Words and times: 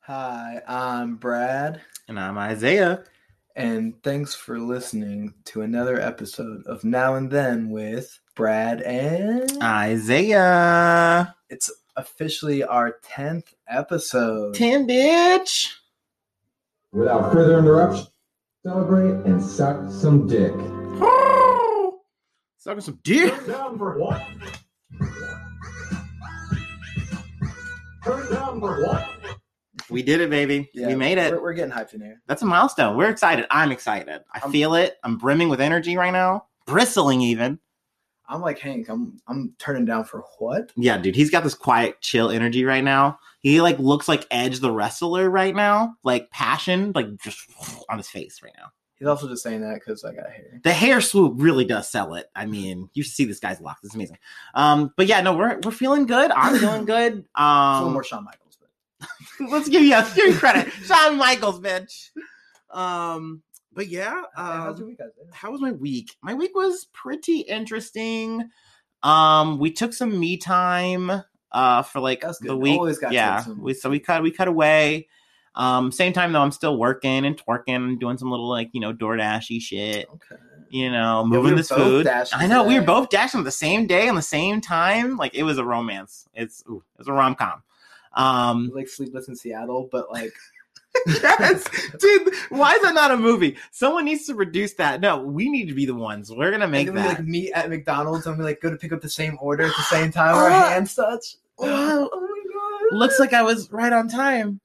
Hi, 0.00 0.62
I'm 0.66 1.16
Brad, 1.16 1.82
And 2.08 2.18
I'm 2.18 2.38
Isaiah. 2.38 3.04
and 3.54 4.00
thanks 4.02 4.34
for 4.34 4.58
listening 4.58 5.34
to 5.46 5.62
another 5.62 6.00
episode 6.00 6.62
of 6.66 6.84
Now 6.84 7.14
and 7.14 7.30
Then 7.30 7.70
with 7.70 8.18
Brad 8.34 8.80
and 8.82 9.50
Isaiah. 9.62 11.34
it's 11.50 11.70
officially 11.96 12.62
our 12.62 12.96
10th 13.04 13.52
episode. 13.68 14.54
Ten 14.54 14.86
bitch. 14.86 15.72
Without 16.92 17.32
further 17.32 17.58
interruption, 17.58 18.06
celebrate 18.64 19.26
and 19.26 19.42
suck 19.42 19.90
some 19.90 20.26
dick. 20.26 20.54
Sucking 22.68 22.82
some 22.82 22.98
dick. 23.02 23.32
Turn 23.32 23.48
down 23.48 23.78
for 23.78 23.98
what? 23.98 24.22
Turn 28.04 28.30
down 28.30 28.60
for 28.60 28.84
what? 28.84 29.08
We 29.88 30.02
did 30.02 30.20
it, 30.20 30.28
baby. 30.28 30.68
Yeah, 30.74 30.88
we 30.88 30.94
made 30.94 31.16
it. 31.16 31.32
We're, 31.32 31.40
we're 31.40 31.52
getting 31.54 31.72
hyped 31.72 31.94
in 31.94 32.02
here. 32.02 32.20
That's 32.26 32.42
a 32.42 32.44
milestone. 32.44 32.98
We're 32.98 33.08
excited. 33.08 33.46
I'm 33.50 33.72
excited. 33.72 34.20
I 34.34 34.40
I'm- 34.40 34.52
feel 34.52 34.74
it. 34.74 34.98
I'm 35.02 35.16
brimming 35.16 35.48
with 35.48 35.62
energy 35.62 35.96
right 35.96 36.10
now. 36.10 36.44
Bristling 36.66 37.22
even. 37.22 37.58
I'm 38.28 38.42
like 38.42 38.58
Hank. 38.58 38.90
I'm 38.90 39.18
I'm 39.26 39.54
turning 39.58 39.86
down 39.86 40.04
for 40.04 40.22
what? 40.38 40.70
Yeah, 40.76 40.98
dude. 40.98 41.16
He's 41.16 41.30
got 41.30 41.44
this 41.44 41.54
quiet, 41.54 42.02
chill 42.02 42.30
energy 42.30 42.66
right 42.66 42.84
now. 42.84 43.18
He 43.40 43.62
like 43.62 43.78
looks 43.78 44.08
like 44.08 44.26
Edge 44.30 44.60
the 44.60 44.70
wrestler 44.70 45.30
right 45.30 45.56
now. 45.56 45.94
Like 46.04 46.30
passion, 46.30 46.92
like 46.94 47.06
just 47.24 47.40
on 47.88 47.96
his 47.96 48.10
face 48.10 48.42
right 48.42 48.52
now. 48.58 48.66
He's 48.98 49.06
also 49.06 49.28
just 49.28 49.44
saying 49.44 49.60
that 49.60 49.74
because 49.74 50.04
I 50.04 50.12
got 50.12 50.28
hair. 50.30 50.60
The 50.64 50.72
hair 50.72 51.00
swoop 51.00 51.34
really 51.36 51.64
does 51.64 51.88
sell 51.88 52.14
it. 52.14 52.26
I 52.34 52.46
mean, 52.46 52.90
you 52.94 53.04
should 53.04 53.12
see 53.12 53.24
this 53.26 53.38
guy's 53.38 53.60
locks. 53.60 53.80
It's 53.84 53.94
amazing. 53.94 54.18
Um, 54.54 54.92
but 54.96 55.06
yeah, 55.06 55.20
no, 55.20 55.36
we're 55.36 55.60
we're 55.62 55.70
feeling 55.70 56.06
good. 56.06 56.32
I'm 56.32 56.58
feeling 56.58 56.84
good. 56.84 57.24
Um, 57.34 57.92
more 57.92 58.02
Shawn 58.02 58.24
Michaels, 58.24 58.58
but 58.60 59.48
let's 59.50 59.68
give 59.68 59.82
you 59.82 59.90
let's 59.90 60.14
give 60.14 60.26
you 60.26 60.34
credit, 60.34 60.72
Shawn 60.72 61.16
Michaels, 61.16 61.60
bitch. 61.60 62.10
Um, 62.70 63.42
but 63.72 63.86
yeah, 63.86 64.22
how's 64.34 64.78
your 64.78 64.86
um, 64.86 64.90
week, 64.90 65.00
Isaiah? 65.00 65.32
how 65.32 65.52
was 65.52 65.60
my 65.60 65.72
week? 65.72 66.16
My 66.20 66.34
week 66.34 66.56
was 66.56 66.86
pretty 66.92 67.40
interesting. 67.40 68.50
Um, 69.04 69.60
we 69.60 69.70
took 69.70 69.94
some 69.94 70.18
me 70.18 70.36
time 70.36 71.22
uh 71.52 71.82
for 71.82 72.00
like 72.00 72.24
the 72.40 72.56
week. 72.56 72.80
Yeah, 73.10 73.44
we 73.56 73.74
so 73.74 73.90
we 73.90 74.00
cut 74.00 74.24
we 74.24 74.32
cut 74.32 74.48
away. 74.48 75.06
Um, 75.58 75.90
same 75.90 76.12
time 76.12 76.32
though, 76.32 76.40
I'm 76.40 76.52
still 76.52 76.78
working 76.78 77.26
and 77.26 77.36
twerking, 77.36 77.98
doing 77.98 78.16
some 78.16 78.30
little 78.30 78.48
like 78.48 78.70
you 78.72 78.80
know 78.80 78.94
DoorDashy 78.94 79.60
shit. 79.60 80.08
Okay. 80.08 80.40
You 80.70 80.90
know, 80.90 81.22
we 81.22 81.30
moving 81.30 81.50
were 81.52 81.56
this 81.56 81.68
food. 81.68 82.06
I 82.06 82.46
know 82.46 82.62
we 82.62 82.78
were 82.78 82.84
both 82.84 83.08
dashing 83.08 83.38
on 83.38 83.44
the 83.44 83.50
same 83.50 83.86
day 83.86 84.08
on 84.08 84.14
the 84.14 84.22
same 84.22 84.60
time. 84.60 85.16
Like 85.16 85.34
it 85.34 85.42
was 85.42 85.58
a 85.58 85.64
romance. 85.64 86.28
It's 86.32 86.62
ooh, 86.68 86.84
it 86.94 86.98
was 86.98 87.08
a 87.08 87.12
rom 87.12 87.34
com. 87.34 87.62
Um, 88.14 88.70
Like 88.74 88.88
Sleepless 88.88 89.28
in 89.28 89.34
Seattle, 89.34 89.88
but 89.90 90.12
like 90.12 90.32
yes, 91.06 91.64
dude. 91.98 92.34
Why 92.50 92.74
is 92.74 92.82
that 92.82 92.94
not 92.94 93.10
a 93.10 93.16
movie? 93.16 93.56
Someone 93.72 94.04
needs 94.04 94.26
to 94.26 94.34
produce 94.34 94.74
that. 94.74 95.00
No, 95.00 95.18
we 95.18 95.48
need 95.48 95.66
to 95.68 95.74
be 95.74 95.86
the 95.86 95.94
ones. 95.94 96.30
We're 96.30 96.50
gonna 96.50 96.68
make 96.68 96.86
and 96.86 96.96
then 96.96 97.04
we 97.04 97.08
that. 97.08 97.18
like 97.18 97.26
meet 97.26 97.52
at 97.52 97.68
McDonald's 97.68 98.26
and 98.26 98.38
we 98.38 98.44
like 98.44 98.60
go 98.60 98.70
to 98.70 98.76
pick 98.76 98.92
up 98.92 99.00
the 99.00 99.10
same 99.10 99.38
order 99.40 99.64
at 99.64 99.76
the 99.76 99.82
same 99.84 100.12
time. 100.12 100.34
Our 100.34 100.50
hands 100.70 100.94
touch. 100.94 101.36
Wow. 101.58 102.08
Oh 102.12 102.20
my 102.20 102.90
god! 102.90 102.98
Looks 102.98 103.18
like 103.18 103.32
I 103.32 103.42
was 103.42 103.70
right 103.72 103.92
on 103.92 104.08
time. 104.08 104.60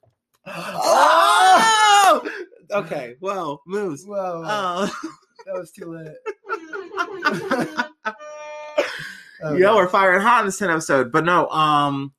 Oh! 0.46 2.30
Okay. 2.72 3.16
Well, 3.22 3.62
moves. 3.68 4.06
Whoa, 4.06 4.44
Oh. 4.46 4.86
that 5.46 5.54
was 5.54 5.72
too 5.72 5.92
late. 5.94 6.16
Oh, 9.46 9.56
yeah, 9.58 9.76
we're 9.76 9.90
firing 9.90 10.22
hot 10.22 10.40
in 10.42 10.46
this 10.46 10.58
10 10.58 10.70
episode. 10.70 11.12
But 11.12 11.26
no, 11.26 11.50
um, 11.50 12.14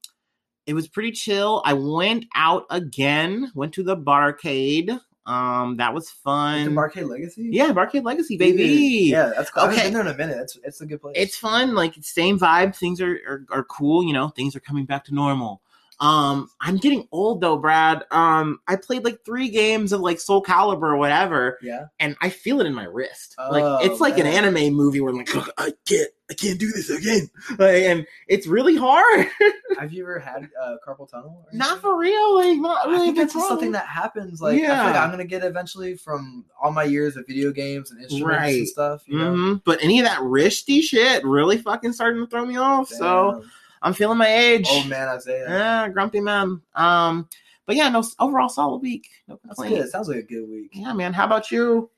it 0.67 0.75
was 0.75 0.89
pretty 0.89 1.11
chill. 1.11 1.63
I 1.65 1.73
went 1.73 2.27
out 2.35 2.67
again, 2.69 3.51
went 3.55 3.73
to 3.75 3.83
the 3.83 3.97
barcade. 3.97 5.01
Um, 5.27 5.79
that 5.79 5.95
was 5.95 6.05
Is 6.05 6.11
fun. 6.11 6.67
the 6.67 6.71
Barcade 6.73 7.09
Legacy. 7.09 7.49
yeah, 7.51 7.73
Barcade 7.73 8.05
Legacy, 8.05 8.37
baby. 8.37 9.09
Yeah, 9.11 9.33
that's 9.35 9.49
cool. 9.51 9.63
I 9.63 9.69
Okay. 9.69 9.77
haven't 9.77 9.93
been 9.93 9.93
there 9.95 10.01
in 10.03 10.15
a 10.15 10.19
minute. 10.19 10.37
It's 10.43 10.59
it's 10.65 10.81
a 10.83 10.87
good 10.87 11.01
place. 11.01 11.15
it's 11.17 11.35
fun 11.39 11.75
like 11.75 11.95
same 12.03 12.39
vibe 12.39 12.77
things 12.77 13.01
are, 13.01 13.19
are 13.27 13.47
are 13.51 13.65
cool 13.65 14.05
you 14.05 14.13
know 14.13 14.29
things 14.29 14.55
are 14.55 14.61
coming 14.61 14.85
back 14.85 15.03
to 15.05 15.15
normal 15.15 15.63
um 16.01 16.49
i'm 16.61 16.77
getting 16.77 17.07
old 17.13 17.41
though 17.41 17.57
brad 17.57 18.03
um 18.11 18.59
i 18.67 18.75
played 18.77 19.05
like 19.05 19.25
three 19.25 19.49
games 19.49 19.93
of 19.93 20.01
like 20.01 20.19
soul 20.19 20.43
calibur 20.43 20.83
or 20.83 20.97
whatever 20.97 21.59
yeah. 21.63 21.87
and 22.01 22.17
i 22.21 22.29
feel 22.29 22.61
it 22.61 22.67
in 22.67 22.75
my 22.75 22.85
wrist 22.85 23.35
Oh, 23.39 23.51
like 23.51 23.85
it's 23.91 24.01
like 24.01 24.17
man. 24.17 24.27
an 24.27 24.45
anime 24.57 24.75
movie 24.75 25.01
where 25.01 25.11
i'm 25.11 25.17
like 25.19 25.35
"Ugh, 25.37 25.49
i 25.59 25.73
can't 25.87 26.11
i 26.31 26.35
can't 26.35 26.59
do 26.59 26.71
this 26.73 26.91
again 26.91 27.29
like, 27.59 27.83
and 27.85 28.07
it's 28.29 28.47
really 28.47 28.77
hard 28.77 29.27
Have 29.79 29.93
you 29.93 30.05
ever 30.05 30.19
had 30.21 30.49
uh, 30.63 30.77
carpal 30.87 31.09
tunnel? 31.11 31.47
not 31.53 31.81
for 31.81 31.99
real 31.99 32.35
like 32.37 32.59
not 32.59 32.87
I 32.87 32.91
really 32.91 33.07
think 33.07 33.19
a 33.19 33.21
that's 33.23 33.49
something 33.49 33.73
that 33.73 33.87
happens. 33.87 34.41
Like 34.41 34.55
I 34.55 34.61
feel 34.61 34.69
like 34.69 34.95
Yeah. 34.95 35.05
I'm 35.05 35.11
gonna 35.11 35.25
get 35.25 35.43
eventually 35.45 35.97
from 35.97 36.45
all 36.63 36.71
my 36.71 36.85
years 36.85 37.17
of 37.17 37.27
video 37.27 37.51
games 37.51 37.91
and 37.91 38.01
instruments 38.01 38.39
Right. 38.39 38.59
and 38.59 38.69
stuff. 38.69 39.03
You 39.07 39.19
know? 39.19 39.33
Mhm. 39.33 39.63
but 39.65 39.83
any 39.83 39.99
of 39.99 40.07
that 40.07 40.21
wristy 40.21 40.81
shit 40.81 41.25
really 41.25 41.59
fucking 41.59 41.93
starting 41.93 42.23
to 42.25 42.31
throw 42.31 42.47
me 42.47 42.57
off 42.57 42.89
so 42.89 43.41
Damn. 43.41 43.51
I'm 43.85 43.95
feeling 43.95 44.19
my 44.19 44.27
age 44.29 44.67
old 44.69 44.89
man 44.89 45.07
Isaiah. 45.09 45.47
Yeah, 45.49 45.89
grumpy 45.91 46.21
man. 46.21 46.61
Um, 46.75 47.29
but 47.67 47.77
yeah, 47.77 47.89
no 47.89 48.03
overall 48.19 48.49
solid 48.49 48.83
week. 48.83 49.09
No 49.29 49.39
That's 49.45 49.57
complaints. 49.57 49.85
good. 49.85 49.91
Sounds 49.93 50.09
like 50.09 50.19
a 50.19 50.23
good 50.23 50.49
week. 50.49 50.71
Yeah, 50.73 50.93
man. 50.93 51.13
How 51.13 51.25
about 51.27 51.51
you? 51.51 51.89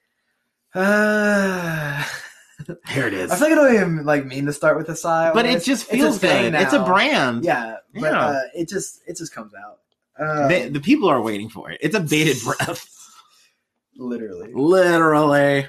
Uh, 0.75 2.05
Here 2.89 3.07
it 3.07 3.15
is. 3.15 3.31
I 3.31 3.37
feel 3.37 3.49
like 3.49 3.53
I 3.59 3.63
don't 3.63 3.75
even 3.75 4.05
like 4.05 4.27
mean 4.27 4.47
to 4.47 4.53
start 4.53 4.77
with 4.77 4.89
a 4.89 4.97
sigh. 4.97 5.33
but 5.33 5.47
it 5.47 5.65
just 5.65 5.87
feels 5.87 6.19
thing 6.19 6.53
good. 6.53 6.61
It's 6.61 6.73
a 6.73 6.85
brand. 6.85 7.45
Yeah, 7.45 7.77
but 7.95 8.03
Yeah. 8.03 8.27
Uh, 8.27 8.41
it 8.55 8.69
just 8.69 9.01
it 9.07 9.17
just 9.17 9.33
comes 9.35 9.53
out. 9.55 9.81
Um, 10.19 10.49
They- 10.49 10.69
the 10.69 10.81
people 10.81 11.09
are 11.09 11.21
waiting 11.23 11.49
for 11.49 11.71
it. 11.71 11.79
It's 11.81 11.95
a 11.95 12.01
bated 12.01 12.37
breath. 12.45 12.87
literally. 13.97 14.53
Literally. 14.55 15.67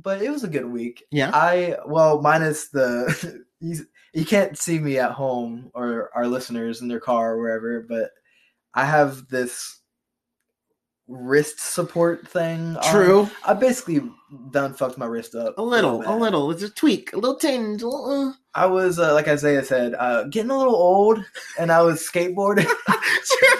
But 0.00 0.22
it 0.22 0.30
was 0.30 0.44
a 0.44 0.48
good 0.48 0.66
week. 0.66 1.04
Yeah. 1.10 1.30
I 1.32 1.76
well 1.86 2.20
minus 2.20 2.68
the 2.68 3.44
you, 3.60 3.86
you 4.14 4.24
can't 4.24 4.56
see 4.56 4.78
me 4.78 4.98
at 4.98 5.10
home 5.10 5.70
or 5.74 6.10
our 6.14 6.28
listeners 6.28 6.80
in 6.80 6.88
their 6.88 7.00
car 7.00 7.34
or 7.34 7.38
wherever, 7.38 7.80
but 7.80 8.10
I 8.72 8.84
have 8.84 9.28
this 9.28 9.80
wrist 11.08 11.58
support 11.58 12.26
thing. 12.26 12.76
on. 12.76 12.82
True. 12.92 13.30
I 13.44 13.54
basically 13.54 14.00
done 14.50 14.72
fucked 14.72 14.98
my 14.98 15.06
wrist 15.06 15.34
up 15.34 15.58
A 15.58 15.62
little. 15.62 16.02
A 16.06 16.16
little. 16.16 16.50
It's 16.52 16.62
a 16.62 16.70
tweak. 16.70 17.12
A 17.12 17.16
little 17.16 17.36
tinge. 17.36 17.82
a 17.82 17.88
little, 17.88 18.28
uh. 18.28 18.32
I 18.54 18.66
was 18.66 19.00
uh, 19.00 19.12
like 19.14 19.26
Isaiah 19.26 19.64
said, 19.64 19.94
uh, 19.98 20.24
getting 20.24 20.50
a 20.50 20.56
little 20.56 20.76
old, 20.76 21.24
and 21.58 21.72
I 21.72 21.82
was 21.82 22.08
skateboarding. 22.08 22.66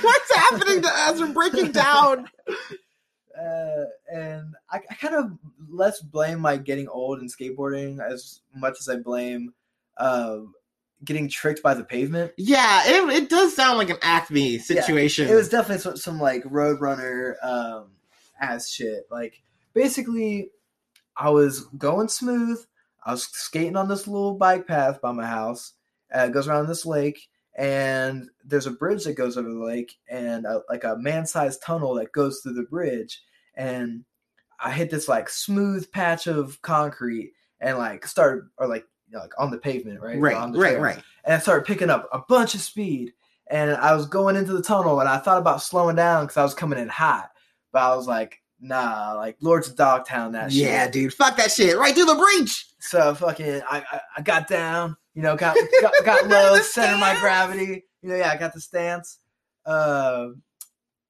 What's 0.02 0.34
happening 0.36 0.82
to 0.82 0.88
us? 0.88 1.20
We're 1.20 1.32
breaking 1.32 1.72
down. 1.72 2.28
uh, 2.48 3.84
and 4.12 4.54
I, 4.70 4.80
I 4.88 4.94
kind 4.94 5.16
of 5.16 5.32
less 5.68 6.00
blame 6.00 6.38
my 6.38 6.56
getting 6.56 6.86
old 6.86 7.18
and 7.18 7.32
skateboarding 7.32 7.98
as 8.00 8.40
much 8.54 8.76
as 8.78 8.88
I 8.88 8.96
blame 8.96 9.52
uh, 9.96 10.38
getting 11.04 11.28
tricked 11.28 11.62
by 11.62 11.74
the 11.74 11.84
pavement. 11.84 12.32
Yeah, 12.36 12.82
it, 12.86 13.22
it 13.22 13.28
does 13.28 13.54
sound 13.54 13.78
like 13.78 13.90
an 13.90 13.98
Acme 14.02 14.58
situation. 14.58 15.28
It 15.28 15.34
was 15.34 15.48
definitely 15.48 15.82
some, 15.82 15.96
some 15.96 16.20
like 16.20 16.44
Roadrunner 16.44 17.34
um, 17.42 17.90
ass 18.40 18.70
shit. 18.70 19.06
Like 19.10 19.42
basically, 19.74 20.50
I 21.16 21.30
was 21.30 21.60
going 21.78 22.08
smooth. 22.08 22.64
I 23.04 23.12
was 23.12 23.24
skating 23.24 23.76
on 23.76 23.88
this 23.88 24.06
little 24.06 24.34
bike 24.34 24.66
path 24.66 25.00
by 25.00 25.12
my 25.12 25.26
house. 25.26 25.74
Uh, 26.14 26.26
it 26.26 26.32
goes 26.32 26.48
around 26.48 26.68
this 26.68 26.86
lake, 26.86 27.28
and 27.54 28.30
there's 28.44 28.66
a 28.66 28.70
bridge 28.70 29.04
that 29.04 29.16
goes 29.16 29.36
over 29.36 29.48
the 29.48 29.64
lake, 29.64 29.96
and 30.08 30.46
a, 30.46 30.62
like 30.68 30.84
a 30.84 30.96
man-sized 30.96 31.62
tunnel 31.62 31.94
that 31.94 32.12
goes 32.12 32.40
through 32.40 32.54
the 32.54 32.62
bridge. 32.62 33.22
And 33.54 34.04
I 34.58 34.70
hit 34.70 34.90
this 34.90 35.08
like 35.08 35.28
smooth 35.28 35.90
patch 35.92 36.26
of 36.26 36.62
concrete, 36.62 37.32
and 37.60 37.76
like 37.78 38.06
started 38.06 38.44
or 38.56 38.68
like 38.68 38.86
like 39.20 39.32
on 39.38 39.50
the 39.50 39.58
pavement, 39.58 40.00
right? 40.00 40.18
right, 40.18 40.36
On 40.36 40.52
the 40.52 40.58
right, 40.58 40.70
trail 40.72 40.82
right. 40.82 41.02
and 41.24 41.34
I 41.34 41.38
started 41.38 41.64
picking 41.66 41.90
up 41.90 42.08
a 42.12 42.20
bunch 42.28 42.54
of 42.54 42.60
speed. 42.60 43.12
And 43.50 43.72
I 43.72 43.94
was 43.94 44.06
going 44.06 44.36
into 44.36 44.54
the 44.54 44.62
tunnel, 44.62 45.00
and 45.00 45.08
I 45.08 45.18
thought 45.18 45.36
about 45.36 45.60
slowing 45.62 45.96
down 45.96 46.24
because 46.24 46.38
I 46.38 46.42
was 46.42 46.54
coming 46.54 46.78
in 46.78 46.88
hot. 46.88 47.30
But 47.72 47.82
I 47.82 47.94
was 47.94 48.06
like, 48.08 48.40
nah, 48.58 49.12
like 49.16 49.36
Lords 49.42 49.68
of 49.68 49.76
Dogtown, 49.76 50.32
that 50.32 50.50
Yeah, 50.50 50.64
shit. 50.64 50.72
Yeah, 50.72 50.88
dude. 50.88 51.14
Fuck 51.14 51.36
that 51.36 51.50
shit. 51.52 51.76
Right 51.76 51.94
through 51.94 52.06
the 52.06 52.14
breach. 52.14 52.66
So 52.80 53.14
fucking, 53.14 53.60
I, 53.70 53.84
I, 53.92 54.00
I 54.16 54.22
got 54.22 54.48
down, 54.48 54.96
you 55.14 55.20
know, 55.20 55.36
got 55.36 55.56
got, 55.82 55.92
got 56.04 56.26
low, 56.28 56.58
center 56.62 56.96
my 56.96 57.18
gravity. 57.20 57.84
You 58.00 58.08
know, 58.08 58.16
yeah, 58.16 58.30
I 58.30 58.36
got 58.38 58.54
the 58.54 58.60
stance. 58.60 59.18
Um, 59.66 60.42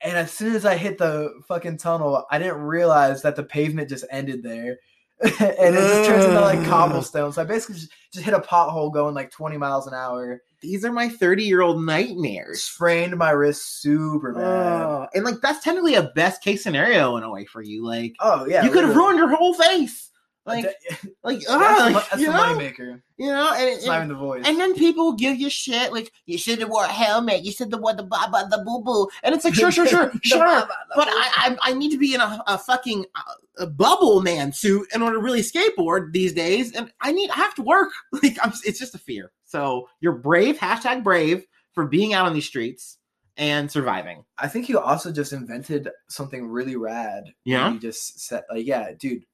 and 0.01 0.17
as 0.17 0.33
soon 0.33 0.55
as 0.57 0.65
I 0.65 0.77
hit 0.77 0.99
the 0.99 1.41
fucking 1.47 1.79
tunnel, 1.79 2.27
I 2.31 2.39
didn't 2.39 2.61
realize 2.63 3.23
that 3.23 3.37
the 3.37 3.45
pavement 3.45 3.89
just 3.89 4.05
ended 4.11 4.43
there. 4.43 4.79
and 5.23 5.75
it 5.75 5.79
just 5.79 6.09
turns 6.09 6.25
into 6.25 6.41
like 6.41 6.59
Ugh. 6.61 6.67
cobblestone. 6.67 7.33
So 7.33 7.43
I 7.43 7.45
basically 7.45 7.77
just, 7.77 7.93
just 8.13 8.25
hit 8.25 8.35
a 8.35 8.41
pothole 8.41 8.93
going 8.93 9.15
like 9.15 9.31
20 9.31 9.57
miles 9.57 9.87
an 9.87 9.95
hour. 9.95 10.43
These 10.61 10.85
are 10.85 10.93
my 10.93 11.09
30 11.09 11.45
year 11.45 11.63
old 11.63 11.83
nightmares. 11.85 12.63
sprained 12.63 13.17
my 13.17 13.31
wrist 13.31 13.81
super 13.81 14.33
bad. 14.33 14.43
Oh, 14.43 15.07
and 15.15 15.25
like 15.25 15.41
that's 15.41 15.63
technically 15.63 15.95
a 15.95 16.11
best 16.15 16.43
case 16.43 16.63
scenario 16.63 17.17
in 17.17 17.23
a 17.23 17.31
way 17.31 17.45
for 17.45 17.63
you. 17.63 17.85
Like 17.85 18.17
oh 18.21 18.47
yeah, 18.47 18.65
you 18.65 18.71
could 18.71 18.85
have 18.85 18.97
ruined 18.97 19.19
your 19.19 19.35
whole 19.35 19.55
face. 19.55 20.11
Like, 20.47 20.67
like, 21.23 21.41
that's 21.41 21.47
ah, 21.49 21.91
like, 21.93 22.11
that's 22.11 22.21
you 22.21 22.27
the 22.27 22.33
know, 22.33 22.39
moneymaker. 22.39 23.03
you 23.17 23.29
know, 23.29 23.53
and, 23.55 23.71
and, 23.71 23.83
even 23.83 24.09
the 24.09 24.15
voice. 24.15 24.43
and 24.47 24.61
then 24.61 24.75
people 24.75 25.15
give 25.15 25.39
you 25.39 25.49
shit 25.49 25.93
like 25.93 26.13
you 26.27 26.37
should 26.37 26.59
have 26.61 26.69
wore 26.69 26.85
a 26.85 26.89
helmet, 26.89 27.45
you 27.45 27.53
should 27.53 27.73
have 27.73 27.81
wore 27.81 27.95
the 27.95 28.03
baba 28.03 28.47
the 28.51 28.59
boo 28.59 28.83
boo, 28.83 29.09
and 29.23 29.35
it's 29.35 29.45
like 29.45 29.55
sure, 29.55 29.71
sure, 29.71 29.87
sure, 29.87 30.13
sure, 30.23 30.39
baba, 30.39 30.69
but. 30.95 31.09
I, 31.09 31.57
I 31.65 31.71
I 31.71 31.75
need 31.75 31.91
to 31.91 31.99
be 31.99 32.15
in 32.15 32.21
a, 32.21 32.43
a 32.47 32.59
fucking 32.59 33.07
uh, 33.15 33.35
a 33.59 33.67
bubble 33.67 34.21
man 34.21 34.53
suit 34.53 34.89
in 34.95 35.01
order 35.01 35.17
to 35.17 35.23
really 35.23 35.43
skateboard 35.43 36.13
these 36.13 36.33
days, 36.33 36.73
and 36.73 36.93
I 37.01 37.13
need 37.13 37.31
I 37.31 37.37
have 37.37 37.55
to 37.55 37.63
work. 37.63 37.91
Like 38.23 38.37
I'm, 38.43 38.53
it's 38.65 38.79
just 38.79 38.95
a 38.95 38.99
fear. 38.99 39.33
So 39.45 39.89
you're 40.01 40.13
brave, 40.13 40.59
hashtag 40.59 41.05
brave 41.05 41.47
for 41.73 41.87
being 41.87 42.15
out 42.15 42.27
on 42.27 42.35
these 42.35 42.47
streets 42.47 42.99
and 43.37 43.71
surviving. 43.71 44.25
I 44.39 44.49
think 44.49 44.69
you 44.69 44.79
also 44.79 45.13
just 45.13 45.33
invented 45.33 45.89
something 46.09 46.47
really 46.47 46.77
rad. 46.77 47.25
Yeah? 47.45 47.73
You 47.73 47.79
just 47.79 48.21
said, 48.21 48.45
like, 48.51 48.67
yeah, 48.67 48.93
dude, 48.99 49.25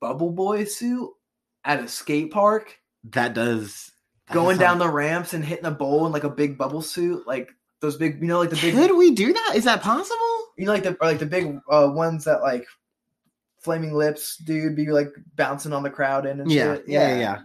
Bubble 0.00 0.30
Boy 0.30 0.64
suit 0.64 1.10
at 1.64 1.80
a 1.80 1.88
skate 1.88 2.30
park, 2.30 2.78
That 3.10 3.34
does 3.34 3.90
that 4.28 4.34
going 4.34 4.56
does 4.56 4.60
down 4.66 4.78
the 4.78 4.88
ramps 4.88 5.34
and 5.34 5.44
hitting 5.44 5.66
a 5.66 5.70
bowl 5.70 6.06
in 6.06 6.12
like 6.12 6.24
a 6.24 6.30
big 6.30 6.56
bubble 6.58 6.82
suit, 6.82 7.26
like 7.26 7.50
those 7.80 7.96
big, 7.96 8.20
you 8.20 8.26
know, 8.28 8.38
like 8.38 8.50
the 8.50 8.56
big, 8.56 8.74
Could 8.74 8.96
we 8.96 9.10
do 9.12 9.32
that? 9.32 9.52
Is 9.54 9.64
that 9.64 9.82
possible? 9.82 10.16
you 10.58 10.66
know, 10.66 10.72
like 10.72 10.82
the 10.82 10.96
like 11.00 11.18
the 11.18 11.26
big 11.26 11.58
uh, 11.70 11.88
ones 11.92 12.24
that 12.24 12.42
like 12.42 12.66
Flaming 13.60 13.92
Lips 13.94 14.36
dude 14.38 14.74
be 14.76 14.86
like 14.90 15.08
bouncing 15.36 15.72
on 15.72 15.82
the 15.82 15.90
crowd 15.90 16.26
in 16.26 16.40
and 16.40 16.50
Yeah, 16.50 16.76
shit. 16.76 16.84
yeah, 16.88 17.08
yeah, 17.08 17.18
yeah. 17.18 17.38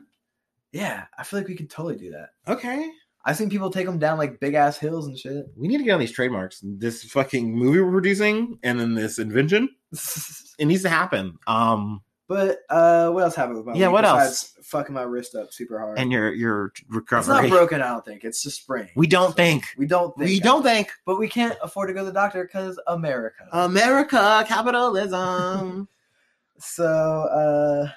Yeah, 0.71 1.05
I 1.17 1.23
feel 1.23 1.39
like 1.39 1.47
we 1.47 1.55
could 1.55 1.69
totally 1.69 1.95
do 1.95 2.11
that. 2.11 2.29
Okay. 2.51 2.89
I've 3.23 3.37
seen 3.37 3.49
people 3.49 3.69
take 3.71 3.85
them 3.85 3.97
down 3.97 4.17
like 4.17 4.39
big 4.39 4.53
ass 4.53 4.77
hills 4.77 5.07
and 5.07 5.17
shit. 5.17 5.45
We 5.57 5.67
need 5.67 5.77
to 5.79 5.83
get 5.83 5.93
on 5.93 5.99
these 5.99 6.11
trademarks. 6.11 6.59
This 6.61 7.03
fucking 7.05 7.53
movie 7.55 7.79
we're 7.81 7.91
producing 7.91 8.59
and 8.63 8.79
then 8.79 8.93
this 8.93 9.17
invention. 9.19 9.69
It 10.57 10.65
needs 10.65 10.83
to 10.83 10.89
happen. 10.89 11.37
Um 11.47 12.01
but 12.27 12.59
uh, 12.69 13.09
what 13.11 13.23
else 13.23 13.35
happened 13.35 13.57
with 13.57 13.65
my 13.65 13.73
Yeah, 13.73 13.89
what 13.89 14.05
else? 14.05 14.53
Fucking 14.63 14.95
my 14.95 15.03
wrist 15.03 15.35
up 15.35 15.53
super 15.53 15.79
hard. 15.79 15.99
and 15.99 16.11
your 16.11 16.33
your 16.33 16.73
recovery. 16.89 17.19
It's 17.19 17.27
not 17.27 17.49
broken. 17.49 17.81
I 17.81 17.89
don't 17.89 18.05
think 18.05 18.23
it's 18.23 18.41
just 18.41 18.61
sprained. 18.61 18.89
We 18.95 19.07
don't 19.07 19.35
think. 19.35 19.65
We 19.77 19.85
don't 19.85 20.15
think. 20.17 20.29
We 20.29 20.39
don't 20.39 20.63
think. 20.63 20.91
But 21.05 21.19
we 21.19 21.27
can't 21.27 21.57
afford 21.61 21.89
to 21.89 21.93
go 21.93 21.99
to 21.99 22.05
the 22.05 22.13
doctor 22.13 22.43
because 22.43 22.79
America. 22.87 23.47
America, 23.51 24.43
capitalism. 24.47 25.87
so 26.57 26.85
uh, 26.85 27.89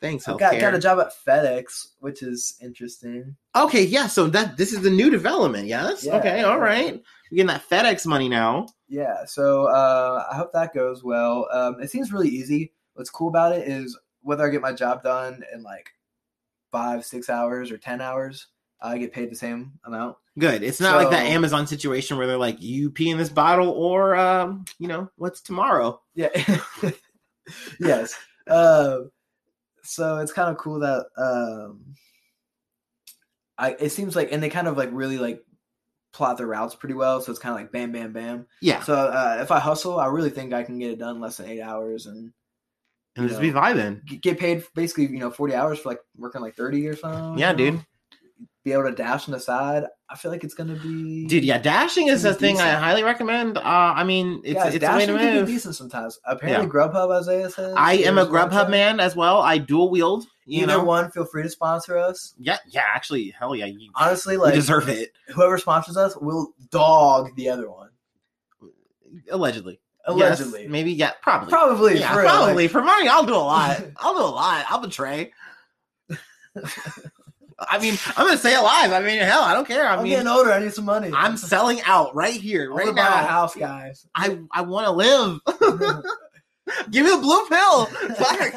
Thanks, 0.00 0.26
I 0.26 0.36
got, 0.36 0.58
got 0.58 0.74
a 0.74 0.78
job 0.78 0.98
at 0.98 1.12
FedEx, 1.26 1.88
which 1.98 2.22
is 2.22 2.56
interesting. 2.62 3.36
Okay, 3.54 3.84
yeah. 3.84 4.06
So 4.06 4.28
that 4.28 4.56
this 4.56 4.72
is 4.72 4.80
the 4.80 4.90
new 4.90 5.10
development. 5.10 5.66
Yes. 5.66 6.04
Yeah. 6.04 6.16
Okay. 6.16 6.42
All 6.42 6.58
right. 6.58 6.94
We're 7.30 7.36
getting 7.36 7.46
that 7.48 7.68
FedEx 7.68 8.06
money 8.06 8.28
now. 8.28 8.66
Yeah, 8.88 9.24
so 9.24 9.66
uh, 9.66 10.26
I 10.32 10.36
hope 10.36 10.52
that 10.52 10.74
goes 10.74 11.04
well. 11.04 11.46
Um, 11.52 11.80
it 11.80 11.90
seems 11.90 12.12
really 12.12 12.28
easy. 12.28 12.72
What's 12.94 13.10
cool 13.10 13.28
about 13.28 13.56
it 13.56 13.68
is 13.68 13.98
whether 14.22 14.46
I 14.46 14.50
get 14.50 14.60
my 14.60 14.72
job 14.72 15.02
done 15.02 15.42
in 15.52 15.62
like 15.62 15.90
five, 16.70 17.04
six 17.04 17.28
hours 17.28 17.70
or 17.70 17.78
ten 17.78 18.00
hours, 18.00 18.46
I 18.80 18.98
get 18.98 19.12
paid 19.12 19.30
the 19.30 19.36
same 19.36 19.72
amount. 19.84 20.16
Good. 20.38 20.62
It's 20.62 20.80
not 20.80 20.96
like 20.96 21.10
that 21.10 21.26
Amazon 21.26 21.66
situation 21.66 22.16
where 22.16 22.26
they're 22.26 22.38
like, 22.38 22.62
you 22.62 22.90
pee 22.90 23.10
in 23.10 23.18
this 23.18 23.28
bottle, 23.28 23.70
or 23.70 24.16
um, 24.16 24.64
you 24.78 24.88
know, 24.88 25.10
what's 25.16 25.40
tomorrow? 25.40 26.00
Yeah. 26.14 26.28
yes. 27.80 28.14
Um, 28.46 29.10
so 29.82 30.18
it's 30.18 30.32
kind 30.32 30.50
of 30.50 30.56
cool 30.56 30.80
that 30.80 31.06
um, 31.16 31.94
I. 33.58 33.72
It 33.72 33.90
seems 33.90 34.16
like, 34.16 34.32
and 34.32 34.42
they 34.42 34.48
kind 34.48 34.68
of 34.68 34.76
like 34.76 34.90
really 34.92 35.18
like 35.18 35.42
plot 36.12 36.38
their 36.38 36.46
routes 36.46 36.74
pretty 36.74 36.94
well. 36.94 37.20
So 37.20 37.32
it's 37.32 37.40
kind 37.40 37.54
of 37.54 37.60
like 37.60 37.72
bam, 37.72 37.92
bam, 37.92 38.12
bam. 38.12 38.46
Yeah. 38.62 38.82
So 38.82 38.94
uh, 38.94 39.38
if 39.42 39.50
I 39.50 39.58
hustle, 39.58 39.98
I 39.98 40.06
really 40.06 40.30
think 40.30 40.52
I 40.52 40.62
can 40.62 40.78
get 40.78 40.90
it 40.90 40.98
done 40.98 41.16
in 41.16 41.20
less 41.20 41.36
than 41.36 41.48
eight 41.48 41.60
hours 41.60 42.06
and 42.06 42.32
And 43.20 43.28
just 43.30 43.40
be 43.40 43.52
vibing. 43.52 44.04
get 44.20 44.38
paid 44.38 44.64
basically 44.74 45.04
you 45.06 45.18
know 45.18 45.30
40 45.30 45.54
hours 45.54 45.78
for 45.78 45.90
like 45.90 46.00
working 46.16 46.40
like 46.40 46.54
30 46.56 46.86
or 46.88 46.96
something 46.96 47.38
Yeah, 47.38 47.50
you 47.52 47.56
know? 47.56 47.70
dude. 47.72 47.86
be 48.64 48.72
able 48.72 48.84
to 48.84 48.92
dash 48.92 49.26
on 49.28 49.32
the 49.32 49.40
side 49.40 49.84
i 50.10 50.16
feel 50.16 50.30
like 50.30 50.44
it's 50.44 50.54
gonna 50.54 50.74
be 50.74 51.26
Dude, 51.26 51.44
yeah, 51.44 51.58
dashing 51.58 52.08
is 52.08 52.24
a 52.24 52.34
thing 52.34 52.60
I 52.60 52.70
highly 52.70 53.02
recommend. 53.04 53.56
Uh, 53.58 53.60
I 53.64 54.02
mean, 54.04 54.40
it's 54.44 54.54
Guys, 54.54 54.74
it's 54.74 54.84
a 54.84 54.96
way 54.96 55.06
to 55.06 55.12
can 55.16 55.34
be 55.34 55.38
move. 55.40 55.46
decent 55.46 55.76
sometimes 55.76 56.18
apparently 56.24 56.68
grubhub 56.68 57.10
isaiah 57.16 57.48
says 57.50 57.74
I 57.76 57.94
am 57.98 58.18
a 58.18 58.26
Grubhub 58.26 58.68
man 58.70 58.98
as 59.00 59.14
well. 59.14 59.40
I 59.40 59.58
dual 59.58 59.90
wield. 59.90 60.24
You 60.46 60.64
either 60.64 60.78
know, 60.78 60.84
one 60.84 61.10
feel 61.12 61.24
free 61.26 61.44
to 61.44 61.48
sponsor 61.50 61.96
us 61.96 62.34
yeah, 62.40 62.58
yeah. 62.68 62.82
Actually, 62.92 63.30
hell 63.38 63.54
yeah, 63.54 63.66
you, 63.66 63.90
honestly 63.94 64.36
like 64.36 64.54
deserve 64.54 64.88
it. 64.88 65.10
whoever 65.28 65.56
sponsors 65.58 65.96
us 65.96 66.16
will 66.20 66.52
dog 66.70 67.30
the 67.36 67.48
other 67.48 67.70
one 67.70 67.90
Allegedly, 69.30 69.80
allegedly 70.06 70.62
Yes, 70.62 70.70
maybe, 70.70 70.92
yeah, 70.92 71.12
probably, 71.22 71.48
probably 71.50 71.98
yeah, 72.00 72.14
for 72.14 72.22
probably 72.22 72.64
like- 72.64 72.70
for 72.70 72.82
money. 72.82 73.08
I'll 73.08 73.26
do 73.26 73.34
a 73.34 73.36
lot. 73.36 73.80
I'll 73.96 74.14
do 74.14 74.22
a 74.22 74.24
lot. 74.24 74.64
I'll 74.68 74.80
betray. 74.80 75.32
I 77.68 77.78
mean, 77.78 77.94
I'm 78.16 78.26
gonna 78.26 78.38
stay 78.38 78.54
alive. 78.54 78.90
I 78.92 79.00
mean, 79.00 79.18
hell, 79.20 79.42
I 79.42 79.52
don't 79.52 79.68
care. 79.68 79.86
I 79.86 79.94
i'm 79.96 80.02
mean, 80.02 80.12
getting 80.12 80.26
older 80.28 80.50
i 80.50 80.58
need 80.58 80.72
some 80.72 80.86
money 80.86 81.10
I'm 81.14 81.36
selling 81.36 81.80
out 81.84 82.14
right 82.14 82.34
here, 82.40 82.72
right 82.72 82.86
gonna 82.86 82.96
buy 82.96 83.06
a 83.06 83.22
now. 83.22 83.26
house 83.28 83.54
guys 83.54 84.06
I 84.14 84.38
I 84.50 84.62
want 84.62 84.86
to 84.86 84.92
live. 84.92 85.40
Give 86.90 87.04
me 87.04 87.10
the 87.10 87.18
blue 87.18 87.46
pill. 87.48 87.86
Fuck. 88.16 88.54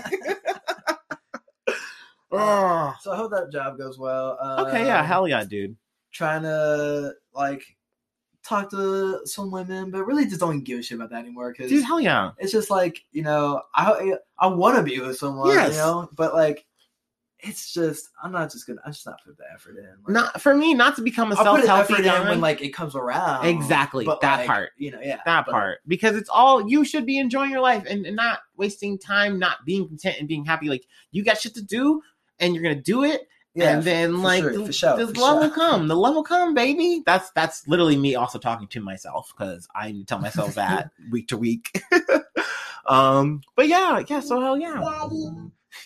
So 3.02 3.12
i 3.12 3.16
hope 3.16 3.32
that 3.32 3.52
job 3.52 3.78
goes 3.78 4.00
well 4.00 4.38
okay, 4.68 4.86
yeah, 4.86 5.02
Um, 5.02 5.06
hell 5.06 5.28
yeah, 5.28 5.44
dude. 5.44 5.76
trying 6.12 6.42
to 6.44 7.14
like 7.34 7.64
talk 8.44 8.70
to 8.72 9.22
some 9.26 9.52
women, 9.52 9.90
but 9.92 10.06
really 10.06 10.26
just 10.26 10.40
don't 10.40 10.62
give 10.64 10.80
a 10.80 10.84
shit 10.84 10.98
about 10.98 11.10
that 11.12 11.20
anymore 11.20 11.52
because 11.52 11.70
Dude, 11.72 11.84
hell 11.86 12.00
yeah. 12.02 12.32
it's 12.38 12.52
just 12.52 12.70
like 12.70 13.04
you 13.12 13.24
know 13.24 13.62
I 13.76 14.14
I 14.38 14.48
want 14.48 14.78
to 14.78 14.84
be 14.84 15.00
with 15.00 15.18
someone, 15.18 15.50
Yes. 15.50 15.72
you 15.72 15.78
know, 15.78 16.10
but 16.16 16.34
like 16.34 16.66
it's 17.40 17.74
just 17.74 18.08
I'm 18.24 18.32
not 18.32 18.50
just 18.52 18.66
gonna 18.66 18.80
I'm 18.86 18.94
just 18.94 19.06
not 19.06 19.20
put 19.26 19.38
the 19.38 19.44
effort 19.54 19.78
in. 19.78 19.84
Like, 20.06 20.14
Not 20.14 20.42
for 20.42 20.54
me, 20.56 20.74
not 20.74 20.96
to 20.96 21.02
become 21.02 21.32
a 21.34 21.36
self 21.36 21.66
healthy 21.66 22.02
guy. 22.02 22.30
when 22.30 22.40
like 22.40 22.62
it 22.62 22.70
comes 22.70 22.96
around. 22.96 23.46
Exactly, 23.46 24.06
that 24.06 24.22
like, 24.24 24.48
part. 24.48 24.70
you 24.78 24.92
know, 24.92 25.00
yeah, 25.02 25.20
that 25.26 25.46
but- 25.46 25.52
part 25.52 25.80
because 25.88 26.16
it's 26.16 26.30
all 26.30 26.70
you 26.70 26.86
should 26.86 27.06
be 27.06 27.18
enjoying 27.20 27.52
your 27.52 27.60
life 27.62 27.84
and, 27.88 28.06
and 28.06 28.16
not 28.16 28.40
wasting 28.56 28.98
time 28.98 29.40
not 29.40 29.58
being 29.66 29.88
content 29.88 30.18
and 30.20 30.28
being 30.28 30.46
happy 30.46 30.68
like 30.70 30.86
you 31.12 31.24
got 31.24 31.38
shit 31.38 31.54
to 31.56 31.62
do 31.62 32.02
and 32.40 32.54
you're 32.56 32.64
gonna 32.64 32.76
do 32.76 33.04
it 33.04 33.24
Yeah, 33.56 33.76
and 33.76 33.84
then 33.84 34.14
for 34.14 34.18
like 34.18 34.44
sure, 34.44 34.58
the, 34.58 34.66
for 34.66 34.74
sure, 34.74 34.98
the 34.98 35.14
for 35.14 35.22
love 35.22 35.38
will 35.38 35.48
sure. 35.50 35.56
come 35.56 35.88
the 35.88 35.96
love 35.96 36.16
will 36.16 36.24
come 36.24 36.56
baby. 36.56 37.04
That's 37.06 37.30
that's 37.32 37.68
literally 37.68 37.96
me 37.96 38.16
also 38.16 38.40
talking 38.40 38.68
to 38.70 38.82
myself 38.82 39.32
because 39.36 39.68
i 39.76 39.92
need 39.92 40.00
to 40.00 40.06
tell 40.06 40.20
myself 40.20 40.56
that 40.56 40.92
week 41.12 41.28
to 41.30 41.38
week. 41.38 41.84
Um 42.86 43.42
but 43.56 43.68
yeah 43.68 44.04
yeah 44.08 44.20
so 44.20 44.42
hell 44.42 44.58
yeah. 44.58 44.84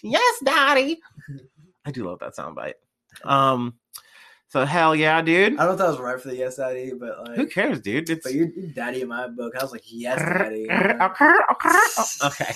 Yes 0.01 0.39
daddy. 0.43 0.99
I 1.85 1.91
do 1.91 2.03
love 2.03 2.19
that 2.19 2.35
soundbite. 2.35 2.73
Um 3.23 3.75
so 4.47 4.65
hell 4.65 4.95
yeah 4.95 5.21
dude. 5.21 5.53
I 5.53 5.65
don't 5.65 5.67
know 5.67 5.71
if 5.73 5.77
that 5.77 5.89
was 5.89 5.99
right 5.99 6.19
for 6.19 6.29
the 6.29 6.37
yes 6.37 6.57
daddy, 6.57 6.93
but 6.93 7.23
like, 7.23 7.35
who 7.35 7.47
cares 7.47 7.81
dude? 7.81 8.09
It's 8.09 8.23
but 8.23 8.33
you're, 8.33 8.49
you're 8.49 8.67
daddy 8.67 9.01
in 9.01 9.09
my 9.09 9.27
book. 9.27 9.55
I 9.55 9.63
was 9.63 9.71
like, 9.71 9.83
yes, 9.85 10.17
daddy. 10.19 10.67
okay 10.71 11.33
okay. 12.23 12.55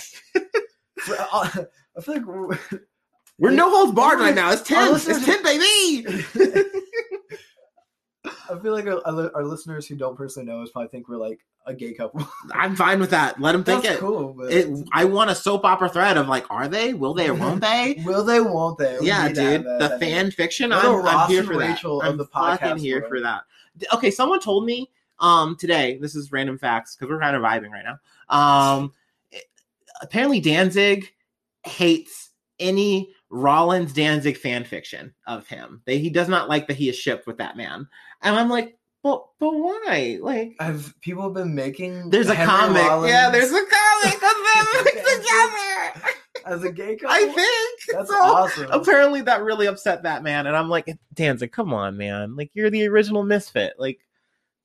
Uh, 1.10 1.66
I 1.98 2.02
feel 2.02 2.16
like 2.16 2.82
we're, 3.42 3.52
no 3.52 3.70
holds 3.70 3.94
barred 3.94 4.20
right 4.20 4.36
now. 4.36 4.52
It's 4.52 4.62
ten. 4.62 4.94
It's 4.94 5.26
ten, 5.26 5.44
baby. 5.44 6.26
I 8.24 8.60
feel 8.60 8.74
like 8.74 8.86
our, 8.86 9.36
our 9.36 9.44
listeners 9.44 9.88
who 9.88 9.96
don't 9.96 10.16
personally 10.16 10.48
know 10.48 10.62
us 10.62 10.70
probably 10.70 10.90
think 10.90 11.10
we're 11.10 11.18
like 11.18 11.40
a 11.66 11.74
gay 11.74 11.94
couple. 11.94 12.28
I'm 12.52 12.76
fine 12.76 13.00
with 13.00 13.10
that. 13.12 13.42
Let 13.42 13.54
them 13.54 13.64
think 13.64 13.84
That's 13.84 13.96
it. 13.96 14.00
cool, 14.00 14.36
It. 14.48 14.88
I 14.94 15.06
want 15.06 15.32
a 15.32 15.36
soap 15.36 15.66
opera 15.66 15.90
thread 15.90 16.18
of 16.18 16.28
like, 16.28 16.46
are 16.52 16.68
they? 16.68 16.94
Will 16.94 17.14
they 17.14 17.30
or 17.30 17.34
won't 17.34 17.62
they? 17.62 18.02
will 18.06 18.24
they? 18.24 18.40
Won't 18.42 18.78
they? 18.78 18.98
We 19.00 19.08
yeah, 19.08 19.28
need 19.28 19.36
to 19.36 19.42
have 19.42 19.64
dude. 19.64 19.80
that. 19.80 19.90
The 19.92 20.06
fan 20.06 20.32
fiction. 20.32 20.72
I'm, 20.72 21.06
I'm 21.06 21.30
here 21.30 21.44
for 21.44 21.58
that. 21.58 21.70
Rachel 21.70 22.02
of 22.02 22.10
I'm 22.10 22.18
the 22.18 22.26
fucking 22.26 22.68
podcast 22.68 22.80
here 22.80 23.06
for 23.08 23.22
that. 23.22 23.44
Okay, 23.94 24.12
someone 24.12 24.40
told 24.40 24.66
me 24.66 24.90
um 25.20 25.56
today. 25.56 25.98
This 26.00 26.16
is 26.16 26.32
random 26.32 26.58
facts 26.58 26.96
because 26.96 27.10
we're 27.10 27.20
kind 27.20 27.36
of 27.36 27.42
vibing 27.42 27.72
right 27.72 27.86
now. 27.86 28.00
Um, 28.30 28.94
apparently 30.02 30.40
Danzig 30.40 31.12
hates 31.64 32.32
any 32.60 33.14
Rollins 33.32 33.94
Danzig 33.94 34.38
fan 34.38 34.64
fiction 34.66 35.14
of 35.26 35.48
him. 35.48 35.82
They, 35.86 35.98
he 35.98 36.10
does 36.10 36.28
not 36.28 36.50
like 36.50 36.68
that 36.68 36.76
he 36.78 36.90
is 36.90 36.98
shipped 36.98 37.26
with 37.26 37.38
that 37.38 37.56
man. 37.58 37.88
And 38.22 38.36
I'm 38.36 38.50
like, 38.50 38.78
but 39.04 39.26
but 39.40 39.52
why? 39.56 40.20
Like, 40.22 40.56
Have 40.60 40.94
people 41.02 41.30
been 41.32 41.56
making? 41.56 42.10
there's 42.12 42.28
a 42.28 42.36
Henry 42.36 42.52
comic. 42.54 42.84
Rollins 42.84 43.10
Yeah, 43.12 43.30
there's 43.32 43.52
a 43.52 43.64
comic 43.66 44.16
of 44.16 44.84
them 44.84 44.94
together. 44.94 46.16
as 46.46 46.64
a 46.64 46.72
gay 46.72 46.96
couple. 46.98 47.16
I 47.16 47.32
think 47.34 47.80
that's 47.98 48.10
so. 48.10 48.16
awesome. 48.22 48.68
Apparently, 48.70 49.22
that 49.22 49.42
really 49.42 49.66
upset 49.68 50.04
that 50.04 50.22
man, 50.24 50.46
and 50.46 50.56
I'm 50.56 50.70
like, 50.70 50.88
Danzig, 51.16 51.52
come 51.52 51.74
on, 51.74 51.98
man! 51.98 52.36
Like, 52.36 52.52
you're 52.54 52.70
the 52.70 52.88
original 52.88 53.24
misfit. 53.24 53.74
Like, 53.80 54.00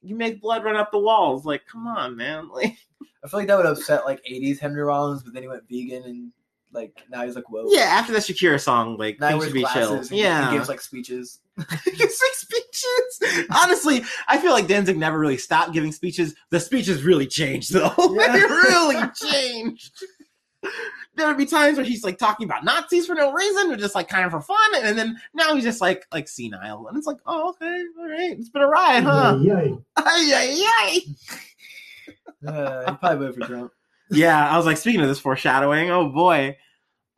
you 0.03 0.15
make 0.17 0.43
blood 0.43 0.65
run 0.65 0.77
up 0.77 0.93
the 0.93 0.99
walls. 0.99 1.47
Like, 1.47 1.63
come 1.71 1.87
on, 1.87 2.17
man! 2.17 2.51
Like, 2.55 2.77
I 3.25 3.29
feel 3.29 3.41
like 3.41 3.49
that 3.49 3.57
would 3.57 3.67
upset 3.67 4.05
like 4.05 4.23
'80s 4.31 4.59
Henry 4.59 4.83
Rollins, 4.83 5.23
but 5.23 5.33
then 5.33 5.43
he 5.45 5.49
went 5.49 5.69
vegan 5.69 6.03
and 6.05 6.33
like 6.73 6.93
now 7.11 7.25
he's 7.25 7.35
like 7.35 7.49
whoa. 7.51 7.65
yeah, 7.69 7.83
after 7.83 8.13
that 8.13 8.23
Shakira 8.23 8.61
song, 8.61 8.97
like 8.99 9.19
Now 9.21 9.31
things 9.31 9.45
should 9.45 9.55
be 9.55 9.65
chill. 9.73 9.95
and 9.95 10.11
Yeah, 10.11 10.51
he 10.51 10.57
gives 10.57 10.69
like 10.69 10.81
speeches. 10.81 11.41
He 11.85 11.91
gives, 11.93 12.21
like, 12.23 12.35
speeches. 12.35 13.47
Honestly, 13.63 14.03
I 14.29 14.37
feel 14.39 14.53
like 14.53 14.67
Danzig 14.67 14.99
never 14.99 15.19
really 15.19 15.39
stopped 15.39 15.73
giving 15.73 15.91
speeches. 15.91 16.35
The 16.51 16.61
speeches 16.61 17.03
really 17.03 17.27
changed, 17.27 17.73
though. 17.73 17.95
Yeah. 18.15 18.33
they 18.33 18.43
really 18.43 19.11
changed. 19.15 19.91
there 21.17 21.27
would 21.29 21.39
be 21.39 21.47
times 21.47 21.79
where 21.79 21.87
he's 21.87 22.05
like 22.05 22.19
talking 22.19 22.45
about 22.45 22.63
Nazis 22.65 23.07
for 23.07 23.15
no 23.15 23.33
reason, 23.33 23.73
or 23.73 23.77
just 23.77 23.95
like 23.95 24.09
kind 24.09 24.27
of 24.27 24.33
for 24.33 24.43
fun, 24.43 24.75
and 24.83 24.99
then 24.99 25.19
now 25.33 25.55
he's 25.55 25.65
just 25.65 25.81
like 25.81 26.05
like 26.13 26.29
senile, 26.29 26.89
and 26.89 26.99
it's 26.99 27.07
like, 27.07 27.19
oh 27.25 27.51
okay, 27.51 27.83
all 27.99 28.09
right, 28.09 28.33
it's 28.39 28.51
been 28.51 28.63
a 28.63 28.69
ride, 28.69 29.05
huh? 29.05 29.39
Yay. 29.41 29.79
Ay, 29.97 30.33
ay, 30.35 30.67
ay. 30.79 31.01
Uh, 32.47 32.91
he 32.91 32.97
probably 32.99 33.27
voted 33.27 33.35
for 33.35 33.47
Trump. 33.49 33.73
Yeah, 34.11 34.49
I 34.49 34.57
was 34.57 34.67
like, 34.67 34.77
speaking 34.77 35.01
of 35.01 35.09
this 35.09 35.19
foreshadowing, 35.21 35.91
oh 35.91 36.09
boy. 36.11 36.57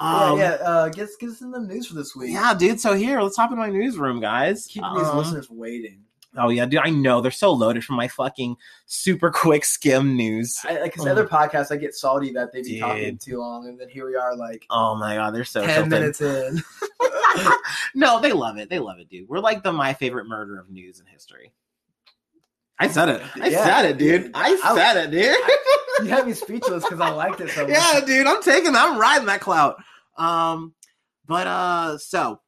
Um, 0.01 0.39
yeah, 0.39 0.57
yeah. 0.61 0.69
Uh, 0.69 0.89
get, 0.89 1.09
get 1.21 1.31
us 1.31 1.41
in 1.41 1.51
the 1.51 1.59
news 1.61 1.87
for 1.89 1.95
this 1.95 2.15
week. 2.15 2.33
yeah, 2.33 2.55
dude. 2.55 2.81
So 2.81 2.95
here, 2.95 3.21
let's 3.21 3.37
hop 3.37 3.51
in 3.51 3.59
my 3.59 3.69
newsroom, 3.69 4.21
guys. 4.21 4.67
Keeping 4.67 4.95
these 4.95 5.07
Um, 5.09 5.19
listeners 5.19 5.51
waiting. 5.51 6.03
Oh 6.37 6.51
yeah, 6.51 6.67
dude. 6.67 6.81
I 6.85 6.91
know 6.91 7.21
they're 7.21 7.31
so 7.33 7.51
loaded 7.53 7.85
from 7.85 7.97
my 7.97 8.07
fucking 8.07 8.57
super 8.87 9.31
quick 9.35 9.65
skim 9.65 10.15
news. 10.15 10.57
I, 10.69 10.79
like, 10.81 10.95
cause 10.95 11.07
Oh. 11.07 11.11
other 11.11 11.27
podcasts, 11.27 11.73
I 11.73 11.77
get 11.77 11.95
salty 11.95 12.33
that 12.35 12.53
they 12.53 12.63
be 12.63 12.73
Dude. 12.75 12.81
talking 12.81 13.19
too 13.19 13.39
long, 13.39 13.67
and 13.67 13.81
then 13.81 13.89
here 13.89 14.07
we 14.07 14.15
are, 14.15 14.37
like 14.37 14.65
Oh 14.71 14.95
my 14.95 15.17
god, 15.17 15.35
they're 15.35 15.45
so 15.45 15.63
ten 15.67 15.91
tilted. 15.91 15.91
minutes 15.91 16.21
in. 16.21 16.63
no, 17.95 18.21
they 18.21 18.33
love 18.33 18.57
it. 18.59 18.69
They 18.71 18.79
love 18.79 18.99
it, 18.99 19.09
dude. 19.09 19.29
We're 19.29 19.41
like 19.41 19.63
the 19.63 19.73
my 19.73 19.95
favorite 19.95 20.27
murder 20.27 20.59
of 20.61 20.71
news 20.71 21.01
in 21.01 21.07
history. 21.07 21.53
I 22.79 22.89
said 22.89 23.09
it. 23.09 23.23
I 23.37 23.49
Yeah, 23.49 23.65
said 23.65 23.85
it, 23.87 23.99
dude. 23.99 24.31
I 24.35 24.59
I- 24.63 24.75
said 24.75 24.97
it, 25.05 25.11
dude. 25.11 26.07
you 26.07 26.11
had 26.15 26.27
me 26.27 26.33
speechless 26.35 26.85
because 26.85 27.01
I 27.01 27.11
liked 27.11 27.41
it 27.41 27.51
so 27.51 27.63
much. 27.63 27.71
yeah, 27.73 28.01
dude. 28.05 28.27
I'm 28.27 28.43
taking. 28.43 28.75
I'm 28.77 28.99
riding 28.99 29.27
that 29.27 29.41
clout. 29.41 29.77
Um, 30.17 30.75
but 31.27 31.47
uh, 31.47 31.99
so 31.99 32.41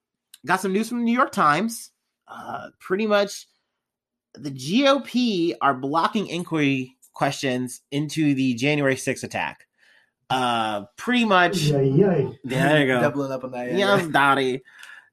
got 0.47 0.61
some 0.61 0.73
news 0.73 0.89
from 0.89 0.99
the 0.99 1.05
New 1.05 1.13
York 1.17 1.33
Times. 1.33 1.91
Uh, 2.29 2.69
pretty 2.79 3.07
much, 3.07 3.47
the 4.35 4.51
GOP 4.51 5.55
are 5.61 5.75
blocking 5.75 6.29
inquiry 6.29 6.95
questions 7.13 7.81
into 7.91 8.35
the 8.35 8.55
January 8.55 8.95
6th 8.95 9.25
attack. 9.25 9.67
Uh, 10.31 10.85
pretty 10.97 11.25
much. 11.25 11.57
Yay, 11.59 11.89
yay. 11.89 12.39
There 12.45 12.81
you 12.81 12.87
go. 12.87 13.01
Doubling 13.01 13.33
up 13.33 13.43
on 13.43 13.51
that. 13.51 13.73
Yes, 13.75 14.07
Daddy. 14.07 14.63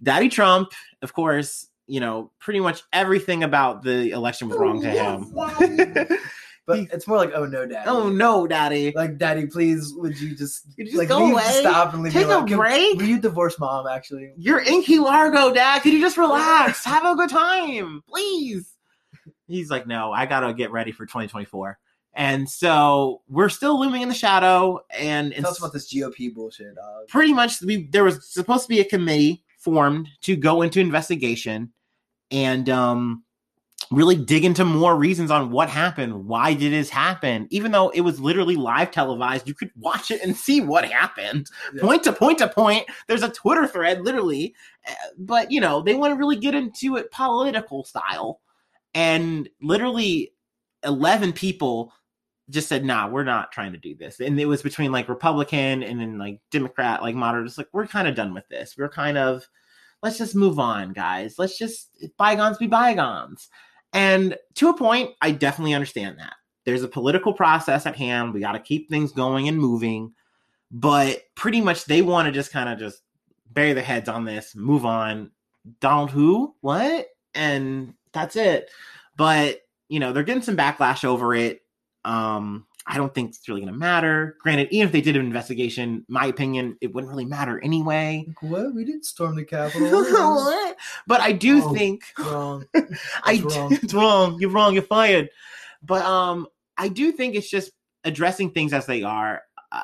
Daddy 0.01 0.29
Trump, 0.29 0.69
of 1.01 1.11
course, 1.13 1.67
you 1.87 1.99
know, 1.99 2.31
pretty 2.39 2.59
much 2.59 2.83
everything 2.93 3.43
about 3.43 3.81
the 3.83 4.11
election 4.11 4.49
was 4.49 4.57
wrong 4.57 4.81
to 4.81 4.89
him. 4.89 6.17
But 6.65 6.79
it's 6.91 7.07
more 7.07 7.15
like, 7.15 7.31
oh 7.33 7.45
no, 7.45 7.65
daddy. 7.65 7.89
oh 7.89 8.09
no, 8.09 8.45
Daddy. 8.45 8.91
Like, 8.93 9.17
daddy, 9.17 9.45
please, 9.47 9.93
would 9.95 10.19
you 10.19 10.35
just, 10.35 10.65
You 10.75 10.83
just 10.83 10.97
like 10.97 11.07
go 11.07 11.19
leave, 11.23 11.31
away? 11.31 11.41
stop 11.61 11.93
and 11.93 12.03
leave 12.03 12.11
Take 12.11 12.27
me 12.27 12.33
a 12.33 12.35
alone. 12.35 12.47
Can- 12.49 12.57
break? 12.57 12.97
Will 12.97 13.05
you 13.05 13.21
divorce 13.21 13.57
mom? 13.57 13.87
Actually, 13.87 14.33
You're 14.35 14.59
in 14.59 14.83
Key 14.83 14.99
Largo, 14.99 15.53
Dad. 15.53 15.79
Could 15.81 15.93
you 15.93 16.01
just 16.01 16.17
relax? 16.17 16.83
Have 16.83 17.05
a 17.05 17.15
good 17.15 17.29
time, 17.29 18.03
please. 18.09 18.69
He's 19.47 19.69
like, 19.71 19.87
no, 19.87 20.11
I 20.11 20.25
gotta 20.25 20.53
get 20.53 20.71
ready 20.71 20.91
for 20.91 21.05
2024. 21.05 21.79
And 22.15 22.49
so 22.49 23.21
we're 23.29 23.47
still 23.47 23.79
looming 23.79 24.01
in 24.01 24.09
the 24.09 24.13
shadow. 24.15 24.81
And 24.89 25.33
tell 25.35 25.47
us 25.51 25.59
about 25.59 25.71
this 25.71 25.93
GOP 25.93 26.33
bullshit, 26.33 26.75
dog. 26.75 27.07
pretty 27.07 27.31
much 27.31 27.61
we 27.61 27.87
there 27.91 28.03
was 28.03 28.29
supposed 28.29 28.63
to 28.63 28.69
be 28.69 28.81
a 28.81 28.85
committee 28.85 29.45
formed 29.59 30.09
to 30.23 30.35
go 30.35 30.63
into 30.63 30.81
investigation 30.81 31.71
and 32.31 32.69
um 32.69 33.23
really 33.91 34.15
dig 34.17 34.43
into 34.43 34.65
more 34.65 34.97
reasons 34.97 35.31
on 35.31 35.49
what 35.49 35.69
happened 35.69 36.25
why 36.25 36.53
did 36.53 36.73
this 36.73 36.89
happen 36.89 37.47
even 37.51 37.71
though 37.71 37.89
it 37.89 38.01
was 38.01 38.19
literally 38.19 38.55
live 38.55 38.91
televised 38.91 39.47
you 39.47 39.53
could 39.53 39.71
watch 39.77 40.11
it 40.11 40.21
and 40.21 40.35
see 40.35 40.59
what 40.59 40.83
happened 40.83 41.47
Yeah. 41.73 41.81
point 41.83 42.03
to 42.03 42.11
point 42.11 42.39
to 42.39 42.49
point 42.49 42.85
there's 43.07 43.23
a 43.23 43.29
twitter 43.29 43.65
thread 43.65 44.01
literally 44.01 44.53
Uh, 44.87 44.93
but 45.17 45.51
you 45.51 45.61
know 45.61 45.81
they 45.81 45.95
want 45.95 46.11
to 46.11 46.17
really 46.17 46.35
get 46.35 46.53
into 46.55 46.97
it 46.97 47.09
political 47.11 47.85
style 47.85 48.41
and 48.93 49.47
literally 49.61 50.33
11 50.83 51.33
people 51.33 51.93
just 52.49 52.69
said, 52.69 52.85
nah, 52.85 53.07
we're 53.09 53.25
not 53.25 53.51
trying 53.51 53.73
to 53.73 53.77
do 53.77 53.93
this. 53.93 54.21
And 54.21 54.39
it 54.39 54.45
was 54.45 54.61
between 54.61 54.91
like 54.91 55.09
Republican 55.09 55.83
and 55.83 55.99
then 55.99 56.17
like 56.17 56.39
Democrat, 56.49 57.01
like 57.01 57.13
moderate. 57.13 57.45
It's 57.45 57.57
like, 57.57 57.67
we're 57.73 57.85
kind 57.87 58.07
of 58.07 58.15
done 58.15 58.33
with 58.33 58.47
this. 58.47 58.75
We're 58.77 58.87
kind 58.89 59.17
of, 59.17 59.45
let's 60.03 60.17
just 60.17 60.35
move 60.35 60.59
on, 60.59 60.93
guys. 60.93 61.35
Let's 61.37 61.57
just, 61.57 61.89
bygones 62.17 62.57
be 62.57 62.67
bygones. 62.67 63.49
And 63.93 64.37
to 64.55 64.69
a 64.69 64.77
point, 64.77 65.11
I 65.21 65.31
definitely 65.31 65.73
understand 65.73 66.19
that. 66.19 66.33
There's 66.65 66.83
a 66.83 66.87
political 66.87 67.33
process 67.33 67.85
at 67.85 67.95
hand. 67.95 68.33
We 68.33 68.41
got 68.41 68.51
to 68.51 68.59
keep 68.59 68.89
things 68.89 69.11
going 69.11 69.47
and 69.47 69.57
moving. 69.57 70.13
But 70.69 71.21
pretty 71.35 71.61
much 71.61 71.85
they 71.85 72.01
want 72.01 72.27
to 72.27 72.31
just 72.31 72.51
kind 72.51 72.69
of 72.69 72.77
just 72.77 73.01
bury 73.49 73.73
their 73.73 73.83
heads 73.83 74.09
on 74.09 74.25
this, 74.25 74.55
move 74.55 74.85
on. 74.85 75.31
Donald 75.79 76.11
who? 76.11 76.53
What? 76.61 77.07
And 77.33 77.93
that's 78.11 78.35
it. 78.35 78.69
But, 79.15 79.61
you 79.89 79.99
know, 79.99 80.13
they're 80.13 80.23
getting 80.23 80.43
some 80.43 80.57
backlash 80.57 81.03
over 81.03 81.33
it. 81.33 81.61
Um, 82.05 82.66
I 82.89 82.95
don't 82.95 83.13
think 83.13 83.31
it's 83.31 83.47
really 83.49 83.59
going 83.61 83.73
to 83.73 83.77
matter. 83.77 84.37
Granted, 84.41 84.69
even 84.71 84.87
if 84.87 84.93
they 84.93 85.01
did 85.01 85.17
an 85.17 85.25
investigation, 85.25 86.05
my 86.07 86.25
opinion, 86.27 86.77
it 86.79 86.93
wouldn't 86.93 87.11
really 87.11 87.25
matter 87.25 87.59
anyway. 87.61 88.23
Like, 88.27 88.41
what? 88.41 88.73
We 88.73 88.85
didn't 88.85 89.03
storm 89.05 89.35
the 89.35 89.43
Capitol. 89.45 89.89
what? 89.91 90.77
but 91.05 91.19
I 91.19 91.33
do 91.33 91.61
Oh. 91.63 91.73
think 91.73 92.03
Wrong. 92.17 92.65
I 93.23 93.41
wrong. 93.43 93.73
it's 93.83 93.93
wrong. 93.93 94.39
You're 94.39 94.51
wrong. 94.51 94.73
You're 94.73 94.83
fired. 94.83 95.29
But 95.83 96.03
um, 96.05 96.47
I 96.77 96.87
do 96.87 97.11
think 97.11 97.35
it's 97.35 97.49
just 97.49 97.71
addressing 98.05 98.51
things 98.51 98.71
as 98.71 98.85
they 98.85 99.03
are. 99.03 99.41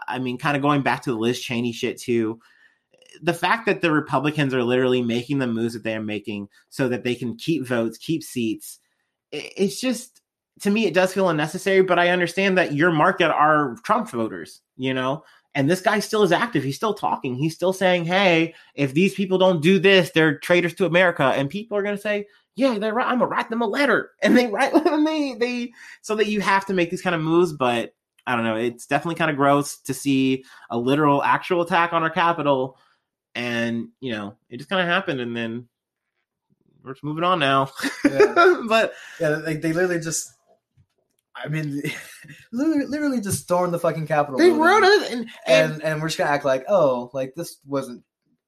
I 0.07 0.17
mean, 0.19 0.37
kind 0.37 0.55
of 0.55 0.61
going 0.63 0.81
back 0.81 1.01
to 1.03 1.11
the 1.11 1.17
Liz 1.17 1.41
Cheney 1.41 1.73
shit 1.73 1.99
too. 1.99 2.39
The 3.21 3.33
fact 3.33 3.65
that 3.65 3.81
the 3.81 3.91
Republicans 3.91 4.53
are 4.53 4.63
literally 4.63 5.01
making 5.01 5.39
the 5.39 5.45
moves 5.47 5.73
that 5.73 5.83
they 5.83 5.93
are 5.95 6.01
making 6.01 6.47
so 6.69 6.87
that 6.87 7.03
they 7.03 7.15
can 7.15 7.35
keep 7.35 7.67
votes, 7.67 7.97
keep 7.97 8.23
seats. 8.23 8.79
It's 9.31 9.79
just 9.81 10.21
to 10.61 10.69
me, 10.69 10.85
it 10.85 10.93
does 10.93 11.13
feel 11.13 11.29
unnecessary. 11.29 11.81
But 11.81 11.99
I 11.99 12.09
understand 12.09 12.57
that 12.57 12.73
your 12.73 12.91
market 12.91 13.31
are 13.31 13.75
Trump 13.83 14.09
voters, 14.09 14.61
you 14.77 14.93
know. 14.93 15.23
And 15.55 15.69
this 15.69 15.81
guy 15.81 15.99
still 15.99 16.23
is 16.23 16.31
active. 16.31 16.63
He's 16.63 16.75
still 16.75 16.95
talking. 16.95 17.35
He's 17.35 17.53
still 17.53 17.73
saying, 17.73 18.05
"Hey, 18.05 18.55
if 18.75 18.93
these 18.93 19.13
people 19.13 19.37
don't 19.37 19.61
do 19.61 19.77
this, 19.77 20.11
they're 20.11 20.39
traitors 20.39 20.73
to 20.75 20.85
America." 20.85 21.23
And 21.23 21.49
people 21.49 21.77
are 21.77 21.83
going 21.83 21.95
to 21.95 22.01
say, 22.01 22.25
yeah, 22.55 22.77
they're 22.77 22.93
right. 22.93 23.07
I'm 23.07 23.19
gonna 23.19 23.29
write 23.29 23.49
them 23.49 23.61
a 23.61 23.67
letter, 23.67 24.11
and 24.21 24.37
they 24.37 24.47
write 24.47 24.73
and 24.73 25.05
they 25.05 25.33
they 25.33 25.73
so 26.01 26.15
that 26.15 26.27
you 26.27 26.41
have 26.41 26.65
to 26.67 26.73
make 26.73 26.89
these 26.89 27.01
kind 27.01 27.15
of 27.15 27.21
moves. 27.21 27.53
But 27.53 27.93
I 28.25 28.35
don't 28.35 28.45
know. 28.45 28.55
It's 28.55 28.85
definitely 28.85 29.15
kind 29.15 29.31
of 29.31 29.37
gross 29.37 29.77
to 29.81 29.93
see 29.93 30.45
a 30.69 30.77
literal, 30.77 31.23
actual 31.23 31.61
attack 31.61 31.93
on 31.93 32.03
our 32.03 32.09
capital, 32.09 32.77
and 33.35 33.89
you 33.99 34.11
know, 34.11 34.37
it 34.49 34.57
just 34.57 34.69
kind 34.69 34.81
of 34.81 34.87
happened, 34.87 35.19
and 35.19 35.35
then 35.35 35.67
we're 36.83 36.93
just 36.93 37.03
moving 37.03 37.23
on 37.23 37.39
now. 37.39 37.69
Yeah. 38.05 38.61
but 38.67 38.93
Yeah, 39.19 39.29
like 39.29 39.61
they 39.61 39.73
literally 39.73 39.99
just. 39.99 40.31
I 41.43 41.47
mean, 41.47 41.81
literally, 42.51 42.85
literally 42.85 43.21
just 43.21 43.43
stormed 43.43 43.73
the 43.73 43.79
fucking 43.79 44.07
Capitol. 44.07 44.39
they 44.39 44.49
wrote 44.49 44.83
it, 44.83 45.11
and 45.11 45.29
and, 45.47 45.73
and 45.73 45.83
and 45.83 46.01
we're 46.01 46.07
just 46.07 46.17
gonna 46.17 46.29
act 46.29 46.45
like, 46.45 46.65
oh, 46.67 47.09
like 47.13 47.33
this 47.35 47.57
wasn't 47.65 48.03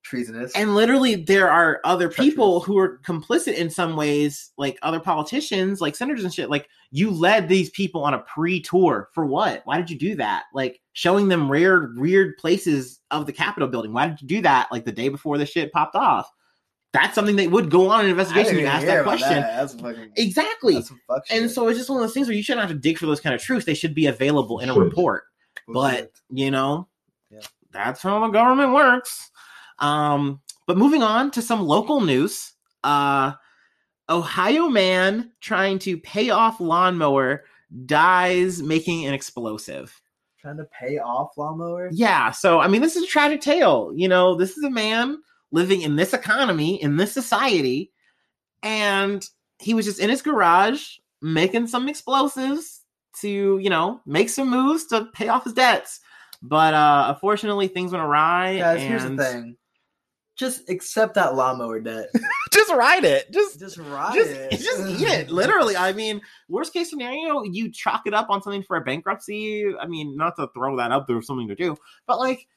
treasonous. 0.05 0.55
and 0.55 0.75
literally 0.75 1.15
there 1.15 1.49
are 1.49 1.81
other 1.83 2.07
people 2.07 2.59
who 2.59 2.77
are 2.77 2.99
complicit 2.99 3.55
in 3.55 3.69
some 3.69 3.95
ways, 3.95 4.51
like 4.57 4.77
other 4.83 4.99
politicians, 4.99 5.81
like 5.81 5.95
senators 5.95 6.23
and 6.23 6.33
shit. 6.33 6.49
Like 6.49 6.69
you 6.91 7.09
led 7.09 7.49
these 7.49 7.71
people 7.71 8.03
on 8.03 8.13
a 8.13 8.19
pre-tour 8.19 9.09
for 9.13 9.25
what? 9.25 9.63
Why 9.65 9.77
did 9.77 9.89
you 9.89 9.97
do 9.97 10.15
that? 10.15 10.43
Like 10.53 10.79
showing 10.93 11.27
them 11.27 11.51
rare, 11.51 11.91
weird 11.95 12.37
places 12.37 13.01
of 13.11 13.25
the 13.25 13.33
Capitol 13.33 13.67
building. 13.67 13.93
Why 13.93 14.07
did 14.07 14.21
you 14.21 14.27
do 14.27 14.41
that? 14.43 14.67
Like 14.71 14.85
the 14.85 14.91
day 14.91 15.09
before 15.09 15.37
the 15.37 15.45
shit 15.45 15.71
popped 15.73 15.95
off. 15.95 16.29
That's 16.95 17.15
something 17.15 17.35
that 17.37 17.51
would 17.51 17.69
go 17.69 17.89
on 17.89 18.05
an 18.05 18.11
investigation. 18.11 18.55
didn't 18.55 18.61
You 18.65 18.67
ask 18.67 18.85
that 18.85 19.03
question. 19.03 19.29
That. 19.29 19.57
That's 19.57 19.73
fucking. 19.75 20.11
Exactly. 20.17 20.75
That's 20.75 20.87
some 20.87 20.99
fuck. 21.07 21.23
And 21.29 21.49
so 21.51 21.67
it's 21.67 21.77
just 21.77 21.89
one 21.89 21.97
of 21.99 22.03
those 22.07 22.13
things 22.13 22.27
where 22.27 22.35
you 22.35 22.43
shouldn't 22.43 22.67
have 22.67 22.75
to 22.75 22.79
dig 22.81 22.97
for 22.97 23.05
those 23.05 23.19
kind 23.19 23.35
of 23.35 23.41
truths. 23.41 23.65
They 23.65 23.73
should 23.73 23.93
be 23.95 24.07
available 24.07 24.59
in 24.59 24.69
a 24.69 24.73
Should. 24.73 24.83
report 24.83 25.23
but 25.69 26.11
you 26.29 26.51
know 26.51 26.87
Yeah. 27.31 27.39
that's 27.71 28.01
how 28.01 28.19
the 28.19 28.27
government 28.27 28.73
works 28.73 29.31
um 29.79 30.41
but 30.67 30.77
moving 30.77 31.01
on 31.01 31.31
to 31.31 31.41
some 31.41 31.61
local 31.61 32.01
news 32.01 32.53
uh 32.83 33.31
ohio 34.09 34.67
man 34.67 35.31
trying 35.41 35.79
to 35.79 35.97
pay 35.97 36.29
off 36.29 36.59
lawnmower 36.59 37.45
dies 37.85 38.61
making 38.61 39.05
an 39.07 39.13
explosive 39.15 39.99
trying 40.39 40.57
to 40.57 40.65
pay 40.65 40.99
off 40.99 41.31
lawnmower. 41.37 41.89
yeah 41.91 42.29
so 42.29 42.59
i 42.59 42.67
mean 42.67 42.81
this 42.81 42.95
is 42.95 43.03
a 43.03 43.07
tragic 43.07 43.41
tale 43.41 43.91
you 43.95 44.07
know 44.07 44.35
this 44.35 44.57
is 44.57 44.63
a 44.63 44.69
man 44.69 45.17
living 45.51 45.81
in 45.81 45.95
this 45.95 46.13
economy 46.13 46.81
in 46.81 46.97
this 46.97 47.11
society 47.13 47.91
and 48.63 49.27
he 49.59 49.73
was 49.73 49.85
just 49.85 49.99
in 49.99 50.09
his 50.09 50.21
garage 50.21 50.97
making 51.21 51.67
some 51.67 51.87
explosives 51.87 52.81
to 53.21 53.57
you 53.59 53.69
know 53.69 54.01
make 54.05 54.29
some 54.29 54.49
moves 54.49 54.85
to 54.87 55.05
pay 55.13 55.27
off 55.29 55.43
his 55.45 55.53
debts 55.53 55.99
but 56.41 56.73
uh 56.73 57.05
unfortunately 57.13 57.67
things 57.67 57.91
went 57.91 58.03
awry 58.03 58.57
Guys, 58.57 58.81
here's 58.81 59.03
the 59.03 59.15
thing. 59.17 59.55
Just 60.35 60.69
accept 60.69 61.13
that 61.13 61.33
lawnmower 61.35 61.79
debt. 61.79 62.09
just 62.51 62.69
ride 62.73 63.05
it 63.05 63.31
just 63.31 63.57
Just 63.57 63.77
ride 63.77 64.13
just, 64.15 64.31
it. 64.31 64.51
just 64.59 64.81
eat 65.01 65.07
it 65.07 65.29
literally 65.29 65.77
i 65.77 65.93
mean 65.93 66.19
worst 66.49 66.73
case 66.73 66.89
scenario 66.89 67.43
you 67.43 67.71
chalk 67.71 68.01
it 68.05 68.13
up 68.13 68.29
on 68.29 68.41
something 68.41 68.63
for 68.63 68.75
a 68.75 68.81
bankruptcy 68.81 69.65
i 69.79 69.87
mean 69.87 70.17
not 70.17 70.35
to 70.35 70.47
throw 70.53 70.75
that 70.75 70.91
up 70.91 71.07
there's 71.07 71.25
something 71.27 71.47
to 71.47 71.55
do 71.55 71.75
but 72.07 72.19
like 72.19 72.47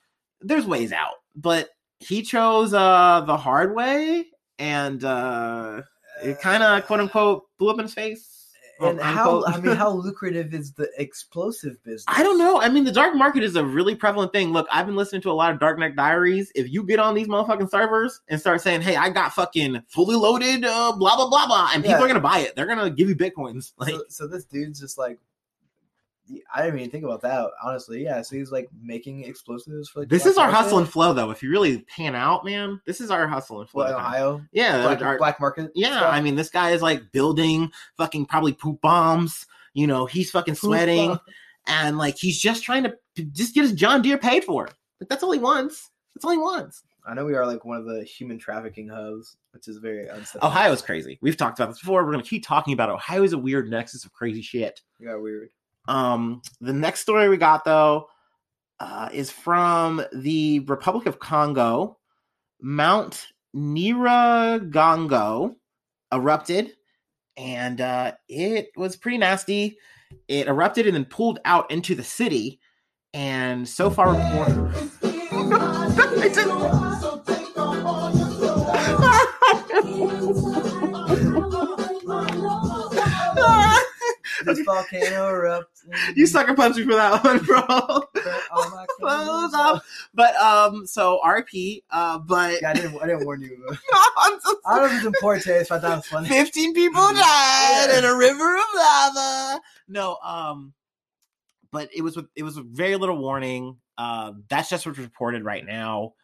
there's 0.40 0.66
ways 0.66 0.92
out 0.92 1.14
but 1.36 1.68
he 2.00 2.22
chose 2.22 2.72
uh 2.74 3.22
the 3.26 3.36
hard 3.36 3.74
way 3.74 4.26
and 4.58 5.04
uh 5.04 5.82
it 6.22 6.40
kind 6.40 6.62
of 6.62 6.86
quote 6.86 7.00
unquote 7.00 7.44
blew 7.58 7.70
up 7.70 7.78
in 7.78 7.84
his 7.84 7.94
face 7.94 8.38
and 8.80 9.00
how. 9.00 9.44
I 9.44 9.60
mean, 9.60 9.74
how 9.76 9.90
lucrative 10.04 10.54
is 10.54 10.72
the 10.72 10.88
explosive 10.98 11.82
business? 11.84 12.04
I 12.08 12.22
don't 12.22 12.38
know. 12.38 12.60
I 12.60 12.68
mean, 12.68 12.84
the 12.84 12.92
dark 12.92 13.14
market 13.14 13.42
is 13.42 13.56
a 13.56 13.64
really 13.64 13.94
prevalent 13.94 14.32
thing. 14.32 14.52
Look, 14.52 14.66
I've 14.70 14.86
been 14.86 14.96
listening 14.96 15.22
to 15.22 15.30
a 15.30 15.32
lot 15.32 15.52
of 15.52 15.58
Darknet 15.58 15.96
Diaries. 15.96 16.52
If 16.54 16.70
you 16.70 16.84
get 16.84 16.98
on 16.98 17.14
these 17.14 17.28
motherfucking 17.28 17.70
servers 17.70 18.20
and 18.28 18.40
start 18.40 18.60
saying, 18.60 18.82
"Hey, 18.82 18.96
I 18.96 19.10
got 19.10 19.32
fucking 19.32 19.82
fully 19.88 20.16
loaded, 20.16 20.64
uh, 20.64 20.92
blah 20.96 21.16
blah 21.16 21.28
blah 21.28 21.46
blah," 21.46 21.70
and 21.74 21.82
people 21.82 22.02
are 22.02 22.08
gonna 22.08 22.20
buy 22.20 22.40
it, 22.40 22.54
they're 22.54 22.66
gonna 22.66 22.90
give 22.90 23.08
you 23.08 23.16
bitcoins. 23.16 23.72
Like, 23.78 23.94
so, 23.94 24.04
so 24.08 24.26
this 24.26 24.44
dude's 24.44 24.80
just 24.80 24.98
like, 24.98 25.18
I 26.54 26.62
didn't 26.62 26.78
even 26.78 26.90
think 26.90 27.04
about 27.04 27.20
that 27.22 27.50
honestly. 27.62 28.02
Yeah, 28.04 28.22
so 28.22 28.36
he's 28.36 28.50
like 28.52 28.68
making 28.80 29.24
explosives 29.24 29.88
for 29.88 30.00
like 30.00 30.08
this 30.08 30.22
black 30.22 30.32
is 30.32 30.38
our 30.38 30.46
market? 30.50 30.62
hustle 30.64 30.78
and 30.78 30.88
flow, 30.88 31.12
though. 31.12 31.30
If 31.30 31.42
you 31.42 31.50
really 31.50 31.80
pan 31.82 32.14
out, 32.14 32.44
man, 32.44 32.80
this 32.86 33.00
is 33.00 33.10
our 33.10 33.26
hustle 33.26 33.60
and 33.60 33.68
flow. 33.70 33.84
What. 33.84 33.94
Ohio, 33.94 34.42
Yeah, 34.52 34.82
black, 34.82 35.02
our- 35.02 35.18
black 35.18 35.40
market. 35.40 35.70
Yeah, 35.74 35.98
stuff? 35.98 36.12
I 36.12 36.20
mean, 36.20 36.36
this 36.36 36.50
guy 36.50 36.70
is 36.70 36.82
like 36.82 37.12
building 37.12 37.70
fucking 37.96 38.26
probably 38.26 38.52
poop 38.52 38.80
bombs. 38.80 39.46
You 39.74 39.86
know, 39.86 40.06
he's 40.06 40.30
fucking 40.30 40.54
sweating, 40.56 41.10
Poop 41.10 41.22
and 41.66 41.98
like 41.98 42.16
he's 42.16 42.38
just 42.40 42.62
trying 42.62 42.82
to 42.84 42.96
to 43.16 43.24
just 43.24 43.54
get 43.54 43.62
his 43.62 43.72
John 43.72 44.02
Deere 44.02 44.18
paid 44.18 44.44
for. 44.44 44.68
Like 45.00 45.08
that's 45.08 45.22
all 45.22 45.32
he 45.32 45.38
wants. 45.38 45.90
That's 46.14 46.24
all 46.24 46.32
he 46.32 46.38
wants. 46.38 46.82
I 47.06 47.14
know 47.14 47.24
we 47.24 47.34
are 47.34 47.46
like 47.46 47.64
one 47.64 47.78
of 47.78 47.86
the 47.86 48.04
human 48.04 48.38
trafficking 48.38 48.88
hubs, 48.88 49.36
which 49.52 49.66
is 49.68 49.78
very 49.78 50.08
unsettling. 50.08 50.50
Ohio's 50.50 50.82
crazy. 50.82 51.18
We've 51.22 51.36
talked 51.36 51.58
about 51.58 51.70
this 51.70 51.80
before. 51.80 52.04
We're 52.04 52.10
gonna 52.12 52.22
keep 52.22 52.44
talking 52.44 52.74
about 52.74 52.90
it. 52.90 52.92
Ohio 52.92 53.22
is 53.22 53.32
a 53.32 53.38
weird 53.38 53.70
nexus 53.70 54.04
of 54.04 54.12
crazy 54.12 54.42
shit. 54.42 54.82
Yeah, 54.98 55.14
weird. 55.16 55.50
Um, 55.88 56.42
the 56.60 56.74
next 56.74 57.00
story 57.00 57.28
we 57.28 57.38
got 57.38 57.64
though 57.64 58.08
uh, 58.78 59.08
is 59.12 59.30
from 59.30 60.02
the 60.12 60.60
Republic 60.60 61.06
of 61.06 61.18
Congo. 61.18 61.96
Mount 62.60 63.26
Nyiragongo 63.56 65.54
erupted, 66.12 66.72
and 67.36 67.80
uh, 67.80 68.12
it 68.28 68.70
was 68.76 68.96
pretty 68.96 69.18
nasty. 69.18 69.78
It 70.26 70.46
erupted 70.46 70.86
and 70.86 70.94
then 70.94 71.04
pulled 71.06 71.38
out 71.44 71.70
into 71.70 71.94
the 71.94 72.04
city, 72.04 72.60
and 73.14 73.68
so 73.68 73.90
far. 73.90 74.14
This 84.44 84.60
volcano 84.60 85.30
erupts. 85.30 85.84
you 86.14 86.26
sucker 86.26 86.54
punched 86.54 86.78
me 86.78 86.84
for 86.84 86.94
that 86.94 87.24
one, 87.24 87.38
bro. 87.38 87.60
Cut 87.62 88.42
all 88.50 88.70
my 88.70 88.86
Close 88.98 89.54
up. 89.54 89.82
But 90.14 90.34
um, 90.36 90.86
so 90.86 91.20
RP. 91.24 91.82
Uh, 91.90 92.18
but 92.18 92.60
Yeah, 92.62 92.70
I 92.70 92.74
didn't. 92.74 93.00
I 93.02 93.06
didn't 93.06 93.24
warn 93.24 93.42
you. 93.42 93.56
I'm 94.18 94.40
so 94.40 94.56
I 94.66 94.76
don't 94.78 94.78
know 94.78 94.86
if 94.86 94.92
it's 94.98 95.06
in 95.06 95.12
poor 95.20 95.38
taste, 95.38 95.68
but 95.70 95.76
I 95.76 95.80
thought 95.80 95.92
it 95.92 95.96
was 95.96 96.06
funny. 96.06 96.28
15 96.28 96.74
people 96.74 97.00
died 97.12 97.94
in 97.98 98.04
a 98.04 98.14
river 98.16 98.56
of 98.56 98.64
lava. 98.76 99.60
No, 99.88 100.16
um, 100.24 100.72
but 101.70 101.88
it 101.94 102.02
was 102.02 102.16
with 102.16 102.26
it 102.36 102.42
was 102.42 102.56
with 102.56 102.66
very 102.74 102.96
little 102.96 103.18
warning. 103.18 103.76
Uh, 103.96 104.32
that's 104.48 104.70
just 104.70 104.86
what's 104.86 104.98
reported 104.98 105.44
right 105.44 105.64
now. 105.64 106.14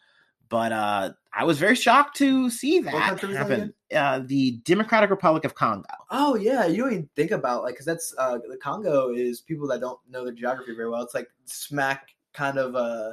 But 0.48 0.72
uh, 0.72 1.12
I 1.32 1.44
was 1.44 1.58
very 1.58 1.74
shocked 1.74 2.16
to 2.18 2.50
see 2.50 2.80
that 2.80 2.92
country 2.92 3.28
was 3.28 3.36
that 3.38 3.48
happen. 3.48 3.74
Uh, 3.94 4.22
the 4.26 4.52
Democratic 4.64 5.10
Republic 5.10 5.44
of 5.44 5.54
Congo. 5.54 5.84
Oh 6.10 6.34
yeah, 6.36 6.66
you 6.66 6.78
don't 6.82 6.92
even 6.92 7.08
think 7.16 7.30
about 7.30 7.62
like 7.62 7.74
because 7.74 7.86
that's 7.86 8.14
uh 8.18 8.38
the 8.48 8.56
Congo 8.56 9.12
is 9.12 9.40
people 9.40 9.66
that 9.68 9.80
don't 9.80 9.98
know 10.10 10.24
their 10.24 10.34
geography 10.34 10.74
very 10.74 10.90
well. 10.90 11.02
It's 11.02 11.14
like 11.14 11.28
smack 11.44 12.08
kind 12.32 12.58
of 12.58 12.74
uh 12.74 13.12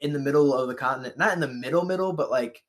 in 0.00 0.12
the 0.12 0.18
middle 0.18 0.52
of 0.54 0.68
the 0.68 0.74
continent, 0.74 1.16
not 1.18 1.32
in 1.32 1.40
the 1.40 1.48
middle 1.48 1.84
middle, 1.84 2.12
but 2.12 2.30
like 2.30 2.62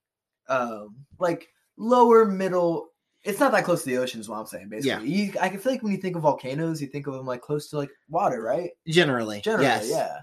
um 0.48 0.96
like 1.20 1.48
lower 1.78 2.26
middle. 2.26 2.90
It's 3.24 3.40
not 3.40 3.52
that 3.54 3.64
close 3.66 3.84
to 3.84 3.90
the 3.90 3.98
ocean, 3.98 4.20
is 4.20 4.30
what 4.30 4.38
I'm 4.40 4.46
saying. 4.46 4.70
Basically, 4.70 5.10
you, 5.10 5.34
I 5.42 5.50
can 5.50 5.60
feel 5.60 5.72
like 5.72 5.82
when 5.84 5.92
you 5.92 5.98
think 5.98 6.16
of 6.16 6.22
volcanoes, 6.22 6.80
you 6.80 6.88
think 6.88 7.08
of 7.08 7.14
them 7.16 7.26
like 7.26 7.42
close 7.42 7.70
to 7.72 7.78
like 7.78 7.90
water, 8.08 8.42
right? 8.44 8.70
Generally, 8.88 9.42
Generally, 9.42 9.66
yes. 9.66 9.90
yeah. 9.90 10.18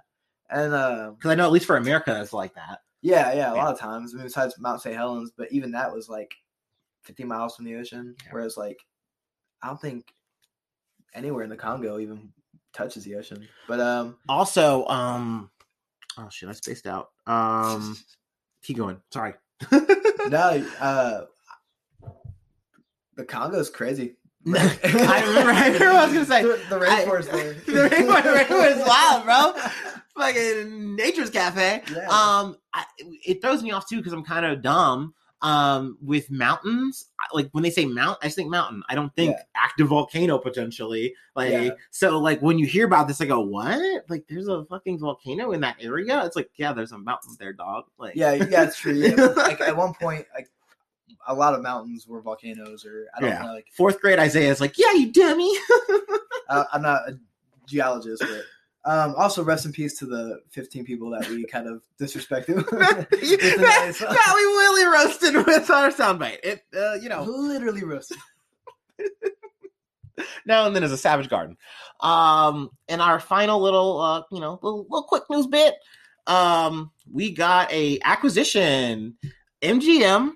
And 0.50 0.72
um, 0.72 1.14
Because 1.14 1.32
I 1.32 1.34
know 1.34 1.46
at 1.46 1.50
least 1.52 1.66
for 1.66 1.76
America, 1.78 2.16
it's 2.22 2.32
like 2.32 2.54
that. 2.54 2.78
yeah, 3.00 3.32
yeah, 3.32 3.50
a 3.52 3.56
Yeah. 3.56 3.62
lot 3.64 3.72
of 3.72 3.80
times. 3.80 4.14
I 4.14 4.18
mean, 4.18 4.26
besides 4.26 4.54
Mount 4.60 4.82
St. 4.82 4.94
Helens, 4.94 5.32
but 5.36 5.50
even 5.50 5.72
that 5.72 5.92
was 5.92 6.08
like 6.08 6.32
50 7.02 7.24
miles 7.24 7.56
from 7.56 7.64
the 7.64 7.76
ocean. 7.76 8.14
Yeah. 8.24 8.28
Whereas, 8.32 8.56
like, 8.56 8.78
I 9.62 9.68
don't 9.68 9.80
think 9.80 10.12
anywhere 11.14 11.44
in 11.44 11.50
the 11.50 11.56
Congo 11.56 11.98
even 11.98 12.30
touches 12.72 13.04
the 13.04 13.16
ocean. 13.16 13.46
But 13.68 13.80
um, 13.80 14.16
Also, 14.28 14.86
um, 14.86 15.50
oh 16.18 16.28
shit, 16.30 16.48
I 16.48 16.52
spaced 16.52 16.86
out. 16.86 17.08
Um, 17.26 17.96
keep 18.62 18.76
going. 18.76 19.00
Sorry. 19.12 19.34
no, 20.28 20.66
uh, 20.80 21.22
the 23.16 23.24
Congo's 23.24 23.70
crazy. 23.70 24.16
I 24.46 24.50
remember. 24.50 25.52
I 25.52 25.66
remember. 25.66 25.86
what 25.86 25.96
I 25.96 26.04
was 26.06 26.14
gonna 26.14 26.26
say. 26.26 26.42
the, 26.42 26.60
the 26.68 26.84
I- 26.84 27.04
rainforest 27.04 27.30
there. 27.30 27.52
the 27.54 27.88
rainforest, 27.88 28.44
rainforest 28.44 28.80
is 28.80 28.88
wild, 28.88 29.24
bro. 29.24 29.62
Fucking 30.16 30.96
nature's 30.96 31.30
cafe. 31.30 31.82
Yeah. 31.94 32.08
Um, 32.08 32.56
I, 32.74 32.84
it 33.24 33.40
throws 33.40 33.62
me 33.62 33.70
off 33.70 33.88
too 33.88 33.98
because 33.98 34.12
I'm 34.12 34.24
kind 34.24 34.44
of 34.44 34.60
dumb. 34.62 35.14
Um, 35.42 35.98
with 36.00 36.30
mountains, 36.30 37.06
like 37.32 37.48
when 37.50 37.64
they 37.64 37.70
say 37.70 37.84
mount, 37.84 38.16
I 38.22 38.26
just 38.26 38.36
think 38.36 38.48
mountain. 38.48 38.82
I 38.88 38.94
don't 38.94 39.12
think 39.16 39.32
Yeah. 39.36 39.42
active 39.56 39.88
volcano 39.88 40.38
potentially. 40.38 41.14
Like, 41.34 41.50
Yeah. 41.50 41.70
so 41.90 42.18
like 42.20 42.40
when 42.40 42.58
you 42.60 42.66
hear 42.66 42.86
about 42.86 43.08
this, 43.08 43.20
I 43.20 43.24
go, 43.26 43.40
what? 43.40 44.04
Like, 44.08 44.24
there's 44.28 44.46
a 44.46 44.64
fucking 44.66 45.00
volcano 45.00 45.50
in 45.50 45.60
that 45.62 45.76
area? 45.80 46.24
It's 46.24 46.36
like, 46.36 46.48
yeah, 46.54 46.72
there's 46.72 46.92
a 46.92 46.98
mountain 46.98 47.34
there, 47.40 47.52
dog. 47.52 47.86
Like, 47.98 48.14
yeah, 48.14 48.34
yeah, 48.34 48.62
it's 48.62 48.78
true. 48.78 48.92
Yeah. 48.92 49.14
Like 49.16 49.60
at 49.60 49.76
one 49.76 49.94
point, 50.00 50.26
like 50.32 50.48
a 51.26 51.34
lot 51.34 51.54
of 51.54 51.60
mountains 51.62 52.06
were 52.06 52.20
volcanoes, 52.20 52.84
or 52.86 53.06
I 53.16 53.20
don't 53.20 53.30
Yeah. 53.30 53.42
know. 53.42 53.52
Like 53.54 53.66
Fourth 53.72 54.00
grade 54.00 54.20
Isaiah 54.20 54.50
is 54.52 54.60
like, 54.60 54.78
yeah, 54.78 54.92
you 54.92 55.10
dummy. 55.10 55.52
I, 56.48 56.64
I'm 56.72 56.82
not 56.82 57.08
a 57.08 57.18
geologist, 57.66 58.22
but 58.22 58.42
um, 58.84 59.14
also 59.16 59.44
rest 59.44 59.64
in 59.64 59.72
peace 59.72 59.96
to 59.98 60.06
the 60.06 60.40
15 60.50 60.84
people 60.84 61.10
that 61.10 61.28
we 61.28 61.44
kind 61.44 61.68
of 61.68 61.82
disrespected. 62.00 62.56
that, 62.70 63.08
that 63.10 64.32
we 64.34 64.42
really 64.42 64.84
roasted 64.86 65.34
with 65.46 65.70
our 65.70 65.90
soundbite. 65.90 66.38
It, 66.42 66.64
uh, 66.76 66.94
you 66.94 67.08
know, 67.08 67.22
literally 67.22 67.84
roasted. 67.84 68.18
now 70.46 70.66
and 70.66 70.74
then 70.74 70.82
is 70.82 70.92
a 70.92 70.98
savage 70.98 71.28
garden. 71.28 71.56
Um, 72.00 72.70
and 72.88 73.00
our 73.00 73.20
final 73.20 73.60
little, 73.60 74.00
uh, 74.00 74.22
you 74.32 74.40
know, 74.40 74.58
little, 74.62 74.86
little 74.88 75.04
quick 75.04 75.24
news 75.30 75.46
bit. 75.46 75.76
Um, 76.26 76.90
we 77.10 77.32
got 77.32 77.72
a 77.72 78.00
acquisition. 78.02 79.16
MGM 79.62 80.32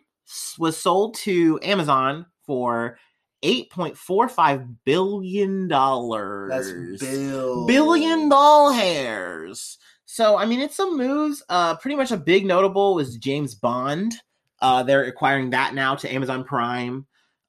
was 0.58 0.76
sold 0.76 1.14
to 1.16 1.58
Amazon 1.62 2.26
for 2.44 2.98
eight 3.42 3.70
point 3.70 3.96
four 3.96 4.28
five 4.28 4.84
billion 4.84 5.68
dollars. 5.68 6.50
That's 6.50 7.02
bill 7.02 7.66
billion 7.66 8.28
doll 8.28 8.72
hairs. 8.72 9.78
So 10.04 10.36
I 10.36 10.46
mean, 10.46 10.60
it's 10.60 10.76
some 10.76 10.96
moves. 10.96 11.42
Uh, 11.48 11.76
pretty 11.76 11.96
much 11.96 12.10
a 12.10 12.16
big 12.16 12.46
notable 12.46 12.94
was 12.94 13.16
James 13.16 13.54
Bond. 13.54 14.14
Uh, 14.60 14.82
they're 14.82 15.04
acquiring 15.04 15.50
that 15.50 15.74
now 15.74 15.94
to 15.96 16.12
Amazon 16.12 16.44
Prime. 16.44 17.06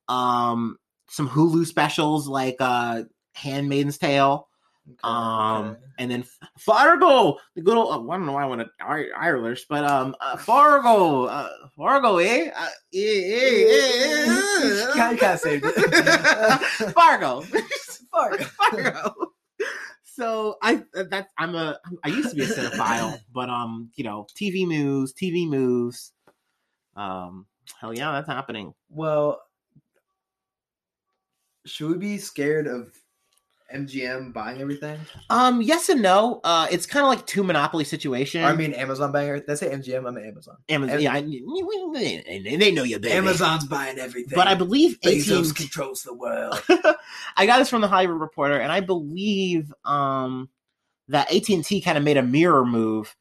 Um, 0.09 0.77
some 1.09 1.29
Hulu 1.29 1.65
specials 1.65 2.27
like 2.27 2.57
uh, 2.59 3.03
Handmaid's 3.33 3.97
Tale. 3.97 4.47
Okay, 4.89 4.99
Um, 5.03 5.65
okay. 5.71 5.79
and 5.99 6.11
then 6.11 6.23
Fargo, 6.57 7.37
the 7.55 7.61
good 7.61 7.75
old. 7.77 7.91
uh, 7.93 8.09
I 8.11 8.17
don't 8.17 8.25
know 8.25 8.31
why 8.33 8.43
I 8.43 8.45
want 8.45 8.61
to 8.61 8.69
Ir- 8.79 9.11
Irish, 9.17 9.65
but 9.67 9.83
um, 9.83 10.15
uh, 10.21 10.37
Fargo, 10.37 11.25
uh, 11.25 11.49
Fargo, 11.75 12.17
eh? 12.19 12.49
Uh, 12.55 12.67
eh, 12.93 12.99
eh, 12.99 13.65
eh, 13.67 14.25
You 14.63 14.87
kinda 14.95 15.37
saved 15.37 15.65
it. 15.65 15.75
Fargo. 16.93 17.41
Fargo. 18.11 18.43
Fargo. 18.45 19.13
So 20.03 20.55
I 20.63 20.83
that 20.93 21.27
I'm 21.37 21.53
a 21.55 21.77
I 22.03 22.07
used 22.07 22.29
to 22.31 22.35
be 22.37 22.43
a 22.43 22.47
cinephile, 22.47 23.19
but 23.33 23.49
um, 23.49 23.91
you 23.95 24.03
know, 24.03 24.25
TV 24.35 24.65
moves, 24.65 25.13
TV 25.13 25.47
moves. 25.47 26.13
Um, 26.95 27.45
hell 27.79 27.93
yeah, 27.93 28.11
that's 28.13 28.27
happening. 28.27 28.73
Well, 28.89 29.41
should 31.65 31.91
we 31.91 31.97
be 31.97 32.17
scared 32.17 32.65
of 32.67 32.93
MGM 33.73 34.33
buying 34.33 34.61
everything? 34.61 34.99
Um, 35.29 35.61
yes 35.61 35.89
and 35.89 36.01
no. 36.01 36.39
Uh, 36.43 36.67
it's 36.71 36.85
kind 36.85 37.03
of 37.03 37.09
like 37.09 37.25
two 37.25 37.43
monopoly 37.43 37.83
situation. 37.83 38.43
Or, 38.43 38.47
I 38.47 38.55
mean, 38.55 38.73
Amazon 38.73 39.11
buying 39.11 39.41
I 39.47 39.53
say 39.55 39.69
MGM? 39.69 40.07
I 40.07 40.11
mean 40.11 40.25
Amazon. 40.25 40.57
Amazon. 40.69 40.95
Am- 40.95 41.01
yeah, 41.01 41.13
I, 41.13 41.21
they, 41.21 42.55
they 42.55 42.71
know 42.71 42.83
you, 42.83 42.99
baby. 42.99 43.13
Amazon's 43.13 43.65
buying 43.65 43.99
everything. 43.99 44.35
But 44.35 44.47
I 44.47 44.55
believe 44.55 44.99
Bezos 45.01 45.49
AT&T 45.49 45.63
controls 45.63 46.03
the 46.03 46.13
world. 46.13 46.61
I 47.37 47.45
got 47.45 47.57
this 47.59 47.69
from 47.69 47.81
the 47.81 47.87
Hollywood 47.87 48.21
Reporter, 48.21 48.57
and 48.57 48.71
I 48.71 48.79
believe 48.79 49.73
um 49.83 50.49
that 51.09 51.33
AT 51.33 51.49
and 51.49 51.63
T 51.63 51.81
kind 51.81 51.97
of 51.97 52.03
made 52.03 52.17
a 52.17 52.23
mirror 52.23 52.65
move, 52.65 53.15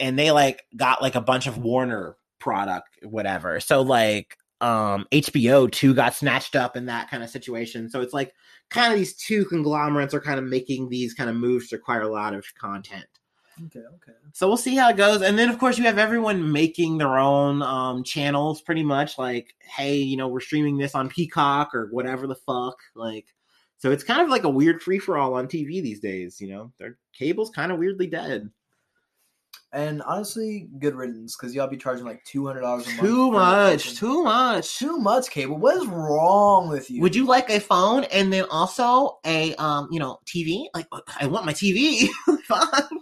and 0.00 0.18
they 0.18 0.30
like 0.30 0.64
got 0.76 1.02
like 1.02 1.14
a 1.14 1.20
bunch 1.20 1.46
of 1.46 1.58
Warner 1.58 2.16
product, 2.38 2.88
whatever. 3.02 3.60
So 3.60 3.82
like 3.82 4.36
um 4.64 5.06
HBO 5.12 5.70
too 5.70 5.94
got 5.94 6.14
snatched 6.14 6.56
up 6.56 6.76
in 6.76 6.86
that 6.86 7.10
kind 7.10 7.22
of 7.22 7.30
situation. 7.30 7.90
So 7.90 8.00
it's 8.00 8.14
like 8.14 8.32
kind 8.70 8.92
of 8.92 8.98
these 8.98 9.14
two 9.14 9.44
conglomerates 9.46 10.14
are 10.14 10.20
kind 10.20 10.38
of 10.38 10.44
making 10.46 10.88
these 10.88 11.14
kind 11.14 11.28
of 11.28 11.36
moves 11.36 11.68
to 11.68 11.76
acquire 11.76 12.02
a 12.02 12.08
lot 12.08 12.34
of 12.34 12.46
content. 12.58 13.06
okay, 13.66 13.80
okay. 13.80 14.12
So 14.32 14.48
we'll 14.48 14.56
see 14.56 14.74
how 14.76 14.88
it 14.90 14.96
goes. 14.96 15.22
And 15.22 15.38
then 15.38 15.50
of 15.50 15.58
course 15.58 15.78
you 15.78 15.84
have 15.84 15.98
everyone 15.98 16.50
making 16.52 16.98
their 16.98 17.18
own 17.18 17.62
um 17.62 18.02
channels 18.04 18.62
pretty 18.62 18.82
much 18.82 19.18
like, 19.18 19.54
hey, 19.60 19.96
you 19.98 20.16
know, 20.16 20.28
we're 20.28 20.40
streaming 20.40 20.78
this 20.78 20.94
on 20.94 21.08
Peacock 21.08 21.74
or 21.74 21.88
whatever 21.92 22.26
the 22.26 22.34
fuck. 22.36 22.76
Like 22.94 23.26
So 23.78 23.92
it's 23.92 24.04
kind 24.04 24.22
of 24.22 24.28
like 24.30 24.44
a 24.44 24.48
weird 24.50 24.82
free 24.82 24.98
for 24.98 25.18
all 25.18 25.34
on 25.34 25.46
TV 25.48 25.82
these 25.82 26.00
days. 26.00 26.40
You 26.40 26.48
know, 26.48 26.72
their 26.78 26.98
cable's 27.12 27.50
kind 27.50 27.70
of 27.72 27.78
weirdly 27.78 28.06
dead. 28.06 28.50
And 29.74 30.02
honestly, 30.02 30.68
good 30.78 30.94
riddance 30.94 31.36
because 31.36 31.52
y'all 31.52 31.66
be 31.66 31.76
charging 31.76 32.04
like 32.04 32.22
two 32.24 32.46
hundred 32.46 32.60
dollars 32.60 32.86
a 32.86 32.90
month. 32.90 33.00
Too 33.00 33.30
much, 33.32 33.94
too 33.96 34.22
much. 34.22 34.78
too 34.78 34.98
much 34.98 35.28
cable. 35.30 35.58
What 35.58 35.76
is 35.76 35.86
wrong 35.88 36.68
with 36.68 36.88
you? 36.88 37.02
Would 37.02 37.16
you 37.16 37.26
like 37.26 37.50
a 37.50 37.58
phone 37.58 38.04
and 38.04 38.32
then 38.32 38.44
also 38.52 39.18
a 39.26 39.52
um, 39.56 39.88
you 39.90 39.98
know, 39.98 40.20
TV? 40.26 40.66
Like 40.74 40.86
I 41.20 41.26
want 41.26 41.44
my 41.44 41.52
TV. 41.52 42.06
Fine. 42.44 43.00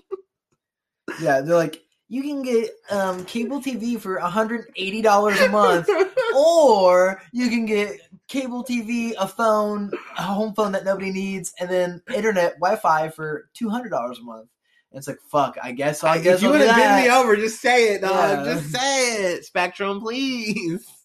Yeah, 1.21 1.43
they're 1.43 1.57
like, 1.57 1.83
you 2.09 2.23
can 2.23 2.43
get 2.43 2.71
um, 2.91 3.27
cable 3.27 3.61
TV 3.61 4.01
for 4.01 4.19
hundred 4.19 4.65
eighty 4.77 5.03
dollars 5.03 5.39
a 5.43 5.51
month, 5.51 5.91
or 6.35 7.21
you 7.33 7.51
can 7.51 7.67
get 7.67 8.01
cable 8.29 8.65
TV, 8.65 9.13
a 9.19 9.29
phone, 9.29 9.91
a 10.17 10.23
home 10.23 10.55
phone 10.55 10.73
that 10.73 10.87
nobody 10.87 11.13
needs, 11.13 11.53
and 11.61 11.69
then 11.69 12.01
internet 12.15 12.55
Wi-Fi 12.55 13.11
for 13.11 13.51
two 13.53 13.69
hundred 13.69 13.91
dollars 13.91 14.19
a 14.21 14.23
month. 14.23 14.49
And 14.93 14.99
it's 14.99 15.09
like, 15.09 15.21
fuck. 15.23 15.57
I 15.63 15.73
guess 15.73 16.05
I 16.05 16.21
guess 16.21 16.37
if 16.37 16.43
you 16.43 16.51
would 16.51 16.61
have 16.61 16.77
been 16.77 17.05
me 17.05 17.11
over, 17.11 17.35
just 17.37 17.61
say 17.63 17.95
it, 17.95 18.03
dog. 18.03 18.47
Yeah. 18.47 18.55
Just 18.55 18.71
say 18.71 19.33
it. 19.33 19.45
Spectrum, 19.45 20.01
please. 20.01 20.87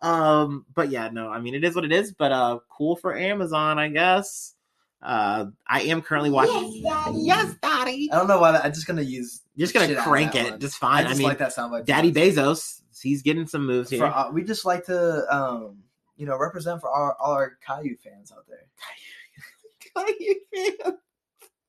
Um, 0.00 0.66
but 0.74 0.90
yeah, 0.90 1.08
no, 1.08 1.30
I 1.30 1.40
mean 1.40 1.54
it 1.54 1.64
is 1.64 1.74
what 1.74 1.86
it 1.86 1.92
is, 1.92 2.12
but 2.12 2.30
uh 2.30 2.58
cool 2.68 2.94
for 2.94 3.16
Amazon, 3.16 3.78
I 3.78 3.88
guess. 3.88 4.52
Uh 5.00 5.46
I 5.66 5.80
am 5.82 6.02
currently 6.02 6.28
watching 6.30 6.82
Yes, 7.14 7.54
Daddy. 7.62 8.10
I 8.12 8.18
don't 8.18 8.28
know 8.28 8.38
why. 8.38 8.52
That, 8.52 8.66
I'm 8.66 8.74
just 8.74 8.86
gonna 8.86 9.00
use. 9.00 9.40
You're 9.54 9.64
just 9.64 9.72
gonna 9.72 9.86
out 9.86 9.96
of 9.96 10.04
crank 10.04 10.32
that 10.32 10.44
it, 10.46 10.50
one. 10.50 10.60
just 10.60 10.76
fine. 10.76 11.06
I, 11.06 11.08
just 11.08 11.18
mean 11.18 11.28
like 11.28 11.38
that 11.38 11.56
like 11.56 11.86
Daddy 11.86 12.12
Bezos, 12.12 12.82
he's 13.02 13.22
getting 13.22 13.46
some 13.46 13.64
moves 13.64 13.88
here. 13.88 14.00
For, 14.00 14.06
uh, 14.06 14.30
we 14.30 14.44
just 14.44 14.66
like 14.66 14.84
to, 14.86 15.24
um, 15.34 15.78
you 16.18 16.26
know, 16.26 16.36
represent 16.36 16.82
for 16.82 16.90
our, 16.90 17.16
all 17.18 17.32
our 17.32 17.56
Caillou 17.66 17.96
fans 17.96 18.30
out 18.30 18.44
there. 18.46 18.66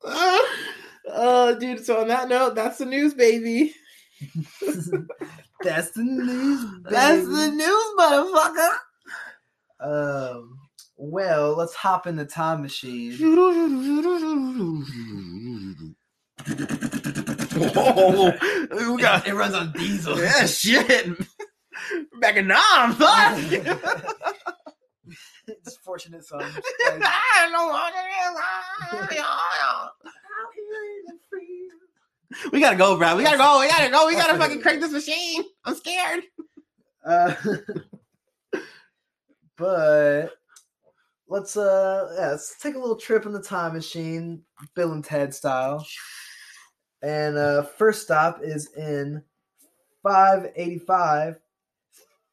oh, 0.05 1.55
dude. 1.59 1.85
So 1.85 2.01
on 2.01 2.07
that 2.09 2.27
note, 2.29 2.55
that's 2.55 2.77
the 2.79 2.85
news, 2.85 3.13
baby. 3.13 3.73
That's 5.63 5.91
the 5.91 6.03
news. 6.03 6.65
That's 6.89 7.27
the 7.27 7.51
news, 7.51 7.85
motherfucker. 7.99 8.77
Um. 9.81 10.59
Well, 10.97 11.57
let's 11.57 11.75
hop 11.75 12.07
in 12.07 12.15
the 12.17 12.25
time 12.25 12.61
machine. 12.61 13.11
we 13.19 13.35
got 19.01 19.27
It 19.27 19.33
runs 19.35 19.55
on 19.55 19.71
diesel. 19.73 20.17
yeah, 20.19 20.45
shit. 20.45 21.09
Back 22.21 22.37
in 22.37 22.47
Nam, 22.47 22.93
fuck. 22.93 23.37
It's 25.47 25.77
fortunate 25.77 26.25
son. 26.27 26.41
I 26.43 27.49
know 27.51 27.67
what 27.67 27.93
it 27.93 27.97
is. 27.97 28.15
We 32.51 32.59
gotta 32.59 32.75
go, 32.75 32.97
bro. 32.97 33.15
We 33.15 33.23
gotta 33.23 33.37
go. 33.37 33.59
We 33.59 33.67
gotta 33.67 33.89
go. 33.89 34.07
We 34.07 34.15
gotta 34.15 34.37
fucking 34.37 34.61
crank 34.61 34.81
this 34.81 34.91
machine. 34.91 35.43
I'm 35.63 35.75
scared. 35.75 36.23
Uh, 37.05 37.33
but 39.57 40.31
let's 41.27 41.55
uh 41.55 42.13
yeah, 42.17 42.31
let's 42.31 42.59
take 42.59 42.75
a 42.75 42.79
little 42.79 42.97
trip 42.97 43.25
in 43.25 43.31
the 43.31 43.41
time 43.41 43.73
machine, 43.73 44.41
Bill 44.75 44.91
and 44.91 45.03
Ted 45.03 45.33
style. 45.33 45.85
And 47.01 47.37
uh 47.37 47.63
first 47.63 48.01
stop 48.01 48.39
is 48.41 48.71
in 48.73 49.23
585 50.03 51.39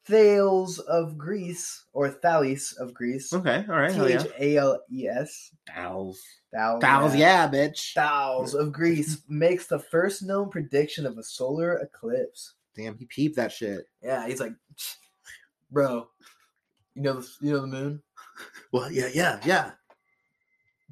Thales 0.05 0.79
of 0.79 1.17
Greece 1.17 1.85
or 1.93 2.09
Thales 2.09 2.73
of 2.73 2.93
Greece. 2.93 3.31
Okay, 3.33 3.65
all 3.69 3.75
right. 3.75 3.93
T. 3.93 4.13
H 4.13 4.27
A 4.39 4.57
L 4.57 4.79
E 4.91 5.07
S. 5.07 5.51
Thals. 5.69 6.17
Thales. 6.53 7.15
Yeah, 7.15 7.47
bitch. 7.47 7.93
Thales 7.93 8.53
of 8.53 8.71
Greece 8.71 9.21
makes 9.29 9.67
the 9.67 9.79
first 9.79 10.23
known 10.23 10.49
prediction 10.49 11.05
of 11.05 11.17
a 11.17 11.23
solar 11.23 11.77
eclipse. 11.77 12.53
Damn, 12.75 12.97
he 12.97 13.05
peeped 13.05 13.37
that 13.37 13.51
shit. 13.51 13.87
Yeah, 14.01 14.27
he's 14.27 14.39
like, 14.39 14.53
bro, 15.71 16.07
you 16.95 17.01
know 17.01 17.13
the 17.13 17.29
you 17.39 17.53
know 17.53 17.61
the 17.61 17.67
moon. 17.67 18.01
Well, 18.71 18.91
yeah, 18.91 19.09
yeah, 19.13 19.39
yeah. 19.45 19.71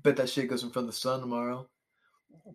Bet 0.04 0.16
that 0.18 0.30
shit 0.30 0.50
goes 0.50 0.64
in 0.64 0.70
front 0.70 0.88
of 0.88 0.94
the 0.94 1.00
sun 1.00 1.20
tomorrow. 1.20 1.68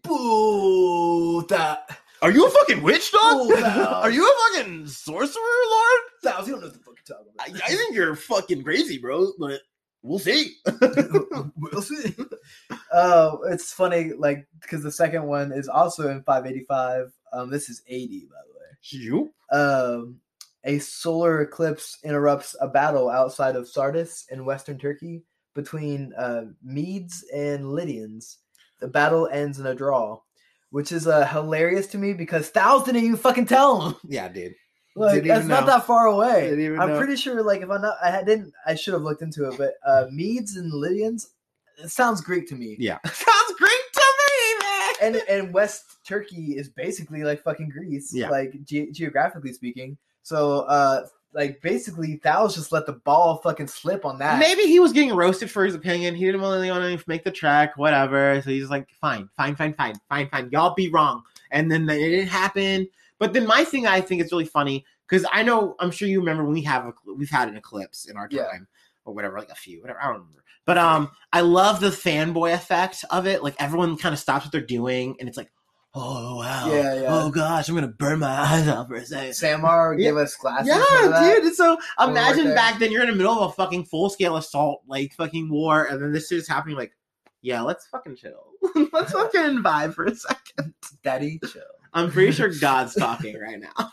Boo! 0.03 1.47
That 1.49 1.99
Are 2.23 2.31
you 2.31 2.47
a 2.47 2.51
fucking 2.51 2.83
witch, 2.83 3.13
dog? 3.13 3.53
Are 3.53 4.11
you 4.11 4.27
a 4.27 4.59
fucking 4.59 4.87
sorcerer, 4.87 5.43
Lord? 5.71 6.01
Thals, 6.25 6.47
you 6.47 6.53
don't 6.53 6.61
know 6.61 6.67
what 6.69 6.73
the 6.73 6.79
fuck 6.81 6.97
you're 6.97 7.17
talking 7.17 7.33
about. 7.35 7.63
I 7.63 7.75
think 7.75 7.95
you're 7.95 8.17
fucking 8.17 8.63
crazy, 8.63 8.99
bro. 8.99 9.33
But 9.39 9.61
we'll 10.03 10.19
see. 10.19 10.57
we'll 11.57 11.83
see. 11.83 12.15
Oh, 12.93 13.41
it's 13.51 13.73
funny, 13.73 14.13
like 14.13 14.47
because 14.61 14.83
the 14.83 14.93
second 14.93 15.25
one 15.25 15.53
is 15.53 15.69
also 15.69 16.09
in 16.11 16.23
585. 16.23 17.13
Um, 17.33 17.51
this 17.51 17.69
is 17.69 17.83
80, 17.87 18.29
by 18.31 18.37
the 18.47 18.59
way. 18.59 18.67
You? 18.83 19.33
um, 19.53 20.21
a 20.65 20.79
solar 20.79 21.43
eclipse 21.43 21.99
interrupts 22.03 22.57
a 22.61 22.69
battle 22.69 23.09
outside 23.09 23.57
of 23.57 23.69
Sardis 23.69 24.27
in 24.31 24.45
western 24.45 24.79
Turkey 24.79 25.23
between 25.55 26.13
uh, 26.15 26.47
Medes 26.63 27.25
and 27.35 27.71
Lydians. 27.71 28.39
The 28.81 28.89
battle 28.89 29.29
ends 29.29 29.59
in 29.59 29.67
a 29.67 29.75
draw, 29.75 30.21
which 30.71 30.93
is 30.93 31.07
uh, 31.07 31.27
hilarious 31.27 31.87
to 31.89 31.99
me 31.99 32.13
because 32.13 32.51
Thals 32.51 32.85
didn't 32.85 33.05
even 33.05 33.17
fucking 33.17 33.47
tell 33.47 33.81
him. 33.81 33.95
Yeah, 34.09 34.29
dude. 34.29 34.55
Like 34.99 35.25
that's 35.25 35.41
even 35.41 35.49
not 35.49 35.67
that 35.67 35.85
far 35.87 36.07
away. 36.07 36.53
I'm 36.53 36.89
know. 36.89 36.99
pretty 36.99 37.17
sure. 37.17 37.43
Like 37.43 37.61
if 37.61 37.69
I'm 37.71 37.83
not, 37.83 37.97
I 38.03 38.23
didn't. 38.25 38.53
I 38.67 38.75
should 38.75 38.95
have 38.95 39.03
looked 39.03 39.21
into 39.21 39.47
it, 39.49 39.59
but 39.59 39.75
uh, 39.87 40.07
Medes 40.11 40.57
and 40.57 40.73
Lydians. 40.73 41.29
It 41.79 41.91
sounds 41.91 42.23
Greek 42.23 42.49
to 42.49 42.55
me. 42.55 42.77
Yeah. 42.79 42.97
Sounds 43.05 43.53
Greek 43.59 43.93
to 43.93 44.03
me, 44.19 44.67
man. 44.67 44.91
and 45.03 45.17
and 45.29 45.53
West 45.53 45.85
Turkey 46.07 46.57
is 46.57 46.71
basically 46.71 47.23
like 47.25 47.43
fucking 47.43 47.69
Greece, 47.69 48.11
Yeah. 48.15 48.31
like 48.31 48.55
ge- 48.65 48.91
geographically 48.93 49.53
speaking. 49.53 49.99
So, 50.23 50.61
uh, 50.63 51.03
like 51.33 51.61
basically, 51.61 52.19
Thals 52.25 52.55
just 52.55 52.73
let 52.73 52.87
the 52.87 52.95
ball 52.95 53.39
fucking 53.39 53.67
slip 53.67 54.05
on 54.05 54.19
that. 54.19 54.39
Maybe 54.39 54.63
he 54.63 54.81
was 54.81 54.93
getting 54.93 55.15
roasted 55.15 55.51
for 55.51 55.65
his 55.65 55.75
opinion. 55.75 56.15
He 56.15 56.25
didn't 56.25 56.41
really 56.41 56.71
want 56.71 56.99
to 56.99 57.05
make 57.09 57.25
the 57.25 57.31
track, 57.31 57.77
whatever. 57.77 58.41
So 58.43 58.51
he's 58.51 58.71
like, 58.71 58.89
fine, 59.01 59.29
fine, 59.37 59.55
fine, 59.55 59.75
fine, 59.75 59.95
fine, 60.09 60.29
fine. 60.31 60.49
Y'all 60.51 60.75
be 60.75 60.89
wrong. 60.89 61.23
And 61.51 61.71
then 61.71 61.89
it 61.89 61.99
didn't 61.99 62.29
happen. 62.29 62.89
But 63.19 63.33
then 63.33 63.47
my 63.47 63.65
thing 63.65 63.87
I 63.87 64.01
think 64.01 64.23
is 64.23 64.33
really 64.33 64.47
funny 64.47 64.85
because 65.09 65.27
I 65.33 65.43
know 65.43 65.75
I'm 65.79 65.91
sure 65.91 66.09
you 66.09 66.21
remember 66.21 66.45
when 66.45 66.55
we 66.55 66.63
have 66.63 66.87
a, 66.87 66.93
we've 67.17 67.31
had 67.31 67.49
an 67.49 67.57
eclipse 67.57 68.07
in 68.07 68.17
our 68.17 68.29
time 68.29 68.39
Yeah. 68.39 68.59
or 69.05 69.15
whatever, 69.15 69.39
like 69.39 69.51
a 69.51 69.55
few, 69.55 69.81
whatever. 69.81 70.01
I 70.01 70.07
don't 70.07 70.15
remember. 70.15 70.43
But 70.65 70.79
um, 70.79 71.11
I 71.33 71.43
love 71.43 71.81
the 71.81 71.91
fanboy 71.91 72.53
effect 72.53 73.05
of 73.11 73.27
it. 73.27 73.43
Like 73.43 73.55
everyone 73.61 73.97
kind 73.97 74.13
of 74.13 74.19
stops 74.19 74.45
what 74.45 74.53
they're 74.53 74.61
doing, 74.61 75.17
and 75.21 75.29
it's 75.29 75.39
like, 75.39 75.51
oh 75.99 76.37
wow, 76.37 76.71
Yeah, 76.71 76.95
yeah. 77.01 77.07
oh 77.09 77.31
gosh, 77.31 77.69
I'm 77.69 77.75
gonna 77.75 77.89
burn 77.89 78.19
my 78.21 78.29
eyes 78.41 78.69
out 78.69 78.87
for 78.89 78.95
a 78.95 79.05
second. 79.07 79.35
Samar 79.35 79.95
Yeah. 79.99 80.11
gave 80.11 80.17
us 80.19 80.35
glasses. 80.37 80.69
Yeah, 80.69 81.41
dude. 81.41 81.55
So 81.55 81.79
imagine 81.99 82.55
back 82.55 82.79
then 82.79 82.93
you're 82.93 83.03
in 83.03 83.09
the 83.11 83.15
middle 83.17 83.33
of 83.33 83.51
a 83.51 83.53
fucking 83.55 83.85
full 83.87 84.11
scale 84.11 84.37
assault, 84.37 84.83
like 84.87 85.13
fucking 85.15 85.49
war, 85.51 85.85
and 85.85 86.01
then 86.03 86.13
this 86.13 86.29
shit 86.29 86.39
is 86.39 86.49
happening. 86.49 86.77
Like, 86.77 86.93
yeah, 87.43 87.63
let's 87.63 87.87
fucking 87.87 88.17
chill. 88.17 88.51
let's 88.93 89.13
fucking 89.13 89.63
vibe 89.63 89.95
for 89.95 90.05
a 90.05 90.15
second. 90.15 90.75
Daddy, 91.03 91.41
chill. 91.51 91.63
I'm 91.95 92.11
pretty 92.11 92.33
sure 92.33 92.51
God's 92.61 92.95
talking 92.95 93.39
right 93.41 93.59
now. 93.61 93.91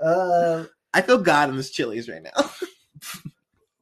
Uh, 0.00 0.64
I 0.94 1.02
feel 1.02 1.18
God 1.18 1.50
in 1.50 1.56
this 1.56 1.70
Chili's 1.70 2.08
right 2.08 2.22
now. 2.22 2.50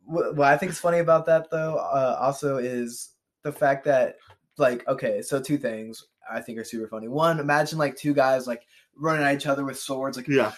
what, 0.04 0.37
what 0.37 0.48
I 0.48 0.57
think 0.57 0.72
is 0.72 0.78
funny 0.81 0.98
about 0.98 1.26
that 1.26 1.50
though, 1.50 1.76
uh, 1.76 2.16
also 2.20 2.57
is 2.57 3.11
the 3.42 3.52
fact 3.52 3.85
that 3.85 4.16
like 4.57 4.87
okay, 4.88 5.22
so 5.22 5.40
two 5.40 5.59
things 5.59 6.04
I 6.32 6.40
think 6.40 6.58
are 6.58 6.64
super 6.64 6.88
funny. 6.88 7.08
One, 7.08 7.40
imagine 7.40 7.78
like 7.78 7.96
two 7.96 8.14
guys 8.14 8.46
like 8.46 8.62
running 8.96 9.24
at 9.24 9.34
each 9.34 9.46
other 9.46 9.64
with 9.64 9.78
swords, 9.78 10.16
like 10.16 10.28
Yeah. 10.28 10.52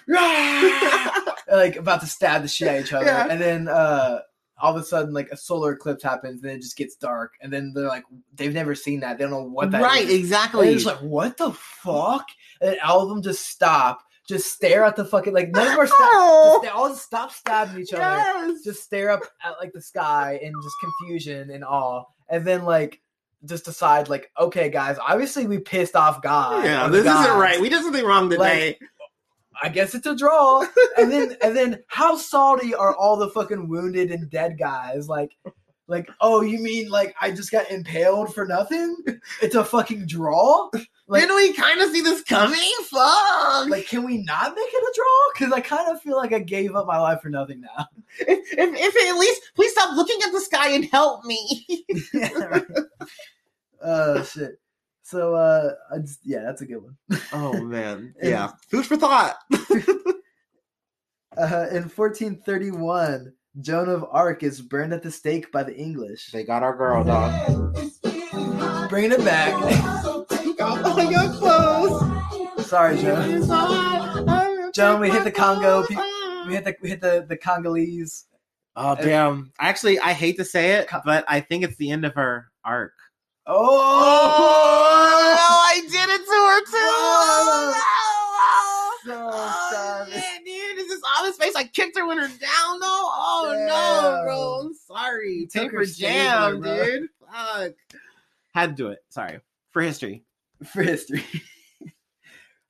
like 1.52 1.76
about 1.76 2.00
to 2.00 2.06
stab 2.06 2.42
the 2.42 2.48
shit 2.48 2.68
at 2.68 2.84
each 2.84 2.92
other, 2.92 3.06
Yeah. 3.06 3.26
and 3.30 3.40
then 3.40 3.68
uh 3.68 4.20
all 4.62 4.76
of 4.76 4.82
a 4.82 4.84
sudden 4.84 5.14
like 5.14 5.30
a 5.30 5.36
solar 5.36 5.72
eclipse 5.72 6.02
happens, 6.02 6.42
and 6.42 6.52
it 6.52 6.60
just 6.60 6.76
gets 6.76 6.94
dark, 6.96 7.32
and 7.40 7.52
then 7.52 7.72
they're 7.74 7.88
like 7.88 8.04
they've 8.34 8.52
never 8.52 8.74
seen 8.74 9.00
that, 9.00 9.18
they 9.18 9.24
don't 9.24 9.30
know 9.30 9.42
what 9.42 9.70
that 9.70 9.82
right, 9.82 10.02
is. 10.04 10.10
And 10.10 10.18
exactly. 10.18 10.66
they're 10.66 10.74
just 10.74 10.86
like, 10.86 11.00
what 11.00 11.36
the 11.36 11.52
fuck? 11.52 12.26
And 12.60 12.78
all 12.80 13.00
of 13.02 13.08
them 13.08 13.22
just 13.22 13.46
stop, 13.48 14.02
just 14.28 14.52
stare 14.52 14.84
at 14.84 14.96
the 14.96 15.04
fucking 15.04 15.32
like 15.32 15.50
none 15.50 15.66
of 15.66 15.70
them 15.72 15.80
are 15.80 15.86
sta- 15.86 15.96
Oh, 15.98 16.60
they 16.62 16.68
all 16.68 16.90
just 16.90 17.02
stop 17.04 17.32
stabbing 17.32 17.80
each 17.82 17.92
other 17.94 18.02
yes. 18.02 18.62
just 18.62 18.82
stare 18.82 19.10
up 19.10 19.22
at 19.42 19.54
like 19.58 19.72
the 19.72 19.80
sky 19.80 20.38
in 20.42 20.52
just 20.62 20.76
confusion 20.80 21.50
and 21.50 21.64
awe, 21.64 22.04
and 22.28 22.44
then 22.46 22.64
like 22.64 23.00
just 23.44 23.64
decide 23.64 24.08
like, 24.08 24.30
okay, 24.38 24.68
guys, 24.68 24.98
obviously 24.98 25.46
we 25.46 25.58
pissed 25.58 25.96
off 25.96 26.22
God. 26.22 26.64
yeah, 26.64 26.88
this 26.88 27.06
isn't 27.06 27.38
right. 27.38 27.60
We 27.60 27.68
did 27.68 27.82
something 27.82 28.04
wrong 28.04 28.28
today. 28.28 28.78
I 29.62 29.68
guess 29.68 29.94
it's 29.94 30.06
a 30.06 30.16
draw. 30.16 30.64
and 30.96 31.12
then 31.12 31.36
and 31.42 31.56
then 31.56 31.82
how 31.88 32.16
salty 32.16 32.74
are 32.74 32.94
all 32.96 33.16
the 33.16 33.30
fucking 33.30 33.68
wounded 33.68 34.10
and 34.10 34.30
dead 34.30 34.58
guys? 34.58 35.08
Like 35.08 35.36
like, 35.86 36.08
oh, 36.20 36.40
you 36.40 36.60
mean 36.60 36.88
like 36.88 37.14
I 37.20 37.32
just 37.32 37.50
got 37.50 37.70
impaled 37.70 38.32
for 38.34 38.46
nothing? 38.46 38.96
It's 39.42 39.56
a 39.56 39.64
fucking 39.64 40.06
draw? 40.06 40.70
Like- 41.10 41.22
Didn't 41.22 41.34
we 41.36 41.52
kind 41.54 41.80
of 41.80 41.90
see 41.90 42.02
this 42.02 42.22
coming? 42.22 42.72
Fuck. 42.84 43.68
Like, 43.68 43.88
can 43.88 44.04
we 44.04 44.18
not 44.22 44.54
make 44.54 44.68
it 44.68 44.82
a 44.82 44.92
draw? 44.94 45.32
Because 45.34 45.52
I 45.52 45.60
kind 45.60 45.90
of 45.90 46.00
feel 46.00 46.16
like 46.16 46.32
I 46.32 46.38
gave 46.38 46.76
up 46.76 46.86
my 46.86 46.98
life 46.98 47.20
for 47.20 47.30
nothing 47.30 47.62
now. 47.62 47.86
if, 48.20 48.28
if, 48.28 48.74
if 48.78 49.10
at 49.10 49.18
least 49.18 49.42
please 49.56 49.72
stop 49.72 49.96
looking 49.96 50.20
at 50.24 50.30
the 50.32 50.40
sky 50.40 50.70
and 50.70 50.84
help 50.84 51.24
me. 51.24 51.66
yeah, 52.14 52.32
right. 52.44 52.64
Oh 53.82 54.22
shit. 54.22 54.60
So 55.02 55.34
uh, 55.34 55.72
I 55.92 55.98
just, 55.98 56.20
yeah, 56.22 56.42
that's 56.42 56.60
a 56.62 56.66
good 56.66 56.80
one. 56.82 56.96
oh 57.32 57.60
man, 57.64 58.14
And- 58.20 58.30
yeah. 58.30 58.52
Food 58.70 58.86
for 58.86 58.96
thought. 58.96 59.36
Uh, 61.36 61.66
in 61.70 61.84
1431, 61.88 63.32
Joan 63.60 63.88
of 63.88 64.04
Arc 64.10 64.42
is 64.42 64.60
burned 64.60 64.92
at 64.92 65.02
the 65.02 65.10
stake 65.10 65.50
by 65.52 65.62
the 65.62 65.74
English. 65.76 66.30
They 66.32 66.44
got 66.44 66.62
our 66.62 66.76
girl, 66.76 67.02
dog. 67.04 67.74
Bringing 68.90 69.12
it 69.12 69.24
back. 69.24 69.96
Got 71.04 71.10
your 71.10 71.32
clothes. 71.34 72.66
Sorry, 72.66 72.98
Joan. 72.98 74.72
Joan, 74.72 75.00
we 75.00 75.10
hit 75.10 75.24
the 75.24 75.32
Congo. 75.32 75.84
We 76.46 76.54
hit 76.54 76.64
the 76.64 76.76
we 76.82 76.88
hit 76.88 77.00
the 77.00 77.24
the 77.28 77.36
Congolese. 77.36 78.26
Oh 78.76 78.90
uh, 78.90 78.94
damn! 78.94 79.52
Actually, 79.58 79.98
I 79.98 80.12
hate 80.12 80.36
to 80.36 80.44
say 80.44 80.72
it, 80.72 80.88
but 81.04 81.24
I 81.28 81.40
think 81.40 81.64
it's 81.64 81.76
the 81.76 81.90
end 81.90 82.04
of 82.04 82.14
her 82.14 82.50
arc. 82.64 82.92
Oh! 83.46 83.56
oh, 85.38 85.64
I 85.66 85.80
did 85.80 86.08
it 86.08 86.24
to 86.24 86.30
her 86.30 86.60
too. 86.60 86.76
Oh, 86.76 87.74
oh 88.36 88.98
so 89.04 89.30
Oh, 89.32 89.68
savage. 89.72 90.14
man, 90.14 90.44
dude, 90.44 90.78
is 90.78 90.88
this 90.88 91.00
on 91.18 91.26
his 91.26 91.36
face? 91.36 91.56
I 91.56 91.64
kicked 91.64 91.98
her 91.98 92.06
when 92.06 92.18
her 92.18 92.28
down 92.28 92.80
though. 92.80 92.86
Oh 92.86 93.54
no, 93.66 94.22
bro. 94.24 94.60
I'm 94.60 94.74
sorry. 94.74 95.48
Take 95.50 95.72
her 95.72 95.84
jam, 95.84 96.62
stabler, 96.62 96.84
dude. 96.84 97.08
Fuck. 97.20 97.72
Had 98.54 98.76
to 98.76 98.76
do 98.76 98.88
it. 98.88 99.02
Sorry 99.08 99.40
for 99.72 99.82
history. 99.82 100.22
for 100.72 100.82
history. 100.82 101.24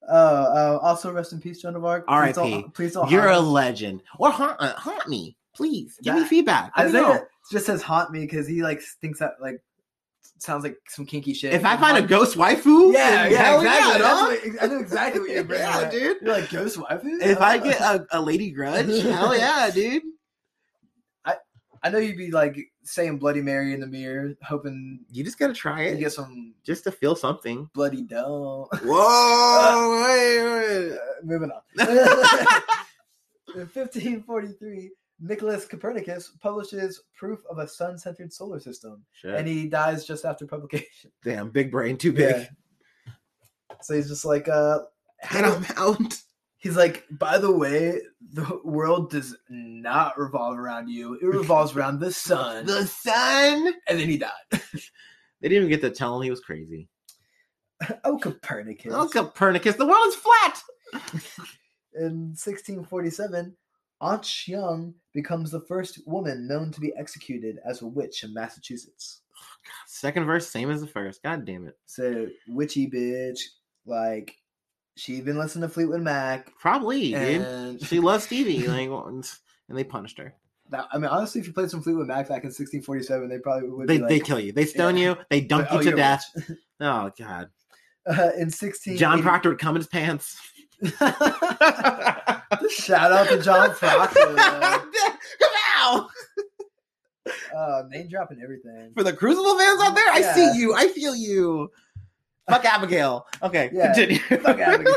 Uh, 0.08 0.12
uh, 0.12 0.78
also, 0.82 1.12
rest 1.12 1.32
in 1.32 1.40
peace, 1.40 1.62
Joan 1.62 1.76
of 1.76 1.84
Arc. 1.84 2.04
Please 2.04 2.12
R.I.P.. 2.12 2.32
don't- 2.34 2.74
Please 2.74 2.94
don't. 2.94 3.08
You're 3.12 3.28
a 3.28 3.40
me. 3.40 3.46
legend. 3.46 4.02
Or 4.18 4.30
haunt, 4.32 4.56
uh, 4.58 4.72
haunt 4.72 5.06
me, 5.08 5.36
please. 5.54 5.98
Give 6.02 6.16
me 6.16 6.24
feedback. 6.24 6.72
Let 6.76 6.86
me 6.86 6.92
know. 6.94 7.10
Isaiah 7.12 7.26
just 7.52 7.66
says 7.66 7.80
haunt 7.82 8.10
me 8.10 8.20
because 8.20 8.48
he 8.48 8.60
like 8.62 8.80
thinks 9.00 9.20
that 9.20 9.34
like 9.40 9.62
sounds 10.38 10.64
like 10.64 10.76
some 10.88 11.06
kinky 11.06 11.32
shit. 11.32 11.52
If 11.52 11.64
I 11.64 11.76
find 11.76 11.96
a 11.96 12.02
ghost 12.02 12.36
waifu, 12.36 12.92
yeah, 12.92 13.28
yeah, 13.28 13.56
exactly. 13.56 13.64
yeah, 14.00 14.22
what- 14.24 14.62
I 14.62 14.66
know 14.66 14.80
exactly 14.80 15.20
what 15.20 15.30
you're 15.30 15.44
bringing. 15.52 15.66
Yeah, 15.66 15.78
up. 15.78 15.90
dude. 15.92 16.16
You're 16.22 16.32
like 16.34 16.50
ghost 16.50 16.76
waifu. 16.78 17.20
If 17.22 17.40
I 17.40 17.58
Uh, 17.58 17.62
get 17.62 17.80
a, 17.80 18.06
a 18.10 18.20
lady 18.20 18.50
grudge, 18.50 19.02
hell 19.02 19.36
yeah, 19.38 19.70
dude. 19.72 20.02
I 21.24 21.36
I 21.84 21.90
know 21.90 21.98
you'd 21.98 22.16
be 22.18 22.32
like 22.32 22.58
saying 22.90 23.18
Bloody 23.18 23.40
Mary 23.42 23.72
in 23.72 23.80
the 23.80 23.86
mirror, 23.86 24.34
hoping 24.42 25.00
You 25.10 25.22
just 25.24 25.38
gotta 25.38 25.54
try 25.54 25.82
it 25.82 25.98
get 25.98 26.12
some 26.12 26.54
just 26.64 26.84
to 26.84 26.92
feel 26.92 27.14
something. 27.16 27.68
bloody 27.74 28.02
dough. 28.02 28.68
Whoa, 28.84 30.02
wait, 30.04 30.92
Uh, 30.92 30.96
moving 31.24 31.50
on. 31.50 31.62
In 33.54 33.66
1543, 33.66 34.90
Nicholas 35.20 35.66
Copernicus 35.66 36.30
publishes 36.40 37.02
proof 37.14 37.40
of 37.50 37.58
a 37.58 37.66
sun-centered 37.66 38.32
solar 38.32 38.60
system, 38.60 39.02
Shit. 39.12 39.34
and 39.34 39.48
he 39.48 39.66
dies 39.68 40.06
just 40.06 40.24
after 40.24 40.46
publication. 40.46 41.10
Damn, 41.24 41.50
big 41.50 41.70
brain, 41.70 41.96
too 41.96 42.12
big. 42.12 42.36
Yeah. 43.06 43.12
So 43.82 43.94
he's 43.94 44.08
just 44.08 44.24
like, 44.24 44.48
uh, 44.48 44.80
Head 45.18 45.44
on 45.44 45.66
out. 45.76 46.16
He's 46.60 46.76
like, 46.76 47.04
by 47.10 47.38
the 47.38 47.50
way, 47.50 48.00
the 48.32 48.60
world 48.64 49.10
does 49.10 49.36
not 49.48 50.18
revolve 50.18 50.56
around 50.58 50.88
you; 50.88 51.14
it 51.14 51.24
revolves 51.26 51.74
around 51.74 51.98
the 51.98 52.12
sun. 52.12 52.66
The 52.66 52.86
sun. 52.86 53.74
and 53.88 53.98
then 53.98 54.08
he 54.08 54.18
died. 54.18 54.30
They 55.40 55.48
didn't 55.48 55.68
even 55.68 55.70
get 55.70 55.80
to 55.88 55.96
tell 55.96 56.16
him 56.16 56.22
he 56.22 56.30
was 56.30 56.40
crazy. 56.40 56.86
oh, 58.04 58.18
Copernicus! 58.18 58.92
Oh, 58.94 59.08
Copernicus, 59.08 59.76
the 59.76 59.86
world 59.86 60.06
is 60.06 60.16
flat. 60.16 60.62
In 61.94 62.34
1647, 62.36 63.56
Aunt 64.02 64.20
ah 64.20 64.22
Xiang 64.22 64.92
becomes 65.12 65.50
the 65.50 65.60
first 65.60 66.06
woman 66.06 66.46
known 66.46 66.70
to 66.72 66.80
be 66.80 66.92
executed 66.96 67.58
as 67.64 67.82
a 67.82 67.86
witch 67.86 68.22
in 68.22 68.32
Massachusetts. 68.32 69.22
Oh, 69.36 69.42
Second 69.86 70.24
verse, 70.26 70.46
same 70.48 70.70
as 70.70 70.80
the 70.80 70.86
first. 70.86 71.22
God 71.22 71.44
damn 71.44 71.66
it. 71.66 71.76
So 71.86 72.28
witchy 72.46 72.88
bitch, 72.88 73.40
like 73.86 74.36
she 74.96 75.14
even 75.14 75.38
listened 75.38 75.62
to 75.62 75.68
Fleetwood 75.68 76.02
Mac, 76.02 76.50
Probably, 76.58 77.12
dude. 77.12 77.42
and 77.42 77.82
She 77.82 78.00
loves 78.00 78.24
Stevie, 78.24 78.66
like, 78.68 78.88
and 78.90 79.24
they 79.68 79.84
punished 79.84 80.18
her. 80.18 80.34
That- 80.70 80.86
I 80.92 80.98
mean, 80.98 81.06
honestly, 81.06 81.40
if 81.40 81.46
you 81.46 81.52
played 81.52 81.70
some 81.70 81.82
Fleetwood 81.82 82.06
Mac 82.08 82.28
back 82.28 82.44
in 82.44 82.48
1647, 82.50 83.28
they 83.28 83.38
probably 83.38 83.68
would. 83.70 83.88
They 83.88 83.98
be 83.98 84.04
they 84.06 84.20
kill 84.20 84.38
you. 84.40 84.52
They 84.52 84.66
stone 84.66 84.96
Yeah. 84.96 85.10
you. 85.10 85.16
They 85.30 85.40
dunk 85.40 85.68
oh, 85.70 85.80
you 85.80 85.90
to 85.90 85.96
death. 85.96 86.24
witch. 86.34 86.58
Oh 86.82 87.10
god. 87.18 87.50
Uh, 88.06 88.30
in 88.38 88.48
16, 88.50 88.96
John 88.96 89.20
Proctor 89.20 89.50
would 89.50 89.58
come 89.58 89.76
in 89.76 89.80
his 89.80 89.86
pants. 89.86 90.40
Shout 92.70 93.12
out 93.12 93.28
to 93.28 93.40
John 93.42 93.74
Proctor. 93.74 94.34
Come 94.34 94.88
out 95.76 96.08
Uh, 97.54 97.82
name 97.90 98.08
dropping 98.08 98.40
everything. 98.42 98.92
for 98.96 99.02
the 99.04 99.12
Crucible 99.12 99.58
fans 99.58 99.80
out 99.82 99.94
there. 99.94 100.08
I 100.10 100.22
see 100.34 100.58
you. 100.58 100.74
I 100.74 100.88
feel 100.88 101.14
you. 101.14 101.70
Fuck 102.50 102.64
Abigail. 102.64 103.26
Okay, 103.42 103.70
Yeah, 103.72 103.92
continue. 103.94 104.18
fuck 104.40 104.58
Abigail. 104.60 104.94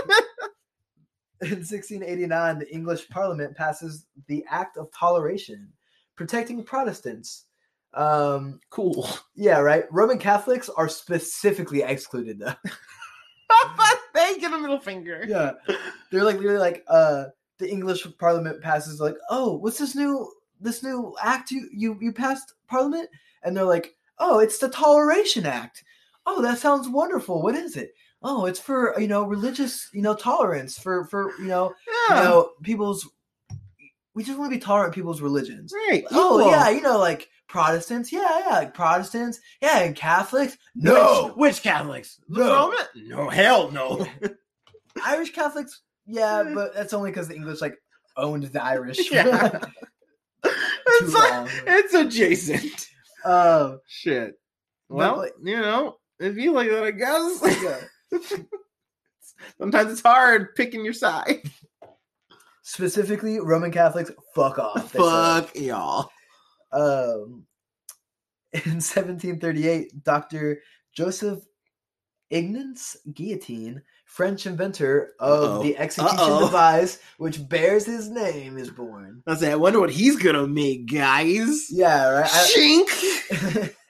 In 1.42 1.50
1689, 1.60 2.60
the 2.60 2.74
English 2.74 3.10
Parliament 3.10 3.56
passes 3.56 4.06
the 4.28 4.46
Act 4.50 4.78
of 4.78 4.90
Toleration, 4.92 5.68
protecting 6.16 6.64
Protestants. 6.64 7.46
Um, 7.94 8.60
cool. 8.70 9.08
yeah, 9.36 9.60
right. 9.60 9.84
Roman 9.92 10.18
Catholics 10.18 10.70
are 10.70 10.88
specifically 10.90 11.82
excluded, 11.84 12.40
though. 12.40 12.54
they 14.14 14.38
get 14.40 14.54
a 14.54 14.58
middle 14.58 14.80
finger. 14.80 15.26
yeah, 15.28 15.52
they're 16.12 16.24
like 16.24 16.38
literally 16.38 16.58
like 16.60 16.84
uh, 16.88 17.26
the 17.58 17.70
English 17.70 18.06
Parliament 18.20 18.62
passes 18.62 19.00
like, 19.00 19.16
oh, 19.30 19.56
what's 19.58 19.78
this 19.78 19.96
new 19.96 20.32
this 20.60 20.82
new 20.84 21.16
act 21.22 21.52
you 21.52 21.68
you 21.74 21.98
you 22.02 22.12
passed 22.14 22.54
Parliament? 22.68 23.10
And 23.44 23.56
they're 23.56 23.64
like, 23.66 23.96
oh, 24.20 24.40
it's 24.40 24.58
the 24.60 24.70
Toleration 24.70 25.46
Act. 25.46 25.84
Oh, 26.26 26.42
that 26.42 26.58
sounds 26.60 26.88
wonderful. 26.88 27.42
What 27.42 27.56
is 27.56 27.76
it? 27.76 27.92
Oh, 28.22 28.46
it's 28.46 28.60
for 28.60 28.98
you 29.00 29.08
know 29.08 29.24
religious 29.24 29.90
you 29.94 30.02
know 30.02 30.16
tolerance 30.16 30.78
for 30.80 31.06
for 31.08 31.32
you 31.40 31.48
know 31.48 31.74
Yeah. 32.10 32.18
you 32.18 32.24
know 32.24 32.50
people's 32.64 33.08
we 34.16 34.24
just 34.24 34.38
want 34.40 34.52
to 34.52 34.56
be 34.58 34.62
tolerant 34.62 34.90
of 34.90 34.96
people's 34.96 35.22
religions 35.22 35.74
right. 35.90 36.06
oh 36.12 36.40
equal. 36.40 36.52
yeah 36.52 36.70
you 36.70 36.82
know 36.82 36.98
like 37.00 37.28
protestants 37.50 38.12
yeah 38.14 38.40
yeah 38.48 38.54
like 38.58 38.74
protestants 38.74 39.40
yeah 39.62 39.80
and 39.80 39.96
catholics 39.96 40.56
no 40.76 41.34
which 41.36 41.62
Catholics? 41.64 42.20
No. 42.30 42.72
Roman? 42.72 42.86
No, 42.96 43.30
hell 43.30 43.72
no. 43.72 44.06
irish 45.06 45.32
catholics 45.34 45.82
yeah 46.06 46.44
but 46.54 46.74
that's 46.76 46.94
only 46.94 47.10
because 47.12 47.28
the 47.28 47.36
english 47.36 47.60
like 47.60 47.76
owned 48.16 48.44
the 48.44 48.64
irish 48.64 49.00
Yeah. 49.12 49.60
It's 50.46 51.14
like, 51.14 51.50
it's 51.66 51.94
adjacent. 51.94 52.88
um 53.26 53.80
Shit. 53.88 54.36
Well, 54.90 55.18
like- 55.18 55.34
you 55.44 55.58
know, 55.58 55.96
if 56.24 56.38
you 56.38 56.52
like 56.54 56.70
that, 56.70 56.84
I 56.84 56.92
guess. 56.92 58.40
Sometimes 59.58 59.92
it's 59.92 60.02
hard 60.02 60.56
picking 60.56 60.84
your 60.86 60.94
side. 60.94 61.42
specifically 62.62 63.40
roman 63.40 63.72
catholics 63.72 64.12
fuck 64.36 64.58
off. 64.60 64.92
Fuck 64.92 65.56
y'all. 65.56 66.10
um, 66.72 67.46
in 68.54 68.80
1738, 68.80 70.04
Dr. 70.04 70.62
Joseph 70.96 71.40
Ignance 72.32 72.96
Guillotine, 73.14 73.82
French 74.06 74.46
inventor 74.46 75.12
of 75.20 75.44
Uh-oh. 75.44 75.64
the 75.64 75.78
execution 75.78 76.20
Uh-oh. 76.20 76.46
device 76.46 77.00
which 77.18 77.48
bears 77.50 77.86
his 77.86 78.10
name, 78.10 78.58
is 78.58 78.70
born. 78.70 79.22
I 79.28 79.36
say, 79.36 79.52
I 79.52 79.56
wonder 79.56 79.80
what 79.80 79.90
he's 79.90 80.16
gonna 80.18 80.48
make, 80.48 80.92
guys. 80.92 81.68
Yeah, 81.70 82.10
right. 82.10 82.30
Shink. 82.30 83.74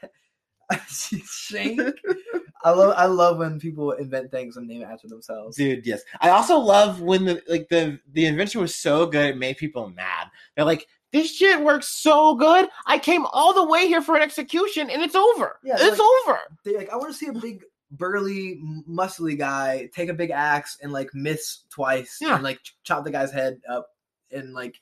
I, 0.71 0.79
Shank. 0.87 1.79
I 2.63 2.71
love. 2.71 2.93
I 2.97 3.05
love 3.05 3.37
when 3.37 3.59
people 3.59 3.91
invent 3.91 4.31
things 4.31 4.55
and 4.57 4.67
name 4.67 4.81
it 4.81 4.85
after 4.85 5.07
themselves. 5.07 5.57
Dude, 5.57 5.85
yes. 5.85 6.01
I 6.21 6.29
also 6.29 6.57
love 6.57 7.01
when 7.01 7.25
the 7.25 7.41
like 7.47 7.67
the 7.69 7.99
the 8.13 8.25
invention 8.25 8.61
was 8.61 8.73
so 8.75 9.05
good 9.05 9.25
it 9.31 9.37
made 9.37 9.57
people 9.57 9.89
mad. 9.89 10.27
They're 10.55 10.63
like, 10.65 10.87
this 11.11 11.35
shit 11.35 11.61
works 11.61 11.89
so 11.89 12.35
good. 12.35 12.69
I 12.87 12.99
came 12.99 13.25
all 13.33 13.53
the 13.53 13.65
way 13.65 13.87
here 13.87 14.01
for 14.01 14.15
an 14.15 14.21
execution 14.21 14.89
and 14.89 15.01
it's 15.01 15.15
over. 15.15 15.57
Yeah, 15.63 15.75
it's 15.77 15.99
like- 15.99 16.27
over. 16.27 16.39
They 16.63 16.77
like. 16.77 16.89
I 16.89 16.95
want 16.95 17.11
to 17.11 17.17
see 17.17 17.27
a 17.27 17.33
big, 17.33 17.63
burly, 17.91 18.61
muscly 18.89 19.37
guy 19.37 19.89
take 19.93 20.07
a 20.09 20.13
big 20.13 20.31
axe 20.31 20.77
and 20.81 20.93
like 20.93 21.09
miss 21.13 21.63
twice 21.69 22.17
Yeah. 22.21 22.35
and 22.35 22.43
like 22.43 22.63
ch- 22.63 22.75
chop 22.83 23.03
the 23.03 23.11
guy's 23.11 23.31
head 23.33 23.59
up 23.69 23.87
and 24.31 24.53
like 24.53 24.79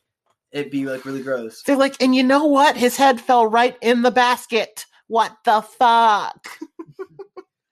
it 0.52 0.70
be 0.70 0.86
like 0.86 1.04
really 1.06 1.24
gross. 1.24 1.64
They're 1.64 1.76
like, 1.78 1.96
and 2.02 2.14
you 2.14 2.24
know 2.24 2.46
what? 2.46 2.78
His 2.78 2.96
head 2.98 3.20
fell 3.20 3.48
right 3.48 3.76
in 3.82 4.02
the 4.04 4.12
basket. 4.12 4.86
What 5.12 5.38
the 5.44 5.62
fuck? 5.62 6.48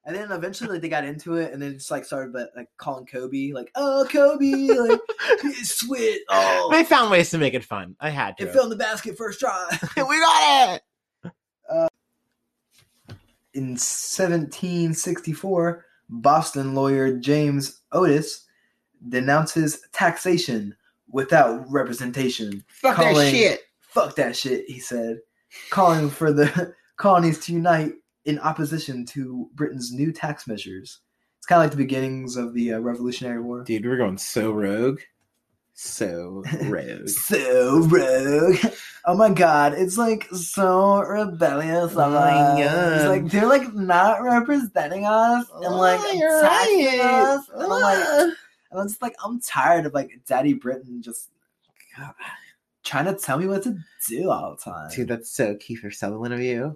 And 0.05 0.15
then 0.15 0.31
eventually 0.31 0.71
like, 0.71 0.81
they 0.81 0.89
got 0.89 1.05
into 1.05 1.35
it, 1.35 1.53
and 1.53 1.61
then 1.61 1.73
just 1.73 1.91
like 1.91 2.03
started 2.03 2.33
like, 2.33 2.47
like 2.55 2.67
calling 2.77 3.05
Kobe 3.05 3.51
like, 3.51 3.69
"Oh, 3.75 4.07
Kobe, 4.09 4.67
like 4.73 4.99
sweat, 5.61 6.21
oh, 6.29 6.69
They 6.71 6.83
found 6.83 7.11
ways 7.11 7.29
to 7.29 7.37
make 7.37 7.53
it 7.53 7.63
fun. 7.63 7.95
I 7.99 8.09
had 8.09 8.35
to. 8.37 8.45
it 8.45 8.51
fell 8.51 8.63
in 8.63 8.71
the 8.71 8.75
basket 8.75 9.15
first 9.15 9.39
try." 9.39 9.67
we 9.97 10.19
got 10.19 10.81
it. 11.23 11.31
Uh, 11.69 11.87
in 13.53 13.73
1764, 13.73 15.85
Boston 16.09 16.73
lawyer 16.73 17.15
James 17.19 17.81
Otis 17.91 18.47
denounces 19.09 19.81
taxation 19.91 20.75
without 21.07 21.69
representation. 21.69 22.63
Fuck 22.67 22.95
Calling- 22.95 23.15
that 23.15 23.29
shit. 23.29 23.61
Fuck 23.81 24.15
that 24.15 24.35
shit, 24.35 24.65
he 24.67 24.79
said, 24.79 25.19
calling 25.69 26.09
for 26.09 26.33
the 26.33 26.73
colonies 26.99 27.39
to 27.39 27.53
unite 27.53 27.93
in 28.25 28.37
opposition 28.39 29.05
to 29.07 29.49
Britain's 29.55 29.91
new 29.91 30.11
tax 30.11 30.45
measures. 30.45 30.99
It's 31.37 31.47
kind 31.47 31.59
of 31.59 31.63
like 31.63 31.71
the 31.71 31.77
beginnings 31.77 32.35
of 32.35 32.53
the 32.53 32.73
uh, 32.73 32.79
Revolutionary 32.79 33.41
War. 33.41 33.63
Dude, 33.63 33.85
we're 33.85 33.97
going 33.97 34.17
so 34.19 34.51
rogue. 34.51 34.99
So 35.73 36.43
rogue. 36.65 37.07
So 37.07 37.79
rogue. 37.79 38.57
Oh 39.05 39.15
my 39.15 39.29
god, 39.29 39.73
it's 39.73 39.97
like 39.97 40.27
so 40.33 40.99
rebellious. 40.99 41.93
Oh 41.95 42.09
my. 42.09 42.61
God. 42.61 42.93
It's 42.97 43.05
like 43.05 43.31
they're 43.31 43.47
like 43.47 43.73
not 43.73 44.21
representing 44.21 45.05
us 45.05 45.45
and 45.55 45.73
like 45.75 46.01
Oh, 46.03 46.39
attacking 46.39 46.99
right. 46.99 47.21
us. 47.39 47.49
And 47.53 47.63
I'm 47.63 47.69
like, 47.69 48.33
and 48.71 48.79
I'm 48.81 48.87
just 48.89 49.01
like, 49.01 49.15
I'm 49.23 49.39
tired 49.39 49.85
of 49.85 49.93
like 49.93 50.11
Daddy 50.27 50.53
Britain 50.53 51.01
just 51.01 51.29
God, 51.97 52.13
trying 52.83 53.05
to 53.05 53.15
tell 53.15 53.37
me 53.37 53.47
what 53.47 53.63
to 53.63 53.77
do 54.07 54.29
all 54.29 54.55
the 54.55 54.71
time. 54.71 54.89
Dude, 54.91 55.07
that's 55.07 55.31
so 55.31 55.55
Kiefer 55.55 55.93
Sutherland 55.93 56.33
of 56.33 56.41
you. 56.41 56.75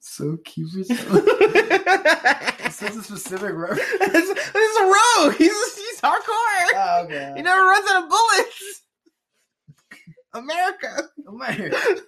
So 0.00 0.36
cute. 0.44 0.72
this 0.88 2.82
is 2.82 2.96
a 2.96 3.02
specific 3.02 3.54
reference. 3.54 3.82
this 4.00 4.28
is 4.28 4.76
a 4.76 4.84
rogue. 4.84 5.36
He's 5.36 5.76
he's 5.76 6.00
hardcore. 6.00 6.72
Oh, 6.74 7.02
okay. 7.04 7.32
He 7.36 7.42
never 7.42 7.62
runs 7.62 7.88
out 7.90 8.02
of 8.02 8.08
bullets. 8.08 8.82
America. 10.34 11.08
America. 11.28 12.02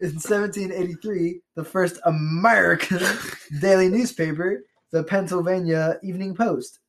In 0.00 0.14
1783, 0.14 1.40
the 1.54 1.64
first 1.64 2.00
American 2.06 2.98
daily 3.60 3.88
newspaper, 3.88 4.64
the 4.90 5.04
Pennsylvania 5.04 6.00
Evening 6.02 6.34
Post, 6.34 6.80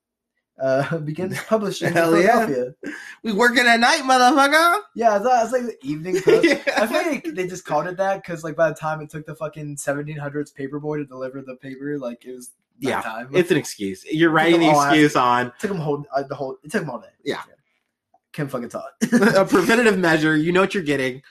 uh, 0.61 0.97
begins 1.05 1.39
publishing 1.47 1.87
in 1.89 1.93
Hell 1.93 2.19
yeah. 2.19 2.45
Philadelphia. 2.45 2.75
We 3.23 3.33
working 3.33 3.65
at 3.65 3.79
night, 3.79 4.01
motherfucker. 4.01 4.81
Yeah, 4.95 5.15
it's, 5.15 5.25
thought 5.25 5.39
it 5.39 5.43
was 5.43 5.51
like 5.51 5.61
the 5.63 5.87
Evening 5.87 6.21
Post. 6.21 6.43
Yeah. 6.45 6.61
I 6.77 6.87
feel 6.87 7.11
like 7.11 7.23
they 7.33 7.47
just 7.47 7.65
called 7.65 7.87
it 7.87 7.97
that 7.97 8.21
because, 8.21 8.43
like, 8.43 8.55
by 8.55 8.69
the 8.69 8.75
time 8.75 9.01
it 9.01 9.09
took 9.09 9.25
the 9.25 9.35
fucking 9.35 9.77
1700s 9.77 10.53
paperboy 10.53 10.97
to 10.97 11.05
deliver 11.05 11.41
the 11.41 11.55
paper, 11.55 11.97
like, 11.97 12.23
it 12.25 12.33
was 12.35 12.51
Yeah, 12.79 13.01
time. 13.01 13.29
It's 13.33 13.51
an 13.51 13.57
excuse. 13.57 14.03
You're 14.05 14.29
writing 14.31 14.59
the 14.59 14.67
I- 14.67 14.89
excuse 14.89 15.15
on 15.15 15.47
it 15.47 15.53
took 15.59 15.69
them 15.71 15.79
whole 15.79 16.05
uh, 16.15 16.23
the 16.23 16.35
whole. 16.35 16.57
It 16.63 16.71
took 16.71 16.81
them 16.81 16.89
all 16.89 16.99
day. 16.99 17.07
Yeah. 17.23 17.41
Kim 18.31 18.47
fucking 18.47 18.69
taught. 18.69 18.91
a 19.11 19.45
preventative 19.45 19.97
measure. 19.99 20.35
You 20.35 20.51
know 20.51 20.61
what 20.61 20.73
you're 20.73 20.81
getting. 20.83 21.21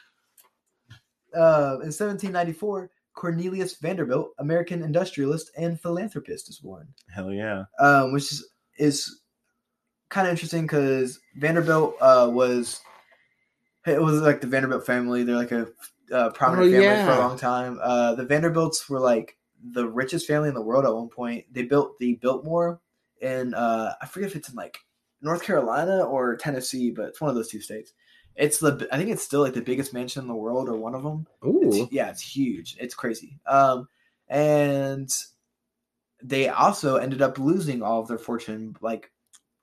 Uh, 1.35 1.81
in 1.81 1.89
1794, 1.91 2.91
Cornelius 3.15 3.75
Vanderbilt, 3.77 4.33
American 4.39 4.83
industrialist 4.83 5.51
and 5.57 5.81
philanthropist, 5.81 6.49
is 6.49 6.59
born. 6.59 6.89
Hell 7.13 7.33
yeah. 7.33 7.65
Um, 7.81 8.13
which 8.13 8.31
is 8.33 8.47
is 8.83 9.21
kind 10.09 10.27
of 10.27 10.33
interesting 10.33 10.63
because 10.63 11.21
Vanderbilt 11.37 11.97
uh, 12.01 12.29
was 12.33 12.81
it 13.87 14.01
was 14.01 14.21
like 14.21 14.41
the 14.41 14.47
Vanderbilt 14.47 14.87
family. 14.87 15.25
They're 15.25 15.37
like 15.37 15.53
a 15.53 15.69
uh, 16.13 16.31
prominent 16.31 16.69
Oh, 16.69 16.71
family 16.71 16.85
yeah. 16.85 17.07
for 17.07 17.13
a 17.13 17.19
long 17.27 17.39
time. 17.39 17.79
Uh, 17.83 18.15
the 18.15 18.25
Vanderbilts 18.25 18.89
were 18.89 19.01
like 19.01 19.37
the 19.65 19.89
richest 19.89 20.27
family 20.27 20.49
in 20.49 20.55
the 20.55 20.61
world 20.61 20.85
at 20.85 20.95
one 20.95 21.09
point. 21.09 21.47
They 21.53 21.63
built 21.63 21.99
the 21.99 22.15
Biltmore 22.17 22.81
and 23.21 23.55
uh, 23.55 23.95
I 24.03 24.07
forget 24.07 24.31
if 24.31 24.37
it's 24.37 24.49
in 24.49 24.57
like 24.57 24.79
North 25.21 25.45
Carolina 25.45 26.03
or 26.03 26.37
Tennessee, 26.37 26.91
but 26.91 27.07
it's 27.07 27.21
one 27.21 27.31
of 27.31 27.37
those 27.37 27.49
two 27.49 27.61
states. 27.61 27.93
It's 28.35 28.59
the 28.59 28.89
I 28.91 28.97
think 28.97 29.11
it's 29.11 29.23
still 29.23 29.41
like 29.41 29.55
the 29.55 29.61
biggest 29.61 29.93
mansion 29.95 30.23
in 30.23 30.29
the 30.29 30.35
world 30.35 30.69
or 30.69 30.77
one 30.77 30.95
of 30.95 31.03
them. 31.03 31.27
Ooh. 31.45 31.61
It's, 31.65 31.93
yeah, 31.93 32.11
it's 32.11 32.23
huge. 32.23 32.77
It's 32.81 32.95
crazy. 32.95 33.39
Um, 33.47 33.89
and 34.29 35.09
they 36.23 36.49
also 36.49 36.97
ended 36.97 37.23
up 37.23 37.39
losing 37.39 37.83
all 37.83 38.01
of 38.01 38.09
their 38.09 38.19
fortune 38.19 38.77
like 38.81 39.11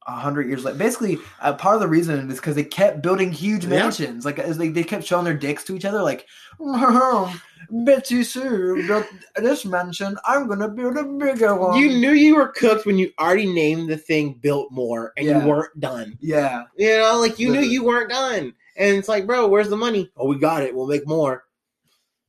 a 0.08 0.12
hundred 0.14 0.48
years 0.48 0.64
later. 0.64 0.78
Basically, 0.78 1.18
uh, 1.42 1.54
part 1.54 1.76
of 1.76 1.82
the 1.82 1.88
reason 1.88 2.30
is 2.32 2.38
because 2.40 2.56
they 2.56 2.64
kept 2.64 3.02
building 3.02 3.32
huge 3.32 3.64
Yeah. 3.66 3.70
mansions. 3.82 4.26
Like, 4.26 4.40
as 4.40 4.58
they, 4.58 4.70
they 4.70 4.84
kept 4.84 5.04
showing 5.04 5.26
their 5.26 5.34
dicks 5.36 5.64
to 5.66 5.76
each 5.76 5.86
other. 5.86 6.02
Like, 6.02 6.26
Betsy 7.70 8.24
Sue 8.24 8.88
built 8.88 9.06
this 9.36 9.66
mansion. 9.66 10.18
I'm 10.26 10.48
gonna 10.48 10.70
build 10.70 10.98
a 10.98 11.04
bigger 11.04 11.54
one. 11.56 11.78
You 11.78 11.90
knew 11.90 12.12
you 12.12 12.36
were 12.36 12.48
cooked 12.48 12.86
when 12.86 12.98
you 12.98 13.12
already 13.20 13.46
named 13.52 13.90
the 13.90 13.98
thing 13.98 14.40
Biltmore 14.42 15.14
and 15.18 15.26
Yeah. 15.28 15.42
you 15.44 15.48
weren't 15.48 15.80
done. 15.80 16.18
yeah. 16.22 16.64
You 16.78 16.98
know, 16.98 17.20
like 17.20 17.38
you 17.38 17.52
knew 17.52 17.62
you 17.62 17.84
weren't 17.84 18.10
done. 18.10 18.54
And 18.78 18.98
it's 18.98 19.10
like, 19.10 19.28
bro, 19.28 19.48
where's 19.48 19.70
the 19.70 19.76
money? 19.78 20.10
Oh, 20.18 20.28
we 20.28 20.40
got 20.40 20.64
it. 20.64 20.74
We'll 20.74 20.88
make 20.88 21.06
more. 21.08 21.44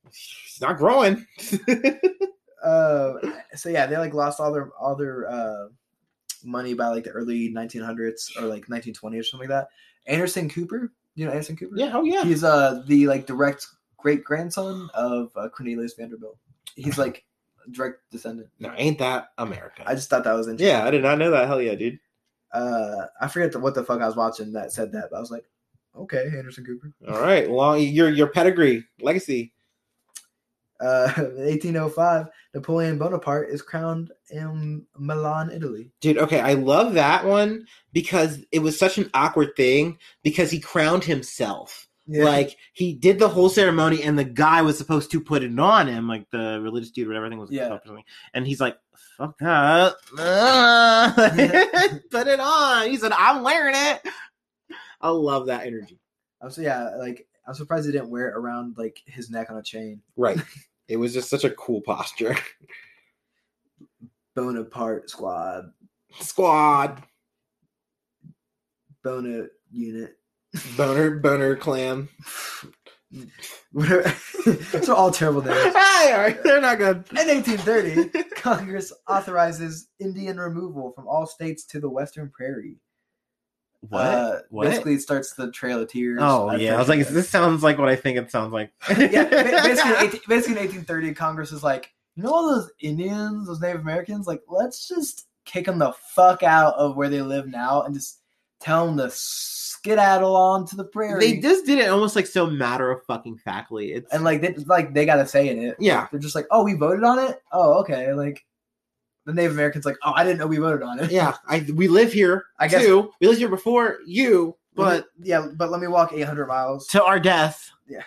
It's 0.06 0.60
not 0.60 0.76
growing. 0.76 1.24
uh, 2.62 3.14
so 3.54 3.68
yeah, 3.68 3.86
they 3.86 3.96
like 3.96 4.14
lost 4.14 4.40
all 4.40 4.52
their 4.52 4.70
all 4.78 4.96
their 4.96 5.28
uh, 5.30 5.68
money 6.44 6.74
by 6.74 6.88
like 6.88 7.04
the 7.04 7.10
early 7.10 7.52
1900s 7.52 8.36
or 8.36 8.42
like 8.42 8.68
1920 8.68 9.18
or 9.18 9.22
something 9.22 9.48
like 9.48 9.54
that. 9.54 9.68
Anderson 10.06 10.48
Cooper, 10.48 10.92
you 11.14 11.24
know 11.24 11.32
Anderson 11.32 11.56
Cooper? 11.56 11.74
yeah, 11.76 11.92
oh 11.94 12.04
yeah. 12.04 12.24
He's 12.24 12.44
uh 12.44 12.82
the 12.86 13.06
like 13.06 13.26
direct 13.26 13.66
great 13.96 14.24
grandson 14.24 14.88
of 14.94 15.30
uh, 15.36 15.48
Cornelius 15.48 15.94
Vanderbilt. 15.94 16.38
He's 16.74 16.98
like 16.98 17.24
direct 17.70 17.98
descendant. 18.10 18.48
No, 18.58 18.72
ain't 18.76 18.98
that 18.98 19.28
America? 19.38 19.82
I 19.86 19.94
just 19.94 20.10
thought 20.10 20.24
that 20.24 20.32
was 20.32 20.48
interesting. 20.48 20.68
yeah, 20.76 20.86
I 20.86 20.90
did 20.90 21.02
not 21.02 21.18
know 21.18 21.30
that. 21.30 21.46
Hell 21.46 21.60
yeah, 21.60 21.74
dude. 21.74 21.98
Uh, 22.52 23.06
I 23.20 23.28
forget 23.28 23.52
the, 23.52 23.60
what 23.60 23.74
the 23.74 23.84
fuck 23.84 24.00
I 24.00 24.06
was 24.06 24.16
watching 24.16 24.52
that 24.52 24.72
said 24.72 24.92
that, 24.92 25.08
but 25.10 25.18
I 25.18 25.20
was 25.20 25.30
like, 25.30 25.44
okay, 25.96 26.24
Anderson 26.26 26.64
Cooper. 26.64 26.92
All 27.08 27.20
right, 27.20 27.48
long 27.48 27.80
your 27.80 28.10
your 28.10 28.28
pedigree, 28.28 28.84
legacy. 29.00 29.52
Uh, 30.80 31.12
1805, 31.16 32.26
Napoleon 32.54 32.98
Bonaparte 32.98 33.50
is 33.50 33.62
crowned 33.62 34.10
in 34.30 34.86
Milan, 34.98 35.50
Italy. 35.50 35.92
Dude, 36.00 36.18
okay, 36.18 36.40
I 36.40 36.54
love 36.54 36.94
that 36.94 37.24
one 37.26 37.66
because 37.92 38.42
it 38.50 38.60
was 38.60 38.78
such 38.78 38.98
an 38.98 39.10
awkward 39.12 39.56
thing 39.56 39.98
because 40.22 40.50
he 40.50 40.58
crowned 40.60 41.04
himself. 41.04 41.88
Yeah. 42.06 42.24
Like 42.24 42.56
he 42.72 42.94
did 42.94 43.18
the 43.18 43.28
whole 43.28 43.48
ceremony, 43.48 44.02
and 44.02 44.18
the 44.18 44.24
guy 44.24 44.62
was 44.62 44.76
supposed 44.76 45.12
to 45.12 45.20
put 45.20 45.44
it 45.44 45.58
on 45.58 45.86
him, 45.86 46.08
like 46.08 46.28
the 46.30 46.60
religious 46.60 46.90
dude 46.90 47.06
or 47.06 47.10
whatever. 47.10 47.26
It 47.26 47.36
was 47.36 47.52
Yeah. 47.52 47.78
And 48.34 48.46
he's 48.46 48.60
like, 48.60 48.76
"Fuck 49.16 49.38
that! 49.38 49.94
Ah." 50.18 51.14
put 52.10 52.26
it 52.26 52.40
on." 52.40 52.90
He 52.90 52.96
said, 52.96 53.12
"I'm 53.12 53.44
wearing 53.44 53.76
it." 53.76 54.00
I 55.00 55.10
love 55.10 55.46
that 55.46 55.66
energy. 55.66 56.00
So 56.48 56.62
yeah, 56.62 56.96
like 56.98 57.28
I'm 57.46 57.54
surprised 57.54 57.86
he 57.86 57.92
didn't 57.92 58.10
wear 58.10 58.28
it 58.28 58.36
around 58.36 58.76
like 58.76 59.00
his 59.06 59.30
neck 59.30 59.50
on 59.50 59.58
a 59.58 59.62
chain. 59.62 60.02
Right. 60.16 60.38
It 60.90 60.96
was 60.96 61.14
just 61.14 61.30
such 61.30 61.44
a 61.44 61.50
cool 61.50 61.80
posture. 61.80 62.36
Bonaparte 64.36 65.08
squad, 65.08 65.72
Squad, 66.20 67.02
Bona 69.02 69.46
unit, 69.70 70.16
boner, 70.76 71.18
boner 71.18 71.56
clam. 71.56 72.08
whatever. 73.72 74.12
Those 74.44 74.88
are 74.88 74.96
all 74.96 75.10
terrible 75.10 75.42
names. 75.42 75.74
Hey, 76.00 76.12
all 76.12 76.20
right, 76.20 76.42
they're 76.42 76.62
not 76.62 76.78
good. 76.78 77.04
In 77.10 77.28
1830, 77.28 78.24
Congress 78.36 78.90
authorizes 79.06 79.88
Indian 79.98 80.38
removal 80.38 80.92
from 80.92 81.06
all 81.06 81.26
states 81.26 81.66
to 81.66 81.78
the 81.78 81.90
Western 81.90 82.30
Prairie. 82.30 82.78
What? 83.88 84.04
Uh, 84.04 84.38
What? 84.50 84.68
Basically, 84.68 84.94
it 84.94 85.00
starts 85.02 85.32
the 85.34 85.50
Trail 85.50 85.80
of 85.80 85.88
Tears. 85.88 86.18
Oh 86.22 86.52
yeah, 86.52 86.74
I 86.74 86.78
was 86.78 86.88
like, 86.88 87.06
this 87.08 87.28
sounds 87.28 87.62
like 87.62 87.78
what 87.78 87.88
I 87.88 87.96
think 87.96 88.18
it 88.18 88.30
sounds 88.30 88.52
like. 88.52 88.72
yeah, 88.90 89.24
basically, 89.30 89.90
in 89.90 89.96
18 89.96 90.20
basically 90.28 90.52
in 90.52 90.68
1830, 90.84 91.14
Congress 91.14 91.52
is 91.52 91.62
like, 91.62 91.90
you 92.14 92.22
know, 92.22 92.30
all 92.30 92.46
those 92.48 92.70
Indians, 92.80 93.46
those 93.46 93.60
Native 93.60 93.80
Americans, 93.80 94.26
like, 94.26 94.42
let's 94.48 94.86
just 94.86 95.26
kick 95.46 95.64
them 95.66 95.78
the 95.78 95.92
fuck 96.14 96.42
out 96.42 96.74
of 96.74 96.96
where 96.96 97.08
they 97.08 97.22
live 97.22 97.46
now 97.46 97.82
and 97.82 97.94
just 97.94 98.20
tell 98.60 98.86
them 98.86 98.98
to 98.98 99.10
skedaddle 99.10 100.36
on 100.36 100.66
to 100.66 100.76
the 100.76 100.84
prairie. 100.84 101.18
they 101.18 101.40
just 101.40 101.64
did 101.64 101.78
it 101.78 101.88
almost 101.88 102.14
like 102.14 102.26
so 102.26 102.46
matter 102.46 102.90
of 102.90 103.02
fucking 103.06 103.38
factly. 103.38 103.92
It's 103.92 104.12
and 104.12 104.22
like 104.24 104.42
they 104.42 104.52
like 104.66 104.92
they 104.92 105.06
got 105.06 105.16
to 105.16 105.26
say 105.26 105.48
in 105.48 105.58
it. 105.62 105.76
yeah, 105.80 106.06
They're 106.10 106.20
just 106.20 106.34
like, 106.34 106.46
oh, 106.50 106.62
we 106.64 106.74
voted 106.74 107.02
on 107.04 107.18
it. 107.18 107.40
Oh, 107.52 107.80
okay. 107.80 108.12
Like 108.12 108.44
the 109.30 109.34
Native 109.36 109.52
Americans, 109.52 109.84
like, 109.84 109.96
oh, 110.04 110.12
I 110.14 110.24
didn't 110.24 110.38
know 110.38 110.46
we 110.46 110.58
voted 110.58 110.82
on 110.82 110.98
it. 111.00 111.10
yeah. 111.10 111.36
I 111.48 111.64
we 111.74 111.88
live 111.88 112.12
here. 112.12 112.44
I 112.58 112.68
guess- 112.68 112.82
too. 112.82 113.10
we 113.20 113.26
lived 113.26 113.38
here 113.38 113.48
before 113.48 113.98
you, 114.06 114.56
but 114.74 115.06
me- 115.18 115.28
yeah, 115.28 115.48
but 115.56 115.70
let 115.70 115.80
me 115.80 115.86
walk 115.88 116.12
800 116.12 116.46
miles. 116.46 116.86
to 116.88 117.02
our 117.04 117.18
death. 117.20 117.70
Yeah. 117.88 118.02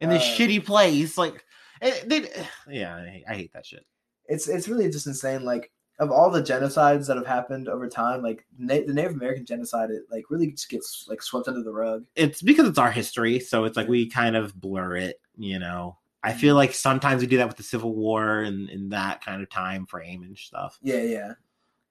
in 0.00 0.08
this 0.10 0.22
Uh, 0.22 0.26
shitty 0.36 0.64
place, 0.64 1.16
like 1.18 1.44
it, 1.82 2.08
they, 2.08 2.28
yeah, 2.72 2.96
I 2.96 3.06
hate, 3.08 3.24
I 3.28 3.34
hate 3.34 3.52
that 3.52 3.66
shit. 3.66 3.84
It's 4.26 4.48
it's 4.48 4.68
really 4.68 4.90
just 4.90 5.06
insane. 5.06 5.44
Like 5.44 5.70
of 6.00 6.10
all 6.10 6.30
the 6.30 6.42
genocides 6.42 7.06
that 7.06 7.16
have 7.16 7.26
happened 7.26 7.68
over 7.68 7.88
time, 7.88 8.22
like 8.22 8.44
Na- 8.58 8.80
the 8.86 8.92
Native 8.94 9.12
American 9.12 9.44
genocide, 9.46 9.90
it 9.90 10.02
like 10.10 10.24
really 10.30 10.50
just 10.50 10.68
gets 10.68 11.06
like 11.08 11.22
swept 11.22 11.46
under 11.48 11.62
the 11.62 11.72
rug. 11.72 12.04
It's 12.16 12.42
because 12.42 12.66
it's 12.68 12.78
our 12.78 12.90
history, 12.90 13.38
so 13.38 13.64
it's 13.64 13.76
like 13.76 13.86
we 13.88 14.08
kind 14.08 14.34
of 14.36 14.54
blur 14.60 14.96
it. 14.96 15.20
You 15.36 15.58
know, 15.58 15.98
I 16.24 16.30
Mm-hmm. 16.30 16.38
feel 16.38 16.54
like 16.54 16.72
sometimes 16.74 17.20
we 17.20 17.26
do 17.28 17.36
that 17.36 17.48
with 17.48 17.56
the 17.58 17.62
Civil 17.62 17.94
War 17.94 18.38
and 18.40 18.70
in 18.70 18.88
that 18.90 19.22
kind 19.24 19.42
of 19.42 19.50
time 19.50 19.84
frame 19.86 20.22
and 20.22 20.36
stuff. 20.38 20.78
Yeah, 20.82 21.02
yeah. 21.02 21.32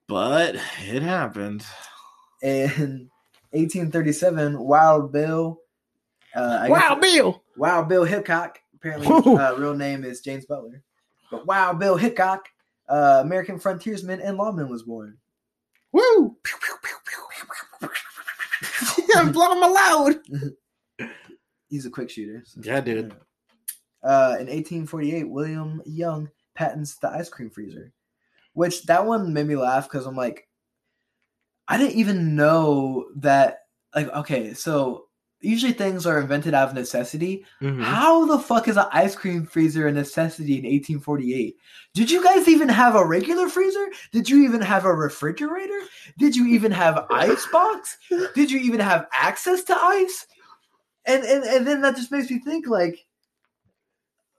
But 0.08 0.56
it 0.86 1.04
happened. 1.04 1.64
In 2.42 3.10
1837, 3.52 4.60
Wild 4.60 5.12
Bill. 5.12 5.60
Uh, 6.36 6.60
I 6.64 6.68
guess- 6.68 7.00
Bill. 7.00 7.44
Wild 7.58 7.88
Bill 7.88 8.04
Hickok. 8.06 8.58
Apparently, 8.76 9.08
Woo. 9.08 9.38
uh, 9.38 9.56
real 9.58 9.76
name 9.76 10.04
is 10.04 10.20
James 10.22 10.46
Butler. 10.46 10.82
But 11.32 11.46
Wild 11.46 11.80
Bill 11.80 11.96
Hickok 11.96 12.50
uh, 12.90 13.20
American 13.24 13.60
frontiersman 13.60 14.20
and 14.20 14.36
lawman 14.38 14.68
was 14.68 14.84
born. 14.84 15.18
Woo! 15.94 16.36
I'm 19.16 19.32
blowing 19.32 19.60
my 19.60 19.68
load. 21.00 21.10
He's 21.70 21.86
a 21.86 21.90
quick 21.90 22.10
shooter. 22.10 22.44
so- 22.46 22.62
Yeah, 22.64 22.82
dude. 22.82 23.14
Uh, 24.04 24.36
in 24.40 24.48
1848, 24.48 25.30
William 25.30 25.82
Young 25.86 26.30
patents 26.56 26.96
the 26.96 27.10
ice 27.10 27.30
cream 27.30 27.50
freezer, 27.50 27.94
which 28.54 28.84
that 28.84 29.06
one 29.06 29.34
made 29.34 29.48
me 29.48 29.56
laugh 29.56 29.90
because 29.90 30.06
I'm 30.06 30.16
like, 30.16 30.48
I 31.68 31.78
didn't 31.78 31.96
even 31.96 32.36
know 32.36 33.06
that. 33.18 33.60
Like, 33.96 34.10
okay, 34.10 34.54
so 34.54 35.06
usually 35.40 35.74
things 35.74 36.06
are 36.06 36.20
invented 36.20 36.54
out 36.54 36.70
of 36.70 36.74
necessity. 36.74 37.46
Mhm. 37.62 37.84
How 37.84 38.26
the 38.26 38.40
fuck 38.40 38.68
is 38.68 38.78
an 38.78 38.86
ice 38.92 39.14
cream 39.14 39.46
freezer 39.46 39.88
a 39.88 39.92
necessity 39.92 40.58
in 40.58 40.66
1848? 40.66 41.56
Did 41.94 42.10
you 42.10 42.24
guys 42.24 42.48
even 42.48 42.70
have 42.70 42.96
a 42.96 43.06
regular 43.06 43.50
freezer? 43.50 43.88
Did 44.12 44.30
you 44.30 44.44
even 44.44 44.62
have 44.62 44.86
a 44.86 44.94
refrigerator? 44.94 45.80
Did 46.18 46.36
you 46.36 46.48
even 46.48 46.72
have 46.72 47.06
ice 47.12 47.46
box? 47.52 47.98
Did 48.36 48.50
you 48.50 48.60
even 48.60 48.80
have 48.80 49.08
access 49.14 49.64
to 49.66 49.76
ice? 49.76 50.28
And 51.06 51.24
and, 51.24 51.44
and 51.44 51.68
then 51.68 51.82
that 51.82 51.98
just 51.98 52.12
makes 52.12 52.32
me 52.32 52.40
think 52.40 52.68
like 52.68 53.06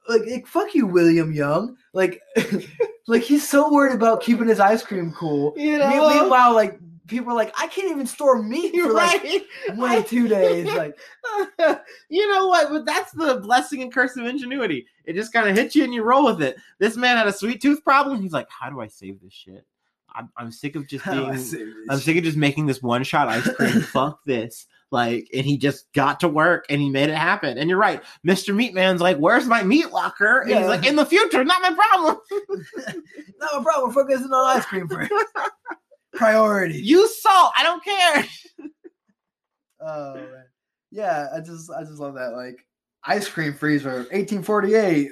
like, 0.08 0.22
like 0.26 0.46
fuck 0.46 0.74
you, 0.74 0.86
William 0.86 1.32
Young. 1.32 1.76
Like 1.92 2.20
like 3.06 3.22
he's 3.22 3.48
so 3.48 3.72
worried 3.72 3.94
about 3.94 4.22
keeping 4.22 4.48
his 4.48 4.60
ice 4.60 4.82
cream 4.82 5.12
cool. 5.12 5.54
You 5.56 5.78
know, 5.78 6.08
Meanwhile, 6.08 6.54
like 6.54 6.78
people 7.06 7.32
are 7.32 7.36
like, 7.36 7.52
I 7.58 7.66
can't 7.66 7.90
even 7.90 8.06
store 8.06 8.42
meat 8.42 8.74
for 8.74 8.92
like 8.92 9.22
right. 9.22 9.42
one 9.74 9.98
or 9.98 10.02
two 10.02 10.28
days. 10.28 10.66
Like 10.66 10.98
you 12.08 12.32
know 12.32 12.48
what? 12.48 12.70
But 12.70 12.86
that's 12.86 13.12
the 13.12 13.36
blessing 13.36 13.82
and 13.82 13.92
curse 13.92 14.16
of 14.16 14.26
ingenuity. 14.26 14.86
It 15.04 15.14
just 15.14 15.32
kind 15.32 15.48
of 15.48 15.56
hits 15.56 15.74
you 15.76 15.84
and 15.84 15.94
you 15.94 16.02
roll 16.02 16.24
with 16.24 16.42
it. 16.42 16.56
This 16.78 16.96
man 16.96 17.16
had 17.16 17.26
a 17.26 17.32
sweet 17.32 17.60
tooth 17.60 17.84
problem. 17.84 18.20
He's 18.20 18.32
like, 18.32 18.48
how 18.50 18.70
do 18.70 18.80
I 18.80 18.88
save 18.88 19.20
this 19.20 19.32
shit? 19.32 19.66
I'm, 20.14 20.30
I'm 20.36 20.52
sick 20.52 20.76
of 20.76 20.86
just 20.86 21.04
how 21.04 21.14
do 21.14 21.26
I 21.26 21.32
being. 21.32 21.74
I'm 21.90 21.98
sick 21.98 22.16
of 22.16 22.24
just 22.24 22.36
making 22.36 22.66
this 22.66 22.80
one 22.82 23.02
shot 23.02 23.28
ice 23.28 23.48
cream. 23.54 23.80
Fuck 23.80 24.24
this. 24.24 24.66
Like, 24.90 25.28
and 25.34 25.44
he 25.44 25.56
just 25.58 25.92
got 25.92 26.20
to 26.20 26.28
work 26.28 26.66
and 26.70 26.80
he 26.80 26.88
made 26.88 27.08
it 27.10 27.16
happen. 27.16 27.58
And 27.58 27.68
you're 27.68 27.78
right. 27.78 28.02
Mr. 28.26 28.54
Meatman's 28.54 29.00
like, 29.00 29.16
where's 29.16 29.46
my 29.46 29.62
meat 29.64 29.90
locker? 29.90 30.40
And 30.42 30.50
Yeah. 30.50 30.58
he's 30.60 30.68
like, 30.68 30.86
in 30.86 30.94
the 30.96 31.04
future, 31.06 31.42
not 31.44 31.62
my 31.62 31.72
problem. 31.74 32.18
No 33.40 33.62
problem. 33.62 33.92
Focusing 33.92 34.32
on 34.32 34.56
ice 34.56 34.64
cream 34.64 34.88
first. 34.88 35.12
Priority. 36.14 36.78
Use 36.80 37.20
salt. 37.20 37.52
I 37.56 37.62
don't 37.62 37.84
care. 37.84 38.24
Oh 39.80 40.14
man. 40.14 40.44
Yeah, 40.90 41.26
I 41.34 41.40
just 41.40 41.70
I 41.70 41.82
just 41.82 41.98
love 41.98 42.14
that. 42.14 42.32
Like 42.34 42.64
ice 43.04 43.28
cream 43.28 43.52
freezer, 43.52 44.06
1848. 44.12 45.10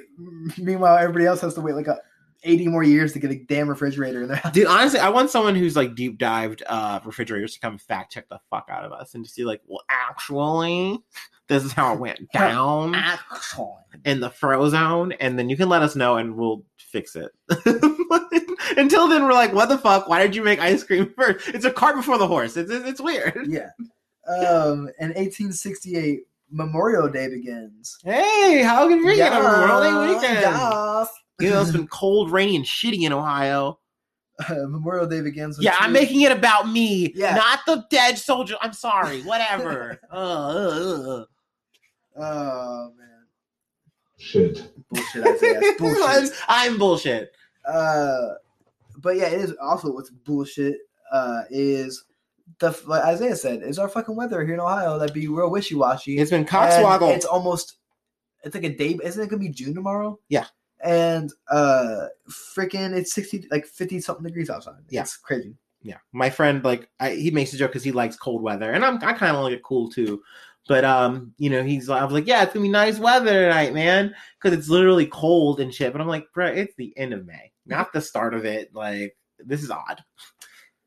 Meanwhile, 0.57 0.97
everybody 0.97 1.25
else 1.25 1.41
has 1.41 1.53
to 1.55 1.61
wait 1.61 1.75
like 1.75 1.87
a 1.87 1.99
80 2.43 2.67
more 2.67 2.83
years 2.83 3.13
to 3.13 3.19
get 3.19 3.31
a 3.31 3.35
damn 3.35 3.69
refrigerator 3.69 4.21
in 4.21 4.27
their 4.27 4.37
house. 4.37 4.53
Dude, 4.53 4.67
honestly, 4.67 4.99
I 4.99 5.09
want 5.09 5.29
someone 5.29 5.55
who's 5.55 5.75
like 5.75 5.95
deep 5.95 6.17
dived 6.17 6.63
uh 6.65 6.99
refrigerators 7.05 7.53
to 7.53 7.59
come 7.59 7.77
fact 7.77 8.13
check 8.13 8.29
the 8.29 8.39
fuck 8.49 8.67
out 8.69 8.85
of 8.85 8.91
us 8.91 9.13
and 9.13 9.23
just 9.23 9.35
see 9.35 9.45
like, 9.45 9.61
well, 9.67 9.83
actually, 9.89 10.99
this 11.47 11.63
is 11.63 11.71
how 11.71 11.93
it 11.93 11.99
went 11.99 12.31
down 12.31 12.95
in 14.05 14.19
the 14.19 14.29
frozone, 14.29 15.15
and 15.19 15.37
then 15.37 15.49
you 15.49 15.57
can 15.57 15.69
let 15.69 15.81
us 15.81 15.95
know 15.95 16.17
and 16.17 16.35
we'll 16.35 16.63
fix 16.77 17.15
it. 17.15 17.31
Until 18.77 19.07
then, 19.07 19.23
we're 19.23 19.33
like, 19.33 19.53
what 19.53 19.69
the 19.69 19.77
fuck? 19.77 20.07
Why 20.07 20.23
did 20.23 20.35
you 20.35 20.43
make 20.43 20.59
ice 20.59 20.83
cream 20.83 21.13
first? 21.17 21.49
It's 21.49 21.65
a 21.65 21.71
cart 21.71 21.95
before 21.95 22.17
the 22.17 22.27
horse. 22.27 22.55
It's 22.57 22.71
it's 22.71 23.01
weird. 23.01 23.47
Yeah. 23.47 23.69
Um, 24.27 24.89
in 24.99 25.09
1868, 25.09 26.21
Memorial 26.53 27.09
Day 27.09 27.27
begins. 27.29 27.97
Hey, 28.03 28.61
how 28.61 28.87
convenient! 28.87 29.17
Yeah, 29.17 29.39
Yeah, 29.39 29.41
Memorial 29.41 29.81
Day 30.07 30.13
weekend. 30.15 30.39
yeah. 30.41 31.05
You 31.39 31.49
know, 31.49 31.61
it's 31.61 31.71
been 31.71 31.87
cold, 31.87 32.31
rainy, 32.31 32.55
and 32.55 32.63
shitty 32.63 33.01
in 33.01 33.11
Ohio. 33.11 33.79
Uh, 34.47 34.53
Memorial 34.67 35.07
Day 35.07 35.21
begins. 35.21 35.57
with 35.57 35.65
Yeah, 35.65 35.75
I'm 35.79 35.91
making 35.91 36.21
it 36.21 36.31
about 36.31 36.69
me, 36.69 37.11
Yeah. 37.15 37.35
not 37.35 37.59
the 37.65 37.83
dead 37.89 38.17
soldier. 38.19 38.55
I'm 38.61 38.73
sorry, 38.73 39.21
whatever. 39.23 39.99
uh, 40.11 40.15
uh, 40.15 41.19
uh. 41.21 41.25
Oh 42.15 42.91
man, 42.95 43.25
Shit. 44.19 44.71
bullshit, 44.89 45.25
Isaiah. 45.25 45.59
bullshit. 45.79 46.03
I'm, 46.05 46.29
I'm 46.47 46.77
bullshit. 46.77 47.31
Uh, 47.65 48.33
but 48.99 49.15
yeah, 49.17 49.25
it 49.25 49.41
is 49.41 49.53
also 49.59 49.91
what's 49.91 50.11
bullshit. 50.11 50.77
Uh, 51.11 51.41
is 51.49 52.05
the 52.59 52.79
like 52.85 53.03
Isaiah 53.03 53.35
said 53.35 53.61
is 53.63 53.79
our 53.79 53.89
fucking 53.89 54.15
weather 54.15 54.43
here 54.45 54.53
in 54.53 54.59
Ohio 54.59 54.99
that 54.99 55.13
be 55.13 55.27
real 55.27 55.49
wishy 55.51 55.75
washy. 55.75 56.17
It's 56.17 56.31
been 56.31 56.45
cockswoggle. 56.45 57.15
It's 57.15 57.25
almost. 57.25 57.77
It's 58.43 58.55
like 58.55 58.65
a 58.65 58.75
day. 58.75 58.97
Isn't 59.03 59.23
it 59.23 59.29
gonna 59.29 59.39
be 59.39 59.49
June 59.49 59.73
tomorrow? 59.73 60.19
Yeah. 60.29 60.45
And 60.83 61.31
uh, 61.49 62.07
freaking, 62.29 62.93
it's 62.93 63.13
sixty, 63.13 63.47
like 63.49 63.65
fifty 63.65 64.01
something 64.01 64.25
degrees 64.25 64.49
outside. 64.49 64.81
Yeah. 64.89 65.01
It's 65.01 65.15
crazy. 65.15 65.55
yeah, 65.83 65.97
my 66.13 66.29
friend 66.29 66.63
like 66.63 66.89
I, 66.99 67.11
he 67.11 67.29
makes 67.29 67.53
a 67.53 67.57
joke 67.57 67.71
because 67.71 67.83
he 67.83 67.91
likes 67.91 68.15
cold 68.15 68.41
weather, 68.41 68.71
and 68.71 68.83
I'm 68.83 68.95
I 69.03 69.13
kind 69.13 69.35
of 69.35 69.43
like 69.43 69.53
it 69.53 69.63
cool 69.63 69.89
too. 69.89 70.21
But 70.67 70.85
um, 70.85 71.33
you 71.37 71.49
know, 71.49 71.63
he's 71.63 71.89
I 71.89 72.03
was 72.03 72.13
like, 72.13 72.27
yeah, 72.27 72.43
it's 72.43 72.53
gonna 72.53 72.63
be 72.63 72.69
nice 72.69 72.99
weather 72.99 73.43
tonight, 73.43 73.73
man, 73.73 74.15
because 74.41 74.57
it's 74.57 74.69
literally 74.69 75.05
cold 75.05 75.59
and 75.59 75.73
shit. 75.73 75.91
But 75.91 76.01
I'm 76.01 76.07
like, 76.07 76.27
bro, 76.33 76.47
it's 76.47 76.73
the 76.77 76.93
end 76.97 77.13
of 77.13 77.25
May, 77.25 77.51
not 77.65 77.91
the 77.91 78.01
start 78.01 78.33
of 78.33 78.45
it. 78.45 78.73
Like 78.73 79.17
this 79.39 79.61
is 79.61 79.69
odd. 79.69 80.01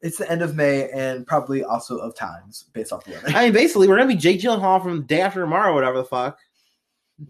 It's 0.07 0.19
the 0.19 0.31
end 0.31 0.41
of 0.41 0.55
May 0.55 0.89
and 0.91 1.27
probably 1.27 1.65
also 1.65 1.99
of 1.99 2.15
times 2.15 2.67
based 2.73 2.93
off 2.93 3.05
the 3.05 3.11
weather. 3.11 3.29
I 3.31 3.47
mean, 3.47 3.53
basically, 3.53 3.89
we're 3.89 3.97
gonna 3.97 4.07
be 4.07 4.15
Jake 4.15 4.41
Gyllenhaal 4.41 4.81
from 4.81 5.03
day 5.03 5.21
after 5.21 5.41
tomorrow, 5.41 5.75
whatever 5.75 5.97
the 5.99 6.05
fuck. 6.05 6.39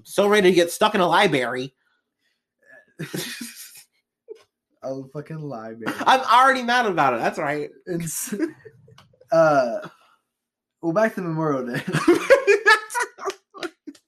So 0.03 0.29
ready 0.29 0.51
to 0.51 0.55
get 0.55 0.71
stuck 0.71 0.95
in 0.95 1.01
a 1.01 1.07
library. 1.07 1.75
oh, 4.83 5.09
fucking 5.15 5.49
man. 5.49 5.83
I'm 6.01 6.21
already 6.21 6.63
mad 6.63 6.85
about 6.85 7.15
it. 7.15 7.21
That's 7.21 7.39
right. 7.39 7.71
It's, 7.87 8.35
uh, 9.33 9.89
well, 10.83 10.93
back 10.93 11.15
to 11.15 11.23
Memorial 11.23 11.67
Day. 11.67 11.79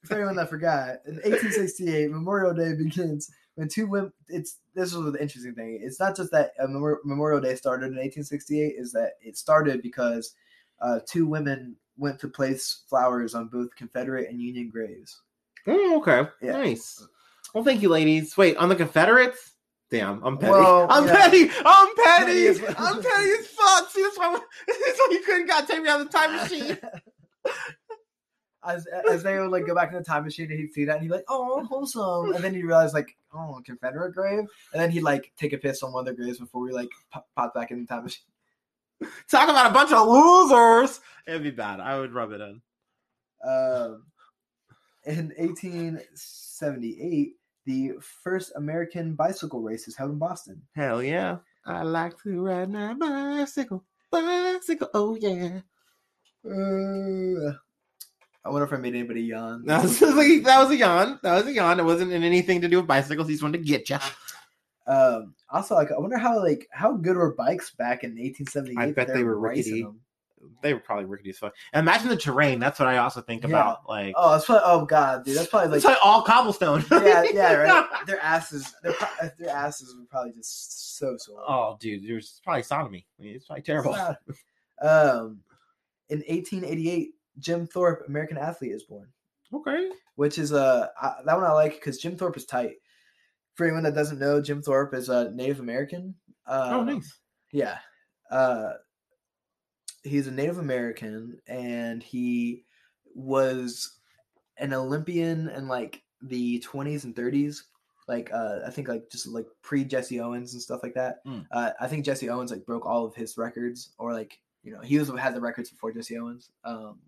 For 0.05 0.14
anyone 0.14 0.37
that 0.37 0.51
forgot, 0.51 1.01
in 1.07 1.14
1868, 1.16 2.11
Memorial 2.11 2.53
Day 2.53 2.75
begins 2.75 3.31
when 3.59 3.68
two 3.68 3.88
women. 3.88 4.12
It's 4.28 4.59
this 4.74 4.94
was 4.94 5.12
the 5.12 5.20
interesting 5.20 5.54
thing. 5.54 5.80
It's 5.82 5.98
not 5.98 6.16
just 6.16 6.30
that 6.30 6.52
uh, 6.62 6.68
Memorial 6.68 7.40
Day 7.40 7.56
started 7.56 7.86
in 7.86 7.96
1868. 7.96 8.74
Is 8.78 8.92
that 8.92 9.14
it 9.20 9.36
started 9.36 9.82
because 9.82 10.34
uh, 10.80 11.00
two 11.06 11.26
women 11.26 11.74
went 11.96 12.20
to 12.20 12.28
place 12.28 12.82
flowers 12.88 13.34
on 13.34 13.48
both 13.48 13.74
Confederate 13.74 14.30
and 14.30 14.40
Union 14.40 14.70
graves. 14.70 15.22
Oh, 15.66 15.98
okay. 15.98 16.30
Yeah. 16.40 16.52
Nice. 16.52 17.04
Well, 17.52 17.64
thank 17.64 17.82
you, 17.82 17.88
ladies. 17.88 18.36
Wait, 18.36 18.56
on 18.59 18.68
the 18.68 18.76
Confederates? 18.76 19.54
Damn, 19.90 20.22
I'm 20.22 20.38
petty. 20.38 20.52
Well, 20.52 20.86
I'm 20.90 21.06
yeah. 21.06 21.16
petty. 21.16 21.50
I'm 21.64 21.96
petty. 21.96 22.24
Petty 22.26 22.46
as 22.46 22.61
well. 22.61 22.74
I'm 22.78 23.02
petty 23.02 23.30
as 23.40 23.46
fuck. 23.48 23.90
See, 23.90 24.02
that's 24.02 24.18
why, 24.18 24.32
that's 24.68 24.98
why 24.98 25.09
you 25.11 25.20
couldn't 25.26 25.48
got 25.48 25.66
take 25.66 25.82
me 25.82 25.88
out 25.88 26.00
of 26.00 26.12
the 26.12 26.16
time 26.16 26.36
machine. 26.36 26.78
as 28.64 28.86
as 29.11 29.22
they 29.22 29.38
would 29.38 29.50
like 29.50 29.66
go 29.66 29.74
back 29.74 29.90
in 29.90 29.98
the 29.98 30.04
time 30.04 30.24
machine 30.24 30.50
and 30.50 30.59
he'd 30.59 30.72
see 30.72 30.84
that 30.84 30.94
and 30.94 31.02
he'd 31.02 31.09
be 31.09 31.14
like, 31.14 31.24
oh, 31.28 31.64
wholesome, 31.64 32.34
and 32.34 32.42
then 32.42 32.54
he'd 32.54 32.64
realize 32.64 32.92
like, 32.92 33.16
oh, 33.32 33.61
Confederate 33.64 34.14
grave, 34.14 34.44
and 34.72 34.82
then 34.82 34.90
he'd 34.90 35.02
like 35.02 35.32
take 35.36 35.52
a 35.52 35.59
piss 35.59 35.82
on 35.82 35.92
one 35.92 36.09
of 36.09 36.16
the 36.16 36.20
graves 36.20 36.38
before 36.38 36.62
we 36.62 36.72
like 36.72 36.90
pop, 37.11 37.28
pop 37.36 37.54
back 37.54 37.70
in 37.70 37.80
the 37.80 37.86
time 37.86 38.04
machine. 38.04 38.24
Talk 39.30 39.48
about 39.48 39.70
a 39.70 39.74
bunch 39.74 39.92
of 39.92 40.09
losers. 40.09 41.00
It'd 41.26 41.42
be 41.42 41.50
bad. 41.50 41.80
I 41.80 41.98
would 41.98 42.12
rub 42.12 42.32
it 42.32 42.40
in. 42.40 42.61
Um, 43.44 44.04
in 45.06 45.32
1878, 45.36 47.34
the 47.64 47.92
first 48.00 48.52
American 48.56 49.14
bicycle 49.14 49.62
race 49.62 49.86
is 49.86 49.96
held 49.96 50.11
in 50.11 50.18
Boston. 50.18 50.61
Hell 50.74 51.02
yeah. 51.02 51.38
I 51.64 51.82
like 51.82 52.20
to 52.22 52.42
ride 52.42 52.70
my 52.70 52.94
bicycle. 52.94 53.84
Bicycle. 54.11 54.88
Oh 54.94 55.14
yeah. 55.14 55.61
Uh, 56.44 57.52
I 58.45 58.51
wonder 58.51 58.64
if 58.66 58.72
I 58.72 58.76
made 58.76 58.95
anybody 58.95 59.22
yawn. 59.22 59.64
That 59.66 59.82
was, 59.82 60.01
like, 60.01 60.43
that 60.45 60.59
was 60.62 60.70
a 60.70 60.76
yawn. 60.76 61.18
That 61.22 61.34
was 61.34 61.47
a 61.47 61.53
yawn. 61.53 61.80
It 61.80 61.84
wasn't 61.84 62.12
in 62.12 62.22
anything 62.22 62.61
to 62.62 62.68
do 62.68 62.78
with 62.78 62.86
bicycles. 62.86 63.28
He 63.28 63.34
just 63.34 63.43
wanted 63.43 63.59
to 63.59 63.64
get 63.64 63.89
you. 63.91 63.99
Um, 64.86 65.34
also, 65.51 65.74
like, 65.74 65.93
I 65.93 65.99
wonder 65.99 66.16
how 66.16 66.43
like 66.43 66.66
how 66.72 66.93
good 66.97 67.16
were 67.16 67.34
bikes 67.34 67.72
back 67.72 68.05
in 68.05 68.11
1878? 68.12 68.78
I 68.78 68.93
bet 68.93 69.09
they 69.12 69.22
were 69.24 69.39
rickety. 69.39 69.86
They 70.62 70.72
were 70.72 70.80
probably 70.80 71.05
rickety 71.05 71.30
as 71.30 71.39
fuck. 71.39 71.53
Imagine 71.74 72.09
the 72.09 72.16
terrain. 72.16 72.59
That's 72.59 72.78
what 72.78 72.89
I 72.89 72.99
also 72.99 73.20
think 73.20 73.43
Yeah. 73.43 73.49
about. 73.51 73.89
Like, 73.89 74.14
Oh, 74.16 74.32
that's 74.32 74.47
probably, 74.47 74.62
oh 74.64 74.84
god, 74.86 75.24
dude, 75.24 75.36
that's 75.36 75.49
probably 75.49 75.78
like 75.80 75.99
all 76.03 76.22
cobblestone. 76.22 76.84
yeah, 76.93 77.24
yeah, 77.32 77.53
right. 77.55 77.86
Their 78.07 78.20
asses, 78.20 78.72
their, 78.82 78.95
their 79.39 79.51
asses 79.51 79.95
were 79.95 80.05
probably 80.09 80.32
just 80.32 80.97
so 80.97 81.16
sore. 81.18 81.43
oh, 81.47 81.76
dude, 81.80 82.09
there's 82.09 82.41
probably 82.45 82.62
sodomy. 82.62 83.05
I 83.18 83.22
mean, 83.24 83.34
it's 83.34 83.47
probably 83.47 83.62
terrible. 83.62 83.95
Um, 84.80 85.41
in 86.09 86.20
1888, 86.20 87.11
Jim 87.39 87.66
Thorpe, 87.66 88.05
American 88.09 88.36
athlete, 88.39 88.72
is 88.72 88.84
born, 88.84 89.09
Okay. 89.53 89.91
which 90.16 90.39
is 90.39 90.53
uh 90.53 90.89
I, 91.01 91.14
that 91.24 91.34
one 91.36 91.45
I 91.45 91.53
like 91.53 91.74
because 91.74 91.99
Jim 91.99 92.16
Thorpe 92.16 92.36
is 92.36 92.45
tight. 92.47 92.76
For 93.55 93.64
anyone 93.66 93.82
that 93.84 93.95
doesn't 93.95 94.18
know, 94.20 94.41
Jim 94.41 94.62
Thorpe 94.62 94.95
is 94.95 95.09
a 95.09 95.30
Native 95.32 95.59
American. 95.61 96.14
Uh, 96.47 96.70
oh, 96.74 96.84
nice. 96.84 97.18
Yeah. 97.53 97.78
Uh, 98.30 98.72
he's 100.05 100.26
a 100.26 100.30
Native 100.30 100.59
American 100.59 101.41
and 101.49 102.03
he 102.03 102.64
was 103.14 103.99
an 104.59 104.72
Olympian 104.72 105.49
in 105.49 105.66
like 105.68 106.03
the 106.22 106.61
20s 106.61 107.05
and 107.05 107.14
30s. 107.16 107.62
like 108.07 108.30
uh, 108.32 108.61
I 108.66 108.70
think 108.70 108.89
like 108.89 109.11
just 109.11 109.26
like 109.28 109.47
pre 109.62 109.84
Jesse 109.84 110.20
Owens 110.20 110.53
and 110.53 110.62
stuff 110.62 110.80
like 110.82 110.95
that. 110.95 111.24
Mm. 111.26 111.47
Uh, 111.51 111.70
I 111.80 111.89
think 111.89 112.05
Jesse 112.05 112.28
Owens 112.30 112.51
like 112.51 112.64
broke 112.64 112.86
all 112.86 113.05
of 113.05 113.14
his 113.14 113.36
records, 113.36 113.91
or 113.99 114.12
like 114.12 114.39
you 114.62 114.72
know 114.72 114.80
he 114.80 114.99
was 114.99 115.11
had 115.18 115.34
the 115.34 115.41
records 115.41 115.70
before 115.70 115.93
Jesse 115.93 116.16
Owens. 116.18 116.51
Um, 116.64 117.01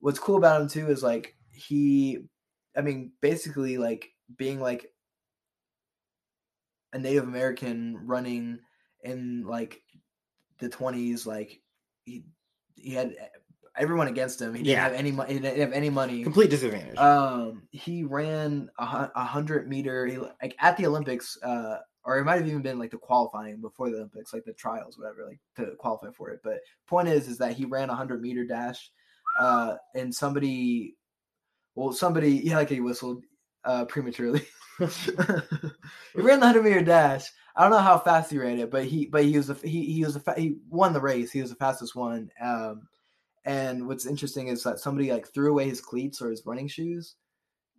what's 0.00 0.18
cool 0.18 0.36
about 0.36 0.60
him 0.60 0.68
too 0.68 0.88
is 0.88 1.02
like 1.02 1.36
he, 1.52 2.18
I 2.76 2.80
mean, 2.82 3.12
basically 3.20 3.78
like 3.78 4.10
being 4.36 4.60
like 4.60 4.92
a 6.92 6.98
Native 6.98 7.24
American 7.24 7.98
running 8.06 8.58
in 9.02 9.44
like 9.46 9.82
the 10.58 10.68
twenties, 10.68 11.26
like 11.26 11.60
he 12.04 12.24
he 12.76 12.92
had 12.94 13.14
everyone 13.76 14.08
against 14.08 14.40
him. 14.40 14.54
He 14.54 14.62
didn't 14.62 14.72
Yeah. 14.72 14.82
have 14.82 14.92
any 14.92 15.12
money. 15.12 15.34
He 15.34 15.38
didn't 15.40 15.60
have 15.60 15.72
any 15.72 15.90
money. 15.90 16.22
Complete 16.22 16.50
disadvantage. 16.50 16.96
Um, 16.96 17.68
he 17.70 18.02
ran 18.04 18.70
a, 18.78 19.10
a 19.14 19.24
hundred 19.24 19.68
meter 19.68 20.06
he, 20.06 20.18
like 20.18 20.56
at 20.60 20.76
the 20.76 20.86
Olympics, 20.86 21.38
uh, 21.42 21.78
or 22.04 22.18
it 22.18 22.24
might 22.24 22.38
have 22.38 22.48
even 22.48 22.62
been 22.62 22.78
like 22.78 22.90
the 22.90 22.96
qualifying 22.96 23.60
before 23.60 23.90
the 23.90 23.96
Olympics, 23.96 24.32
like 24.32 24.44
the 24.44 24.52
trials, 24.54 24.98
whatever, 24.98 25.26
like 25.28 25.40
to 25.56 25.76
qualify 25.76 26.08
for 26.16 26.30
it. 26.30 26.40
But 26.42 26.60
point 26.86 27.08
is, 27.08 27.28
is 27.28 27.38
that 27.38 27.52
he 27.52 27.66
ran 27.66 27.90
a 27.90 27.94
hundred 27.94 28.22
meter 28.22 28.44
dash, 28.44 28.90
uh, 29.38 29.76
and 29.94 30.14
somebody, 30.14 30.96
well, 31.74 31.92
somebody, 31.92 32.42
yeah, 32.44 32.56
like 32.56 32.70
he 32.70 32.80
whistled, 32.80 33.24
uh, 33.64 33.84
prematurely. 33.86 34.42
he 34.78 34.86
ran 36.14 36.40
the 36.40 36.46
hundred 36.46 36.64
meter 36.64 36.82
dash. 36.82 37.30
I 37.56 37.62
don't 37.62 37.72
know 37.72 37.78
how 37.78 37.98
fast 37.98 38.30
he 38.30 38.38
ran 38.38 38.58
it, 38.58 38.70
but 38.70 38.84
he, 38.84 39.06
but 39.06 39.24
he 39.24 39.36
was 39.36 39.50
a, 39.50 39.54
he 39.54 39.92
he 39.92 40.04
was 40.04 40.14
a 40.16 40.20
fa- 40.20 40.34
he 40.36 40.56
won 40.68 40.92
the 40.92 41.00
race. 41.00 41.32
He 41.32 41.40
was 41.40 41.50
the 41.50 41.56
fastest 41.56 41.96
one. 41.96 42.30
Um, 42.40 42.88
and 43.44 43.86
what's 43.88 44.06
interesting 44.06 44.48
is 44.48 44.62
that 44.62 44.78
somebody 44.78 45.10
like 45.10 45.26
threw 45.26 45.50
away 45.50 45.68
his 45.68 45.80
cleats 45.80 46.20
or 46.22 46.30
his 46.30 46.44
running 46.46 46.68
shoes 46.68 47.16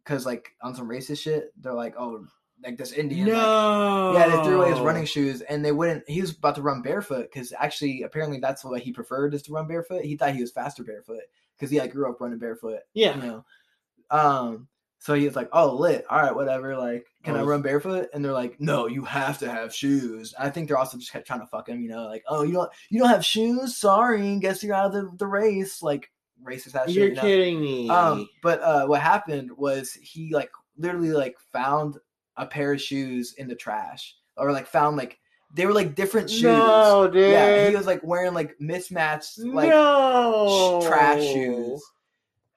because 0.04 0.26
like 0.26 0.50
on 0.62 0.76
some 0.76 0.90
racist 0.90 1.22
shit, 1.22 1.54
they're 1.62 1.74
like, 1.74 1.96
oh, 1.98 2.26
like 2.64 2.78
this 2.78 2.92
Indian. 2.92 3.28
like- 3.28 3.38
no. 3.38 4.14
yeah, 4.14 4.28
they 4.28 4.44
threw 4.44 4.62
away 4.62 4.72
his 4.72 4.80
running 4.82 5.06
shoes, 5.06 5.42
and 5.42 5.64
they 5.64 5.72
wouldn't. 5.72 6.04
He 6.10 6.22
was 6.22 6.32
about 6.32 6.56
to 6.56 6.62
run 6.62 6.82
barefoot 6.82 7.30
because 7.32 7.54
actually, 7.58 8.04
apparently, 8.04 8.40
that's 8.40 8.64
what 8.66 8.82
he 8.82 8.92
preferred 8.92 9.34
is 9.34 9.44
to 9.44 9.54
run 9.54 9.68
barefoot. 9.68 10.04
He 10.04 10.18
thought 10.18 10.36
he 10.36 10.42
was 10.42 10.52
faster 10.52 10.84
barefoot 10.84 11.22
because 11.60 11.72
he 11.72 11.80
like 11.80 11.92
grew 11.92 12.10
up 12.10 12.22
running 12.22 12.40
barefoot. 12.40 12.80
Yeah. 12.94 13.16
you 13.16 13.22
know. 13.22 13.46
Um, 14.10 14.68
so 15.00 15.14
he 15.14 15.26
was 15.26 15.36
like, 15.36 15.50
"Oh, 15.54 15.76
lit. 15.76 16.06
All 16.10 16.22
right, 16.22 16.36
whatever. 16.36 16.76
Like, 16.78 17.06
can 17.24 17.36
I 17.36 17.42
Oh, 17.42 17.46
run 17.46 17.62
barefoot?" 17.62 18.10
And 18.14 18.24
they're 18.24 18.34
like, 18.34 18.60
"No, 18.60 18.88
you 18.88 19.06
have 19.06 19.38
to 19.40 19.50
have 19.50 19.74
shoes." 19.74 20.34
I 20.38 20.50
think 20.50 20.68
they're 20.68 20.78
also 20.78 20.98
just 20.98 21.12
kept 21.12 21.26
trying 21.26 21.40
to 21.40 21.48
fuck 21.48 21.70
him. 21.70 21.82
You 21.82 21.90
know, 21.90 22.06
like, 22.06 22.24
"Oh, 22.28 22.44
you 22.44 22.54
don't, 22.54 22.70
you 22.90 23.00
don't 23.00 23.10
have 23.10 23.24
shoes. 23.24 23.78
Sorry, 23.78 24.38
guess 24.40 24.62
you're 24.64 24.76
out 24.76 24.88
of 24.88 24.94
the, 24.94 25.12
the 25.18 25.28
race." 25.28 25.82
Like 25.82 26.12
racist 26.44 26.76
ass 26.76 26.88
shit. 26.88 26.96
You're 26.96 27.08
you 27.10 27.16
know? 27.16 27.22
kidding 27.22 27.62
me. 27.62 27.90
Um, 27.90 28.28
but 28.44 28.62
uh, 28.62 28.88
what 28.88 29.02
happened 29.02 29.52
was 29.58 29.94
he 29.94 30.34
like 30.34 30.52
literally 30.78 31.12
like 31.12 31.38
found 31.54 31.98
a 32.36 32.46
pair 32.46 32.74
of 32.74 32.82
shoes 32.82 33.34
in 33.38 33.48
the 33.48 33.56
trash, 33.56 34.16
or 34.36 34.52
like 34.52 34.68
found 34.68 34.98
like 34.98 35.18
they 35.54 35.66
were 35.66 35.74
like 35.74 35.96
different 35.96 36.30
shoes. 36.30 36.44
No, 36.44 37.10
dude. 37.12 37.32
Yeah, 37.32 37.70
he 37.70 37.76
was 37.76 37.88
like 37.88 38.04
wearing 38.04 38.34
like 38.34 38.56
mismatched 38.60 39.40
like 39.40 39.70
no. 39.70 40.80
sh- 40.82 40.86
trash 40.88 41.24
shoes, 41.24 41.84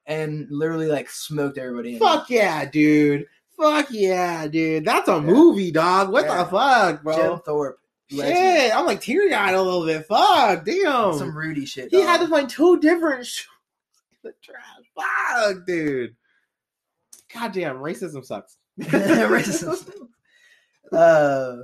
and 0.05 0.47
literally 0.51 0.87
like 0.87 1.09
smoked 1.09 1.57
everybody. 1.57 1.93
in. 1.93 1.99
Fuck 1.99 2.29
yeah, 2.29 2.65
dude. 2.65 3.25
Fuck 3.57 3.87
yeah, 3.91 4.47
dude. 4.47 4.85
That's 4.85 5.07
a 5.07 5.21
movie, 5.21 5.71
dog. 5.71 6.11
What 6.11 6.25
Yeah. 6.25 6.43
the 6.43 6.49
fuck, 6.49 7.03
bro? 7.03 7.15
Jim? 7.15 7.39
Thorpe, 7.45 7.79
legend. 8.11 8.35
Shit, 8.37 8.75
I'm 8.75 8.85
like 8.85 9.01
teary 9.01 9.33
eyed 9.33 9.53
a 9.55 9.61
little 9.61 9.85
bit. 9.85 10.05
Fuck, 10.05 10.65
damn. 10.65 11.13
some 11.17 11.35
Rudy 11.37 11.65
shit. 11.65 11.89
he 11.91 12.01
had 12.01 12.19
to 12.21 12.27
find 12.27 12.49
two 12.49 12.79
different 12.79 13.25
shoes 13.27 13.47
in 14.23 14.31
the 14.31 14.33
trash. 14.41 14.61
Fuck, 15.55 15.65
dude. 15.65 16.15
God 17.33 17.51
damn, 17.53 17.77
racism 17.77 18.23
sucks. 18.25 18.57
Racism. 18.79 20.07
uh, 20.91 21.55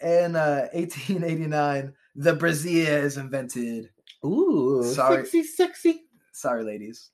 in 0.00 0.36
uh, 0.36 0.68
1889, 0.72 1.92
the 2.16 2.34
brazier 2.34 2.98
is 2.98 3.16
invented. 3.16 3.90
Ooh, 4.24 4.82
Sorry. 4.82 5.24
sexy, 5.24 5.42
sexy. 5.44 6.02
Sorry, 6.32 6.64
ladies. 6.64 7.10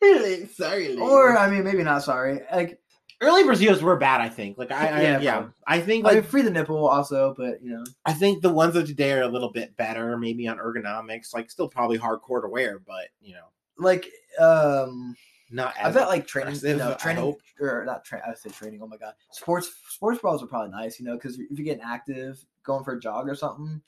Really? 0.00 0.46
Sorry, 0.54 0.88
lady. 0.88 1.00
Or 1.00 1.36
I 1.36 1.50
mean, 1.50 1.64
maybe 1.64 1.82
not 1.82 2.02
sorry. 2.02 2.40
Like, 2.52 2.80
early 3.20 3.44
Brazils 3.44 3.82
were 3.82 3.96
bad. 3.96 4.20
I 4.20 4.28
think. 4.28 4.58
Like 4.58 4.70
I, 4.70 4.88
I 4.88 5.02
Yeah, 5.02 5.20
yeah, 5.20 5.32
probably. 5.34 5.52
I 5.66 5.80
think 5.80 6.04
I 6.04 6.08
like 6.08 6.14
mean, 6.16 6.24
free 6.24 6.42
the 6.42 6.50
nipple 6.50 6.86
also, 6.86 7.34
but 7.36 7.62
you 7.62 7.70
know, 7.70 7.84
I 8.06 8.12
think 8.12 8.42
the 8.42 8.52
ones 8.52 8.76
of 8.76 8.86
today 8.86 9.12
are 9.12 9.22
a 9.22 9.28
little 9.28 9.50
bit 9.50 9.76
better, 9.76 10.16
maybe 10.16 10.46
on 10.48 10.58
ergonomics. 10.58 11.34
Like 11.34 11.50
still 11.50 11.68
probably 11.68 11.98
hardcore 11.98 12.42
to 12.42 12.48
wear, 12.48 12.80
but 12.86 13.08
you 13.20 13.34
know, 13.34 13.46
like, 13.76 14.06
um, 14.38 15.16
not. 15.50 15.74
I 15.82 15.90
bet 15.90 16.08
like 16.08 16.26
training, 16.26 16.60
know, 16.76 16.94
training 16.94 17.34
or 17.60 17.84
not. 17.84 18.04
Tra- 18.04 18.22
I 18.28 18.34
say 18.34 18.50
training. 18.50 18.80
Oh 18.82 18.86
my 18.86 18.96
god, 18.96 19.14
sports 19.30 19.70
sports 19.88 20.20
bras 20.20 20.42
are 20.42 20.46
probably 20.46 20.70
nice, 20.70 20.98
you 21.00 21.06
know, 21.06 21.14
because 21.14 21.38
if 21.38 21.58
you're 21.58 21.64
getting 21.64 21.82
active, 21.82 22.44
going 22.64 22.84
for 22.84 22.92
a 22.92 23.00
jog 23.00 23.28
or 23.28 23.34
something. 23.34 23.80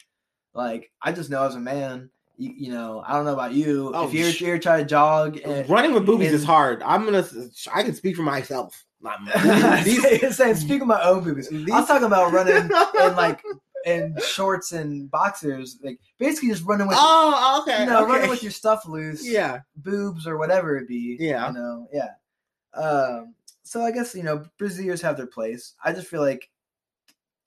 Like, 0.53 0.91
I 1.01 1.13
just 1.13 1.31
know 1.31 1.45
as 1.45 1.55
a 1.55 1.61
man, 1.61 2.11
you, 2.37 2.53
you 2.57 2.73
know, 2.73 3.05
I 3.07 3.13
don't 3.13 3.25
know 3.25 3.35
about 3.35 3.53
you. 3.53 3.93
Oh, 3.95 4.09
if 4.09 4.15
you're, 4.15 4.33
sh- 4.33 4.41
you're 4.41 4.59
trying 4.59 4.81
to 4.81 4.87
jog, 4.87 5.39
uh, 5.47 5.51
and, 5.51 5.71
running 5.71 5.93
with 5.93 6.07
boobies 6.07 6.33
is 6.33 6.43
hard. 6.43 6.83
I'm 6.83 7.05
gonna. 7.05 7.25
I 7.73 7.83
can 7.83 7.95
speak 7.95 8.17
for 8.17 8.23
myself. 8.23 8.85
Not 9.03 9.21
These, 9.85 10.37
saying, 10.37 10.57
speaking 10.57 10.83
of 10.83 10.89
my 10.89 11.03
own 11.03 11.25
boobies, 11.25 11.51
I 11.53 11.81
was 11.81 11.87
talking 11.87 12.07
about 12.07 12.33
running 12.33 12.71
and 12.99 13.17
like 13.17 13.43
in 13.87 14.17
shorts 14.25 14.73
and 14.73 15.11
boxers, 15.11 15.79
like 15.83 15.99
basically 16.19 16.51
just 16.51 16.65
running 16.65 16.87
with 16.87 16.97
Oh, 17.01 17.63
okay. 17.63 17.81
you 17.81 17.87
know 17.87 18.05
okay. 18.05 18.13
running 18.13 18.31
with 18.31 18.43
your 18.43 18.53
stuff 18.53 18.87
loose, 18.87 19.27
yeah. 19.27 19.61
boobs 19.77 20.27
or 20.27 20.39
whatever 20.39 20.77
it 20.77 20.89
be. 20.89 21.17
Yeah. 21.19 21.49
you 21.49 21.55
know, 21.55 21.89
yeah. 21.93 22.11
Um, 22.75 23.35
so 23.63 23.83
I 23.83 23.91
guess 23.93 24.15
you 24.15 24.23
know 24.23 24.45
braziers 24.59 25.01
have 25.03 25.17
their 25.17 25.27
place. 25.27 25.75
I 25.85 25.93
just 25.93 26.09
feel 26.09 26.21
like 26.23 26.51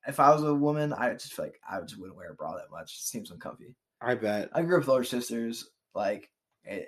if 0.08 0.20
I 0.20 0.34
was 0.34 0.44
a 0.44 0.54
woman, 0.54 0.94
I 0.94 1.14
just 1.14 1.34
feel 1.34 1.46
like 1.46 1.60
I 1.70 1.80
just 1.82 1.98
wouldn't 2.00 2.18
wear 2.18 2.32
a 2.32 2.36
bra 2.36 2.56
that 2.56 2.72
much. 2.72 2.94
It 2.96 3.04
seems 3.04 3.32
uncomfy. 3.32 3.76
I 4.02 4.16
bet. 4.16 4.50
I 4.54 4.62
grew 4.64 4.76
up 4.76 4.82
with 4.82 4.90
older 4.90 5.04
sisters, 5.04 5.70
like 5.94 6.30
it. 6.64 6.88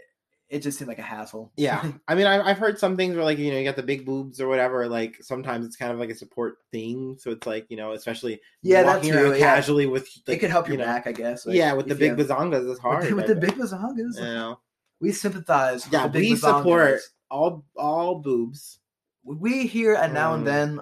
It 0.50 0.60
just 0.60 0.78
seemed 0.78 0.88
like 0.90 1.00
a 1.00 1.04
hassle. 1.04 1.52
Yeah, 1.58 1.92
I 2.08 2.14
mean, 2.16 2.28
I, 2.28 2.40
I've 2.48 2.58
heard 2.60 2.78
some 2.78 2.96
things 2.96 3.16
where 3.16 3.24
like 3.26 3.38
you 3.40 3.52
know 3.52 3.58
you 3.58 3.64
got 3.64 3.76
the 3.76 3.84
big 3.84 4.06
boobs 4.06 4.40
or 4.40 4.48
whatever. 4.48 4.88
Like 4.88 5.18
sometimes 5.22 5.66
it's 5.66 5.76
kind 5.76 5.92
of 5.92 5.98
like 6.00 6.10
a 6.12 6.16
support 6.16 6.58
thing. 6.72 7.16
So 7.20 7.32
it's 7.32 7.48
like 7.48 7.66
you 7.70 7.78
know, 7.78 7.94
especially 7.94 8.40
yeah, 8.62 8.84
walking 8.84 9.14
around 9.14 9.38
casually 9.38 9.88
with 9.88 10.08
like, 10.28 10.38
it 10.38 10.40
could 10.40 10.52
help 10.52 10.68
you 10.68 10.74
your 10.76 10.80
know, 10.86 10.86
back, 10.86 11.08
I 11.08 11.12
guess. 11.14 11.46
like, 11.46 11.56
yeah, 11.56 11.74
with 11.74 11.88
the 11.88 11.96
big 11.96 12.18
you 12.18 12.26
have- 12.26 12.28
bazongas, 12.28 12.70
it's 12.70 12.80
hard. 12.80 13.02
with 13.02 13.10
the, 13.10 13.16
with 13.16 13.28
the 13.28 13.36
big 13.36 13.56
bazongas. 13.56 14.18
You 14.18 14.24
know? 14.24 14.60
We 15.02 15.12
sympathize. 15.12 15.88
Yeah, 15.92 16.04
with 16.04 16.14
the 16.14 16.20
big 16.20 16.30
we 16.32 16.36
support 16.36 17.00
all 17.32 17.66
all 17.76 18.20
boobs. 18.20 18.80
We 19.24 19.66
hear 19.66 19.96
at 19.96 20.14
now 20.14 20.34
and 20.36 20.42
Um, 20.42 20.46
then. 20.46 20.80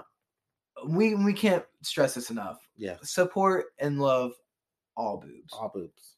We 0.86 1.16
we 1.16 1.32
can't 1.32 1.64
stress 1.82 2.16
this 2.16 2.30
enough. 2.30 2.58
Yeah, 2.76 2.98
Support 3.04 3.68
and 3.80 4.02
love 4.02 4.34
all 4.98 5.18
boobs. 5.18 5.54
all 5.54 5.72
boobs. 5.74 6.18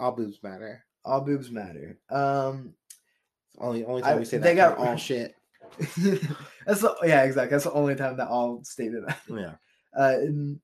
All 0.00 0.10
boobs 0.10 0.42
matter. 0.42 0.84
All 1.04 1.20
boobs 1.20 1.50
matter. 1.52 1.98
Um, 2.10 2.74
Only 3.58 3.84
only 3.84 4.02
I- 4.02 4.10
time 4.10 4.18
we 4.18 4.24
say 4.24 4.38
that 4.38 4.44
they 4.44 4.54
got- 4.54 4.78
all 4.78 4.96
shit. 4.96 5.34
that's 5.78 6.80
the, 6.80 6.96
yeah, 7.04 7.22
exactly. 7.22 7.50
That's 7.52 7.64
the 7.64 7.72
only 7.72 7.94
time 7.94 8.16
that 8.16 8.28
all 8.28 8.62
stated 8.64 9.04
that. 9.06 9.20
Yeah. 9.28 9.54
Uh, 9.98 10.18
in 10.20 10.60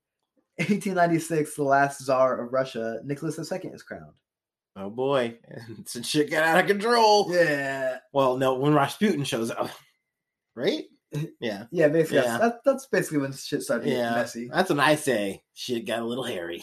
1896, 0.59 1.55
the 1.55 1.63
last 1.63 2.03
czar 2.03 2.41
of 2.41 2.53
Russia, 2.53 2.99
Nicholas 3.05 3.39
II, 3.39 3.71
is 3.71 3.83
crowned. 3.83 4.13
Oh 4.75 4.91
boy, 4.91 5.39
some 5.87 6.03
shit 6.03 6.31
got 6.31 6.43
out 6.45 6.61
of 6.61 6.67
control. 6.67 7.33
Yeah, 7.33 7.99
Well, 8.13 8.37
no, 8.37 8.55
when 8.55 8.75
Rasputin 8.75 9.25
shows 9.25 9.51
up, 9.51 9.71
right? 10.55 10.85
Yeah, 11.41 11.65
yeah. 11.71 11.89
Basically, 11.89 12.19
Yeah. 12.19 12.37
That's, 12.39 12.59
that's 12.65 12.87
basically 12.87 13.19
when 13.19 13.33
shit 13.33 13.63
started 13.63 13.85
getting 13.85 14.01
yeah. 14.01 14.17
messy. 14.17 14.51
That's 14.53 14.69
what 14.69 14.81
I 14.81 14.97
say. 14.97 15.41
Shit 15.55 15.87
got 15.87 16.01
a 16.01 16.05
little 16.05 16.25
hairy. 16.25 16.63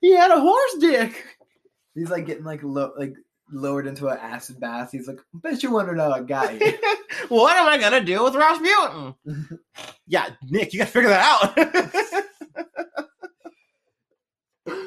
he 0.00 0.14
had 0.16 0.30
a 0.30 0.40
horse 0.40 0.76
dick. 0.80 1.24
He's 1.94 2.10
like 2.10 2.26
getting 2.26 2.42
like 2.44 2.62
low, 2.62 2.92
like 2.98 3.12
lowered 3.52 3.86
into 3.86 4.08
an 4.08 4.18
acid 4.18 4.60
bath. 4.60 4.90
He's 4.92 5.06
like, 5.08 5.20
bet 5.34 5.62
you 5.62 5.70
wondered 5.70 5.98
how 5.98 6.10
I 6.12 6.20
got 6.20 6.52
here. 6.52 6.78
what 7.28 7.56
am 7.56 7.68
I 7.68 7.78
gonna 7.78 8.04
do 8.04 8.24
with 8.24 8.34
Rasputin? 8.34 9.14
yeah, 10.06 10.30
Nick, 10.48 10.72
you 10.72 10.78
gotta 10.80 10.90
figure 10.90 11.10
that 11.10 11.54
out. 14.66 14.76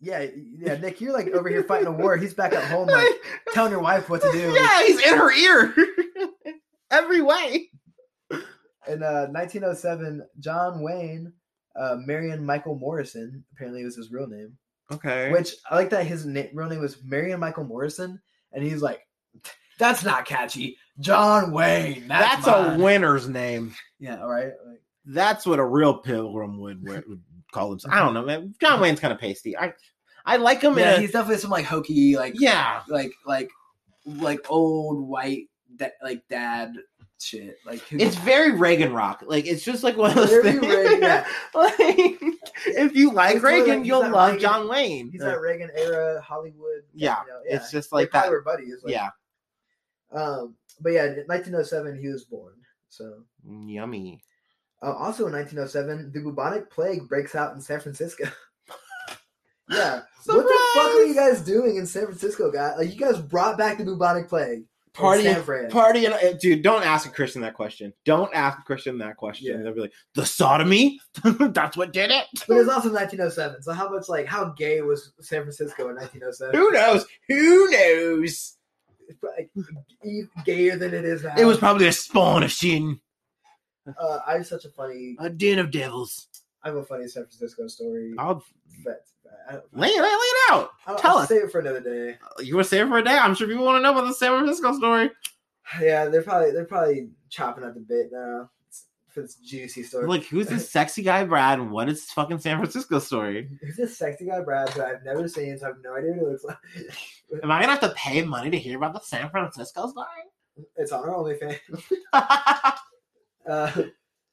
yeah, 0.00 0.26
yeah. 0.58 0.76
Nick, 0.76 1.00
you're 1.00 1.12
like 1.12 1.28
over 1.28 1.48
here 1.48 1.64
fighting 1.64 1.88
a 1.88 1.92
war. 1.92 2.16
He's 2.16 2.34
back 2.34 2.52
at 2.52 2.64
home, 2.64 2.88
like 2.88 3.06
telling 3.52 3.72
your 3.72 3.82
wife 3.82 4.08
what 4.08 4.22
to 4.22 4.32
do. 4.32 4.52
yeah, 4.52 4.82
he's 4.84 5.00
in 5.06 5.16
her 5.16 5.32
ear 5.32 5.74
every 6.90 7.20
way. 7.20 7.70
In 8.30 9.02
uh, 9.02 9.26
1907, 9.30 10.26
John 10.38 10.80
Wayne, 10.82 11.32
uh, 11.76 11.96
Marion 12.06 12.44
Michael 12.44 12.76
Morrison, 12.76 13.44
apparently 13.52 13.82
it 13.82 13.84
was 13.84 13.96
his 13.96 14.10
real 14.10 14.26
name. 14.26 14.56
Okay. 14.90 15.30
Which 15.32 15.54
I 15.70 15.76
like 15.76 15.90
that 15.90 16.06
his 16.06 16.24
na- 16.24 16.44
real 16.52 16.68
name 16.68 16.80
was 16.80 17.02
Marion 17.04 17.40
Michael 17.40 17.64
Morrison, 17.64 18.20
and 18.52 18.64
he's 18.64 18.82
like, 18.82 19.00
"That's 19.78 20.04
not 20.04 20.24
catchy." 20.24 20.78
John 21.00 21.52
Wayne. 21.52 22.08
That's, 22.08 22.44
That's, 22.44 22.76
a 22.78 22.82
winner's 22.82 23.28
name. 23.28 23.74
Yeah. 23.98 24.20
All 24.20 24.28
right. 24.28 24.52
Like, 24.66 24.82
That's 25.04 25.46
what 25.46 25.58
a 25.58 25.64
real 25.64 25.98
pilgrim 25.98 26.58
would, 26.58 26.82
would 26.82 27.08
would 27.08 27.22
call 27.52 27.70
himself. 27.70 27.94
I 27.94 28.00
don't 28.00 28.14
know, 28.14 28.24
man. 28.24 28.54
John 28.60 28.80
Wayne's 28.82 29.00
kind 29.00 29.12
of 29.12 29.20
pasty. 29.20 29.56
I 29.56 29.74
I 30.24 30.36
like 30.36 30.62
him 30.62 30.78
yeah, 30.78 30.94
a, 30.94 31.00
he's 31.00 31.12
definitely 31.12 31.38
some 31.38 31.50
like 31.50 31.64
hokey, 31.64 32.16
like 32.16 32.34
yeah. 32.38 32.82
like 32.88 33.12
like 33.24 33.50
like 34.04 34.50
old 34.50 35.06
white 35.06 35.48
da- 35.76 35.88
like 36.02 36.22
dad 36.28 36.74
shit. 37.20 37.58
Like 37.66 37.80
who- 37.82 37.98
It's 37.98 38.16
very 38.16 38.52
Reagan 38.52 38.92
rock. 38.92 39.22
Like 39.26 39.46
it's 39.46 39.64
just 39.64 39.82
like 39.82 39.96
one 39.96 40.10
of 40.10 40.16
those 40.16 40.42
things. 40.42 40.62
Like 41.54 42.20
if 42.66 42.94
you 42.94 43.12
like 43.12 43.42
Reagan, 43.42 43.78
like 43.80 43.86
you'll 43.86 44.08
love 44.08 44.32
Reagan- 44.32 44.40
John 44.40 44.68
Wayne. 44.68 45.10
he's 45.10 45.20
that 45.20 45.40
Reagan 45.40 45.70
era 45.76 46.20
Hollywood. 46.20 46.82
Yeah, 46.94 47.16
you 47.26 47.32
know, 47.32 47.40
it's 47.44 47.70
just 47.70 47.92
like 47.92 48.10
probably 48.10 48.28
that. 48.28 48.32
were 48.32 48.42
buddies. 48.42 48.76
Like, 48.82 48.94
Yeah, 48.94 49.10
Um, 50.12 50.54
but 50.80 50.90
yeah, 50.90 51.06
1907 51.26 51.98
he 52.00 52.08
was 52.08 52.24
born. 52.24 52.54
So 52.88 53.22
yummy. 53.44 54.22
uh, 54.82 54.92
also 54.92 55.26
in 55.26 55.32
1907, 55.32 56.12
the 56.12 56.20
bubonic 56.20 56.70
plague 56.70 57.08
breaks 57.08 57.34
out 57.34 57.54
in 57.54 57.60
San 57.60 57.80
Francisco. 57.80 58.24
yeah, 59.70 60.00
what 60.26 60.42
the 60.46 60.58
fuck 60.74 60.86
are 60.94 61.04
you 61.04 61.14
guys 61.14 61.42
doing 61.42 61.76
in 61.76 61.86
San 61.86 62.04
Francisco, 62.04 62.50
guys? 62.50 62.74
Like 62.78 62.90
you 62.92 62.98
guys 62.98 63.18
brought 63.20 63.58
back 63.58 63.78
the 63.78 63.84
bubonic 63.84 64.28
plague. 64.28 64.64
Party, 64.92 65.32
party, 65.70 66.04
and 66.06 66.14
uh, 66.14 66.32
dude, 66.40 66.62
don't 66.62 66.84
ask 66.84 67.06
a 67.06 67.10
Christian 67.10 67.42
that 67.42 67.54
question. 67.54 67.92
Don't 68.04 68.32
ask 68.34 68.58
a 68.58 68.62
Christian 68.62 68.98
that 68.98 69.16
question. 69.16 69.46
Yeah. 69.56 69.62
They'll 69.62 69.74
be 69.74 69.80
like, 69.82 69.92
"The 70.14 70.26
sodomy? 70.26 70.98
That's 71.24 71.76
what 71.76 71.92
did 71.92 72.10
it." 72.10 72.24
But 72.46 72.54
it 72.54 72.58
was 72.58 72.68
also 72.68 72.88
1907. 72.92 73.62
So 73.62 73.72
how 73.72 73.88
much 73.90 74.08
like 74.08 74.26
how 74.26 74.46
gay 74.50 74.80
was 74.82 75.12
San 75.20 75.42
Francisco 75.42 75.88
in 75.88 75.96
1907? 75.96 76.54
Who 76.58 76.70
knows? 76.72 77.06
Who 77.28 77.70
knows? 77.70 78.56
It's 79.08 79.22
like, 79.22 79.50
gayer 80.44 80.76
than 80.76 80.92
it 80.92 81.04
is 81.04 81.22
now. 81.24 81.34
It 81.38 81.44
was 81.46 81.56
probably 81.58 81.86
a 81.86 81.92
spawn 81.92 82.42
of 82.42 82.52
sin, 82.52 83.00
Uh, 83.86 84.18
I 84.26 84.34
have 84.34 84.46
such 84.46 84.64
a 84.66 84.68
funny. 84.70 85.16
a 85.18 85.30
den 85.30 85.58
of 85.58 85.70
devils. 85.70 86.28
I 86.62 86.68
have 86.68 86.76
a 86.76 86.84
funny 86.84 87.08
San 87.08 87.24
Francisco 87.24 87.68
story. 87.68 88.12
I'll 88.18 88.44
But 88.84 89.04
I, 89.50 89.54
I, 89.54 89.60
lay 89.72 89.88
it, 89.88 90.02
lay 90.02 90.08
it 90.08 90.52
out. 90.52 90.70
I'll, 90.86 90.98
Tell 90.98 91.12
I'll 91.12 91.18
us. 91.18 91.28
save 91.28 91.44
it 91.44 91.52
for 91.52 91.60
another 91.60 91.80
day. 91.80 92.16
You 92.40 92.54
want 92.56 92.66
to 92.66 92.70
save 92.70 92.86
it 92.86 92.88
for 92.88 92.98
a 92.98 93.04
day? 93.04 93.16
I'm 93.16 93.34
sure 93.34 93.48
people 93.48 93.64
want 93.64 93.78
to 93.78 93.82
know 93.82 93.92
about 93.92 94.06
the 94.06 94.14
San 94.14 94.30
Francisco 94.30 94.72
story. 94.74 95.10
Yeah, 95.80 96.06
they're 96.06 96.22
probably 96.22 96.52
they're 96.52 96.64
probably 96.64 97.10
chopping 97.28 97.64
at 97.64 97.74
the 97.74 97.80
bit 97.80 98.08
now 98.10 98.50
for 99.08 99.22
this 99.22 99.36
juicy 99.36 99.82
story. 99.82 100.06
Like, 100.06 100.24
who's 100.24 100.46
this 100.46 100.70
sexy 100.70 101.02
guy, 101.02 101.24
Brad? 101.24 101.58
And 101.58 101.70
what 101.70 101.88
is 101.88 102.00
this 102.00 102.12
fucking 102.12 102.38
San 102.38 102.58
Francisco 102.58 102.98
story? 102.98 103.48
Who's 103.62 103.76
this 103.76 103.98
sexy 103.98 104.26
guy 104.26 104.40
Brad 104.40 104.70
who 104.70 104.82
I've 104.82 105.04
never 105.04 105.28
seen, 105.28 105.58
so 105.58 105.66
I 105.66 105.68
have 105.68 105.76
no 105.82 105.94
idea 105.94 106.10
what 106.12 106.20
he 106.20 106.26
looks 106.26 106.44
like. 106.44 106.56
Am 107.42 107.50
I 107.50 107.60
gonna 107.60 107.72
have 107.72 107.80
to 107.80 107.94
pay 107.96 108.22
money 108.22 108.50
to 108.50 108.58
hear 108.58 108.78
about 108.78 108.94
the 108.94 109.00
San 109.00 109.28
Francisco 109.30 109.88
story? 109.88 110.06
it's 110.76 110.92
on 110.92 111.08
our 111.08 111.14
OnlyFans. 111.14 111.58
Uh, 113.48 113.84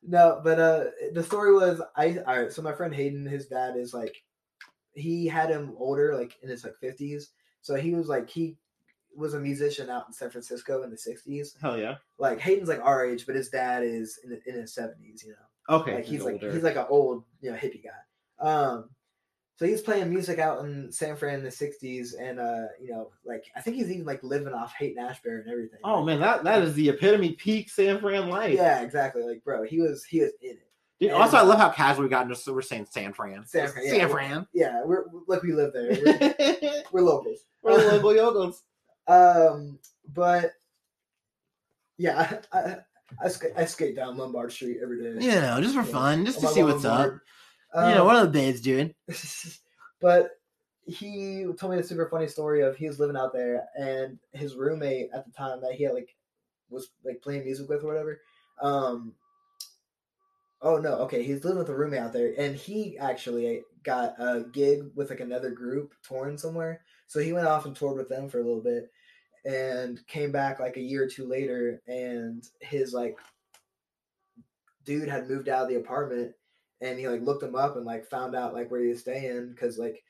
no, 0.05 0.41
but 0.43 0.59
uh, 0.59 0.83
the 1.13 1.23
story 1.23 1.53
was 1.53 1.81
I. 1.95 2.17
All 2.27 2.37
right, 2.37 2.51
so 2.51 2.61
my 2.61 2.73
friend 2.73 2.93
Hayden, 2.93 3.25
his 3.25 3.47
dad 3.47 3.77
is 3.77 3.93
like, 3.93 4.13
he 4.95 5.27
had 5.27 5.49
him 5.49 5.73
older, 5.77 6.15
like 6.15 6.37
in 6.41 6.49
his 6.49 6.63
like 6.63 6.75
fifties. 6.77 7.31
So 7.61 7.75
he 7.75 7.93
was 7.93 8.07
like 8.07 8.29
he 8.29 8.57
was 9.15 9.33
a 9.33 9.39
musician 9.39 9.89
out 9.89 10.05
in 10.07 10.13
San 10.13 10.29
Francisco 10.29 10.83
in 10.83 10.89
the 10.91 10.97
sixties. 10.97 11.55
Hell 11.61 11.77
yeah. 11.77 11.95
Like 12.17 12.39
Hayden's 12.39 12.69
like 12.69 12.81
our 12.83 13.05
age, 13.05 13.25
but 13.25 13.35
his 13.35 13.49
dad 13.49 13.83
is 13.83 14.19
in, 14.23 14.39
in 14.45 14.55
his 14.61 14.73
seventies. 14.73 15.23
You 15.25 15.31
know, 15.33 15.75
Okay. 15.77 15.95
like 15.95 16.05
he's 16.05 16.23
like 16.23 16.41
he's 16.41 16.63
like 16.63 16.75
an 16.77 16.85
old 16.89 17.23
you 17.41 17.51
know 17.51 17.57
hippie 17.57 17.83
guy. 17.83 18.47
Um, 18.47 18.89
so 19.57 19.65
he's 19.65 19.81
playing 19.81 20.09
music 20.09 20.37
out 20.37 20.65
in 20.65 20.91
San 20.91 21.15
Fran 21.15 21.35
in 21.39 21.43
the 21.45 21.49
'60s, 21.49 22.09
and 22.19 22.41
uh, 22.41 22.63
you 22.81 22.91
know, 22.91 23.11
like 23.23 23.45
I 23.55 23.61
think 23.61 23.77
he's 23.77 23.89
even 23.89 24.05
like 24.05 24.21
living 24.21 24.53
off 24.53 24.73
Haight 24.77 24.97
Ashbury 24.97 25.39
and 25.41 25.49
everything. 25.49 25.79
oh 25.85 26.03
man, 26.03 26.19
that 26.19 26.43
that 26.43 26.61
is 26.61 26.73
the 26.73 26.89
epitome 26.89 27.31
peak 27.33 27.69
San 27.69 28.01
Fran 28.01 28.27
life. 28.29 28.53
yeah, 28.53 28.81
exactly. 28.81 29.23
Like, 29.23 29.45
bro, 29.45 29.63
he 29.63 29.79
was 29.79 30.03
he 30.03 30.19
was 30.19 30.31
in 30.41 30.51
it. 30.51 30.64
Dude, 30.99 31.11
And- 31.11 31.21
also, 31.21 31.37
I 31.37 31.41
love 31.41 31.57
how 31.59 31.69
casual 31.69 32.03
we 32.03 32.09
got 32.09 32.29
into. 32.29 32.53
We're 32.53 32.61
saying 32.61 32.87
San 32.89 33.11
Fran. 33.13 33.45
San 33.45 33.67
Fran, 33.67 33.85
yeah. 33.85 33.91
San 33.91 34.09
Fran. 34.09 34.47
Yeah, 34.53 34.81
we're 34.85 35.03
like 35.27 35.43
we 35.43 35.51
live 35.53 35.73
there. 35.73 35.91
We're, 36.41 36.83
we're 36.91 37.01
locals. 37.01 37.39
We're 37.61 37.77
local 37.91 38.13
yogos. 38.13 38.61
Um, 39.07 39.79
but 40.13 40.51
yeah, 41.97 42.39
I 42.51 42.57
I, 42.59 42.77
I, 43.23 43.27
skate, 43.29 43.51
I 43.55 43.65
skate 43.65 43.95
down 43.95 44.17
Lombard 44.17 44.51
Street 44.51 44.79
every 44.81 45.01
day. 45.01 45.25
You 45.25 45.31
know, 45.41 45.59
just 45.61 45.75
for 45.75 45.81
Yeah. 45.81 45.91
fun, 45.91 46.25
just 46.25 46.39
to 46.41 46.47
see 46.47 46.63
what's 46.63 46.85
up. 46.85 47.07
longboard. 47.09 47.19
Um, 47.73 47.89
you 47.89 47.95
know, 47.95 48.05
what 48.05 48.15
are 48.15 48.25
the 48.25 48.31
babes 48.31 48.61
doing? 48.61 48.93
but 50.01 50.31
he 50.85 51.45
told 51.59 51.73
me 51.73 51.79
a 51.79 51.83
super 51.83 52.07
funny 52.09 52.27
story 52.27 52.61
of 52.61 52.75
he 52.75 52.87
was 52.87 52.99
living 52.99 53.17
out 53.17 53.33
there 53.33 53.65
and 53.77 54.17
his 54.33 54.55
roommate 54.55 55.09
at 55.13 55.25
the 55.25 55.31
time 55.31 55.59
that 55.61 55.73
he 55.73 55.83
had 55.83 55.93
like 55.93 56.15
was 56.69 56.91
like 57.03 57.21
playing 57.21 57.43
music 57.43 57.67
with 57.67 57.83
or 57.83 57.87
whatever. 57.87 58.21
Um 58.61 59.13
oh 60.65 60.77
no, 60.77 60.95
okay, 60.95 61.21
he's 61.23 61.43
living 61.45 61.59
with 61.59 61.69
a 61.69 61.75
roommate 61.75 61.99
out 61.99 62.11
there 62.11 62.33
and 62.39 62.55
he 62.55 62.97
actually 62.97 63.61
got 63.83 64.15
a 64.19 64.43
gig 64.51 64.81
with 64.95 65.11
like 65.11 65.19
another 65.19 65.51
group 65.51 65.93
touring 66.01 66.39
somewhere. 66.39 66.81
So 67.07 67.19
he 67.19 67.33
went 67.33 67.45
off 67.47 67.65
and 67.67 67.75
toured 67.75 67.97
with 67.97 68.09
them 68.09 68.27
for 68.27 68.39
a 68.39 68.43
little 68.43 68.63
bit 68.63 68.89
and 69.45 70.05
came 70.07 70.31
back 70.31 70.59
like 70.59 70.75
a 70.75 70.81
year 70.81 71.03
or 71.03 71.07
two 71.07 71.27
later 71.27 71.81
and 71.87 72.43
his 72.61 72.93
like 72.93 73.15
dude 74.83 75.07
had 75.07 75.29
moved 75.29 75.49
out 75.49 75.63
of 75.63 75.69
the 75.69 75.75
apartment 75.75 76.31
and 76.81 76.97
he 76.97 77.07
like 77.07 77.21
looked 77.21 77.43
him 77.43 77.55
up 77.55 77.75
and 77.75 77.85
like 77.85 78.09
found 78.09 78.35
out 78.35 78.55
like 78.55 78.71
where 78.71 78.81
he 78.81 78.89
was 78.89 79.01
staying 79.01 79.49
because 79.49 79.77
like 79.77 80.03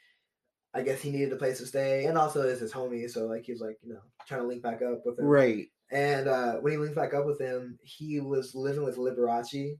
I 0.74 0.82
guess 0.84 1.02
he 1.02 1.12
needed 1.12 1.34
a 1.34 1.38
place 1.38 1.58
to 1.58 1.66
stay 1.66 2.06
and 2.06 2.18
also 2.18 2.42
is 2.44 2.62
his 2.62 2.72
homie 2.74 3.10
so 3.10 3.26
like 3.26 3.46
he 3.46 3.52
was 3.52 3.62
like 3.62 3.78
you 3.84 3.94
know 3.94 4.02
trying 4.26 4.42
to 4.42 4.48
link 4.48 4.64
back 4.64 4.82
up 4.82 5.02
with 5.06 5.20
him 5.20 5.26
Right. 5.26 5.68
and 5.92 6.30
uh 6.30 6.54
when 6.56 6.72
he 6.72 6.78
linked 6.78 6.96
back 6.96 7.14
up 7.14 7.26
with 7.26 7.40
him 7.40 7.78
he 7.84 8.22
was 8.22 8.56
living 8.56 8.84
with 8.84 8.96
Liberace 8.98 9.76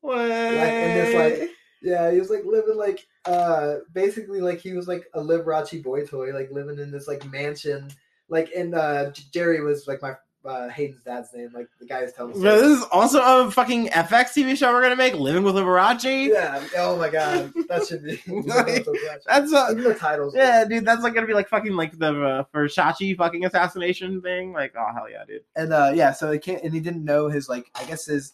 What? 0.00 0.30
and 0.30 1.00
this, 1.00 1.40
like, 1.40 1.50
yeah 1.82 2.10
he 2.10 2.18
was 2.18 2.30
like 2.30 2.44
living 2.44 2.76
like 2.76 3.06
uh 3.26 3.76
basically 3.92 4.40
like 4.40 4.60
he 4.60 4.72
was 4.72 4.88
like 4.88 5.04
a 5.14 5.20
Liberace 5.20 5.82
boy 5.82 6.04
toy 6.04 6.32
like 6.32 6.50
living 6.50 6.78
in 6.78 6.90
this 6.90 7.08
like 7.08 7.24
mansion 7.30 7.88
like 8.28 8.50
and 8.56 8.74
uh 8.74 9.10
Jerry 9.32 9.62
was 9.62 9.86
like 9.86 10.02
my 10.02 10.14
uh 10.44 10.68
Hayden's 10.70 11.02
dad's 11.02 11.28
name 11.34 11.50
like 11.54 11.68
the 11.78 11.86
guy 11.86 12.00
who's 12.00 12.12
telling 12.14 12.32
Bro, 12.32 12.60
this 12.60 12.78
is 12.78 12.84
also 12.92 13.20
a 13.20 13.50
fucking 13.50 13.88
FX 13.88 14.32
TV 14.32 14.56
show 14.56 14.72
we're 14.72 14.82
gonna 14.82 14.96
make, 14.96 15.14
Living 15.14 15.42
with 15.42 15.54
Liberace. 15.54 16.28
yeah 16.28 16.62
oh 16.78 16.96
my 16.96 17.10
god 17.10 17.52
that 17.68 17.86
should 17.86 18.02
be 18.02 18.16
That's 19.26 19.52
a, 19.52 19.68
even 19.72 19.84
the 19.84 19.96
titles 19.98 20.34
yeah, 20.34 20.64
dude. 20.64 20.86
That's 20.86 21.02
like 21.02 21.12
gonna 21.14 21.26
be 21.26 21.34
like 21.34 21.48
fucking 21.48 21.74
like 21.74 21.98
the 21.98 22.22
uh, 22.22 22.44
Versace 22.54 23.16
fucking 23.16 23.44
assassination 23.44 24.22
thing. 24.22 24.52
Like, 24.52 24.74
oh 24.78 24.86
hell 24.94 25.10
yeah, 25.10 25.24
dude. 25.26 25.42
and 25.56 25.72
uh 25.74 25.92
yeah 25.94 26.12
so 26.12 26.30
he 26.32 26.38
can't 26.38 26.62
and 26.62 26.72
he 26.72 26.80
didn't 26.80 27.04
know 27.04 27.28
his 27.28 27.48
like 27.48 27.70
i 27.74 27.84
guess 27.84 28.06
his 28.06 28.32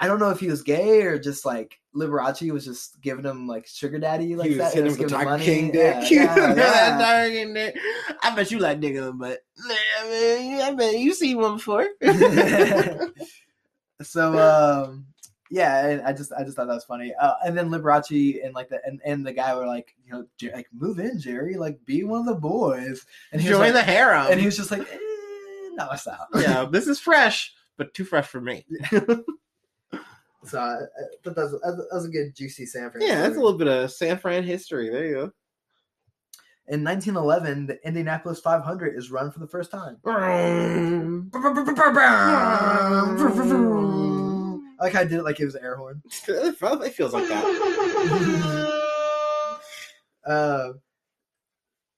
i 0.00 0.06
don't 0.06 0.18
know 0.18 0.30
if 0.30 0.40
he 0.40 0.48
was 0.48 0.62
gay 0.62 1.02
or 1.02 1.18
just 1.18 1.44
like 1.44 1.78
liberace 1.94 2.50
was 2.50 2.64
just 2.64 3.00
giving 3.00 3.24
him 3.24 3.46
like 3.46 3.66
sugar 3.66 3.98
daddy 3.98 4.36
like 4.36 4.50
he 4.50 4.56
was 4.56 4.72
that 4.72 4.78
him 4.78 4.84
with 4.84 4.98
giving 4.98 5.18
him 5.18 5.24
money. 5.24 5.44
King 5.44 5.70
dick. 5.70 6.10
yeah, 6.10 6.34
That 6.54 6.56
yeah. 6.56 7.28
King 7.28 7.54
dick. 7.54 7.76
I 8.22 8.34
bet 8.34 8.50
you 8.50 8.58
like 8.58 8.80
nigga, 8.80 9.16
but 9.18 9.40
I 9.58 10.08
mean, 10.08 10.62
I 10.62 10.74
bet 10.74 10.98
you 10.98 11.14
seen 11.14 11.38
one 11.38 11.56
before. 11.56 11.86
so 14.02 14.38
um 14.38 15.06
yeah 15.50 15.88
and 15.88 16.00
i 16.02 16.12
just 16.12 16.32
i 16.32 16.44
just 16.44 16.56
thought 16.56 16.68
that 16.68 16.74
was 16.74 16.84
funny 16.84 17.12
uh, 17.20 17.34
and 17.44 17.58
then 17.58 17.68
liberace 17.68 18.42
and 18.42 18.54
like 18.54 18.68
the 18.68 18.80
and, 18.86 19.00
and 19.04 19.26
the 19.26 19.32
guy 19.32 19.54
were 19.54 19.66
like 19.66 19.94
you 20.06 20.12
know 20.12 20.24
like 20.54 20.66
move 20.72 20.98
in 21.00 21.20
jerry 21.20 21.56
like 21.56 21.84
be 21.84 22.04
one 22.04 22.20
of 22.20 22.26
the 22.26 22.34
boys 22.34 23.04
and 23.32 23.42
he 23.42 23.48
was 23.48 23.58
Join 23.58 23.74
like, 23.74 23.84
the 23.84 23.92
harem. 23.92 24.28
and 24.30 24.40
he 24.40 24.46
was 24.46 24.56
just 24.56 24.70
like 24.70 24.80
eh, 24.80 24.98
no 25.74 25.88
it's 25.92 26.06
not 26.06 26.28
yeah, 26.34 26.64
this 26.70 26.86
is 26.86 27.00
fresh, 27.00 27.52
but 27.76 27.92
too 27.94 28.04
fresh 28.04 28.26
for 28.26 28.40
me. 28.40 28.64
So 30.44 30.58
I, 30.58 30.74
I 30.74 30.82
thought 31.22 31.36
that 31.36 31.42
was, 31.42 31.52
that 31.52 31.88
was 31.92 32.06
a 32.06 32.08
good 32.08 32.34
juicy 32.34 32.66
san 32.66 32.90
Fran 32.90 33.06
Yeah, 33.06 33.22
that's 33.22 33.36
a 33.36 33.40
little 33.40 33.58
bit 33.58 33.68
of 33.68 33.92
San 33.92 34.18
Fran 34.18 34.42
history. 34.44 34.88
There 34.88 35.06
you 35.06 35.14
go. 35.14 35.32
In 36.68 36.84
1911, 36.84 37.66
the 37.66 37.84
Indianapolis 37.86 38.38
500 38.40 38.96
is 38.96 39.10
run 39.10 39.32
for 39.32 39.40
the 39.40 39.48
first 39.48 39.70
time. 39.70 39.96
I 44.80 44.84
like 44.84 44.92
how 44.92 45.00
I 45.00 45.04
did 45.04 45.18
it 45.18 45.24
like 45.24 45.40
it 45.40 45.44
was 45.44 45.56
an 45.56 45.64
air 45.64 45.76
horn. 45.76 46.00
it 46.28 46.56
it 46.62 46.94
feels 46.94 47.12
like 47.12 47.28
that. 47.28 48.76
Uh, 50.22 50.74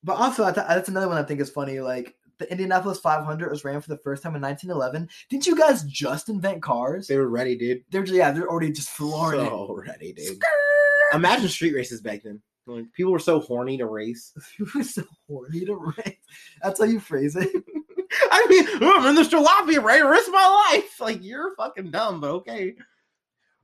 but 0.04 0.14
also, 0.14 0.44
I 0.44 0.52
th- 0.52 0.66
that's 0.68 0.88
another 0.88 1.08
one 1.08 1.18
I 1.18 1.24
think 1.24 1.40
is 1.40 1.50
funny. 1.50 1.80
Like 1.80 2.14
the 2.42 2.50
Indianapolis 2.50 2.98
500 2.98 3.50
was 3.50 3.64
ran 3.64 3.80
for 3.80 3.88
the 3.88 3.98
first 3.98 4.22
time 4.22 4.34
in 4.34 4.42
1911. 4.42 5.08
Didn't 5.28 5.46
you 5.46 5.56
guys 5.56 5.84
just 5.84 6.28
invent 6.28 6.60
cars? 6.60 7.06
They 7.06 7.16
were 7.16 7.28
ready, 7.28 7.56
dude. 7.56 7.84
They're 7.90 8.04
yeah, 8.04 8.32
they're 8.32 8.48
already 8.48 8.72
just 8.72 8.90
flooring 8.90 9.40
it. 9.40 9.48
So 9.48 9.80
ready, 9.86 10.12
dude. 10.12 10.42
Imagine 11.14 11.48
street 11.48 11.74
races 11.74 12.00
back 12.00 12.22
then. 12.24 12.42
Like 12.66 12.92
people 12.92 13.12
were 13.12 13.18
so 13.18 13.40
horny 13.40 13.78
to 13.78 13.86
race. 13.86 14.32
You 14.58 14.66
were 14.74 14.82
so 14.82 15.04
horny 15.28 15.64
to 15.66 15.92
race. 15.96 16.16
That's 16.62 16.80
how 16.80 16.86
you 16.86 17.00
phrase 17.00 17.36
it. 17.36 17.48
I 18.30 18.46
mean, 18.48 18.66
oh, 18.82 19.00
I'm 19.00 19.08
in 19.08 19.14
this 19.14 19.28
jalopy, 19.28 19.74
to 19.74 19.80
risk 19.80 20.30
my 20.32 20.72
life. 20.72 21.00
Like 21.00 21.22
you're 21.22 21.54
fucking 21.56 21.90
dumb, 21.92 22.20
but 22.20 22.30
okay. 22.30 22.74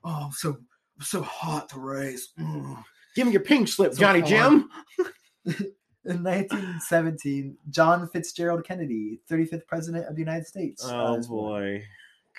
Oh, 0.04 0.26
I'm 0.26 0.32
so 0.32 0.50
I'm 0.50 1.04
so 1.04 1.22
hot 1.22 1.68
to 1.70 1.80
race. 1.80 2.28
Mm. 2.38 2.82
Give 3.16 3.26
me 3.26 3.32
your 3.32 3.42
pink 3.42 3.66
slip, 3.68 3.94
So 3.94 4.00
Johnny. 4.00 4.22
Jim. 4.22 4.70
In 6.09 6.22
1917, 6.22 7.56
John 7.70 8.09
Fitzgerald 8.09 8.64
Kennedy, 8.64 9.20
35th 9.30 9.66
president 9.66 10.06
of 10.06 10.14
the 10.14 10.20
United 10.20 10.46
States. 10.46 10.84
uh, 10.84 11.14
was 11.16 11.26
born. 11.26 11.52
Oh, 11.52 11.59
boy, 11.61 11.84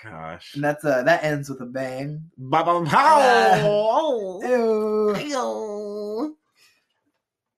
gosh. 0.04 0.56
And 0.56 0.64
that's 0.64 0.84
uh, 0.84 1.04
that 1.04 1.24
ends 1.24 1.50
with 1.50 1.62
a 1.62 1.66
bang. 1.66 2.24
Ba 2.38 2.64
ba 2.64 2.84
pow. 2.86 4.40
Ew. 4.44 5.16
Ew. 5.18 6.38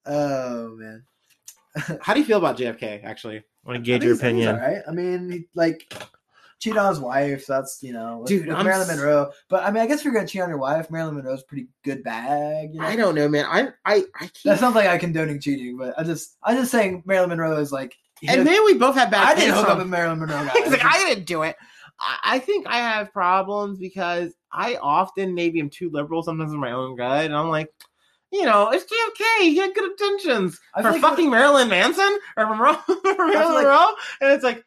Oh 0.06 0.76
man. 0.76 1.04
How 2.02 2.12
do 2.12 2.20
you 2.20 2.26
feel 2.26 2.38
about 2.38 2.58
JFK? 2.58 3.04
Actually, 3.04 3.38
I 3.38 3.42
want 3.64 3.76
to 3.76 3.82
gauge 3.82 4.02
your 4.04 4.12
he's- 4.14 4.20
I 4.22 4.26
think 4.26 4.38
he's 4.38 4.46
opinion. 4.46 4.56
all 4.56 4.60
right. 4.60 4.82
I 4.86 4.90
mean, 4.92 5.46
like 5.54 5.94
cheat 6.62 6.76
on 6.76 6.88
his 6.88 7.00
wife. 7.00 7.46
That's 7.46 7.78
you 7.82 7.92
know, 7.92 8.18
with, 8.18 8.28
Dude, 8.28 8.46
with 8.46 8.56
Marilyn 8.64 8.88
s- 8.88 8.96
Monroe. 8.96 9.30
But 9.48 9.64
I 9.64 9.70
mean, 9.70 9.82
I 9.82 9.86
guess 9.86 9.98
if 9.98 10.04
you're 10.04 10.14
gonna 10.14 10.26
cheat 10.26 10.42
on 10.42 10.48
your 10.48 10.58
wife, 10.58 10.90
Marilyn 10.90 11.16
Monroe's 11.16 11.42
a 11.42 11.44
pretty 11.44 11.68
good 11.84 12.02
bag. 12.04 12.70
You 12.72 12.80
know? 12.80 12.86
I 12.86 12.96
don't 12.96 13.14
know, 13.14 13.28
man. 13.28 13.44
I 13.48 13.68
I 13.84 13.94
I 13.94 14.00
That 14.20 14.32
can't. 14.44 14.60
sounds 14.60 14.74
like 14.74 14.86
I'm 14.86 15.00
condoning 15.00 15.40
cheating, 15.40 15.76
but 15.76 15.98
I 15.98 16.04
just 16.04 16.36
I'm 16.42 16.56
just 16.56 16.70
saying 16.70 17.02
Marilyn 17.06 17.30
Monroe 17.30 17.58
is 17.58 17.72
like. 17.72 17.94
And 18.28 18.44
maybe 18.44 18.60
we 18.64 18.74
both 18.74 18.94
have 18.94 19.10
bad. 19.10 19.36
I 19.36 19.40
didn't 19.40 19.56
hook 19.56 19.68
up 19.68 19.78
with 19.78 19.88
Marilyn 19.88 20.20
Monroe. 20.20 20.46
He's 20.54 20.70
like, 20.70 20.84
I 20.84 20.98
didn't 21.08 21.24
do 21.26 21.42
it. 21.42 21.56
I, 21.98 22.18
I 22.24 22.38
think 22.38 22.68
I 22.68 22.76
have 22.76 23.12
problems 23.12 23.80
because 23.80 24.32
I 24.52 24.76
often 24.76 25.34
maybe 25.34 25.58
am 25.58 25.70
too 25.70 25.90
liberal 25.90 26.22
sometimes 26.22 26.52
in 26.52 26.60
my 26.60 26.70
own 26.70 26.94
good, 26.94 27.02
and 27.26 27.34
I'm 27.34 27.48
like, 27.48 27.68
you 28.30 28.44
know, 28.44 28.70
it's 28.70 28.84
JFK. 28.84 29.40
He 29.40 29.56
had 29.56 29.74
good 29.74 29.90
intentions 29.90 30.60
I 30.72 30.82
for 30.82 30.96
fucking 31.00 31.30
Marilyn 31.30 31.68
Manson 31.68 32.16
or 32.36 32.46
Marilyn 32.54 32.78
like- 32.86 33.18
Monroe, 33.18 33.88
and 34.20 34.32
it's 34.32 34.44
like, 34.44 34.64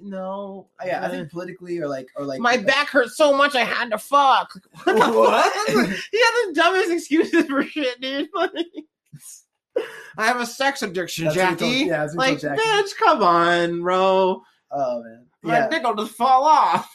no, 0.00 0.68
yeah, 0.84 1.04
I 1.04 1.08
think 1.08 1.30
politically 1.30 1.78
or 1.78 1.88
like 1.88 2.08
or 2.16 2.24
like 2.24 2.40
my 2.40 2.56
back 2.56 2.88
hurt 2.88 3.08
so 3.10 3.36
much 3.36 3.54
I 3.54 3.64
had 3.64 3.90
to 3.90 3.98
fuck. 3.98 4.52
What? 4.84 4.94
the 4.96 5.10
What? 5.18 5.52
fuck? 5.52 5.74
he 6.12 6.18
had 6.20 6.32
the 6.48 6.52
dumbest 6.54 6.90
excuses 6.90 7.44
for 7.46 7.62
shit, 7.64 8.00
dude. 8.00 8.28
Like, 8.34 8.52
I 10.18 10.26
have 10.26 10.40
a 10.40 10.46
sex 10.46 10.82
addiction, 10.82 11.24
That's 11.26 11.36
he 11.36 11.40
told- 11.42 11.58
Jackie. 11.58 11.72
yeah, 11.86 11.98
that's 11.98 12.16
what 12.16 12.26
he 12.28 12.32
like, 12.32 12.40
Jackie. 12.40 12.62
bitch, 12.62 12.96
come 12.96 13.22
on, 13.22 13.82
bro. 13.82 14.42
Oh 14.70 15.02
man, 15.02 15.26
My 15.42 15.58
yeah. 15.58 15.68
dick 15.68 15.82
will 15.82 15.94
just 15.94 16.14
fall 16.16 16.44
off. 16.44 16.90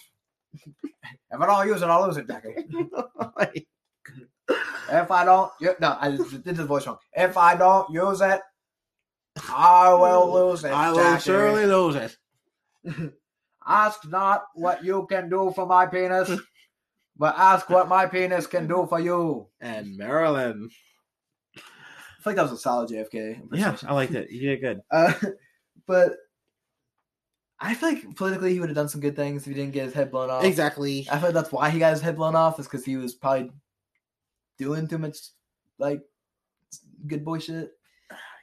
If 1.33 1.39
I 1.39 1.45
don't 1.45 1.67
use 1.67 1.81
it, 1.81 1.85
I'll 1.85 2.05
lose 2.05 2.17
it, 2.17 2.27
Jackie. 2.27 2.55
Like, 3.37 3.65
If 4.91 5.11
I 5.11 5.23
don't, 5.23 5.49
no, 5.79 5.97
I 5.99 6.11
just 6.17 6.43
did 6.43 6.57
the 6.57 6.65
voice 6.65 6.85
wrong. 6.85 6.97
If 7.13 7.37
I 7.37 7.55
don't 7.55 7.89
use 7.89 8.19
it, 8.19 8.41
I 9.49 9.93
will 9.93 10.33
lose 10.33 10.65
it. 10.65 10.71
I 10.73 10.89
will 10.91 10.97
Jackie. 10.97 11.23
surely 11.23 11.65
lose 11.65 11.95
it. 11.95 12.17
Ask 13.67 14.07
not 14.07 14.45
what 14.55 14.83
you 14.83 15.05
can 15.07 15.29
do 15.29 15.51
for 15.55 15.65
my 15.65 15.85
penis, 15.85 16.31
but 17.17 17.37
ask 17.37 17.69
what 17.69 17.87
my 17.87 18.05
penis 18.07 18.47
can 18.47 18.67
do 18.67 18.85
for 18.87 18.99
you. 18.99 19.47
And 19.59 19.95
Marilyn. 19.97 20.69
I 21.55 22.23
feel 22.23 22.31
like 22.31 22.35
that 22.37 22.43
was 22.43 22.51
a 22.51 22.57
solid 22.57 22.89
JFK. 22.89 23.41
Yeah. 23.53 23.75
I 23.87 23.93
liked 23.93 24.13
it. 24.13 24.31
You 24.31 24.49
did 24.49 24.61
good. 24.61 24.81
Uh, 24.91 25.13
but 25.87 26.13
I 27.59 27.75
feel 27.75 27.89
like 27.89 28.15
politically 28.15 28.53
he 28.53 28.59
would 28.59 28.69
have 28.69 28.75
done 28.75 28.89
some 28.89 29.01
good 29.01 29.15
things 29.15 29.43
if 29.43 29.47
he 29.47 29.53
didn't 29.53 29.73
get 29.73 29.85
his 29.85 29.93
head 29.93 30.11
blown 30.11 30.31
off. 30.31 30.43
Exactly. 30.43 31.07
I 31.11 31.17
feel 31.17 31.25
like 31.25 31.33
that's 31.35 31.51
why 31.51 31.69
he 31.69 31.79
got 31.79 31.91
his 31.91 32.01
head 32.01 32.15
blown 32.15 32.35
off 32.35 32.59
is 32.59 32.65
because 32.65 32.83
he 32.83 32.97
was 32.97 33.13
probably 33.13 33.51
doing 34.57 34.87
too 34.87 34.97
much 34.97 35.17
like 35.77 36.01
good 37.05 37.23
boy 37.23 37.39
shit. 37.39 37.71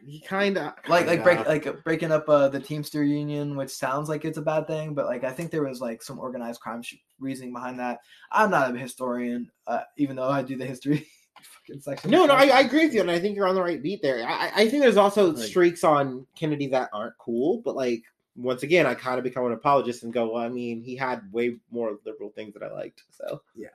He 0.07 0.21
kind 0.21 0.57
of 0.57 0.75
like 0.89 1.07
like 1.07 1.25
break 1.25 1.47
like 1.47 1.67
uh, 1.67 1.73
breaking 1.85 2.13
up 2.13 2.29
uh, 2.29 2.49
the 2.49 2.61
Teamster 2.61 3.03
union, 3.03 3.57
which 3.57 3.71
sounds 3.71 4.09
like 4.09 4.25
it's 4.25 4.39
a 4.39 4.43
bad 4.43 4.67
thing, 4.67 4.95
but 4.95 5.07
like 5.07 5.25
I 5.25 5.33
think 5.33 5.51
there 5.51 5.65
was 5.65 5.81
like 5.81 6.03
some 6.03 6.19
organized 6.19 6.61
crime 6.61 6.83
sh- 6.83 6.97
reasoning 7.19 7.53
behind 7.53 7.79
that. 7.81 7.99
I'm 8.31 8.51
not 8.51 8.75
a 8.75 8.79
historian, 8.79 9.51
uh, 9.67 9.81
even 9.97 10.17
though 10.17 10.29
I 10.29 10.43
do 10.43 10.57
the 10.57 10.67
history 10.67 11.07
fucking 11.43 11.81
section. 11.81 12.11
No, 12.11 12.27
no, 12.27 12.35
I, 12.35 12.47
I 12.47 12.61
agree 12.61 12.85
with 12.85 12.95
you, 12.95 13.01
and 13.01 13.11
I 13.11 13.19
think 13.19 13.37
you're 13.37 13.49
on 13.49 13.55
the 13.55 13.63
right 13.63 13.83
beat 13.83 14.01
there. 14.03 14.25
I, 14.27 14.53
I 14.55 14.69
think 14.69 14.83
there's 14.83 14.97
also 14.97 15.33
Like- 15.33 15.45
streaks 15.45 15.83
on 15.85 16.27
Kennedy 16.37 16.69
that 16.69 16.91
aren't 16.93 17.19
cool, 17.19 17.61
but 17.65 17.75
like 17.75 18.03
once 18.37 18.63
again, 18.63 18.87
I 18.87 18.95
kind 18.95 19.19
of 19.19 19.25
become 19.25 19.47
an 19.47 19.53
apologist 19.53 20.05
and 20.05 20.13
go, 20.13 20.33
well, 20.33 20.43
I 20.45 20.49
mean, 20.49 20.81
he 20.81 20.95
had 20.95 21.23
way 21.33 21.57
more 21.73 21.99
liberal 22.07 22.31
things 22.31 22.55
that 22.55 22.63
I 22.63 22.73
liked. 22.73 23.03
So 23.11 23.43
yeah. 23.57 23.69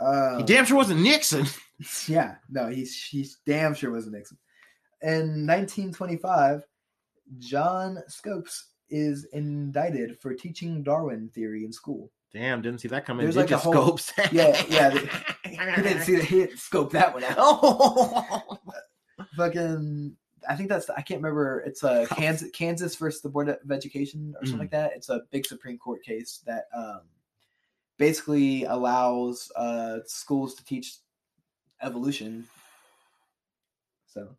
Uh, 0.00 0.38
he 0.38 0.44
damn 0.44 0.64
sure 0.64 0.76
wasn't 0.76 1.00
Nixon. 1.00 1.46
yeah, 2.08 2.36
no, 2.50 2.68
he's 2.68 3.02
he's 3.02 3.38
damn 3.46 3.74
sure 3.74 3.90
wasn't 3.90 4.14
Nixon. 4.14 4.38
In 5.02 5.46
1925, 5.46 6.62
John 7.38 7.98
Scopes 8.08 8.68
is 8.90 9.24
indicted 9.32 10.18
for 10.20 10.34
teaching 10.34 10.82
Darwin 10.82 11.28
theory 11.34 11.64
in 11.64 11.72
school. 11.72 12.10
Damn, 12.32 12.62
didn't 12.62 12.80
see 12.80 12.88
that 12.88 13.06
coming. 13.06 13.24
There's 13.24 13.36
like 13.36 13.50
a 13.50 13.58
whole- 13.58 13.72
scopes? 13.96 14.12
Yeah, 14.32 14.60
yeah, 14.68 14.90
He 15.44 15.56
didn't 15.82 16.02
see 16.02 16.16
that. 16.16 16.24
He 16.24 16.40
didn't 16.40 16.58
scope 16.58 16.92
that 16.92 17.14
one 17.14 17.24
out. 17.24 18.58
Fucking 19.36 20.16
I 20.48 20.56
think 20.56 20.68
that's 20.68 20.90
I 20.90 21.00
can't 21.00 21.22
remember. 21.22 21.60
It's 21.60 21.82
a 21.84 22.06
Kansas 22.10 22.50
Kansas 22.52 22.96
versus 22.96 23.22
the 23.22 23.28
Board 23.28 23.48
of 23.48 23.70
Education 23.70 24.34
or 24.40 24.44
something 24.46 24.56
Mm. 24.58 24.62
like 24.62 24.70
that. 24.72 24.92
It's 24.94 25.08
a 25.08 25.22
big 25.30 25.46
Supreme 25.46 25.78
Court 25.78 26.02
case 26.02 26.42
that 26.46 26.64
um, 26.76 27.00
basically 27.98 28.64
allows 28.64 29.50
uh, 29.56 30.00
schools 30.06 30.54
to 30.56 30.64
teach 30.64 30.96
evolution. 31.80 32.46
So 34.06 34.36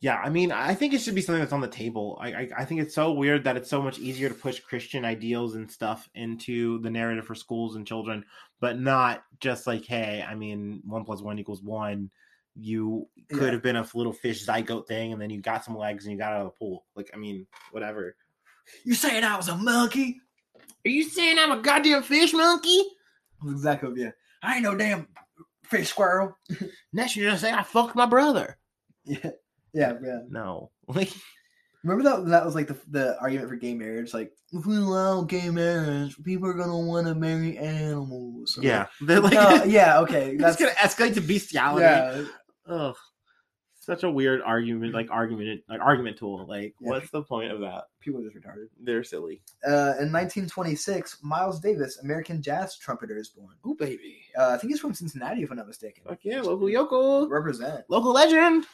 Yeah, 0.00 0.16
I 0.16 0.28
mean, 0.28 0.52
I 0.52 0.74
think 0.74 0.94
it 0.94 1.00
should 1.00 1.16
be 1.16 1.20
something 1.22 1.40
that's 1.40 1.52
on 1.52 1.60
the 1.60 1.66
table. 1.66 2.18
I, 2.20 2.28
I 2.32 2.48
I 2.58 2.64
think 2.64 2.80
it's 2.80 2.94
so 2.94 3.12
weird 3.12 3.42
that 3.44 3.56
it's 3.56 3.68
so 3.68 3.82
much 3.82 3.98
easier 3.98 4.28
to 4.28 4.34
push 4.34 4.60
Christian 4.60 5.04
ideals 5.04 5.56
and 5.56 5.68
stuff 5.70 6.08
into 6.14 6.78
the 6.82 6.90
narrative 6.90 7.26
for 7.26 7.34
schools 7.34 7.74
and 7.74 7.84
children, 7.86 8.24
but 8.60 8.78
not 8.78 9.24
just 9.40 9.66
like, 9.66 9.84
hey, 9.84 10.24
I 10.26 10.36
mean, 10.36 10.82
one 10.84 11.04
plus 11.04 11.20
one 11.20 11.38
equals 11.38 11.62
one. 11.62 12.10
You 12.54 13.08
could 13.30 13.42
Yeah. 13.46 13.50
have 13.52 13.62
been 13.62 13.76
a 13.76 13.88
little 13.94 14.12
fish 14.12 14.46
zygote 14.46 14.86
thing, 14.86 15.12
and 15.12 15.20
then 15.20 15.30
you 15.30 15.40
got 15.40 15.64
some 15.64 15.76
legs 15.76 16.04
and 16.04 16.12
you 16.12 16.18
got 16.18 16.32
out 16.32 16.40
of 16.42 16.52
the 16.52 16.58
pool. 16.58 16.84
Like, 16.94 17.10
I 17.12 17.16
mean, 17.16 17.46
whatever. 17.72 18.14
you 18.84 18.94
saying 18.94 19.24
I 19.24 19.36
was 19.36 19.48
a 19.48 19.56
monkey? 19.56 20.20
Are 20.86 20.90
you 20.90 21.02
saying 21.04 21.38
I'm 21.40 21.50
a 21.58 21.60
goddamn 21.62 22.02
fish 22.04 22.32
monkey? 22.32 22.82
Exactly 23.44 23.92
yeah. 24.02 24.10
I 24.42 24.54
ain't 24.54 24.62
no 24.62 24.76
damn 24.76 25.08
fish 25.64 25.88
squirrel. 25.88 26.36
Next, 26.92 27.16
you're 27.16 27.26
gonna 27.26 27.38
say 27.38 27.52
I 27.52 27.64
fucked 27.64 27.96
my 27.96 28.06
brother. 28.06 28.56
Yeah, 29.04 29.30
yeah, 29.78 29.92
yeah. 30.02 30.20
No, 30.28 30.70
like, 30.88 31.10
Remember 31.84 32.02
that 32.10 32.26
that 32.30 32.44
was 32.44 32.54
like 32.56 32.66
the 32.66 32.76
the 32.90 33.18
argument 33.20 33.48
for 33.48 33.56
gay 33.56 33.72
marriage. 33.74 34.12
Like 34.12 34.32
if 34.52 34.66
we 34.66 34.76
allow 34.76 35.22
gay 35.22 35.48
marriage, 35.48 36.16
people 36.24 36.48
are 36.48 36.52
gonna 36.54 36.76
want 36.78 37.06
to 37.06 37.14
marry 37.14 37.56
animals. 37.56 38.58
Or 38.58 38.62
yeah, 38.64 38.86
they're 39.00 39.20
like, 39.20 39.34
No, 39.34 39.62
yeah, 39.66 40.00
okay. 40.00 40.36
that's 40.36 40.56
gonna 40.56 40.72
escalate 40.72 41.14
to 41.14 41.20
bestiality. 41.20 41.84
yeah. 41.84 42.24
Ugh. 42.66 42.96
Such 43.80 44.02
a 44.02 44.10
weird 44.10 44.42
argument, 44.42 44.92
like 44.92 45.08
argument, 45.10 45.62
like 45.66 45.80
argument 45.80 46.18
tool. 46.18 46.44
Like, 46.46 46.74
Yeah. 46.80 46.90
what's 46.90 47.10
the 47.10 47.22
point 47.22 47.50
of 47.52 47.60
that? 47.60 47.84
People 48.00 48.20
are 48.20 48.24
just 48.24 48.36
retarded. 48.36 48.66
They're 48.82 49.02
silly. 49.04 49.40
Uh, 49.66 49.94
in 50.02 50.12
1926, 50.12 51.18
Miles 51.22 51.58
Davis, 51.58 51.98
American 52.02 52.42
jazz 52.42 52.76
trumpeter, 52.76 53.16
is 53.16 53.28
born. 53.30 53.54
Oh 53.64 53.74
baby, 53.74 54.18
Uh, 54.38 54.48
I 54.50 54.58
think 54.58 54.72
he's 54.72 54.80
from 54.80 54.92
Cincinnati, 54.92 55.42
if 55.42 55.50
I'm 55.50 55.56
not 55.56 55.68
mistaken. 55.68 56.02
fuck 56.06 56.18
yeah, 56.22 56.42
local 56.42 56.68
yokel. 56.68 57.28
Represent. 57.30 57.84
local 57.88 58.12
legend. 58.12 58.66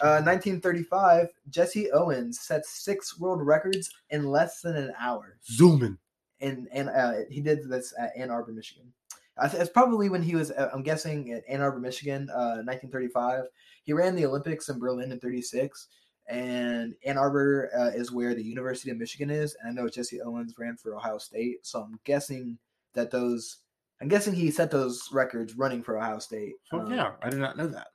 Uh, 0.00 0.22
1935, 0.24 1.28
Jesse 1.50 1.90
Owens 1.92 2.40
set 2.40 2.64
six 2.66 3.18
world 3.18 3.44
records 3.44 3.90
in 4.10 4.26
less 4.26 4.60
than 4.60 4.76
an 4.76 4.92
hour. 4.98 5.38
Zooming. 5.44 5.98
And 6.40 6.66
and 6.72 6.88
uh, 6.88 7.12
he 7.30 7.40
did 7.40 7.68
this 7.68 7.94
at 7.98 8.10
Ann 8.16 8.30
Arbor, 8.30 8.52
Michigan. 8.52 8.92
I 9.38 9.48
th- 9.48 9.60
it's 9.60 9.70
probably 9.70 10.08
when 10.08 10.22
he 10.22 10.34
was, 10.34 10.50
uh, 10.50 10.70
I'm 10.72 10.82
guessing, 10.82 11.32
at 11.32 11.44
Ann 11.48 11.60
Arbor, 11.60 11.78
Michigan, 11.78 12.28
uh, 12.30 12.62
1935. 12.64 13.44
He 13.84 13.92
ran 13.92 14.14
the 14.14 14.26
Olympics 14.26 14.68
in 14.68 14.78
Berlin 14.78 15.12
in 15.12 15.20
36. 15.20 15.88
And 16.28 16.94
Ann 17.04 17.18
Arbor 17.18 17.70
uh, 17.76 17.96
is 17.98 18.12
where 18.12 18.34
the 18.34 18.42
University 18.42 18.90
of 18.90 18.98
Michigan 18.98 19.30
is. 19.30 19.56
And 19.60 19.70
I 19.70 19.82
know 19.82 19.88
Jesse 19.88 20.20
Owens 20.20 20.54
ran 20.58 20.76
for 20.76 20.94
Ohio 20.94 21.18
State. 21.18 21.66
So 21.66 21.80
I'm 21.80 21.98
guessing 22.04 22.58
that 22.94 23.10
those, 23.10 23.58
I'm 24.00 24.08
guessing 24.08 24.34
he 24.34 24.50
set 24.50 24.70
those 24.70 25.08
records 25.12 25.56
running 25.56 25.82
for 25.82 25.98
Ohio 25.98 26.18
State. 26.18 26.54
Fuck 26.70 26.82
Um, 26.82 26.92
yeah, 26.92 27.12
I 27.22 27.30
did 27.30 27.40
not 27.40 27.56
know 27.56 27.66
that. 27.68 27.88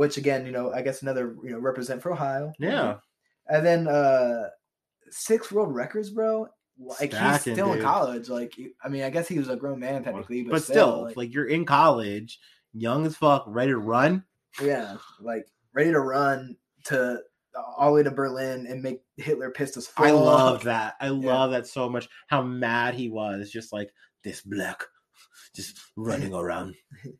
Which 0.00 0.16
again, 0.16 0.46
you 0.46 0.52
know, 0.52 0.72
I 0.72 0.80
guess 0.80 1.02
another, 1.02 1.36
you 1.44 1.50
know, 1.50 1.58
represent 1.58 2.00
for 2.00 2.10
Ohio. 2.10 2.54
Yeah, 2.58 2.96
And 3.48 3.66
then 3.66 3.86
uh 3.86 4.44
six 5.10 5.52
world 5.52 5.74
records, 5.74 6.08
bro. 6.08 6.48
Like 6.78 7.12
Stacking, 7.12 7.30
he's 7.32 7.40
still 7.42 7.74
in 7.74 7.82
college. 7.82 8.30
Like 8.30 8.54
I 8.82 8.88
mean, 8.88 9.02
I 9.02 9.10
guess 9.10 9.28
he 9.28 9.38
was 9.38 9.50
a 9.50 9.56
grown 9.56 9.78
man 9.78 10.02
technically, 10.02 10.42
but, 10.44 10.52
but 10.52 10.62
still, 10.62 10.74
still, 10.74 11.02
like, 11.02 11.16
like, 11.18 11.34
you're 11.34 11.48
in 11.48 11.66
college, 11.66 12.38
young 12.72 13.04
as 13.04 13.14
fuck, 13.14 13.44
ready 13.46 13.72
to 13.72 13.78
run. 13.78 14.24
yeah, 14.62 14.96
like 15.20 15.44
ready 15.74 15.92
to 15.92 16.00
run 16.00 16.56
to 16.84 17.20
all 17.76 17.90
the 17.90 17.96
way 17.96 18.02
to 18.02 18.10
Berlin 18.10 18.66
and 18.68 18.82
make 18.82 19.02
Hitler 19.18 19.50
pissed 19.50 19.76
as 19.76 19.86
fuck. 19.86 20.06
I 20.06 20.12
love 20.12 20.64
that. 20.64 20.94
I 20.98 21.08
love 21.08 21.50
that 21.50 21.66
so 21.66 21.90
much. 21.90 22.08
How 22.28 22.40
mad 22.40 22.94
he 22.94 23.10
was, 23.10 23.50
just 23.50 23.70
like 23.70 23.90
this 24.24 24.40
black, 24.40 24.82
just 25.54 25.78
running 25.94 26.32
around. 26.32 26.74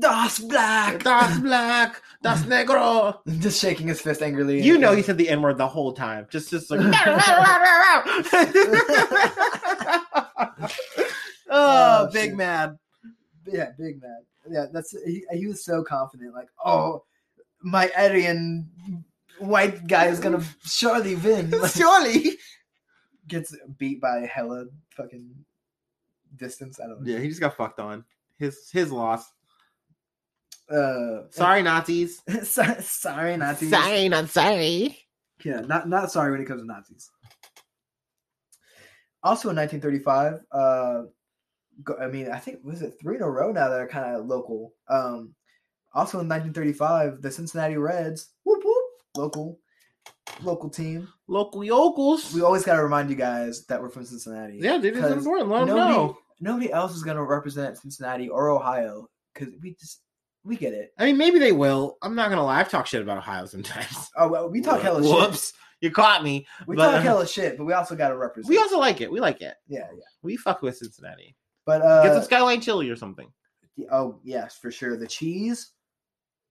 Das 0.00 0.40
Black. 0.48 1.02
Das 1.04 1.40
black, 1.40 2.02
das 2.22 2.44
negro. 2.46 3.14
Just 3.40 3.60
shaking 3.60 3.86
his 3.88 4.00
fist 4.00 4.20
angrily. 4.20 4.60
You 4.60 4.76
know 4.78 4.94
he 4.94 5.02
said 5.02 5.16
the 5.16 5.28
N 5.28 5.42
word 5.42 5.58
the 5.58 5.68
whole 5.68 5.92
time. 5.92 6.26
Just 6.28 6.50
just 6.50 6.70
like 6.70 6.80
Oh, 11.52 12.06
Oh, 12.06 12.08
big 12.12 12.30
shit. 12.30 12.36
man. 12.36 12.78
yeah, 13.46 13.70
big 13.78 14.00
man. 14.00 14.22
Yeah, 14.50 14.66
that's 14.72 14.94
he. 15.04 15.24
He 15.32 15.46
was 15.46 15.64
so 15.64 15.82
confident. 15.82 16.34
Like, 16.34 16.48
oh, 16.64 17.04
my 17.62 17.90
Aryan 17.96 18.70
white 19.38 19.86
guy 19.86 20.06
is 20.06 20.20
gonna 20.20 20.42
surely 20.64 21.14
win. 21.16 21.50
Like, 21.50 21.72
Surely. 21.72 22.36
gets 23.28 23.54
beat 23.78 24.00
by 24.00 24.28
hella 24.32 24.66
fucking 24.96 25.30
distance. 26.36 26.78
I 26.80 26.86
don't 26.88 27.02
know. 27.02 27.12
Yeah, 27.12 27.18
he 27.20 27.28
just 27.28 27.40
got 27.40 27.56
fucked 27.56 27.80
on. 27.80 28.04
His 28.38 28.70
his 28.72 28.90
loss. 28.92 29.30
Uh, 30.70 31.22
Sorry, 31.30 31.62
Nazis. 31.62 32.22
sorry, 32.44 33.36
Nazis. 33.36 33.70
Sorry, 33.70 34.08
not 34.08 34.28
sorry. 34.28 34.96
Yeah, 35.44 35.60
not 35.60 35.88
not 35.88 36.12
sorry 36.12 36.30
when 36.30 36.40
it 36.40 36.46
comes 36.46 36.62
to 36.62 36.66
Nazis. 36.66 37.10
Also 39.22 39.50
in 39.50 39.56
1935, 39.56 40.40
uh, 40.52 41.02
go- 41.84 41.98
I 41.98 42.06
mean, 42.08 42.30
I 42.30 42.38
think 42.38 42.60
was 42.62 42.82
it 42.82 42.94
three 43.00 43.16
in 43.16 43.22
a 43.22 43.28
row 43.30 43.52
now 43.52 43.68
that 43.68 43.80
are 43.80 43.88
kind 43.88 44.16
of 44.16 44.26
local. 44.26 44.72
Um, 44.88 45.34
also 45.92 46.20
in 46.20 46.28
1935, 46.28 47.20
the 47.20 47.30
Cincinnati 47.30 47.76
Reds, 47.76 48.30
whoop 48.44 48.62
whoop, 48.64 48.84
local, 49.16 49.58
local 50.42 50.70
team. 50.70 51.08
Local 51.26 51.64
yokels. 51.64 52.32
We 52.32 52.42
always 52.42 52.64
got 52.64 52.76
to 52.76 52.82
remind 52.82 53.10
you 53.10 53.16
guys 53.16 53.66
that 53.66 53.80
we're 53.80 53.90
from 53.90 54.04
Cincinnati. 54.04 54.58
yeah, 54.58 54.78
dude, 54.78 54.96
it's 54.96 55.06
important. 55.08 55.50
Let 55.50 55.66
them 55.66 55.76
nobody, 55.76 55.94
know. 55.96 56.18
nobody 56.40 56.72
else 56.72 56.94
is 56.94 57.02
going 57.02 57.16
to 57.16 57.24
represent 57.24 57.76
Cincinnati 57.78 58.28
or 58.28 58.50
Ohio 58.50 59.08
because 59.34 59.52
we 59.60 59.74
just 59.74 60.00
we 60.44 60.56
get 60.56 60.72
it. 60.72 60.92
I 60.98 61.04
mean, 61.06 61.16
maybe 61.18 61.38
they 61.38 61.52
will. 61.52 61.98
I'm 62.02 62.14
not 62.14 62.30
gonna 62.30 62.44
lie. 62.44 62.60
I've 62.60 62.70
talked 62.70 62.88
shit 62.88 63.02
about 63.02 63.18
Ohio 63.18 63.46
sometimes. 63.46 64.10
Oh, 64.16 64.28
well, 64.28 64.48
we 64.50 64.60
talk 64.60 64.80
hella 64.80 65.02
shit. 65.02 65.10
Whoops, 65.12 65.52
you 65.80 65.90
caught 65.90 66.22
me. 66.24 66.46
We 66.66 66.76
But, 66.76 66.86
talk 66.92 66.94
uh, 66.96 67.02
hella 67.02 67.26
shit, 67.26 67.56
but 67.58 67.64
we 67.64 67.72
also 67.72 67.94
got 67.94 68.08
to 68.08 68.16
represent. 68.16 68.48
We 68.50 68.58
also 68.58 68.78
like 68.78 69.00
it. 69.00 69.10
We 69.10 69.20
like 69.20 69.40
it. 69.40 69.54
yeah, 69.68 69.88
yeah. 69.94 70.04
We 70.22 70.36
fuck 70.36 70.62
with 70.62 70.76
Cincinnati. 70.76 71.36
But 71.66 71.82
uh, 71.82 72.02
Get 72.04 72.14
some 72.14 72.22
skyline 72.24 72.60
chili 72.60 72.88
or 72.90 72.96
something. 72.96 73.30
Oh 73.90 74.18
yes, 74.22 74.56
for 74.56 74.70
sure. 74.70 74.96
The 74.96 75.06
cheese. 75.06 75.72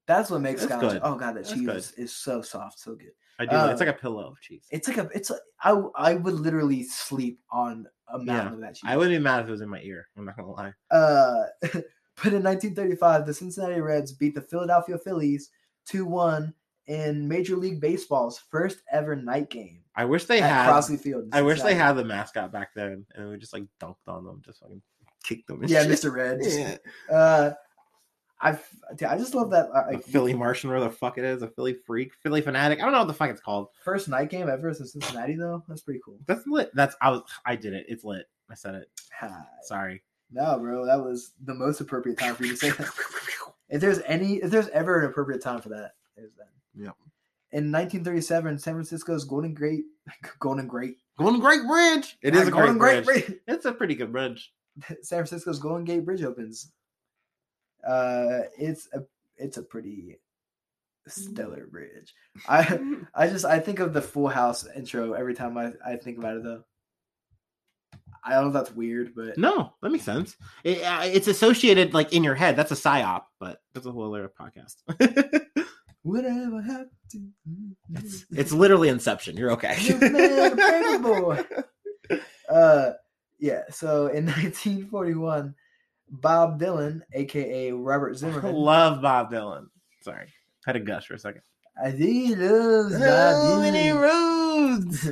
That's 0.07 0.31
what 0.31 0.41
makes 0.41 0.65
That's 0.65 0.81
good. 0.81 1.01
Oh 1.03 1.15
god, 1.15 1.35
the 1.35 1.41
That's 1.41 1.53
cheese 1.53 1.67
is, 1.67 1.91
is 1.93 2.15
so 2.15 2.41
soft, 2.41 2.79
so 2.79 2.95
good. 2.95 3.11
I 3.39 3.45
do. 3.45 3.55
it's 3.71 3.81
Uh, 3.81 3.85
like 3.85 3.95
a 3.95 3.99
pillow 3.99 4.27
of 4.31 4.41
cheese. 4.41 4.65
It's 4.71 4.87
like 4.87 4.97
a. 4.97 5.07
It's. 5.13 5.29
A, 5.29 5.35
I. 5.61 5.79
I 5.95 6.13
would 6.15 6.33
literally 6.33 6.83
sleep 6.83 7.39
on 7.51 7.85
a 8.11 8.17
mountain 8.17 8.27
Yeah, 8.47 8.53
of 8.53 8.61
that 8.61 8.75
cheese. 8.75 8.83
I 8.89 8.97
wouldn't 8.97 9.15
be 9.15 9.23
mad 9.23 9.41
if 9.43 9.47
it 9.47 9.51
was 9.51 9.61
in 9.61 9.69
my 9.69 9.81
ear. 9.81 10.07
I'm 10.17 10.25
not 10.25 10.35
gonna 10.35 10.51
lie. 10.51 10.73
Uh, 10.89 11.43
but 12.23 12.33
in 12.33 12.43
1935, 12.43 13.25
the 13.25 13.33
Cincinnati 13.33 13.81
Reds 13.81 14.11
beat 14.11 14.35
the 14.35 14.41
Philadelphia 14.41 14.97
Phillies 14.97 15.49
2-1 15.87 16.53
in 16.87 17.27
Major 17.27 17.55
League 17.55 17.79
Baseball's 17.79 18.39
first 18.49 18.79
ever 18.91 19.15
night 19.15 19.49
game 19.49 19.79
I 19.99 20.05
wish 20.05 20.23
they 20.23 20.39
had. 20.39 20.69
Crosley 20.69 20.97
Field. 20.97 21.27
I 21.33 21.41
wish 21.41 21.61
they 21.61 21.75
had 21.75 21.93
the 21.93 22.05
mascot 22.05 22.53
back 22.53 22.69
then, 22.73 23.05
and 23.15 23.29
we 23.29 23.37
just 23.37 23.51
like 23.51 23.65
dunked 23.81 24.07
on 24.07 24.23
them, 24.23 24.41
just 24.45 24.61
fucking 24.61 24.81
kicked 25.25 25.47
them. 25.47 25.61
Yeah, 25.65 25.83
shit. 25.83 25.91
Mr. 25.91 26.13
Red. 26.13 26.39
Yeah. 26.45 26.77
Uh, 27.13 27.51
I. 28.41 28.57
I 29.05 29.17
just 29.17 29.35
love 29.35 29.51
that. 29.51 29.67
Uh, 29.75 29.83
like, 29.91 30.03
Philly 30.05 30.33
Martian, 30.33 30.69
where 30.69 30.79
the 30.79 30.89
fuck 30.89 31.17
it 31.17 31.25
is, 31.25 31.41
a 31.41 31.49
Philly 31.49 31.75
freak, 31.85 32.13
Phillie 32.23 32.41
Phanatic. 32.41 32.75
I 32.75 32.83
don't 32.83 32.93
know 32.93 32.99
what 32.99 33.09
the 33.09 33.13
fuck 33.13 33.29
it's 33.29 33.41
called. 33.41 33.67
first 33.83 34.07
night 34.07 34.29
game 34.29 34.47
ever 34.47 34.69
in 34.69 34.75
Cincinnati 34.75 35.35
though. 35.35 35.65
That's 35.67 35.81
pretty 35.81 35.99
cool. 36.05 36.17
That's 36.27 36.47
lit. 36.47 36.71
That's 36.73 36.95
I 37.01 37.09
was. 37.09 37.23
I 37.45 37.57
did 37.57 37.73
it. 37.73 37.85
It's 37.89 38.05
lit. 38.05 38.25
I 38.49 38.55
said 38.55 38.75
it. 38.75 38.89
Ha. 39.19 39.45
Sorry. 39.63 40.01
No, 40.31 40.59
bro, 40.59 40.85
that 40.85 41.03
was 41.03 41.31
the 41.43 41.53
most 41.53 41.81
appropriate 41.81 42.17
time 42.17 42.35
for 42.35 42.45
you 42.45 42.51
to 42.51 42.57
say 42.57 42.69
that. 42.69 42.89
If 43.69 43.81
there's 43.81 43.99
any, 44.05 44.35
if 44.35 44.51
there's 44.51 44.69
ever 44.69 44.99
an 44.99 45.09
appropriate 45.09 45.41
time 45.41 45.61
for 45.61 45.69
that, 45.69 45.93
it 46.15 46.21
was 46.21 46.31
then. 46.37 46.47
Yep. 46.85 46.95
In 47.51 47.71
1937, 47.71 48.59
San 48.59 48.73
Francisco's 48.73 49.23
Golden 49.23 49.53
Gate, 49.53 49.85
Golden 50.39 50.67
Gate, 50.67 50.97
Golden 51.17 51.39
Great 51.39 51.65
Bridge. 51.67 52.17
It 52.21 52.35
is 52.35 52.47
a 52.47 52.51
great 52.51 52.61
Golden 52.61 52.77
bridge. 52.77 53.05
Bridge. 53.05 53.33
It's 53.47 53.65
a 53.65 53.71
pretty 53.71 53.95
good 53.95 54.11
bridge. 54.11 54.53
San 55.01 55.19
Francisco's 55.19 55.59
Golden 55.59 55.83
Gate 55.83 56.05
Bridge 56.05 56.23
opens. 56.23 56.71
Uh, 57.85 58.41
it's 58.57 58.87
a, 58.93 59.03
it's 59.37 59.57
a 59.57 59.63
pretty 59.63 60.19
stellar 61.07 61.65
bridge. 61.65 62.13
I, 62.47 62.79
I 63.15 63.27
just, 63.27 63.45
I 63.45 63.59
think 63.59 63.79
of 63.79 63.93
the 63.93 64.01
Full 64.01 64.27
House 64.27 64.67
intro 64.75 65.13
every 65.13 65.33
time 65.33 65.57
I, 65.57 65.71
I 65.85 65.95
think 65.95 66.17
about 66.17 66.37
it 66.37 66.43
though. 66.43 66.63
I 68.23 68.33
don't 68.33 68.43
know 68.43 68.47
if 68.49 68.53
that's 68.65 68.75
weird, 68.75 69.13
but 69.15 69.37
No, 69.37 69.73
that 69.81 69.91
makes 69.91 70.03
sense. 70.05 70.35
It, 70.63 70.83
uh, 70.83 71.01
it's 71.03 71.27
associated 71.27 71.93
like 71.93 72.13
in 72.13 72.23
your 72.23 72.35
head. 72.35 72.55
That's 72.55 72.71
a 72.71 72.75
psyop, 72.75 73.23
but 73.39 73.61
that's 73.73 73.85
a 73.85 73.91
whole 73.91 74.13
other 74.13 74.29
podcast. 74.39 74.75
whatever 76.03 76.61
happened 76.61 76.89
to 77.11 77.21
it's, 77.95 78.25
it's 78.31 78.51
literally 78.51 78.89
Inception. 78.89 79.35
You're 79.37 79.51
okay. 79.51 79.77
Man, 79.99 81.01
boy. 81.01 81.43
Uh, 82.49 82.93
yeah. 83.37 83.61
So 83.69 84.07
in 84.07 84.25
1941, 84.25 85.53
Bob 86.09 86.59
Dylan, 86.59 87.01
aka 87.13 87.71
Robert 87.71 88.11
I 88.15 88.17
Zimmerman, 88.17 88.55
love 88.55 89.03
Bob 89.03 89.31
Dylan. 89.31 89.67
Sorry, 90.01 90.33
had 90.65 90.75
a 90.75 90.79
gush 90.79 91.05
for 91.05 91.13
a 91.13 91.19
second. 91.19 91.41
I 91.79 91.91
think 91.91 92.01
he 92.01 92.35
loves 92.35 92.93
Bob 92.93 93.01
Dylan. 93.03 94.01
roads. 94.01 95.09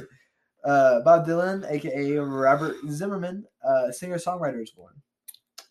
Uh, 0.67 0.99
Bob 1.01 1.25
Dylan, 1.25 1.65
aka 1.71 2.17
Robert 2.17 2.75
Zimmerman, 2.89 3.45
uh, 3.63 3.91
singer 3.91 4.17
songwriter, 4.17 4.61
is 4.61 4.71
born 4.71 4.93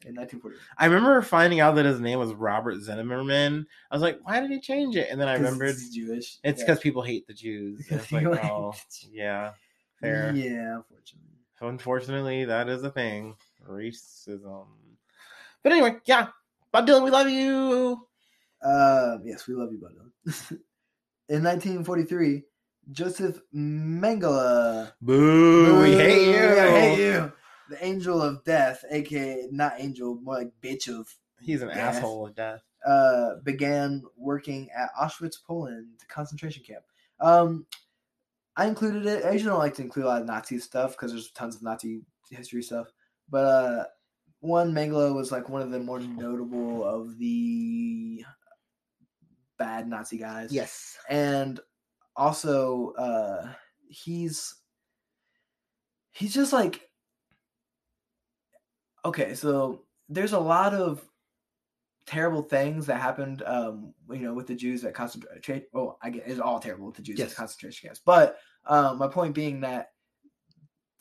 in 0.06 0.14
1941. 0.14 0.54
I 0.78 0.86
remember 0.86 1.20
finding 1.20 1.60
out 1.60 1.74
that 1.74 1.84
his 1.84 2.00
name 2.00 2.18
was 2.18 2.32
Robert 2.32 2.80
Zimmerman. 2.80 3.66
I 3.90 3.94
was 3.94 4.00
like, 4.02 4.18
why 4.22 4.40
did 4.40 4.50
he 4.50 4.58
change 4.60 4.96
it? 4.96 5.08
And 5.10 5.20
then 5.20 5.28
I 5.28 5.34
remembered 5.34 5.74
he's 5.74 5.94
Jewish. 5.94 6.38
it's 6.42 6.60
Yeah. 6.60 6.66
because 6.66 6.80
people 6.80 7.02
hate 7.02 7.26
the 7.26 7.34
Jews. 7.34 7.86
It's 7.90 8.10
like, 8.10 8.24
oh, 8.24 8.74
yeah, 9.10 9.52
fair. 10.00 10.32
Yeah, 10.34 10.76
unfortunately. 10.76 11.22
Unfortunately, 11.60 12.44
that 12.46 12.68
is 12.68 12.82
a 12.82 12.90
thing. 12.90 13.36
Racism. 13.68 14.66
But 15.62 15.72
anyway, 15.72 15.96
yeah. 16.06 16.28
Bob 16.72 16.86
Dylan, 16.86 17.04
we 17.04 17.10
love 17.10 17.28
you. 17.28 18.06
Uh, 18.62 19.18
yes, 19.24 19.46
we 19.46 19.54
love 19.54 19.72
you, 19.72 19.78
Bob 19.78 19.90
Dylan. 19.92 20.50
in 21.28 21.42
1943, 21.42 22.42
Joseph 22.92 23.40
Mengele. 23.54 24.92
Boo, 25.02 25.82
we 25.82 25.92
hate 25.92 26.28
you. 26.28 26.60
I 26.60 26.70
hate 26.80 26.98
you. 26.98 27.32
The 27.68 27.84
angel 27.84 28.22
of 28.22 28.44
death, 28.44 28.84
aka 28.90 29.48
not 29.50 29.74
angel, 29.78 30.14
more 30.22 30.34
like 30.36 30.52
bitch 30.62 30.88
of, 30.88 31.08
He's 31.40 31.62
an 31.62 31.68
Death. 31.68 31.96
asshole 31.96 32.26
of 32.28 32.34
death. 32.36 32.62
uh, 32.86 33.36
began 33.44 34.02
working 34.16 34.68
at 34.70 34.90
Auschwitz, 35.00 35.36
Poland 35.44 35.88
the 35.98 36.06
concentration 36.06 36.62
camp. 36.62 36.84
Um, 37.20 37.66
I 38.56 38.66
included 38.68 39.04
it. 39.06 39.24
I 39.24 39.32
usually 39.32 39.50
don't 39.50 39.58
like 39.58 39.74
to 39.74 39.82
include 39.82 40.04
a 40.06 40.08
lot 40.08 40.20
of 40.22 40.28
Nazi 40.28 40.58
stuff 40.60 40.92
because 40.92 41.10
there's 41.12 41.30
tons 41.32 41.56
of 41.56 41.62
Nazi 41.62 42.02
history 42.30 42.62
stuff. 42.62 42.86
But 43.28 43.44
uh, 43.44 43.84
one 44.40 44.72
Mengele 44.72 45.14
was 45.14 45.32
like 45.32 45.48
one 45.48 45.60
of 45.62 45.70
the 45.72 45.80
more 45.80 45.98
notable 46.00 46.84
of 46.84 47.18
the 47.18 48.24
bad 49.58 49.88
Nazi 49.88 50.18
guys. 50.18 50.52
Yes. 50.52 50.96
and 51.10 51.58
also 52.16 52.92
uh 52.92 53.52
he's 53.88 54.54
he's 56.12 56.34
just 56.34 56.52
like 56.52 56.88
okay 59.04 59.34
so 59.34 59.84
there's 60.08 60.32
a 60.32 60.38
lot 60.38 60.74
of 60.74 61.04
terrible 62.06 62.42
things 62.42 62.86
that 62.86 63.00
happened 63.00 63.42
um 63.46 63.92
you 64.10 64.20
know 64.20 64.32
with 64.32 64.46
the 64.46 64.54
jews 64.54 64.84
at 64.84 64.94
concentration 64.94 65.64
oh 65.74 65.96
i 66.02 66.08
get 66.08 66.22
it's 66.26 66.40
all 66.40 66.60
terrible 66.60 66.86
with 66.86 66.94
the 66.94 67.02
jews 67.02 67.18
Yes. 67.18 67.32
at 67.32 67.36
concentration 67.36 67.88
camps 67.88 68.00
but 68.04 68.38
um 68.66 68.98
my 68.98 69.08
point 69.08 69.34
being 69.34 69.60
that 69.60 69.88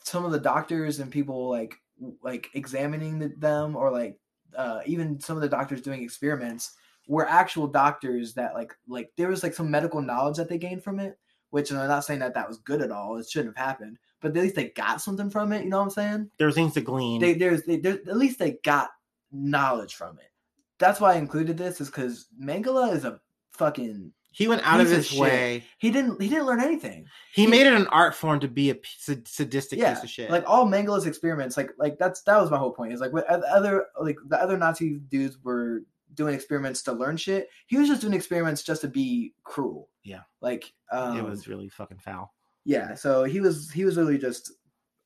some 0.02 0.24
of 0.24 0.32
the 0.32 0.40
doctors 0.40 0.98
and 0.98 1.10
people 1.10 1.48
like 1.48 1.74
like 2.22 2.48
examining 2.54 3.18
the, 3.18 3.28
them 3.38 3.76
or 3.76 3.90
like 3.90 4.18
uh 4.56 4.80
even 4.84 5.18
some 5.20 5.36
of 5.36 5.42
the 5.42 5.48
doctors 5.48 5.80
doing 5.80 6.02
experiments 6.02 6.74
were 7.06 7.28
actual 7.28 7.66
doctors 7.66 8.34
that 8.34 8.54
like 8.54 8.74
like 8.88 9.10
there 9.16 9.28
was 9.28 9.42
like 9.42 9.54
some 9.54 9.70
medical 9.70 10.00
knowledge 10.02 10.36
that 10.36 10.48
they 10.48 10.58
gained 10.58 10.82
from 10.82 10.98
it 11.00 11.18
which 11.50 11.70
and 11.70 11.78
i'm 11.78 11.88
not 11.88 12.04
saying 12.04 12.20
that 12.20 12.34
that 12.34 12.48
was 12.48 12.58
good 12.58 12.82
at 12.82 12.90
all 12.90 13.16
it 13.16 13.28
shouldn't 13.28 13.56
have 13.56 13.66
happened 13.66 13.96
but 14.20 14.36
at 14.36 14.42
least 14.42 14.54
they 14.56 14.70
got 14.70 15.00
something 15.00 15.30
from 15.30 15.52
it 15.52 15.62
you 15.64 15.70
know 15.70 15.78
what 15.78 15.84
i'm 15.84 15.90
saying 15.90 16.30
There 16.38 16.48
were 16.48 16.52
things 16.52 16.74
to 16.74 16.80
glean. 16.80 17.20
they 17.20 17.34
there's 17.34 17.62
they, 17.62 17.76
there 17.78 17.94
at 18.08 18.16
least 18.16 18.38
they 18.38 18.58
got 18.64 18.90
knowledge 19.32 19.94
from 19.94 20.18
it 20.18 20.30
that's 20.78 21.00
why 21.00 21.12
i 21.14 21.16
included 21.16 21.56
this 21.56 21.80
is 21.80 21.88
because 21.88 22.26
Mengele 22.42 22.92
is 22.94 23.04
a 23.04 23.20
fucking 23.52 24.12
he 24.32 24.48
went 24.48 24.60
out 24.66 24.80
of 24.80 24.86
of 24.88 24.92
his 24.92 25.06
shit. 25.06 25.18
way. 25.20 25.64
he 25.78 25.90
didn't 25.90 26.20
he 26.20 26.28
didn't 26.28 26.44
learn 26.46 26.60
anything 26.60 27.06
He 27.32 27.42
He- 27.44 27.48
made 27.50 27.66
it 27.66 27.72
an 27.72 27.86
art 27.86 28.14
form 28.14 28.40
to 28.40 28.48
be 28.48 28.70
a 28.70 28.76
sadistic 29.24 29.78
yeah 29.78 29.94
piece 29.94 30.02
of 30.04 30.10
shit. 30.10 30.30
like 30.30 30.44
all 30.46 30.66
Mengele's 30.66 31.06
experiments 31.06 31.56
like 31.56 31.70
like 31.78 31.98
that's 31.98 32.22
that 32.22 32.40
was 32.40 32.50
my 32.50 32.58
whole 32.58 32.72
point 32.72 32.92
is 32.92 33.00
like 33.00 33.12
what 33.12 33.26
other 33.26 33.86
like 34.00 34.16
the 34.28 34.40
other 34.40 34.58
nazi 34.58 34.98
dudes 35.08 35.38
were 35.42 35.82
doing 36.16 36.34
experiments 36.34 36.82
to 36.82 36.92
learn 36.92 37.16
shit 37.16 37.48
he 37.66 37.76
was 37.76 37.88
just 37.88 38.00
doing 38.00 38.14
experiments 38.14 38.62
just 38.62 38.80
to 38.80 38.88
be 38.88 39.34
cruel. 39.44 39.88
Yeah. 40.04 40.22
like 40.40 40.72
um 40.90 41.18
it 41.18 41.24
was 41.24 41.46
really 41.48 41.68
fucking 41.68 41.98
foul. 41.98 42.32
yeah 42.64 42.94
so 42.94 43.24
he 43.24 43.40
was 43.40 43.70
he 43.70 43.84
was 43.84 43.96
really 43.96 44.18
just 44.18 44.52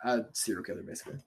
a 0.05 0.21
serial 0.33 0.65
killer 0.65 0.83
basically. 0.83 1.19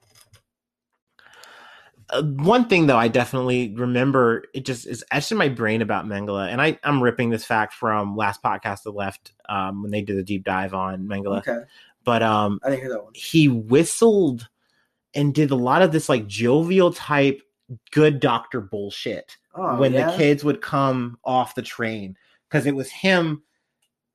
Uh, 2.10 2.22
one 2.22 2.68
thing 2.68 2.86
though, 2.86 2.98
I 2.98 3.08
definitely 3.08 3.72
remember 3.74 4.44
it 4.52 4.66
just 4.66 4.86
is 4.86 5.04
etched 5.10 5.32
in 5.32 5.38
my 5.38 5.48
brain 5.48 5.80
about 5.80 6.06
Mengele, 6.06 6.50
and 6.50 6.60
I 6.60 6.78
I'm 6.84 7.02
ripping 7.02 7.30
this 7.30 7.44
fact 7.44 7.72
from 7.72 8.16
last 8.16 8.42
podcast 8.42 8.82
that 8.82 8.90
left 8.90 9.32
um, 9.48 9.82
when 9.82 9.90
they 9.90 10.02
did 10.02 10.16
the 10.18 10.22
deep 10.22 10.44
dive 10.44 10.74
on 10.74 11.06
Mengele, 11.06 11.38
okay. 11.38 11.60
But 12.04 12.22
um, 12.22 12.60
i 12.62 12.68
didn't 12.68 12.82
hear 12.82 12.90
that 12.90 13.04
one. 13.04 13.12
he 13.14 13.48
whistled 13.48 14.48
and 15.14 15.34
did 15.34 15.50
a 15.50 15.56
lot 15.56 15.80
of 15.80 15.92
this 15.92 16.08
like 16.08 16.26
jovial 16.26 16.92
type 16.92 17.40
good 17.92 18.20
doctor 18.20 18.60
bullshit 18.60 19.38
oh, 19.54 19.76
when 19.76 19.92
yeah? 19.92 20.10
the 20.10 20.16
kids 20.16 20.44
would 20.44 20.60
come 20.60 21.18
off 21.24 21.54
the 21.54 21.62
train 21.62 22.16
because 22.48 22.66
it 22.66 22.74
was 22.74 22.90
him 22.90 23.42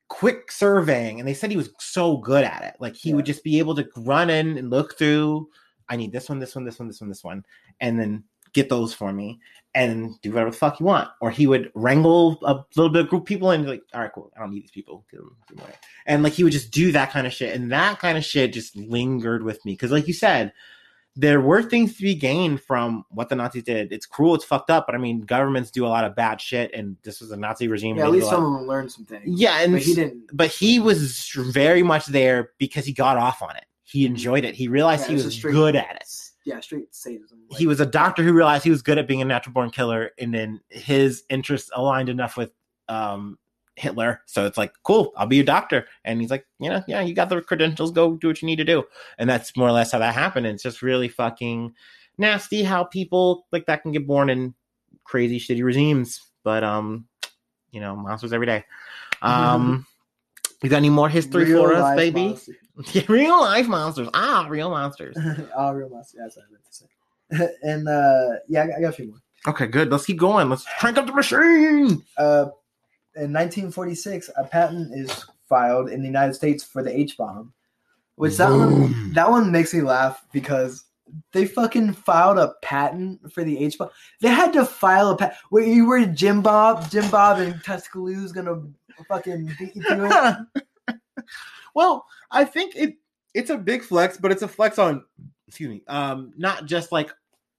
quick 0.07 0.51
surveying 0.51 1.19
and 1.19 1.27
they 1.27 1.33
said 1.33 1.51
he 1.51 1.57
was 1.57 1.69
so 1.79 2.17
good 2.17 2.43
at 2.43 2.63
it 2.63 2.75
like 2.79 2.95
he 2.95 3.13
would 3.13 3.25
just 3.25 3.43
be 3.43 3.59
able 3.59 3.75
to 3.75 3.87
run 3.97 4.29
in 4.29 4.57
and 4.57 4.71
look 4.71 4.97
through 4.97 5.47
i 5.87 5.95
need 5.95 6.11
this 6.11 6.27
one 6.29 6.39
this 6.39 6.55
one 6.55 6.65
this 6.65 6.79
one 6.79 6.87
this 6.87 6.99
one 6.99 7.09
this 7.09 7.23
one 7.23 7.45
and 7.79 7.99
then 7.99 8.23
get 8.53 8.69
those 8.69 8.93
for 8.93 9.13
me 9.13 9.39
and 9.75 10.19
do 10.21 10.31
whatever 10.31 10.51
the 10.51 10.57
fuck 10.57 10.79
you 10.79 10.85
want. 10.85 11.09
Or 11.21 11.31
he 11.31 11.47
would 11.47 11.71
wrangle 11.75 12.39
a 12.43 12.63
little 12.75 12.91
bit 12.91 13.03
of 13.03 13.09
group 13.09 13.23
of 13.23 13.27
people 13.27 13.51
and 13.51 13.63
be 13.63 13.71
like, 13.71 13.83
all 13.93 14.01
right, 14.01 14.11
cool, 14.13 14.31
I 14.35 14.39
don't 14.39 14.51
need 14.51 14.63
these 14.63 14.71
people. 14.71 15.05
Get 15.11 15.19
them- 15.19 15.35
get 15.47 15.57
them 15.57 15.65
away. 15.65 15.75
And 16.05 16.23
like 16.23 16.33
he 16.33 16.43
would 16.43 16.53
just 16.53 16.71
do 16.71 16.91
that 16.91 17.11
kind 17.11 17.27
of 17.27 17.33
shit. 17.33 17.55
And 17.55 17.71
that 17.71 17.99
kind 17.99 18.17
of 18.17 18.25
shit 18.25 18.53
just 18.53 18.75
lingered 18.75 19.43
with 19.43 19.63
me. 19.65 19.75
Cause 19.75 19.91
like 19.91 20.07
you 20.07 20.13
said, 20.13 20.53
there 21.19 21.41
were 21.41 21.61
things 21.61 21.97
to 21.97 22.03
be 22.03 22.15
gained 22.15 22.61
from 22.61 23.03
what 23.09 23.27
the 23.27 23.35
Nazis 23.35 23.63
did. 23.63 23.91
It's 23.91 24.05
cruel, 24.05 24.35
it's 24.35 24.45
fucked 24.45 24.69
up, 24.69 24.85
but 24.85 24.95
I 24.95 24.97
mean, 24.97 25.21
governments 25.21 25.69
do 25.69 25.85
a 25.85 25.89
lot 25.89 26.05
of 26.05 26.15
bad 26.15 26.39
shit, 26.39 26.71
and 26.73 26.95
this 27.03 27.19
was 27.19 27.31
a 27.31 27.37
Nazi 27.37 27.67
regime. 27.67 27.97
Yeah, 27.97 28.05
at 28.05 28.11
least 28.11 28.29
some 28.29 28.45
of 28.45 28.53
them 28.53 28.67
learned 28.67 28.91
some 28.91 29.03
things. 29.05 29.23
yeah, 29.25 29.59
and 29.61 29.73
but 29.73 29.81
he 29.81 29.93
didn't. 29.95 30.23
but 30.31 30.49
he 30.49 30.79
was 30.79 31.29
very 31.35 31.83
much 31.83 32.05
there 32.05 32.51
because 32.57 32.85
he 32.85 32.93
got 32.93 33.17
off 33.17 33.41
on 33.41 33.53
it. 33.57 33.65
He 33.83 34.05
enjoyed 34.05 34.45
it. 34.45 34.55
He 34.55 34.67
realized 34.69 35.01
Yeah, 35.03 35.07
he 35.09 35.13
was 35.15 35.25
was 35.25 35.33
straight- 35.35 35.51
good 35.53 35.75
at 35.75 35.95
it. 35.97 36.05
Yeah, 36.45 36.61
straight 36.61 36.95
sadism. 36.95 37.39
he 37.57 37.67
was 37.67 37.79
a 37.81 37.85
doctor 37.85 38.23
who 38.23 38.31
realized 38.33 38.63
he 38.63 38.69
was 38.71 38.81
good 38.81 38.97
at 38.97 39.07
being 39.07 39.21
a 39.21 39.25
natural 39.25 39.53
born 39.53 39.69
killer, 39.71 40.11
and 40.17 40.33
then 40.33 40.61
his 40.69 41.23
interests 41.29 41.69
aligned 41.75 42.07
enough 42.09 42.37
with 42.37 42.51
um, 42.87 43.37
Hitler. 43.79 44.21
So 44.25 44.45
it's 44.45 44.57
like, 44.57 44.73
cool, 44.83 45.13
I'll 45.15 45.27
be 45.27 45.39
a 45.39 45.43
doctor. 45.43 45.87
And 46.03 46.21
he's 46.21 46.29
like, 46.29 46.45
you 46.59 46.69
know, 46.69 46.83
yeah, 46.87 47.01
you 47.01 47.13
got 47.13 47.29
the 47.29 47.41
credentials, 47.41 47.91
go 47.91 48.15
do 48.15 48.27
what 48.27 48.41
you 48.41 48.45
need 48.45 48.57
to 48.57 48.65
do. 48.65 48.83
And 49.17 49.29
that's 49.29 49.55
more 49.55 49.67
or 49.67 49.71
less 49.71 49.91
how 49.91 49.99
that 49.99 50.13
happened. 50.13 50.45
And 50.45 50.55
it's 50.55 50.63
just 50.63 50.81
really 50.81 51.07
fucking 51.07 51.73
nasty 52.17 52.63
how 52.63 52.83
people 52.83 53.47
like 53.51 53.65
that 53.67 53.81
can 53.81 53.91
get 53.91 54.05
born 54.05 54.29
in 54.29 54.53
crazy, 55.03 55.39
shitty 55.39 55.63
regimes. 55.63 56.21
But 56.43 56.63
um, 56.63 57.05
you 57.71 57.79
know, 57.79 57.95
monsters 57.95 58.33
every 58.33 58.47
day. 58.47 58.65
Um, 59.21 59.85
you 60.63 60.69
got 60.69 60.77
any 60.77 60.89
more 60.89 61.09
history 61.09 61.45
Real 61.45 61.63
for 61.63 61.73
us, 61.73 61.95
baby? 61.95 62.27
monster. 62.29 62.53
real 63.07 63.39
life 63.41 63.67
monsters. 63.67 64.09
Ah, 64.13 64.45
real 64.49 64.69
monsters. 64.69 65.17
All 65.55 65.73
real 65.75 65.89
monster. 65.89 66.17
That's 66.21 66.37
what 66.37 66.45
I 66.45 66.51
meant 66.51 66.65
to 66.65 66.73
say. 66.73 67.55
and 67.63 67.87
uh, 67.87 68.39
yeah, 68.47 68.63
I 68.63 68.67
got, 68.67 68.77
I 68.77 68.81
got 68.81 68.89
a 68.89 68.93
few 68.93 69.07
more. 69.07 69.21
Okay, 69.47 69.67
good. 69.67 69.89
Let's 69.89 70.05
keep 70.05 70.17
going. 70.17 70.49
Let's 70.49 70.65
crank 70.79 70.97
up 70.97 71.05
the 71.05 71.13
machine. 71.13 72.03
Uh, 72.17 72.47
in 73.19 73.33
1946, 73.33 74.29
a 74.37 74.43
patent 74.45 74.93
is 74.93 75.25
filed 75.47 75.89
in 75.89 76.01
the 76.01 76.07
United 76.07 76.33
States 76.33 76.63
for 76.63 76.83
the 76.83 76.97
H 76.97 77.17
bomb, 77.17 77.53
which 78.15 78.37
that 78.37 78.49
one 78.49 79.13
that 79.13 79.29
one 79.29 79.51
makes 79.51 79.73
me 79.73 79.81
laugh 79.81 80.25
because 80.31 80.85
they 81.33 81.45
fucking 81.45 81.93
filed 81.93 82.37
a 82.37 82.53
patent 82.61 83.31
for 83.33 83.43
the 83.43 83.63
H 83.63 83.77
bomb. 83.77 83.89
They 84.21 84.29
had 84.29 84.53
to 84.53 84.65
file 84.65 85.09
a 85.09 85.17
patent. 85.17 85.37
Where 85.49 85.63
you 85.63 85.85
were 85.85 86.05
Jim 86.05 86.41
Bob, 86.41 86.89
Jim 86.89 87.09
Bob, 87.09 87.39
and 87.39 87.61
Tuscaloosa's 87.63 88.31
gonna 88.31 88.61
fucking 89.07 89.51
beat 89.59 89.75
you 89.75 89.83
to 89.83 90.47
it. 90.87 90.95
well, 91.75 92.05
I 92.31 92.45
think 92.45 92.75
it 92.75 92.95
it's 93.33 93.49
a 93.49 93.57
big 93.57 93.83
flex, 93.83 94.17
but 94.17 94.31
it's 94.31 94.43
a 94.43 94.47
flex 94.47 94.79
on 94.79 95.03
excuse 95.47 95.69
me, 95.69 95.83
um, 95.87 96.31
not 96.37 96.65
just 96.65 96.91
like 96.91 97.11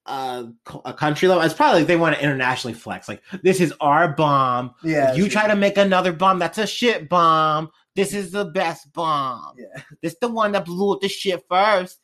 uh, 0.05 0.45
a 0.85 0.93
country 0.93 1.27
level. 1.27 1.43
It's 1.43 1.53
probably 1.53 1.81
like 1.81 1.87
they 1.87 1.95
want 1.95 2.15
to 2.15 2.23
internationally 2.23 2.73
flex. 2.73 3.07
Like 3.07 3.21
this 3.43 3.59
is 3.59 3.73
our 3.79 4.09
bomb. 4.09 4.73
Yeah, 4.83 5.13
you 5.13 5.29
try 5.29 5.47
to 5.47 5.55
make 5.55 5.77
another 5.77 6.11
bomb, 6.11 6.39
that's 6.39 6.57
a 6.57 6.67
shit 6.67 7.09
bomb. 7.09 7.69
This 7.95 8.13
is 8.13 8.31
the 8.31 8.45
best 8.45 8.91
bomb. 8.93 9.55
Yeah. 9.57 9.81
This 10.01 10.15
the 10.21 10.29
one 10.29 10.53
that 10.53 10.65
blew 10.65 10.93
up 10.93 11.01
the 11.01 11.09
shit 11.09 11.43
first. 11.49 11.99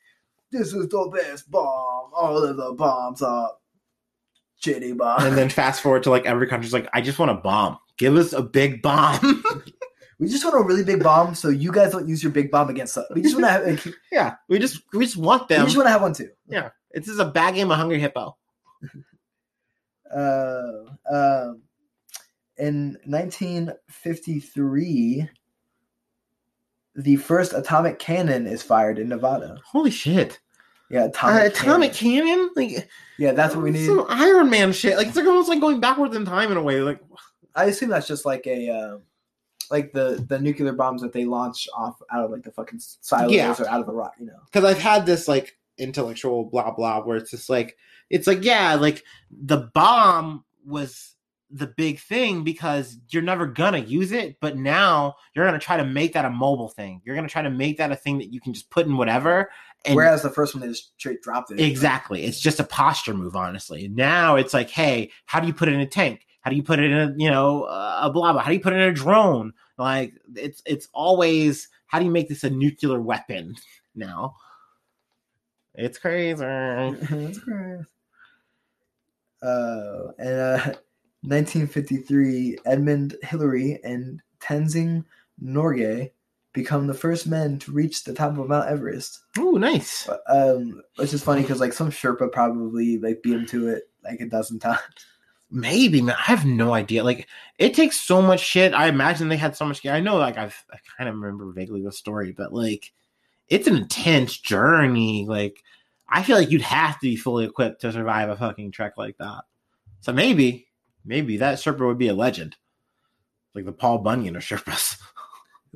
This 0.52 0.74
is 0.74 0.88
the 0.88 1.12
best 1.14 1.50
bomb. 1.50 2.12
All 2.14 2.44
of 2.44 2.58
the 2.58 2.74
bombs 2.74 3.22
are 3.22 3.52
shitty 4.64 4.98
bomb. 4.98 5.22
And 5.22 5.38
then 5.38 5.50
fast 5.50 5.82
forward 5.82 6.04
to 6.04 6.10
like 6.10 6.26
every 6.26 6.48
country's 6.48 6.74
like, 6.74 6.90
I 6.94 7.02
just 7.02 7.20
want 7.20 7.32
a 7.32 7.36
bomb. 7.36 7.78
Give 7.98 8.16
us 8.16 8.34
a 8.34 8.42
big 8.44 8.82
bomb. 8.82 9.44
we 10.20 10.28
just 10.28 10.44
want 10.44 10.56
a 10.56 10.64
really 10.64 10.84
big 10.84 11.04
bomb, 11.04 11.36
so 11.36 11.50
you 11.50 11.72
guys 11.72 11.92
don't 11.92 12.08
use 12.08 12.24
your 12.24 12.32
big 12.32 12.52
bomb 12.52 12.70
against 12.70 12.98
us. 12.98 13.06
We 13.14 13.22
just 13.22 13.36
want 13.36 13.46
to 13.46 13.52
have. 13.52 13.66
Like, 13.66 13.96
yeah, 14.12 14.36
we 14.50 14.60
just 14.60 14.82
we 14.94 15.06
just 15.06 15.18
want 15.18 15.48
them. 15.48 15.62
We 15.62 15.66
just 15.66 15.78
want 15.78 15.88
to 15.88 15.92
have 15.92 16.02
one 16.02 16.14
too. 16.14 16.30
yeah, 16.48 16.70
this 16.94 17.08
is 17.08 17.20
a 17.20 17.26
bad 17.26 17.56
game 17.56 17.72
of 17.72 17.78
Hungry 17.78 18.00
Hippo. 18.00 18.36
uh, 20.16 20.62
um, 21.12 21.62
in 22.58 22.98
1953, 23.06 25.30
the 26.96 27.16
first 27.18 27.54
atomic 27.54 28.00
cannon 28.00 28.48
is 28.48 28.64
fired 28.64 28.98
in 29.00 29.10
Nevada. 29.10 29.58
Holy 29.66 29.92
shit! 29.92 30.40
Yeah, 30.90 31.06
atomic, 31.06 31.44
Uh, 31.44 31.48
atomic 31.48 31.94
cannon. 31.94 32.26
cannon, 32.26 32.50
like 32.56 32.90
Yeah, 33.18 33.34
that's 33.34 33.54
what 33.56 33.64
we 33.64 33.72
need. 33.72 33.86
Some 33.86 34.06
Iron 34.10 34.50
Man 34.50 34.72
shit. 34.74 34.98
Like 34.98 35.08
it's 35.08 35.18
like 35.18 35.28
almost 35.28 35.50
like 35.50 35.60
going 35.60 35.80
backwards 35.80 36.16
in 36.16 36.26
time 36.26 36.52
in 36.52 36.58
a 36.58 36.64
way. 36.64 36.82
Like 36.82 37.00
I 37.56 37.66
assume 37.66 37.90
that's 37.90 38.08
just 38.08 38.26
like 38.26 38.48
a, 38.48 38.70
uh, 38.70 38.98
like 39.70 39.92
the 39.92 40.24
the 40.30 40.40
nuclear 40.40 40.72
bombs 40.72 41.02
that 41.02 41.12
they 41.14 41.26
launch 41.26 41.68
off 41.76 42.02
out 42.12 42.24
of 42.24 42.32
like 42.32 42.44
the 42.44 42.52
fucking 42.52 42.80
silos 42.80 43.32
Yeah. 43.32 43.54
or 43.60 43.68
out 43.68 43.82
of 43.82 43.86
the 43.86 43.94
rock. 43.94 44.14
You 44.20 44.28
know. 44.28 44.40
because 44.46 44.64
I've 44.64 44.80
had 44.80 45.06
this 45.06 45.28
like 45.28 45.57
intellectual 45.78 46.46
blah 46.46 46.72
blah 46.72 47.02
where 47.02 47.18
it's 47.18 47.32
just 47.32 47.50
like 47.50 47.78
it's 48.10 48.28
like 48.28 48.44
yeah, 48.44 48.76
like 48.76 49.04
the 49.32 49.70
bomb 49.74 50.44
was 50.66 51.14
the 51.50 51.68
big 51.68 52.00
thing 52.00 52.44
because 52.44 52.98
you're 53.10 53.24
never 53.24 53.46
gonna 53.46 53.80
use 53.80 54.12
it, 54.12 54.38
but 54.42 54.58
now 54.58 55.16
you're 55.34 55.46
gonna 55.46 55.60
try 55.60 55.78
to 55.78 55.86
make 55.86 56.14
that 56.14 56.26
a 56.26 56.30
mobile 56.30 56.70
thing. 56.70 57.02
You're 57.06 57.16
gonna 57.16 57.30
try 57.30 57.42
to 57.42 57.50
make 57.50 57.78
that 57.78 57.92
a 57.92 57.96
thing 57.96 58.18
that 58.18 58.34
you 58.34 58.42
can 58.42 58.54
just 58.54 58.70
put 58.70 58.86
in 58.86 58.98
whatever. 58.98 59.50
And 59.86 59.96
Whereas 59.96 60.24
the 60.24 60.30
first 60.30 60.54
one 60.54 60.62
they 60.62 60.68
just 60.68 60.98
straight 61.00 61.22
dropped 61.22 61.52
it. 61.52 61.60
Exactly. 61.60 62.24
It's 62.24 62.40
just 62.40 62.60
a 62.60 62.66
posture 62.66 63.14
move, 63.14 63.36
honestly. 63.36 63.88
Now 63.88 64.36
it's 64.36 64.54
like, 64.54 64.70
hey, 64.70 65.12
how 65.26 65.40
do 65.40 65.48
you 65.48 65.54
put 65.54 65.70
it 65.70 65.76
in 65.76 65.80
a 65.80 65.88
tank? 65.88 66.26
How 66.42 66.50
do 66.50 66.56
you 66.56 66.64
put 66.64 66.80
it 66.80 66.92
in 66.92 66.98
a, 66.98 67.14
you 67.18 67.30
know, 67.30 67.64
a 67.66 68.10
blah 68.14 68.34
blah? 68.34 68.42
How 68.42 68.50
do 68.50 68.56
you 68.56 68.62
put 68.62 68.74
it 68.74 68.78
in 68.78 68.90
a 68.90 68.94
drone? 68.94 69.54
Like 69.78 70.14
it's 70.36 70.62
it's 70.66 70.90
always 70.94 71.70
how 71.88 72.00
do 72.00 72.06
you 72.06 72.12
make 72.12 72.28
this 72.28 72.44
a 72.44 72.50
nuclear 72.50 73.00
weapon 73.00 73.56
now? 73.96 74.36
It's 75.78 75.98
crazy. 76.00 76.44
it's 76.44 77.40
crazy. 77.40 77.84
Uh, 79.42 80.12
and 80.18 80.40
uh, 80.40 80.74
1953, 81.22 82.58
Edmund 82.66 83.16
Hillary 83.22 83.80
and 83.84 84.22
Tenzing 84.40 85.06
Norgay 85.42 86.12
become 86.54 86.88
the 86.88 86.94
first 86.94 87.28
men 87.28 87.60
to 87.60 87.72
reach 87.72 88.04
the 88.04 88.14
top 88.14 88.38
of 88.38 88.48
Mount 88.48 88.68
Everest. 88.68 89.20
Oh, 89.38 89.52
nice. 89.52 90.10
Um, 90.28 90.82
which 90.96 91.14
is 91.14 91.24
funny 91.24 91.44
because 91.44 91.60
like 91.60 91.74
some 91.74 91.92
Sherpa 91.92 92.32
probably 92.32 92.98
like 92.98 93.22
beat 93.22 93.36
him 93.36 93.46
to 93.48 93.68
it 93.68 93.84
like 94.04 94.20
a 94.20 94.26
dozen 94.26 94.58
times. 94.60 94.82
Maybe, 95.52 96.02
man. 96.02 96.16
I 96.18 96.24
have 96.24 96.46
no 96.46 96.74
idea. 96.74 97.04
Like, 97.04 97.28
it 97.58 97.74
takes 97.74 98.02
so 98.02 98.22
much 98.22 98.42
shit. 98.42 98.74
I 98.74 98.88
imagine 98.88 99.30
they 99.30 99.38
had 99.38 99.56
so 99.56 99.66
much 99.66 99.82
gear. 99.82 99.94
I 99.94 100.02
know, 100.02 100.18
like, 100.18 100.38
I've 100.38 100.66
I 100.74 100.78
kind 100.98 101.08
of 101.10 101.16
remember 101.16 101.50
vaguely 101.52 101.84
the 101.84 101.92
story, 101.92 102.34
but 102.34 102.52
like, 102.52 102.92
it's 103.50 103.68
an 103.68 103.76
intense 103.76 104.38
journey. 104.38 105.26
Like, 105.28 105.64
I 106.10 106.24
feel 106.24 106.38
like 106.38 106.52
you'd 106.52 106.62
have 106.62 106.96
to 106.96 107.08
be 107.08 107.16
fully 107.16 107.46
equipped 107.46 107.82
to 107.82 107.92
survive 107.92 108.30
a 108.30 108.38
fucking 108.38 108.72
trek 108.72 108.94
like 108.98 109.18
that. 109.18 109.44
So 110.02 110.14
maybe, 110.14 110.68
maybe 111.06 111.38
that 111.38 111.58
Sherpa 111.58 111.86
would 111.86 111.98
be 111.98 112.10
a 112.10 112.14
legend, 112.14 112.56
like 113.54 113.66
the 113.66 113.72
Paul 113.72 114.00
Bunyan 114.00 114.36
of 114.36 114.44
Sherpas. 114.44 115.00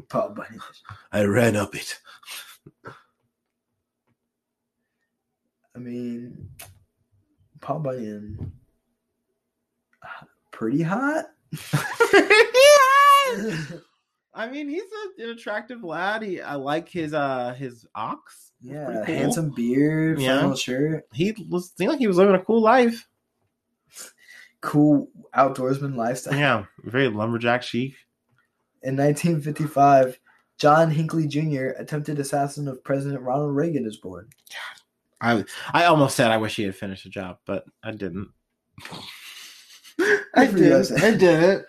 Paul 0.09 0.29
Bunyan. 0.29 0.61
I 1.11 1.23
ran 1.23 1.55
up 1.55 1.75
it. 1.75 1.99
I 5.75 5.79
mean, 5.79 6.49
Paul 7.61 7.79
Bunyan, 7.79 8.51
uh, 10.03 10.25
pretty 10.51 10.81
hot. 10.81 11.25
I 14.33 14.47
mean, 14.49 14.69
he's 14.69 14.83
a, 15.19 15.23
an 15.23 15.29
attractive 15.31 15.83
lad. 15.83 16.21
He, 16.23 16.39
I 16.41 16.55
like 16.55 16.87
his 16.89 17.13
uh 17.13 17.53
his 17.53 17.85
ox. 17.95 18.51
Yeah, 18.61 18.85
cool. 19.05 19.15
handsome 19.15 19.49
beard, 19.55 20.19
Yeah. 20.21 20.39
flannel 20.39 20.55
shirt, 20.55 21.07
He 21.13 21.33
was 21.49 21.73
seemed 21.75 21.89
like 21.89 21.99
he 21.99 22.07
was 22.07 22.17
living 22.17 22.35
a 22.35 22.43
cool 22.43 22.61
life. 22.61 23.07
cool 24.61 25.09
outdoorsman 25.35 25.95
lifestyle. 25.95 26.37
Yeah, 26.37 26.65
very 26.83 27.07
lumberjack 27.09 27.63
chic. 27.63 27.93
In 28.83 28.95
1955, 28.95 30.19
John 30.57 30.91
Hinckley 30.91 31.27
Jr., 31.27 31.69
attempted 31.77 32.19
assassin 32.19 32.67
of 32.67 32.83
President 32.83 33.21
Ronald 33.21 33.55
Reagan, 33.55 33.85
is 33.85 33.97
born. 33.97 34.29
I 35.19 35.43
I 35.73 35.85
almost 35.85 36.15
said 36.15 36.31
I 36.31 36.37
wish 36.37 36.55
he 36.55 36.63
had 36.63 36.75
finished 36.75 37.03
the 37.03 37.09
job, 37.09 37.37
but 37.45 37.65
I 37.83 37.91
didn't. 37.91 38.29
I 40.35 40.47
did. 40.47 40.91
I 40.91 41.07
I 41.07 41.11
did. 41.15 41.63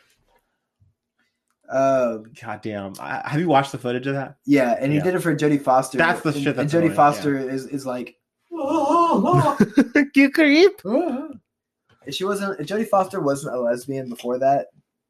Um, 1.73 2.33
God 2.41 2.61
damn! 2.63 2.93
I, 3.01 3.23
have 3.25 3.41
you 3.41 3.49
watched 3.49 3.73
the 3.73 3.79
footage 3.79 4.07
of 4.07 4.15
that? 4.15 4.37
yeah, 4.45 4.77
and 4.79 4.93
he 4.93 4.99
Yeah. 4.99 5.05
did 5.05 5.15
it 5.15 5.21
for 5.21 5.35
Jodie 5.35 5.61
Foster. 5.63 5.99
That's 5.99 6.21
the 6.21 6.31
and, 6.31 6.43
shit 6.43 6.59
And 6.59 6.69
Jodie 6.69 6.79
annoying, 6.79 6.95
Foster 6.95 7.39
is 7.39 7.67
is 7.67 7.87
like, 7.87 8.17
you 8.51 10.31
creep. 10.31 10.81
she 12.11 12.25
wasn't. 12.25 12.61
If 12.61 12.67
Jodie 12.67 12.89
Foster 12.89 13.21
wasn't 13.21 13.55
a 13.55 13.61
lesbian 13.61 14.09
before 14.09 14.39
that. 14.39 14.69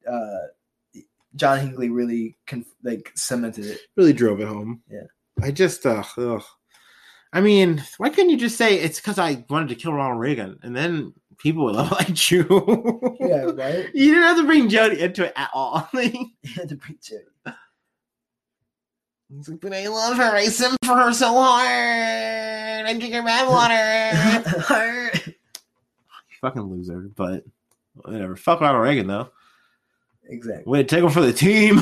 Uh, 0.09 0.39
John 1.35 1.59
Hinckley 1.61 1.89
really 1.89 2.37
conf- 2.47 2.75
like 2.83 3.11
cemented 3.15 3.67
it. 3.67 3.81
Really 3.97 4.13
drove 4.13 4.41
it 4.41 4.49
home. 4.49 4.83
Yeah. 4.91 5.05
I 5.43 5.51
just 5.51 5.87
uh, 5.87 6.05
ugh. 6.19 6.43
I 7.33 7.41
mean, 7.41 7.83
why 7.97 8.11
couldn't 8.11 8.29
you 8.31 8.37
just 8.37 8.59
say 8.59 8.79
it's 8.79 9.01
because 9.01 9.19
I 9.19 9.45
wanted 9.49 9.71
to 9.71 9.75
kill 9.75 9.95
Ronald 9.95 10.21
Reagan, 10.21 10.59
and 10.63 10.77
then 10.77 11.15
people 11.39 11.65
would 11.65 11.75
love 11.75 11.91
like 11.93 12.31
you? 12.31 13.17
Yeah, 13.21 13.45
right. 13.45 13.89
You 13.95 14.15
didn't 14.15 14.23
have 14.23 14.37
to 14.39 14.45
bring 14.45 14.69
Jodie 14.69 14.99
into 14.99 15.25
it 15.27 15.33
at 15.37 15.51
all. 15.53 15.89
He 15.93 16.31
had 16.55 16.69
to 16.69 16.77
preach 16.77 17.13
it. 17.13 17.29
He's 19.35 19.49
like, 19.49 19.61
but 19.61 19.73
I 19.73 19.89
love 19.89 20.19
her. 20.19 20.37
I 20.37 20.45
sim 20.47 20.77
for 20.85 20.95
her 20.95 21.13
so 21.13 21.33
hard. 21.33 22.87
I 22.87 22.95
drink 22.99 23.15
her 23.15 23.23
bad 23.23 23.49
water. 23.49 25.25
Fucking 26.43 26.63
loser, 26.63 27.11
but 27.15 27.45
whatever. 27.95 28.37
Fuck 28.37 28.61
Ronald 28.61 28.83
Reagan 28.83 29.07
though. 29.07 29.31
Exactly. 30.29 30.71
Way 30.71 30.83
to 30.83 30.85
take 30.85 31.03
one 31.03 31.13
for 31.13 31.23
the 31.23 31.33
team. 31.33 31.79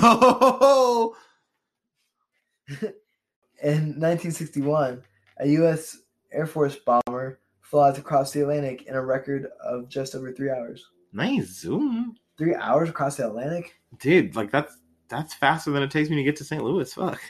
In 3.62 3.98
1961, 3.98 5.02
a 5.38 5.48
U.S. 5.48 5.98
Air 6.32 6.46
Force 6.46 6.76
bomber 6.76 7.39
flies 7.70 7.98
across 7.98 8.32
the 8.32 8.40
Atlantic 8.42 8.86
in 8.86 8.94
a 8.94 9.04
record 9.04 9.46
of 9.64 9.88
just 9.88 10.14
over 10.14 10.32
three 10.32 10.50
hours. 10.50 10.84
nice 11.12 11.46
zoom, 11.46 12.16
Three 12.36 12.54
hours 12.54 12.88
across 12.88 13.16
the 13.16 13.26
Atlantic? 13.26 13.74
dude. 13.98 14.34
Like 14.34 14.50
that's 14.50 14.76
that's 15.08 15.34
faster 15.34 15.70
than 15.70 15.82
it 15.82 15.90
takes 15.90 16.08
me 16.10 16.16
to 16.16 16.22
get 16.22 16.36
to 16.36 16.44
St. 16.44 16.62
Louis. 16.62 16.92
Fuck. 16.92 17.20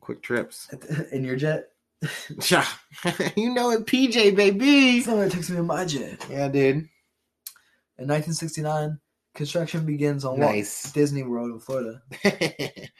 Quick 0.00 0.22
trips. 0.22 0.68
In 1.12 1.24
your 1.24 1.36
jet? 1.36 1.68
Yeah. 2.50 2.66
you 3.36 3.52
know 3.54 3.70
it, 3.70 3.84
PJ 3.86 4.34
baby. 4.34 5.00
That's 5.00 5.08
what 5.14 5.26
it 5.26 5.32
takes 5.32 5.50
me 5.50 5.58
in 5.58 5.66
my 5.66 5.84
jet. 5.84 6.24
Yeah, 6.30 6.48
dude. 6.48 6.88
In 7.98 8.08
1969, 8.08 8.98
construction 9.34 9.84
begins 9.84 10.24
on 10.24 10.40
Walt 10.40 10.90
Disney 10.94 11.22
World 11.22 11.50
in 11.50 11.60
Florida. 11.60 12.00
Shit 12.22 12.90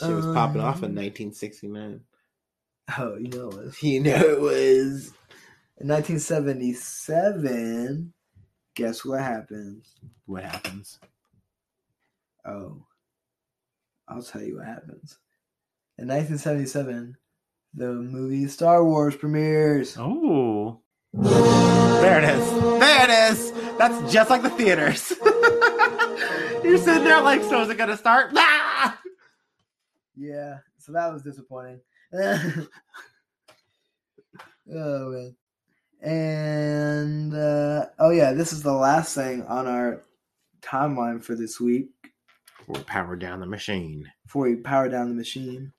was 0.00 0.26
popping 0.26 0.60
off 0.60 0.78
in 0.82 0.90
Um, 0.90 0.96
1969. 0.96 2.00
Oh, 2.98 3.16
you 3.16 3.28
know 3.28 3.48
it 3.48 3.56
was. 3.56 3.82
You 3.82 4.00
know 4.00 4.16
it 4.16 4.40
was. 4.40 5.12
In 5.80 5.88
1977, 5.88 8.12
guess 8.76 9.04
what 9.04 9.20
happens? 9.20 9.88
What 10.26 10.44
happens? 10.44 11.00
Oh, 12.46 12.86
I'll 14.06 14.22
tell 14.22 14.42
you 14.42 14.58
what 14.58 14.66
happens. 14.66 15.18
In 15.98 16.06
1977, 16.06 17.16
the 17.74 17.92
movie 17.92 18.46
Star 18.46 18.84
Wars 18.84 19.16
premieres. 19.16 19.96
Oh. 19.98 20.80
There 21.12 22.22
it 22.22 22.28
is. 22.28 22.50
There 22.52 23.04
it 23.04 23.10
is. 23.32 23.52
That's 23.78 24.12
just 24.12 24.30
like 24.30 24.42
the 24.42 24.50
theaters. 24.50 25.12
You're 26.64 26.78
sitting 26.78 27.02
there 27.04 27.20
like, 27.20 27.42
so 27.42 27.62
is 27.62 27.68
it 27.68 27.76
gonna 27.78 27.96
start? 27.96 28.30
Ah! 28.36 29.00
Yeah, 30.16 30.58
so 30.78 30.92
that 30.92 31.12
was 31.12 31.24
disappointing. 31.24 31.80
oh 32.14 32.68
man. 34.68 35.34
And 36.04 37.34
uh, 37.34 37.86
oh 37.98 38.10
yeah, 38.10 38.32
this 38.32 38.52
is 38.52 38.62
the 38.62 38.72
last 38.72 39.14
thing 39.14 39.42
on 39.44 39.66
our 39.66 40.02
timeline 40.60 41.22
for 41.24 41.34
this 41.34 41.58
week 41.58 41.88
Or 42.66 42.76
power 42.80 43.16
down 43.16 43.40
the 43.40 43.46
machine. 43.46 44.10
before 44.24 44.44
we 44.48 44.56
power 44.56 44.88
down 44.88 45.08
the 45.08 45.14
machine. 45.14 45.72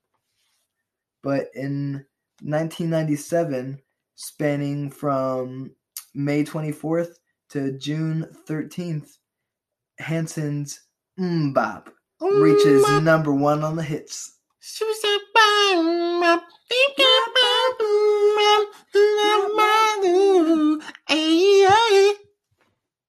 But 1.21 1.49
in 1.53 2.05
1997, 2.41 3.79
spanning 4.15 4.89
from 4.91 5.71
May 6.13 6.43
24th 6.43 7.13
to 7.49 7.77
June 7.77 8.27
13th, 8.47 9.17
Hanson's 9.99 10.81
MMMBop 11.19 11.87
reaches 12.21 12.83
number 13.01 13.33
one 13.33 13.63
on 13.63 13.75
the 13.75 13.83
hits. 13.83 14.37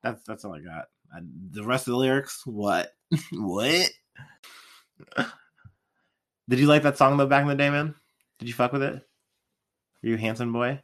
That's 0.02 0.22
that's 0.24 0.44
all 0.44 0.54
I 0.54 0.60
got. 0.60 0.86
I, 1.12 1.20
the 1.50 1.64
rest 1.64 1.86
of 1.86 1.92
the 1.92 1.98
lyrics, 1.98 2.42
what? 2.44 2.92
what? 3.32 3.90
Did 6.48 6.60
you 6.60 6.66
like 6.66 6.82
that 6.84 6.96
song 6.96 7.16
though 7.16 7.26
back 7.26 7.42
in 7.42 7.48
the 7.48 7.54
day, 7.54 7.70
man? 7.70 7.94
Did 8.38 8.48
you 8.48 8.54
fuck 8.54 8.72
with 8.72 8.82
it? 8.82 8.94
Were 10.02 10.08
you 10.10 10.14
a 10.14 10.18
handsome 10.18 10.52
boy? 10.52 10.80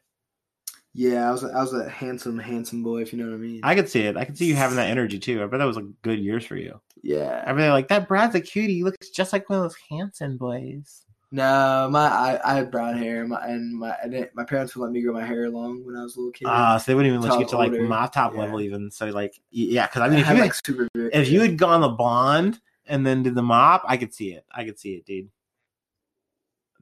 Yeah, 0.94 1.28
I 1.28 1.32
was 1.32 1.44
I 1.44 1.60
was 1.60 1.72
a 1.72 1.88
handsome, 1.88 2.38
handsome 2.38 2.82
boy, 2.82 3.02
if 3.02 3.12
you 3.12 3.18
know 3.18 3.30
what 3.30 3.36
I 3.36 3.38
mean. 3.38 3.60
I 3.62 3.74
could 3.74 3.88
see 3.88 4.02
it. 4.02 4.16
I 4.16 4.24
could 4.24 4.36
see 4.36 4.46
you 4.46 4.54
having 4.54 4.76
that 4.76 4.90
energy 4.90 5.18
too. 5.18 5.42
I 5.42 5.46
bet 5.46 5.60
that 5.60 5.64
was 5.64 5.76
like 5.76 5.86
good 6.02 6.18
years 6.18 6.44
for 6.44 6.56
you. 6.56 6.80
yeah. 7.02 7.42
I 7.46 7.50
really 7.52 7.70
like 7.70 7.88
that. 7.88 8.08
Brad's 8.08 8.34
a 8.34 8.40
cutie. 8.40 8.74
He 8.74 8.84
looks 8.84 9.08
just 9.10 9.32
like 9.32 9.48
one 9.48 9.60
of 9.60 9.64
those 9.64 9.76
handsome 9.88 10.36
boys. 10.36 11.02
No, 11.34 11.88
my 11.90 12.06
I, 12.08 12.40
I 12.44 12.54
had 12.56 12.70
brown 12.70 12.94
hair, 12.94 13.26
my 13.26 13.44
and 13.46 13.74
my 13.74 13.92
I 13.92 14.28
my 14.34 14.44
parents 14.44 14.76
would 14.76 14.82
let 14.82 14.92
me 14.92 15.00
grow 15.00 15.14
my 15.14 15.24
hair 15.24 15.48
long 15.48 15.82
when 15.84 15.96
I 15.96 16.02
was 16.02 16.16
a 16.16 16.18
little 16.18 16.32
kid. 16.32 16.46
Ah, 16.46 16.76
so 16.76 16.84
they 16.90 16.94
wouldn't 16.94 17.10
even 17.10 17.22
let 17.22 17.32
you 17.32 17.38
get 17.38 17.48
to 17.48 17.56
like 17.56 17.72
older. 17.72 17.84
my 17.84 18.06
top 18.06 18.34
Yeah. 18.34 18.40
level 18.40 18.60
even. 18.60 18.90
So 18.90 19.06
like, 19.06 19.40
yeah, 19.50 19.86
because 19.86 20.02
I 20.02 20.06
I 20.06 20.08
mean, 20.10 20.18
if 20.18 20.26
had 20.26 20.36
you 20.36 20.42
like 20.42 20.54
super. 20.54 20.88
if 20.94 21.30
you 21.30 21.40
had 21.40 21.56
gone 21.56 21.80
the 21.80 21.88
blonde 21.88 22.60
and 22.86 23.06
then 23.06 23.22
did 23.22 23.34
the 23.34 23.42
mop, 23.42 23.82
I 23.86 23.96
could 23.96 24.12
see 24.12 24.32
it. 24.32 24.44
I 24.52 24.64
could 24.64 24.78
see 24.78 24.90
it, 24.94 25.06
dude. 25.06 25.30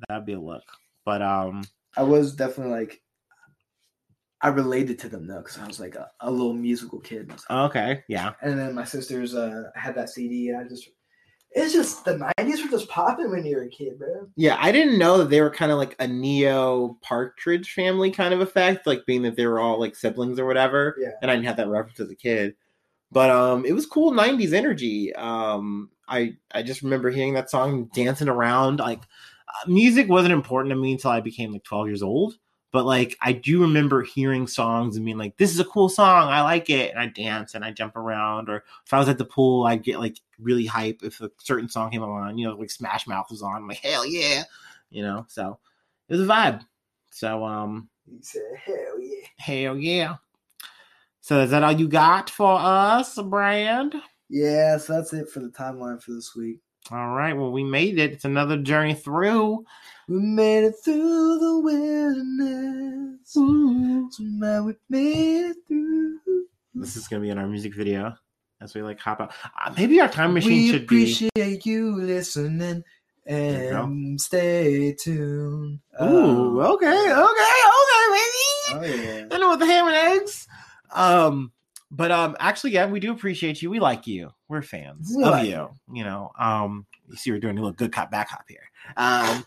That'd 0.08 0.26
be 0.26 0.32
a 0.32 0.40
look. 0.40 0.64
But 1.04 1.22
um, 1.22 1.62
I 1.96 2.02
was 2.02 2.34
definitely 2.34 2.72
like, 2.72 3.00
I 4.40 4.48
related 4.48 4.98
to 5.00 5.08
them 5.08 5.26
though 5.28 5.38
because 5.38 5.58
I 5.58 5.66
was 5.66 5.78
like 5.78 5.94
a, 5.94 6.10
a 6.20 6.30
little 6.30 6.54
musical 6.54 6.98
kid. 6.98 7.32
okay, 7.50 8.02
yeah. 8.08 8.32
And 8.42 8.58
then 8.58 8.74
my 8.74 8.84
sisters 8.84 9.34
uh, 9.34 9.70
had 9.76 9.94
that 9.94 10.08
CD, 10.08 10.48
and 10.48 10.58
I 10.58 10.64
just, 10.64 10.88
it's 11.52 11.72
just 11.72 12.04
the 12.04 12.32
'90s 12.38 12.62
were 12.62 12.70
just 12.70 12.88
popping 12.88 13.30
when 13.30 13.44
you 13.44 13.56
were 13.56 13.62
a 13.62 13.68
kid, 13.68 13.98
bro. 13.98 14.28
Yeah, 14.36 14.56
I 14.60 14.70
didn't 14.70 14.98
know 14.98 15.18
that 15.18 15.30
they 15.30 15.40
were 15.40 15.50
kind 15.50 15.72
of 15.72 15.78
like 15.78 15.96
a 15.98 16.06
Neo 16.06 16.98
Partridge 17.02 17.72
family 17.72 18.10
kind 18.10 18.32
of 18.32 18.40
effect, 18.40 18.86
like 18.86 19.04
being 19.06 19.22
that 19.22 19.36
they 19.36 19.46
were 19.46 19.58
all 19.58 19.80
like 19.80 19.96
siblings 19.96 20.38
or 20.38 20.46
whatever. 20.46 20.96
Yeah. 20.98 21.10
And 21.22 21.30
I 21.30 21.34
didn't 21.34 21.46
have 21.46 21.56
that 21.56 21.68
reference 21.68 22.00
as 22.00 22.10
a 22.10 22.16
kid. 22.16 22.54
But 23.12 23.30
um 23.30 23.64
it 23.64 23.72
was 23.72 23.86
cool 23.86 24.12
90s 24.12 24.52
energy. 24.52 25.12
Um 25.14 25.90
I 26.08 26.34
I 26.52 26.62
just 26.62 26.82
remember 26.82 27.10
hearing 27.10 27.34
that 27.34 27.50
song 27.50 27.90
dancing 27.94 28.28
around 28.28 28.78
like 28.78 29.00
uh, 29.00 29.68
music 29.68 30.08
wasn't 30.08 30.32
important 30.32 30.70
to 30.72 30.76
me 30.76 30.92
until 30.92 31.10
I 31.10 31.20
became 31.20 31.52
like 31.52 31.64
12 31.64 31.88
years 31.88 32.02
old. 32.02 32.34
But 32.72 32.84
like 32.84 33.16
I 33.20 33.32
do 33.32 33.60
remember 33.62 34.02
hearing 34.02 34.46
songs 34.46 34.96
and 34.96 35.04
being 35.04 35.18
like, 35.18 35.36
"This 35.36 35.50
is 35.50 35.58
a 35.58 35.64
cool 35.64 35.88
song. 35.88 36.28
I 36.28 36.42
like 36.42 36.70
it," 36.70 36.90
and 36.90 37.00
I 37.00 37.06
dance 37.06 37.54
and 37.54 37.64
I 37.64 37.72
jump 37.72 37.96
around. 37.96 38.48
Or 38.48 38.64
if 38.86 38.92
I 38.92 38.98
was 38.98 39.08
at 39.08 39.18
the 39.18 39.24
pool, 39.24 39.66
I'd 39.66 39.82
get 39.82 39.98
like 39.98 40.18
really 40.38 40.66
hype 40.66 41.02
if 41.02 41.20
a 41.20 41.30
certain 41.38 41.68
song 41.68 41.90
came 41.90 42.02
on. 42.02 42.38
You 42.38 42.48
know, 42.48 42.54
like 42.54 42.70
Smash 42.70 43.06
Mouth 43.08 43.26
was 43.30 43.42
on. 43.42 43.56
I'm 43.56 43.68
like, 43.68 43.78
hell 43.78 44.06
yeah, 44.06 44.44
you 44.90 45.02
know. 45.02 45.26
So 45.28 45.58
it 46.08 46.14
was 46.14 46.22
a 46.22 46.30
vibe. 46.30 46.64
So 47.10 47.44
um, 47.44 47.88
You 48.06 48.18
said, 48.22 48.42
"Hell 48.64 49.00
yeah." 49.00 49.26
hell 49.36 49.76
yeah. 49.76 50.16
So 51.20 51.40
is 51.40 51.50
that 51.50 51.62
all 51.62 51.72
you 51.72 51.88
got 51.88 52.30
for 52.30 52.56
us, 52.58 53.20
Brad? 53.20 53.92
Yeah, 54.28 54.78
so 54.78 54.94
that's 54.94 55.12
it 55.12 55.28
for 55.28 55.40
the 55.40 55.48
timeline 55.48 56.00
for 56.00 56.12
this 56.12 56.34
week. 56.36 56.60
All 56.92 57.08
right. 57.10 57.36
Well, 57.36 57.52
we 57.52 57.62
made 57.62 57.98
it. 57.98 58.12
It's 58.12 58.24
another 58.24 58.56
journey 58.56 58.94
through. 58.94 59.64
We 60.08 60.18
made 60.18 60.64
it 60.64 60.74
through 60.84 61.38
the 61.38 61.60
wilderness. 61.60 63.20
Somehow 63.24 64.62
we 64.64 64.74
made 64.88 65.50
it 65.50 65.56
through. 65.68 66.18
This 66.74 66.96
is 66.96 67.06
gonna 67.08 67.22
be 67.22 67.30
in 67.30 67.38
our 67.38 67.46
music 67.46 67.74
video 67.74 68.14
as 68.60 68.74
we 68.74 68.82
like 68.82 68.98
hop 68.98 69.20
out. 69.20 69.32
Uh, 69.64 69.72
maybe 69.76 70.00
our 70.00 70.08
time 70.08 70.34
machine 70.34 70.50
we 70.50 70.70
should 70.70 70.86
be. 70.86 70.96
We 70.96 71.02
appreciate 71.12 71.66
you 71.66 71.94
listening 71.96 72.82
you 73.26 73.36
and 73.36 74.20
stay 74.20 74.92
tuned. 74.94 75.80
Ooh, 76.02 76.04
Um, 76.04 76.58
okay, 76.58 76.86
okay, 76.86 77.12
okay, 77.12 78.04
baby. 78.10 78.46
Oh 78.72 78.80
yeah. 78.82 79.26
I 79.30 79.38
know 79.38 79.50
with 79.50 79.60
the 79.60 79.66
ham 79.66 79.86
and 79.86 79.96
eggs. 80.20 80.48
Um, 80.92 81.52
but 81.90 82.10
um, 82.10 82.36
actually, 82.40 82.72
yeah, 82.72 82.86
we 82.86 83.00
do 83.00 83.12
appreciate 83.12 83.62
you. 83.62 83.70
We 83.70 83.80
like 83.80 84.06
you. 84.06 84.30
We're 84.48 84.62
fans 84.62 85.12
We 85.14 85.24
of 85.24 85.30
like 85.30 85.48
you. 85.48 85.70
You 85.92 86.04
know, 86.04 86.30
um, 86.38 86.86
you 87.10 87.16
see, 87.16 87.30
we're 87.32 87.40
doing 87.40 87.58
a 87.58 87.60
little 87.60 87.74
good 87.74 87.92
cop, 87.92 88.10
bad 88.10 88.28
cop 88.28 88.44
here. 88.48 88.70
Um, 88.96 89.44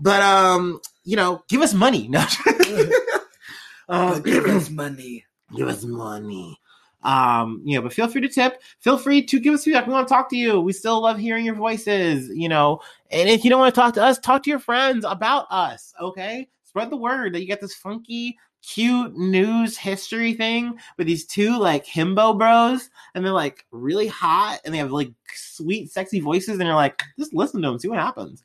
but 0.00 0.22
um, 0.22 0.80
you 1.04 1.16
know, 1.16 1.42
give 1.48 1.62
us 1.62 1.74
money. 1.74 2.08
No, 2.08 2.20
um, 3.88 4.22
Give 4.22 4.44
us 4.46 4.70
money. 4.70 5.24
give 5.56 5.68
us 5.68 5.84
money. 5.84 6.58
Um, 7.02 7.62
you 7.64 7.76
know, 7.76 7.82
but 7.82 7.92
feel 7.92 8.08
free 8.08 8.20
to 8.22 8.28
tip. 8.28 8.60
Feel 8.80 8.98
free 8.98 9.22
to 9.26 9.38
give 9.38 9.54
us 9.54 9.62
feedback. 9.64 9.86
We 9.86 9.92
want 9.92 10.08
to 10.08 10.12
talk 10.12 10.28
to 10.30 10.36
you. 10.36 10.60
We 10.60 10.72
still 10.72 11.00
love 11.00 11.18
hearing 11.18 11.44
your 11.44 11.54
voices, 11.54 12.28
you 12.34 12.48
know. 12.48 12.80
And 13.10 13.28
if 13.28 13.44
you 13.44 13.50
don't 13.50 13.60
want 13.60 13.72
to 13.74 13.80
talk 13.80 13.94
to 13.94 14.02
us, 14.02 14.18
talk 14.18 14.42
to 14.42 14.50
your 14.50 14.58
friends 14.58 15.04
about 15.04 15.46
us, 15.50 15.94
okay? 16.00 16.48
Spread 16.64 16.90
the 16.90 16.96
word 16.96 17.34
that 17.34 17.40
you 17.42 17.48
got 17.48 17.60
this 17.60 17.74
funky, 17.74 18.36
cute 18.66 19.16
news 19.16 19.78
history 19.78 20.34
thing 20.34 20.78
with 20.98 21.06
these 21.06 21.24
two 21.24 21.58
like 21.58 21.86
himbo 21.86 22.36
bros, 22.36 22.90
and 23.14 23.24
they're 23.24 23.32
like 23.32 23.64
really 23.70 24.08
hot 24.08 24.60
and 24.64 24.74
they 24.74 24.78
have 24.78 24.92
like 24.92 25.12
sweet, 25.34 25.90
sexy 25.90 26.20
voices, 26.20 26.58
and 26.58 26.64
you're 26.66 26.74
like, 26.74 27.02
just 27.18 27.34
listen 27.34 27.62
to 27.62 27.68
them, 27.68 27.78
see 27.78 27.88
what 27.88 27.98
happens. 27.98 28.42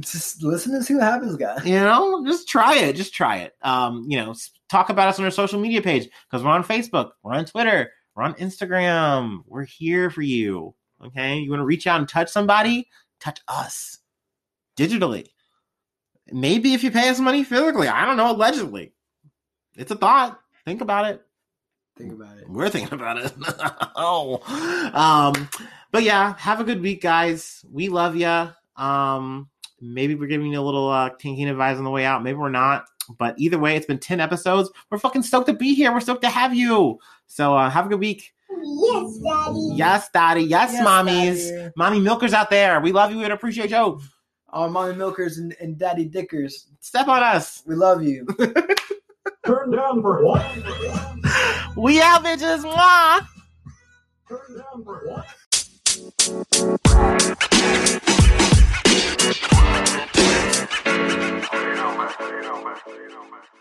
Just 0.00 0.42
listen 0.42 0.74
and 0.74 0.84
see 0.84 0.94
what 0.94 1.04
happens, 1.04 1.36
guys. 1.36 1.64
you 1.64 1.72
know? 1.72 2.22
Just 2.26 2.48
try 2.48 2.76
it. 2.76 2.96
Just 2.96 3.14
try 3.14 3.38
it. 3.38 3.54
Um 3.62 4.04
you 4.08 4.18
know 4.18 4.34
talk 4.68 4.90
about 4.90 5.08
us 5.08 5.18
on 5.18 5.24
our 5.24 5.30
social 5.30 5.60
media 5.60 5.80
page 5.80 6.08
because 6.28 6.44
we're 6.44 6.50
on 6.50 6.64
facebook 6.64 7.12
we're 7.22 7.32
on 7.32 7.44
twitter 7.44 7.92
we're 8.16 8.24
on 8.24 8.34
instagram. 8.34 9.42
We're 9.46 9.64
here 9.64 10.10
for 10.10 10.22
you 10.22 10.74
okay? 11.04 11.38
You 11.38 11.50
want 11.50 11.60
to 11.60 11.64
reach 11.64 11.86
out 11.86 12.00
and 12.00 12.08
touch 12.08 12.30
somebody? 12.30 12.88
Touch 13.20 13.40
us. 13.48 13.98
Digitally. 14.76 15.26
Maybe 16.32 16.74
if 16.74 16.82
you 16.82 16.90
pay 16.90 17.08
us 17.08 17.20
money 17.20 17.44
physically. 17.44 17.88
I 17.88 18.04
don't 18.04 18.16
know 18.16 18.32
allegedly 18.32 18.92
it's 19.76 19.90
a 19.90 19.96
thought 19.96 20.40
think 20.64 20.80
about 20.80 21.06
it 21.06 21.22
Think 21.96 22.12
about 22.12 22.36
it. 22.36 22.46
we're 22.46 22.68
thinking 22.68 22.92
about 22.92 23.16
it. 23.16 23.32
oh, 23.96 24.42
um, 24.92 25.48
but 25.92 26.02
yeah, 26.02 26.34
have 26.36 26.60
a 26.60 26.64
good 26.64 26.82
week, 26.82 27.00
guys. 27.00 27.64
We 27.72 27.88
love 27.88 28.14
you. 28.16 28.50
Um, 28.76 29.48
maybe 29.80 30.14
we're 30.14 30.28
giving 30.28 30.52
you 30.52 30.60
a 30.60 30.62
little 30.62 30.90
uh, 30.90 31.08
kinking 31.08 31.48
advice 31.48 31.78
on 31.78 31.84
the 31.84 31.90
way 31.90 32.04
out. 32.04 32.22
Maybe 32.22 32.36
we're 32.36 32.50
not. 32.50 32.84
but 33.18 33.34
either 33.38 33.58
way, 33.58 33.76
it's 33.76 33.86
been 33.86 33.98
10 33.98 34.20
episodes. 34.20 34.70
We're 34.90 34.98
fucking 34.98 35.22
stoked 35.22 35.46
to 35.46 35.54
be 35.54 35.74
here. 35.74 35.90
We're 35.90 36.00
stoked 36.00 36.20
to 36.24 36.28
have 36.28 36.54
you. 36.54 36.98
So 37.28 37.56
uh, 37.56 37.70
have 37.70 37.86
a 37.86 37.88
good 37.88 38.00
week. 38.00 38.34
Yes, 38.50 39.18
Daddy. 39.24 39.68
Yes, 39.74 40.10
daddy. 40.10 40.42
Yes, 40.42 40.72
Yes, 40.74 40.86
mommies. 40.86 41.50
Daddy. 41.50 41.72
Mommy 41.76 42.00
milkers 42.00 42.34
out 42.34 42.50
there. 42.50 42.78
We 42.80 42.92
love 42.92 43.10
you 43.10 43.22
and 43.22 43.32
appreciate 43.32 43.70
you. 43.70 44.02
Our 44.50 44.68
mommy 44.68 44.94
milkers 44.94 45.38
and, 45.38 45.56
and 45.62 45.78
daddy 45.78 46.04
dickers. 46.04 46.66
Step 46.80 47.08
on 47.08 47.22
us. 47.22 47.62
We 47.66 47.74
love 47.74 48.02
you. 48.02 48.26
Turn 49.46 49.70
down 49.70 50.02
for 50.02 50.24
what? 50.24 50.44
We 51.76 52.00
out, 52.00 52.24
bitches. 52.24 52.64
Mwah. 52.64 53.26
Turn 54.28 54.58
down 54.58 54.84
for 54.84 55.06
what? 55.06 55.26
You 61.54 61.74
know, 61.76 61.96
man. 61.96 62.10
You 62.20 62.42
know, 62.42 62.64
man. 62.64 62.76
You 62.88 63.08
know, 63.08 63.22
man. 63.30 63.55